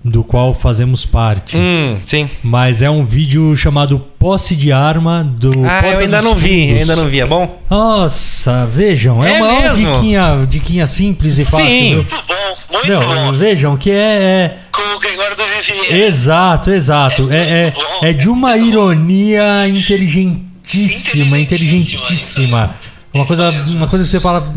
do 0.04 0.24
qual 0.24 0.54
fazemos 0.54 1.06
parte. 1.06 1.58
Hum, 1.58 1.98
sim. 2.06 2.30
Mas 2.42 2.82
é 2.82 2.90
um 2.90 3.04
vídeo 3.06 3.56
chamado 3.58 4.00
Posse 4.18 4.56
de 4.56 4.72
Arma 4.72 5.24
do. 5.24 5.50
Ah, 5.66 5.82
Porta 5.82 5.88
eu 5.88 6.00
ainda 6.00 6.22
não 6.22 6.36
vi, 6.36 6.68
Fundos. 6.68 6.82
ainda 6.82 6.96
não 6.96 7.10
vi, 7.10 7.20
é 7.20 7.26
bom? 7.26 7.62
Nossa, 7.70 8.66
vejam, 8.66 9.24
é, 9.24 9.34
É 9.38 9.42
uma 9.42 9.62
mesmo? 9.62 9.92
diquinha, 9.94 10.46
diquinha 10.50 10.88
simples 10.88 11.38
e 11.38 11.44
fácil. 11.44 11.68
Sim. 11.68 11.94
Muito 11.96 12.16
bom, 12.28 12.74
muito 12.74 12.92
Não, 12.92 13.32
bom. 13.32 13.38
vejam 13.38 13.76
que 13.78 13.92
é- 13.92 13.96
é 13.96 14.58
Com 14.72 14.96
o 14.96 15.00
Gregório 15.00 15.36
do 15.36 15.44
Vivier. 15.46 16.00
Exato, 16.08 16.72
exato. 16.72 17.28
É, 17.32 17.74
é, 18.02 18.10
é 18.10 18.14
de 18.14 18.30
uma 18.30 18.58
ironia 18.58 19.68
inteligentíssima, 19.68 21.38
inteligentíssima. 21.38 22.74
Uma 23.14 23.26
coisa, 23.26 23.50
uma 23.68 23.88
coisa 23.88 24.06
que 24.06 24.12
você 24.12 24.20
fala. 24.20 24.54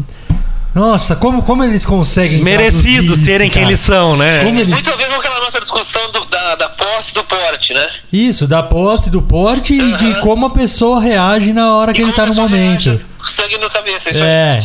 Nossa, 0.74 1.14
como, 1.16 1.43
como 1.43 1.62
eles 1.64 1.84
conseguem. 1.84 2.43
Merecidos 2.43 3.18
serem 3.18 3.51
quem 3.51 3.61
cara? 3.62 3.72
eles 3.72 3.80
são, 3.80 4.16
né? 4.16 4.43
Como 4.45 4.59
eles- 4.59 4.72
Muito 4.72 4.90
a 4.90 4.97
ver 4.97 5.07
com 5.09 5.14
aquela 5.16 5.32
nossa 5.32 5.32
discussão 5.62 6.10
do- 6.12 6.24
da, 6.26 6.54
da 6.56 6.68
posse 6.68 7.10
e 7.10 7.14
do 7.14 7.24
porte, 7.24 7.72
né? 7.74 7.88
Isso, 8.12 8.46
da 8.46 8.62
posse, 8.62 9.10
do 9.10 9.22
porte 9.22 9.72
e 9.74 9.92
de 9.96 10.20
como 10.20 10.46
a 10.46 10.50
pessoa 10.50 11.00
reage 11.00 11.52
na 11.52 11.74
hora 11.74 11.92
que 11.92 12.02
ele 12.02 12.12
tá 12.12 12.26
no 12.26 12.34
momento. 12.34 12.84
reage, 12.90 13.06
Sangue 13.24 13.58
no 13.58 13.70
cabeça, 13.70 14.10
isso 14.10 14.18
aí. 14.22 14.24
É. 14.28 14.60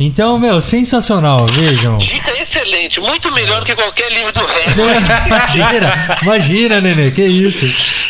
Então, 0.00 0.36
meu, 0.38 0.60
sensacional, 0.60 1.46
vejam. 1.46 1.96
Dica 1.98 2.32
excelente, 2.42 3.00
muito 3.00 3.30
melhor 3.32 3.62
que 3.62 3.74
qualquer 3.74 4.10
livro 4.12 4.32
do 4.32 4.40
Hemingway. 4.40 4.96
Imagina, 5.26 6.16
imagina, 6.22 6.80
Nenê, 6.80 7.10
que 7.10 7.22
isso. 7.22 7.64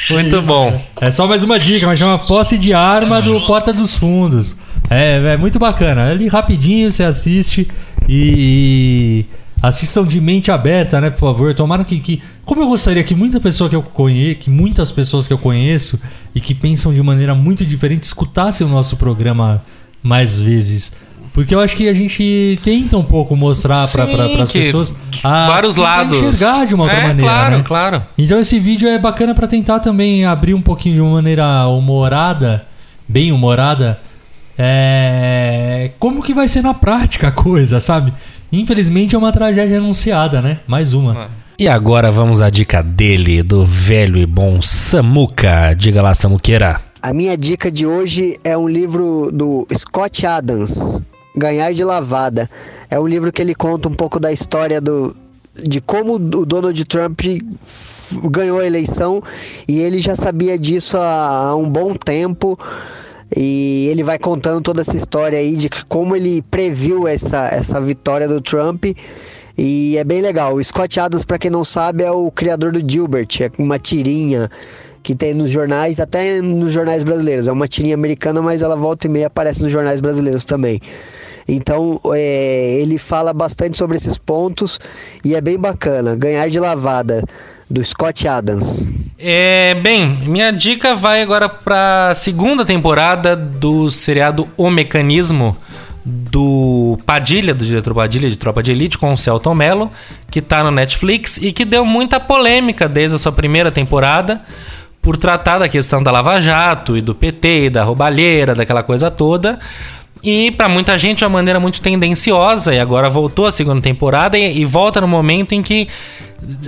Que 0.07 0.15
Muito 0.15 0.39
isso, 0.39 0.47
bom. 0.49 0.71
cara. 0.71 1.09
É 1.09 1.11
só 1.11 1.27
mais 1.27 1.43
uma 1.43 1.59
dica, 1.59 1.87
mas 1.87 1.99
chama 1.99 2.19
Posse 2.21 2.57
de 2.57 2.73
Arma 2.73 3.21
do 3.21 3.41
Porta 3.43 3.73
dos 3.73 3.97
Fundos. 3.97 4.57
É, 4.89 5.35
é 5.35 5.37
muito 5.37 5.59
bacana. 5.59 6.11
Ali 6.11 6.29
rapidinho 6.29 6.91
você 6.91 7.03
assiste 7.05 7.69
e, 8.09 9.27
e 9.27 9.27
assistam 9.63 10.05
de 10.05 10.21
mente 10.21 10.51
aberta, 10.51 11.01
né, 11.01 11.09
por 11.09 11.21
favor. 11.21 11.55
Tomara 11.55 11.85
que, 11.85 11.99
que 12.01 12.21
como 12.45 12.61
eu 12.63 12.69
gostaria 12.69 13.03
que 13.05 13.15
muita 13.15 13.39
pessoa 13.39 13.71
que 13.71 13.77
eu 13.77 13.83
conheço, 13.83 14.41
que 14.41 14.51
muitas 14.51 14.91
pessoas 14.91 15.29
que 15.29 15.33
eu 15.33 15.39
conheço 15.39 16.01
e 16.35 16.41
que 16.41 16.53
pensam 16.55 16.93
de 16.93 17.01
maneira 17.03 17.35
muito 17.35 17.65
diferente 17.65 18.03
escutassem 18.03 18.67
o 18.67 18.71
nosso 18.71 18.97
programa 18.97 19.63
mais 20.03 20.41
vezes. 20.41 20.93
Porque 21.33 21.55
eu 21.55 21.61
acho 21.61 21.75
que 21.77 21.89
a 21.89 21.95
gente 21.95 22.59
tenta 22.63 22.99
um 22.99 23.05
pouco 23.05 23.35
mostrar 23.35 23.89
para 23.89 24.05
as 24.43 24.53
pessoas 24.53 24.95
a- 25.25 25.47
vários 25.49 25.77
lados. 25.77 26.19
enxergar 26.19 26.67
de 26.67 26.75
uma 26.75 26.85
outra 26.85 26.99
É, 26.99 27.07
maneira. 27.07 27.31
Claro, 27.33 27.57
né? 27.57 27.63
claro. 27.65 28.03
Então 28.19 28.39
esse 28.39 28.59
vídeo 28.59 28.87
é 28.89 28.99
bacana 28.99 29.35
pra 29.35 29.47
tentar 29.47 29.79
também 29.81 30.27
abrir 30.27 30.53
um 30.53 30.61
pouquinho 30.61 30.97
de 30.97 31.01
uma 31.01 31.13
maneira 31.13 31.67
humorada, 31.69 32.67
bem 33.09 33.33
humorada, 33.33 33.99
é... 34.59 35.93
como 35.99 36.23
que 36.23 36.35
vai 36.35 36.49
ser 36.49 36.63
na 36.63 36.75
prática 36.75 37.29
a 37.29 37.33
coisa, 37.33 37.81
sabe? 37.81 38.13
Infelizmente 38.53 39.15
é 39.15 39.19
uma 39.19 39.33
tragédia 39.33 39.79
anunciada, 39.79 40.43
né? 40.43 40.61
Mais 40.67 40.93
uma. 40.93 41.31
E 41.59 41.67
agora 41.67 42.13
vamos 42.13 42.43
à 42.43 42.51
dica 42.51 42.83
dele, 42.83 43.43
do 43.43 43.65
velho 43.65 44.19
e 44.19 44.27
bom 44.27 44.61
Samuca. 44.61 45.75
Diga 45.75 46.03
lá, 46.03 46.15
Samuqueira. 46.15 46.79
A 47.01 47.15
minha 47.15 47.35
dica 47.37 47.71
de 47.71 47.87
hoje 47.87 48.39
é 48.45 48.57
um 48.57 48.69
livro 48.69 49.31
do 49.33 49.67
Scott 49.73 50.27
Adams, 50.27 51.03
Ganhar 51.35 51.73
de 51.73 51.83
Lavada. 51.83 52.51
É 52.91 53.01
um 53.01 53.07
livro 53.07 53.33
que 53.33 53.41
ele 53.41 53.55
conta 53.55 53.89
um 53.89 53.95
pouco 53.95 54.21
da 54.21 54.31
história 54.31 54.83
do, 54.83 55.17
de 55.55 55.81
como 55.81 56.17
o 56.17 56.47
Donald 56.47 56.85
Trump 56.85 57.21
ganhou 58.25 58.61
a 58.61 58.67
eleição 58.67 59.23
e 59.67 59.81
ele 59.81 59.99
já 60.01 60.15
sabia 60.15 60.59
disso 60.59 60.99
há, 60.99 61.47
há 61.47 61.57
um 61.57 61.69
bom 61.69 61.95
tempo. 61.95 62.59
E 63.37 63.89
ele 63.91 64.03
vai 64.03 64.19
contando 64.19 64.61
toda 64.61 64.81
essa 64.81 64.97
história 64.97 65.39
aí 65.39 65.57
de 65.57 65.69
como 65.89 66.15
ele 66.15 66.43
previu 66.43 67.09
essa, 67.09 67.49
essa 67.49 67.81
vitória 67.81 68.29
do 68.29 68.41
Trump. 68.41 68.85
E 69.57 69.97
é 69.97 70.05
bem 70.05 70.21
legal. 70.21 70.55
O 70.55 70.65
Scott 70.65 70.99
Adams, 70.99 71.25
para 71.25 71.39
quem 71.39 71.51
não 71.51 71.65
sabe, 71.65 72.05
é 72.05 72.11
o 72.11 72.31
criador 72.31 72.73
do 72.73 72.91
Gilbert, 72.91 73.29
é 73.41 73.51
uma 73.59 73.79
tirinha 73.79 74.51
que 75.03 75.15
tem 75.15 75.35
nos 75.35 75.51
jornais, 75.51 75.99
até 75.99 76.41
nos 76.41 76.73
jornais 76.73 77.03
brasileiros. 77.03 77.49
É 77.49 77.53
uma 77.53 77.67
tirinha 77.67 77.95
americana, 77.95 78.41
mas 78.41 78.63
ela 78.63 78.77
volta 78.77 79.07
e 79.07 79.11
meia 79.11 79.27
aparece 79.27 79.63
nos 79.63 79.73
jornais 79.73 80.01
brasileiros 80.01 80.45
também. 80.45 80.81
Então 81.49 82.01
é, 82.15 82.77
ele 82.79 82.99
fala 82.99 83.33
bastante 83.33 83.77
sobre 83.77 83.97
esses 83.97 84.17
pontos 84.17 84.79
e 85.25 85.35
é 85.35 85.41
bem 85.41 85.59
bacana. 85.59 86.15
Ganhar 86.15 86.49
de 86.49 86.61
lavada, 86.61 87.23
do 87.73 87.83
Scott 87.83 88.29
Adams. 88.29 88.93
É, 89.19 89.75
bem, 89.83 90.19
minha 90.27 90.51
dica 90.51 90.95
vai 90.95 91.23
agora 91.23 91.49
pra 91.49 92.13
segunda 92.15 92.67
temporada 92.67 93.35
do 93.35 93.91
seriado 93.91 94.47
O 94.59 94.69
Mecanismo 94.69 95.57
do 96.05 96.99
Padilha, 97.07 97.55
do 97.55 97.65
diretor 97.65 97.95
Padilha 97.95 98.29
de 98.29 98.37
Tropa 98.37 98.63
de 98.63 98.73
Elite, 98.73 98.99
com 98.99 99.13
o 99.13 99.17
Celton 99.17 99.55
Mello, 99.55 99.91
que 100.31 100.43
tá 100.43 100.63
no 100.63 100.71
Netflix 100.71 101.39
e 101.39 101.51
que 101.51 101.65
deu 101.65 101.87
muita 101.87 102.21
polêmica 102.21 102.87
desde 102.89 103.17
a 103.17 103.19
sua 103.19 103.33
primeira 103.33 103.73
temporada 103.73 104.43
por 105.01 105.17
tratar 105.17 105.59
da 105.59 105.69
questão 105.69 106.03
da 106.03 106.11
Lava 106.11 106.41
Jato 106.41 106.97
e 106.97 107.01
do 107.01 107.15
PT 107.15 107.67
e 107.67 107.71
da 107.71 107.85
roubalheira, 107.85 108.55
daquela 108.55 108.83
coisa 108.83 109.11
toda. 109.11 109.59
E 110.23 110.51
pra 110.53 110.69
muita 110.69 110.97
gente 110.99 111.19
de 111.19 111.25
uma 111.25 111.31
maneira 111.31 111.59
muito 111.59 111.81
tendenciosa, 111.81 112.75
e 112.75 112.79
agora 112.79 113.09
voltou 113.11 113.47
a 113.47 113.51
segunda 113.51 113.81
temporada 113.83 114.39
e, 114.39 114.59
e 114.61 114.65
volta 114.65 115.01
no 115.01 115.09
momento 115.09 115.53
em 115.53 115.63
que 115.63 115.89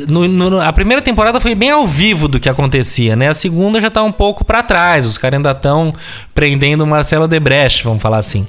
no- 0.09 0.27
no- 0.29 0.61
a 0.61 0.73
primeira 0.73 1.03
temporada 1.03 1.41
foi 1.41 1.55
bem 1.55 1.71
ao 1.71 1.87
vivo 1.87 2.29
do 2.29 2.39
que 2.39 2.49
acontecia, 2.49 3.17
né? 3.17 3.29
A 3.29 3.35
segunda 3.35 3.81
já 3.81 3.91
tá 3.91 4.03
um 4.03 4.13
pouco 4.13 4.45
pra 4.45 4.63
trás, 4.63 5.05
os 5.07 5.19
caras 5.19 5.37
ainda 5.39 5.51
estão 5.53 5.93
prendendo 6.35 6.83
o 6.85 6.87
Marcelo 6.87 7.27
Debrecht, 7.29 7.83
vamos 7.85 8.01
falar 8.03 8.19
assim. 8.19 8.47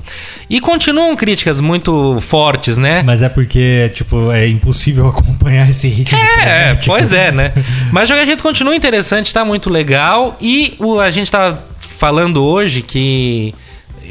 E 0.50 0.60
continuam 0.60 1.16
críticas 1.16 1.60
muito 1.62 2.20
fortes, 2.22 2.78
né? 2.78 3.02
Mas 3.04 3.22
é 3.24 3.30
porque, 3.30 3.92
tipo, 3.94 4.32
é 4.32 4.48
impossível 4.48 5.08
acompanhar 5.10 5.68
esse 5.70 5.88
ritmo. 5.88 6.18
É, 6.20 6.28
frenético. 6.42 6.86
pois 6.86 7.12
é, 7.14 7.32
né? 7.32 7.54
Mas 7.92 8.10
o 8.10 8.26
jeito 8.26 8.42
continua 8.44 8.76
interessante, 8.76 9.34
tá 9.34 9.44
muito 9.46 9.70
legal. 9.70 10.36
E 10.42 10.76
o, 10.80 11.00
a 11.00 11.10
gente 11.12 11.32
tá 11.32 11.58
falando 11.80 12.44
hoje 12.44 12.82
que. 12.82 13.54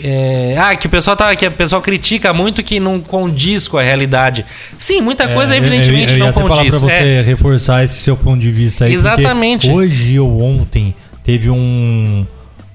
É, 0.03 0.57
ah, 0.59 0.75
que 0.77 0.87
o 0.87 0.91
pessoal 0.91 1.17
tá, 1.17 1.35
que 1.37 1.47
o 1.47 1.51
pessoal 1.53 1.81
critica 1.83 2.33
muito 2.33 2.63
que 2.63 2.81
não 2.81 3.01
condiz 3.01 3.69
com 3.69 3.77
a 3.79 3.83
realidade. 3.83 4.45
Sim, 4.79 5.01
muita 5.01 5.29
coisa 5.29 5.55
É, 5.55 5.59
evidentemente 5.59 6.13
eu, 6.13 6.19
eu 6.19 6.19
ia 6.19 6.25
não 6.25 6.29
até 6.31 6.41
falar 6.43 6.57
condiz. 6.57 6.71
pra 6.71 6.79
você 6.81 6.93
É. 6.93 7.23
reforçar 7.23 7.85
esse 7.85 7.95
seu 7.95 8.17
ponto 8.17 8.41
de 8.41 8.51
vista 8.51 8.87
aí. 8.87 8.95
Exatamente. 8.95 9.69
Hoje 9.71 10.19
ou 10.19 10.43
ontem, 10.43 10.95
teve 11.23 11.51
um, 11.51 12.27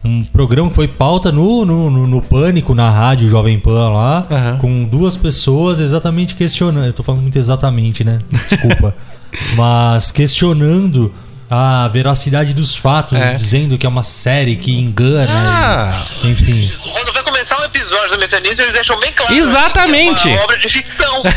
um 0.05 0.23
programa 0.23 0.69
que 0.69 0.75
foi 0.75 0.87
pauta 0.87 1.31
no, 1.31 1.65
no, 1.65 1.89
no, 1.89 2.07
no 2.07 2.21
Pânico, 2.21 2.73
na 2.73 2.89
rádio 2.89 3.29
Jovem 3.29 3.59
Pan 3.59 3.89
lá, 3.89 4.25
Aham. 4.29 4.57
com 4.59 4.83
duas 4.85 5.17
pessoas 5.17 5.79
exatamente 5.79 6.35
questionando. 6.35 6.85
Eu 6.85 6.93
tô 6.93 7.03
falando 7.03 7.21
muito 7.21 7.37
exatamente, 7.37 8.03
né? 8.03 8.19
Desculpa. 8.47 8.95
Mas 9.55 10.11
questionando 10.11 11.13
a 11.49 11.87
veracidade 11.87 12.53
dos 12.53 12.75
fatos, 12.75 13.17
É. 13.17 13.33
dizendo 13.33 13.77
que 13.77 13.85
é 13.85 13.89
uma 13.89 14.03
série 14.03 14.55
que 14.55 14.79
engana. 14.79 15.33
Ah. 15.33 16.05
e- 16.23 16.29
enfim. 16.29 16.71
Quando 16.93 17.11
vai 17.11 17.23
começar 17.23 17.59
um 17.59 17.65
episódio 17.65 18.11
do 18.11 18.19
Mecanismo, 18.19 18.61
eles 18.63 18.73
deixam 18.73 18.99
bem 18.99 19.11
claro 19.13 19.33
Exatamente. 19.33 20.21
que 20.23 20.29
é 20.29 20.33
uma 20.33 20.43
obra 20.43 20.57
de 20.57 20.69
ficção. 20.69 21.21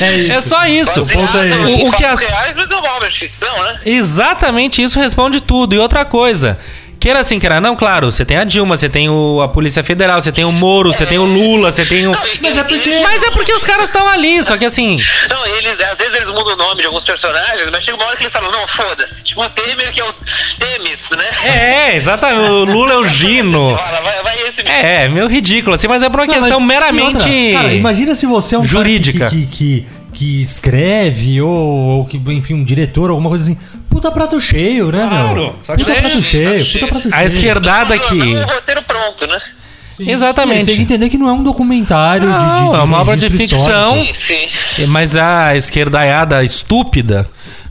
É, 0.00 0.28
É 0.28 0.40
só 0.42 0.64
isso. 0.66 1.04
ponto 1.06 1.36
é 1.38 1.48
Baseado 1.48 1.68
O- 1.68 1.88
o 1.88 1.92
que 1.92 2.04
as- 2.04 2.20
reais, 2.20 2.56
mas 2.56 2.70
é 2.70 2.76
uma 2.76 2.90
obra 2.96 3.08
de 3.08 3.18
ficção, 3.18 3.62
né? 3.64 3.80
Exatamente 3.84 4.82
isso 4.82 4.98
responde 4.98 5.40
tudo. 5.40 5.74
E 5.74 5.78
outra 5.78 6.04
coisa. 6.04 6.58
Queira 7.02 7.18
assim, 7.18 7.40
queira 7.40 7.60
não, 7.60 7.74
claro, 7.74 8.12
você 8.12 8.24
tem 8.24 8.36
a 8.36 8.44
Dilma, 8.44 8.76
você 8.76 8.88
tem 8.88 9.10
o, 9.10 9.42
a 9.42 9.48
Polícia 9.48 9.82
Federal, 9.82 10.20
você 10.22 10.30
tem 10.30 10.44
o 10.44 10.52
Moro, 10.52 10.92
você 10.92 11.04
tem 11.04 11.18
o 11.18 11.24
Lula, 11.24 11.72
você 11.72 11.84
tem 11.84 12.06
o. 12.06 12.12
Mas 12.40 12.56
é 12.56 12.62
porque- 12.62 13.00
Mas 13.02 13.22
é 13.24 13.30
porque 13.32 13.52
os 13.52 13.64
caras 13.64 13.86
estão 13.86 14.06
ali, 14.08 14.40
só 14.44 14.56
que 14.56 14.64
assim. 14.64 14.94
Não, 15.28 15.46
eles, 15.46 15.80
às 15.80 15.98
vezes 15.98 16.14
eles 16.14 16.30
mudam 16.30 16.54
o 16.54 16.56
nome 16.56 16.80
de 16.80 16.86
alguns 16.86 17.02
personagens, 17.04 17.68
mas 17.72 17.82
chega 17.82 17.96
uma 17.96 18.06
hora 18.06 18.16
que 18.16 18.22
eles 18.22 18.32
falam, 18.32 18.52
não, 18.52 18.68
foda-se. 18.68 19.24
Tipo 19.24 19.42
o 19.42 19.50
Temer, 19.50 19.90
que 19.90 20.00
é 20.00 20.04
o 20.04 20.12
Temis, 20.12 21.08
né? 21.10 21.48
É, 21.50 21.96
exatamente. 21.96 22.48
O 22.48 22.64
Lula 22.66 22.92
é 22.92 22.96
o 22.98 23.08
Gino. 23.08 23.74
Fala, 23.76 24.00
vai, 24.00 24.22
vai 24.22 24.38
esse 24.46 24.62
É, 24.70 25.04
é 25.06 25.08
meio 25.08 25.26
ridículo, 25.26 25.74
assim, 25.74 25.88
mas 25.88 26.04
é 26.04 26.08
por 26.08 26.20
uma 26.20 26.26
Não, 26.26 26.34
questão 26.34 26.60
mas- 26.60 26.68
meramente. 26.68 27.16
outra, 27.16 27.62
cara, 27.62 27.74
imagina 27.74 28.14
se 28.14 28.26
você 28.26 28.54
é 28.54 28.58
um 28.58 28.62
cara 28.62 28.72
jurídica. 28.72 29.28
que, 29.28 29.46
que, 29.46 29.46
que, 29.46 29.86
que 30.12 30.40
escreve 30.42 31.42
ou, 31.42 31.50
ou 31.50 32.04
que, 32.04 32.16
enfim, 32.28 32.54
um 32.54 32.62
diretor, 32.64 33.10
alguma 33.10 33.28
coisa 33.28 33.42
assim. 33.44 33.58
Puta 33.92 34.10
prato 34.10 34.40
cheio, 34.40 34.90
né, 34.90 35.06
Claro, 35.08 35.34
meu? 35.34 35.56
só 35.62 35.76
que 35.76 35.84
Puta 35.84 36.00
prato 36.00 36.22
cheio, 36.22 36.64
puta 36.72 36.86
prato 36.86 37.02
cheio. 37.02 37.14
A 37.14 37.24
esquerdada 37.24 37.98
que. 37.98 38.14
não, 38.14 38.42
o 38.42 38.46
roteiro 38.46 38.82
pronto, 38.82 39.26
né? 39.26 39.34
Eles 39.34 39.96
têm 39.96 40.06
que 40.06 40.12
Exatamente. 40.12 40.80
entender 40.80 41.10
que 41.10 41.18
não 41.18 41.28
é 41.28 41.32
um 41.32 41.42
documentário 41.42 42.26
de, 42.26 42.32
Não, 42.32 42.64
de, 42.64 42.70
de 42.70 42.76
é 42.76 42.82
uma 42.82 43.00
obra 43.02 43.16
de 43.16 43.28
ficção. 43.28 43.94
Sim, 44.04 44.46
sim. 44.46 44.86
Mas 44.86 45.14
a 45.16 45.54
esquerdaiada 45.54 46.42
estúpida 46.42 47.26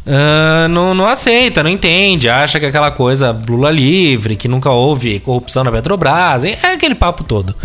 ah, 0.06 0.68
não, 0.70 0.94
não 0.94 1.08
aceita, 1.08 1.64
não 1.64 1.70
entende, 1.70 2.28
acha 2.30 2.60
que 2.60 2.66
é 2.66 2.70
aquela 2.70 2.92
coisa 2.92 3.32
Lula 3.32 3.72
livre, 3.72 4.36
que 4.36 4.48
nunca 4.48 4.70
houve 4.70 5.20
corrupção 5.20 5.64
na 5.64 5.72
Petrobras, 5.72 6.44
é 6.44 6.58
aquele 6.64 6.96
papo 6.96 7.24
todo. 7.24 7.56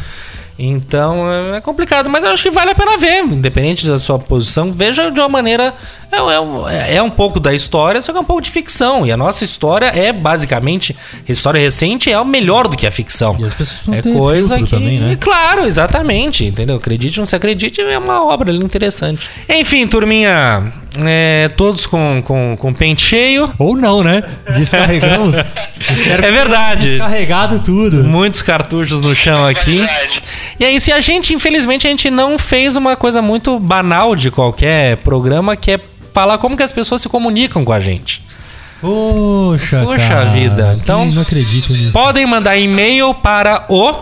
Então 0.58 1.26
é 1.54 1.60
complicado, 1.60 2.08
mas 2.08 2.24
eu 2.24 2.30
acho 2.30 2.42
que 2.42 2.50
vale 2.50 2.70
a 2.70 2.74
pena 2.74 2.96
ver, 2.96 3.24
independente 3.24 3.86
da 3.86 3.98
sua 3.98 4.18
posição, 4.18 4.72
veja 4.72 5.10
de 5.10 5.20
uma 5.20 5.28
maneira. 5.28 5.74
É, 6.10 6.16
é 6.16 6.40
um- 6.40 6.68
é 6.68 7.02
um 7.02 7.10
pouco 7.10 7.38
da 7.40 7.52
história, 7.52 8.00
só 8.00 8.12
que 8.12 8.18
é 8.18 8.20
um 8.20 8.24
pouco 8.24 8.40
de 8.42 8.50
ficção. 8.50 9.04
E 9.06 9.12
a 9.12 9.16
nossa 9.16 9.44
história 9.44 9.86
é 9.86 10.12
basicamente. 10.12 10.94
A 11.28 11.32
história 11.32 11.60
recente 11.60 12.10
é 12.10 12.18
o 12.18 12.24
melhor 12.24 12.68
do 12.68 12.76
que 12.76 12.86
a 12.86 12.90
ficção. 12.90 13.36
E 13.38 13.44
as 13.44 13.52
pessoas 13.54 13.80
vão 13.84 13.94
é 13.94 14.02
coisa 14.02 14.58
que. 14.58 14.70
também, 14.70 15.00
né? 15.00 15.16
Claro, 15.20 15.64
exatamente, 15.66 16.44
entendeu? 16.44 16.76
Acredite 16.76 17.18
ou 17.18 17.22
não 17.22 17.26
se 17.26 17.34
acredite, 17.36 17.80
é 17.80 17.98
uma 17.98 18.24
obra 18.24 18.50
ali 18.50 18.64
interessante. 18.64 19.28
Enfim, 19.48 19.86
turminha, 19.86 20.72
é, 21.04 21.48
todos 21.56 21.86
com, 21.86 22.22
com, 22.24 22.56
com 22.58 22.72
pente 22.72 23.02
cheio. 23.02 23.52
Ou 23.58 23.76
não, 23.76 24.02
né? 24.02 24.22
Descarregamos. 24.56 25.36
É 25.88 26.30
verdade. 26.32 26.90
Descarregado 26.92 27.60
tudo. 27.60 28.02
Muitos 28.02 28.42
cartuchos 28.42 29.00
no 29.00 29.14
chão 29.14 29.46
aqui. 29.46 29.78
Verdade. 29.78 30.22
E 30.58 30.64
é 30.64 30.70
isso. 30.72 30.90
E 30.90 30.92
a 30.92 31.00
gente, 31.00 31.32
infelizmente, 31.32 31.86
a 31.86 31.90
gente 31.90 32.10
não 32.10 32.38
fez 32.38 32.74
uma 32.74 32.96
coisa 32.96 33.22
muito 33.22 33.58
banal 33.60 34.16
de 34.16 34.30
qualquer 34.30 34.96
programa, 34.98 35.54
que 35.54 35.72
é 35.72 35.80
falar 36.16 36.38
como 36.38 36.56
que 36.56 36.62
as 36.62 36.72
pessoas 36.72 37.02
se 37.02 37.10
comunicam 37.10 37.62
com 37.62 37.74
a 37.74 37.78
gente. 37.78 38.22
Poxa, 38.80 39.82
Poxa 39.84 40.08
cara. 40.08 40.24
vida. 40.30 40.74
Então- 40.80 41.04
Não 41.04 41.20
acredito 41.20 41.74
nisso. 41.74 41.92
Podem 41.92 42.24
mandar 42.26 42.56
e-mail 42.56 43.12
para 43.12 43.66
o. 43.68 43.92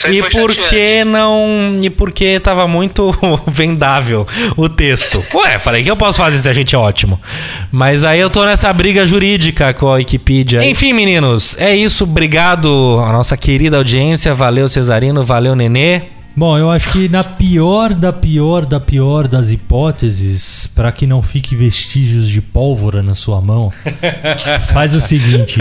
É, 0.04 0.12
e 0.12 0.22
porque 0.22 0.54
chateante. 0.62 1.04
não 1.04 1.76
e 1.82 1.90
porque 1.90 2.38
tava 2.38 2.68
muito 2.68 3.12
vendável 3.50 4.24
o 4.56 4.68
texto. 4.68 5.20
Ué, 5.34 5.58
falei 5.58 5.82
que 5.82 5.90
eu 5.90 5.96
posso 5.96 6.18
fazer 6.18 6.38
se 6.38 6.48
a 6.48 6.52
gente 6.54 6.76
é 6.76 6.78
ótimo. 6.78 7.20
Mas 7.72 8.04
aí 8.04 8.20
eu 8.20 8.30
tô 8.30 8.44
nessa 8.44 8.72
briga 8.72 9.04
jurídica 9.04 9.74
com 9.74 9.88
a 9.88 9.94
Wikipedia. 9.94 10.64
Enfim, 10.64 10.92
meninos, 10.92 11.56
é 11.58 11.74
isso. 11.74 12.04
Obrigado 12.04 13.02
à 13.04 13.12
nossa 13.12 13.36
querida 13.36 13.76
audiência. 13.76 14.34
Valeu, 14.34 14.68
Cesarino. 14.68 15.24
Valeu, 15.24 15.56
Nenê. 15.56 16.02
Bom, 16.36 16.58
eu 16.58 16.70
acho 16.70 16.90
que 16.90 17.08
na 17.08 17.24
pior 17.24 17.94
da 17.94 18.12
pior 18.12 18.66
da 18.66 18.78
pior 18.78 19.26
das 19.26 19.50
hipóteses, 19.50 20.66
pra 20.66 20.92
que 20.92 21.06
não 21.06 21.22
fique 21.22 21.56
vestígios 21.56 22.28
de 22.28 22.42
pólvora 22.42 23.02
na 23.02 23.14
sua 23.14 23.40
mão, 23.40 23.72
faz 24.70 24.94
o 24.94 25.00
seguinte: 25.00 25.58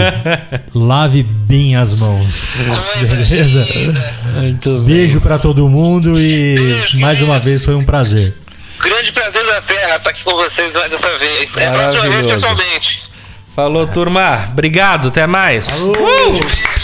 lave 0.74 1.22
bem 1.22 1.76
as 1.76 1.98
mãos. 1.98 2.56
Beleza? 3.00 3.66
Muito 4.34 4.82
Beijo 4.82 5.18
pra 5.18 5.38
todo 5.38 5.66
mundo 5.66 6.20
e 6.20 6.56
Beijo, 6.56 7.00
mais 7.00 7.22
uma 7.22 7.38
vez 7.38 7.64
foi 7.64 7.74
um 7.74 7.84
prazer. 7.84 8.34
Grande 8.78 9.12
prazer 9.12 9.46
da 9.46 9.62
Terra 9.62 9.96
estar 9.96 10.10
aqui 10.10 10.24
com 10.24 10.32
vocês 10.32 10.74
mais 10.74 10.92
essa 10.92 11.16
vez. 11.16 11.56
É 11.56 11.68
a 11.68 11.70
próxima 11.70 12.02
vez 12.02 12.14
Maravilhoso. 12.14 12.34
pessoalmente. 12.34 13.02
Falou, 13.54 13.86
turma. 13.86 14.48
Obrigado. 14.52 15.08
Até 15.08 15.26
mais. 15.26 15.70
Uh! 15.70 16.75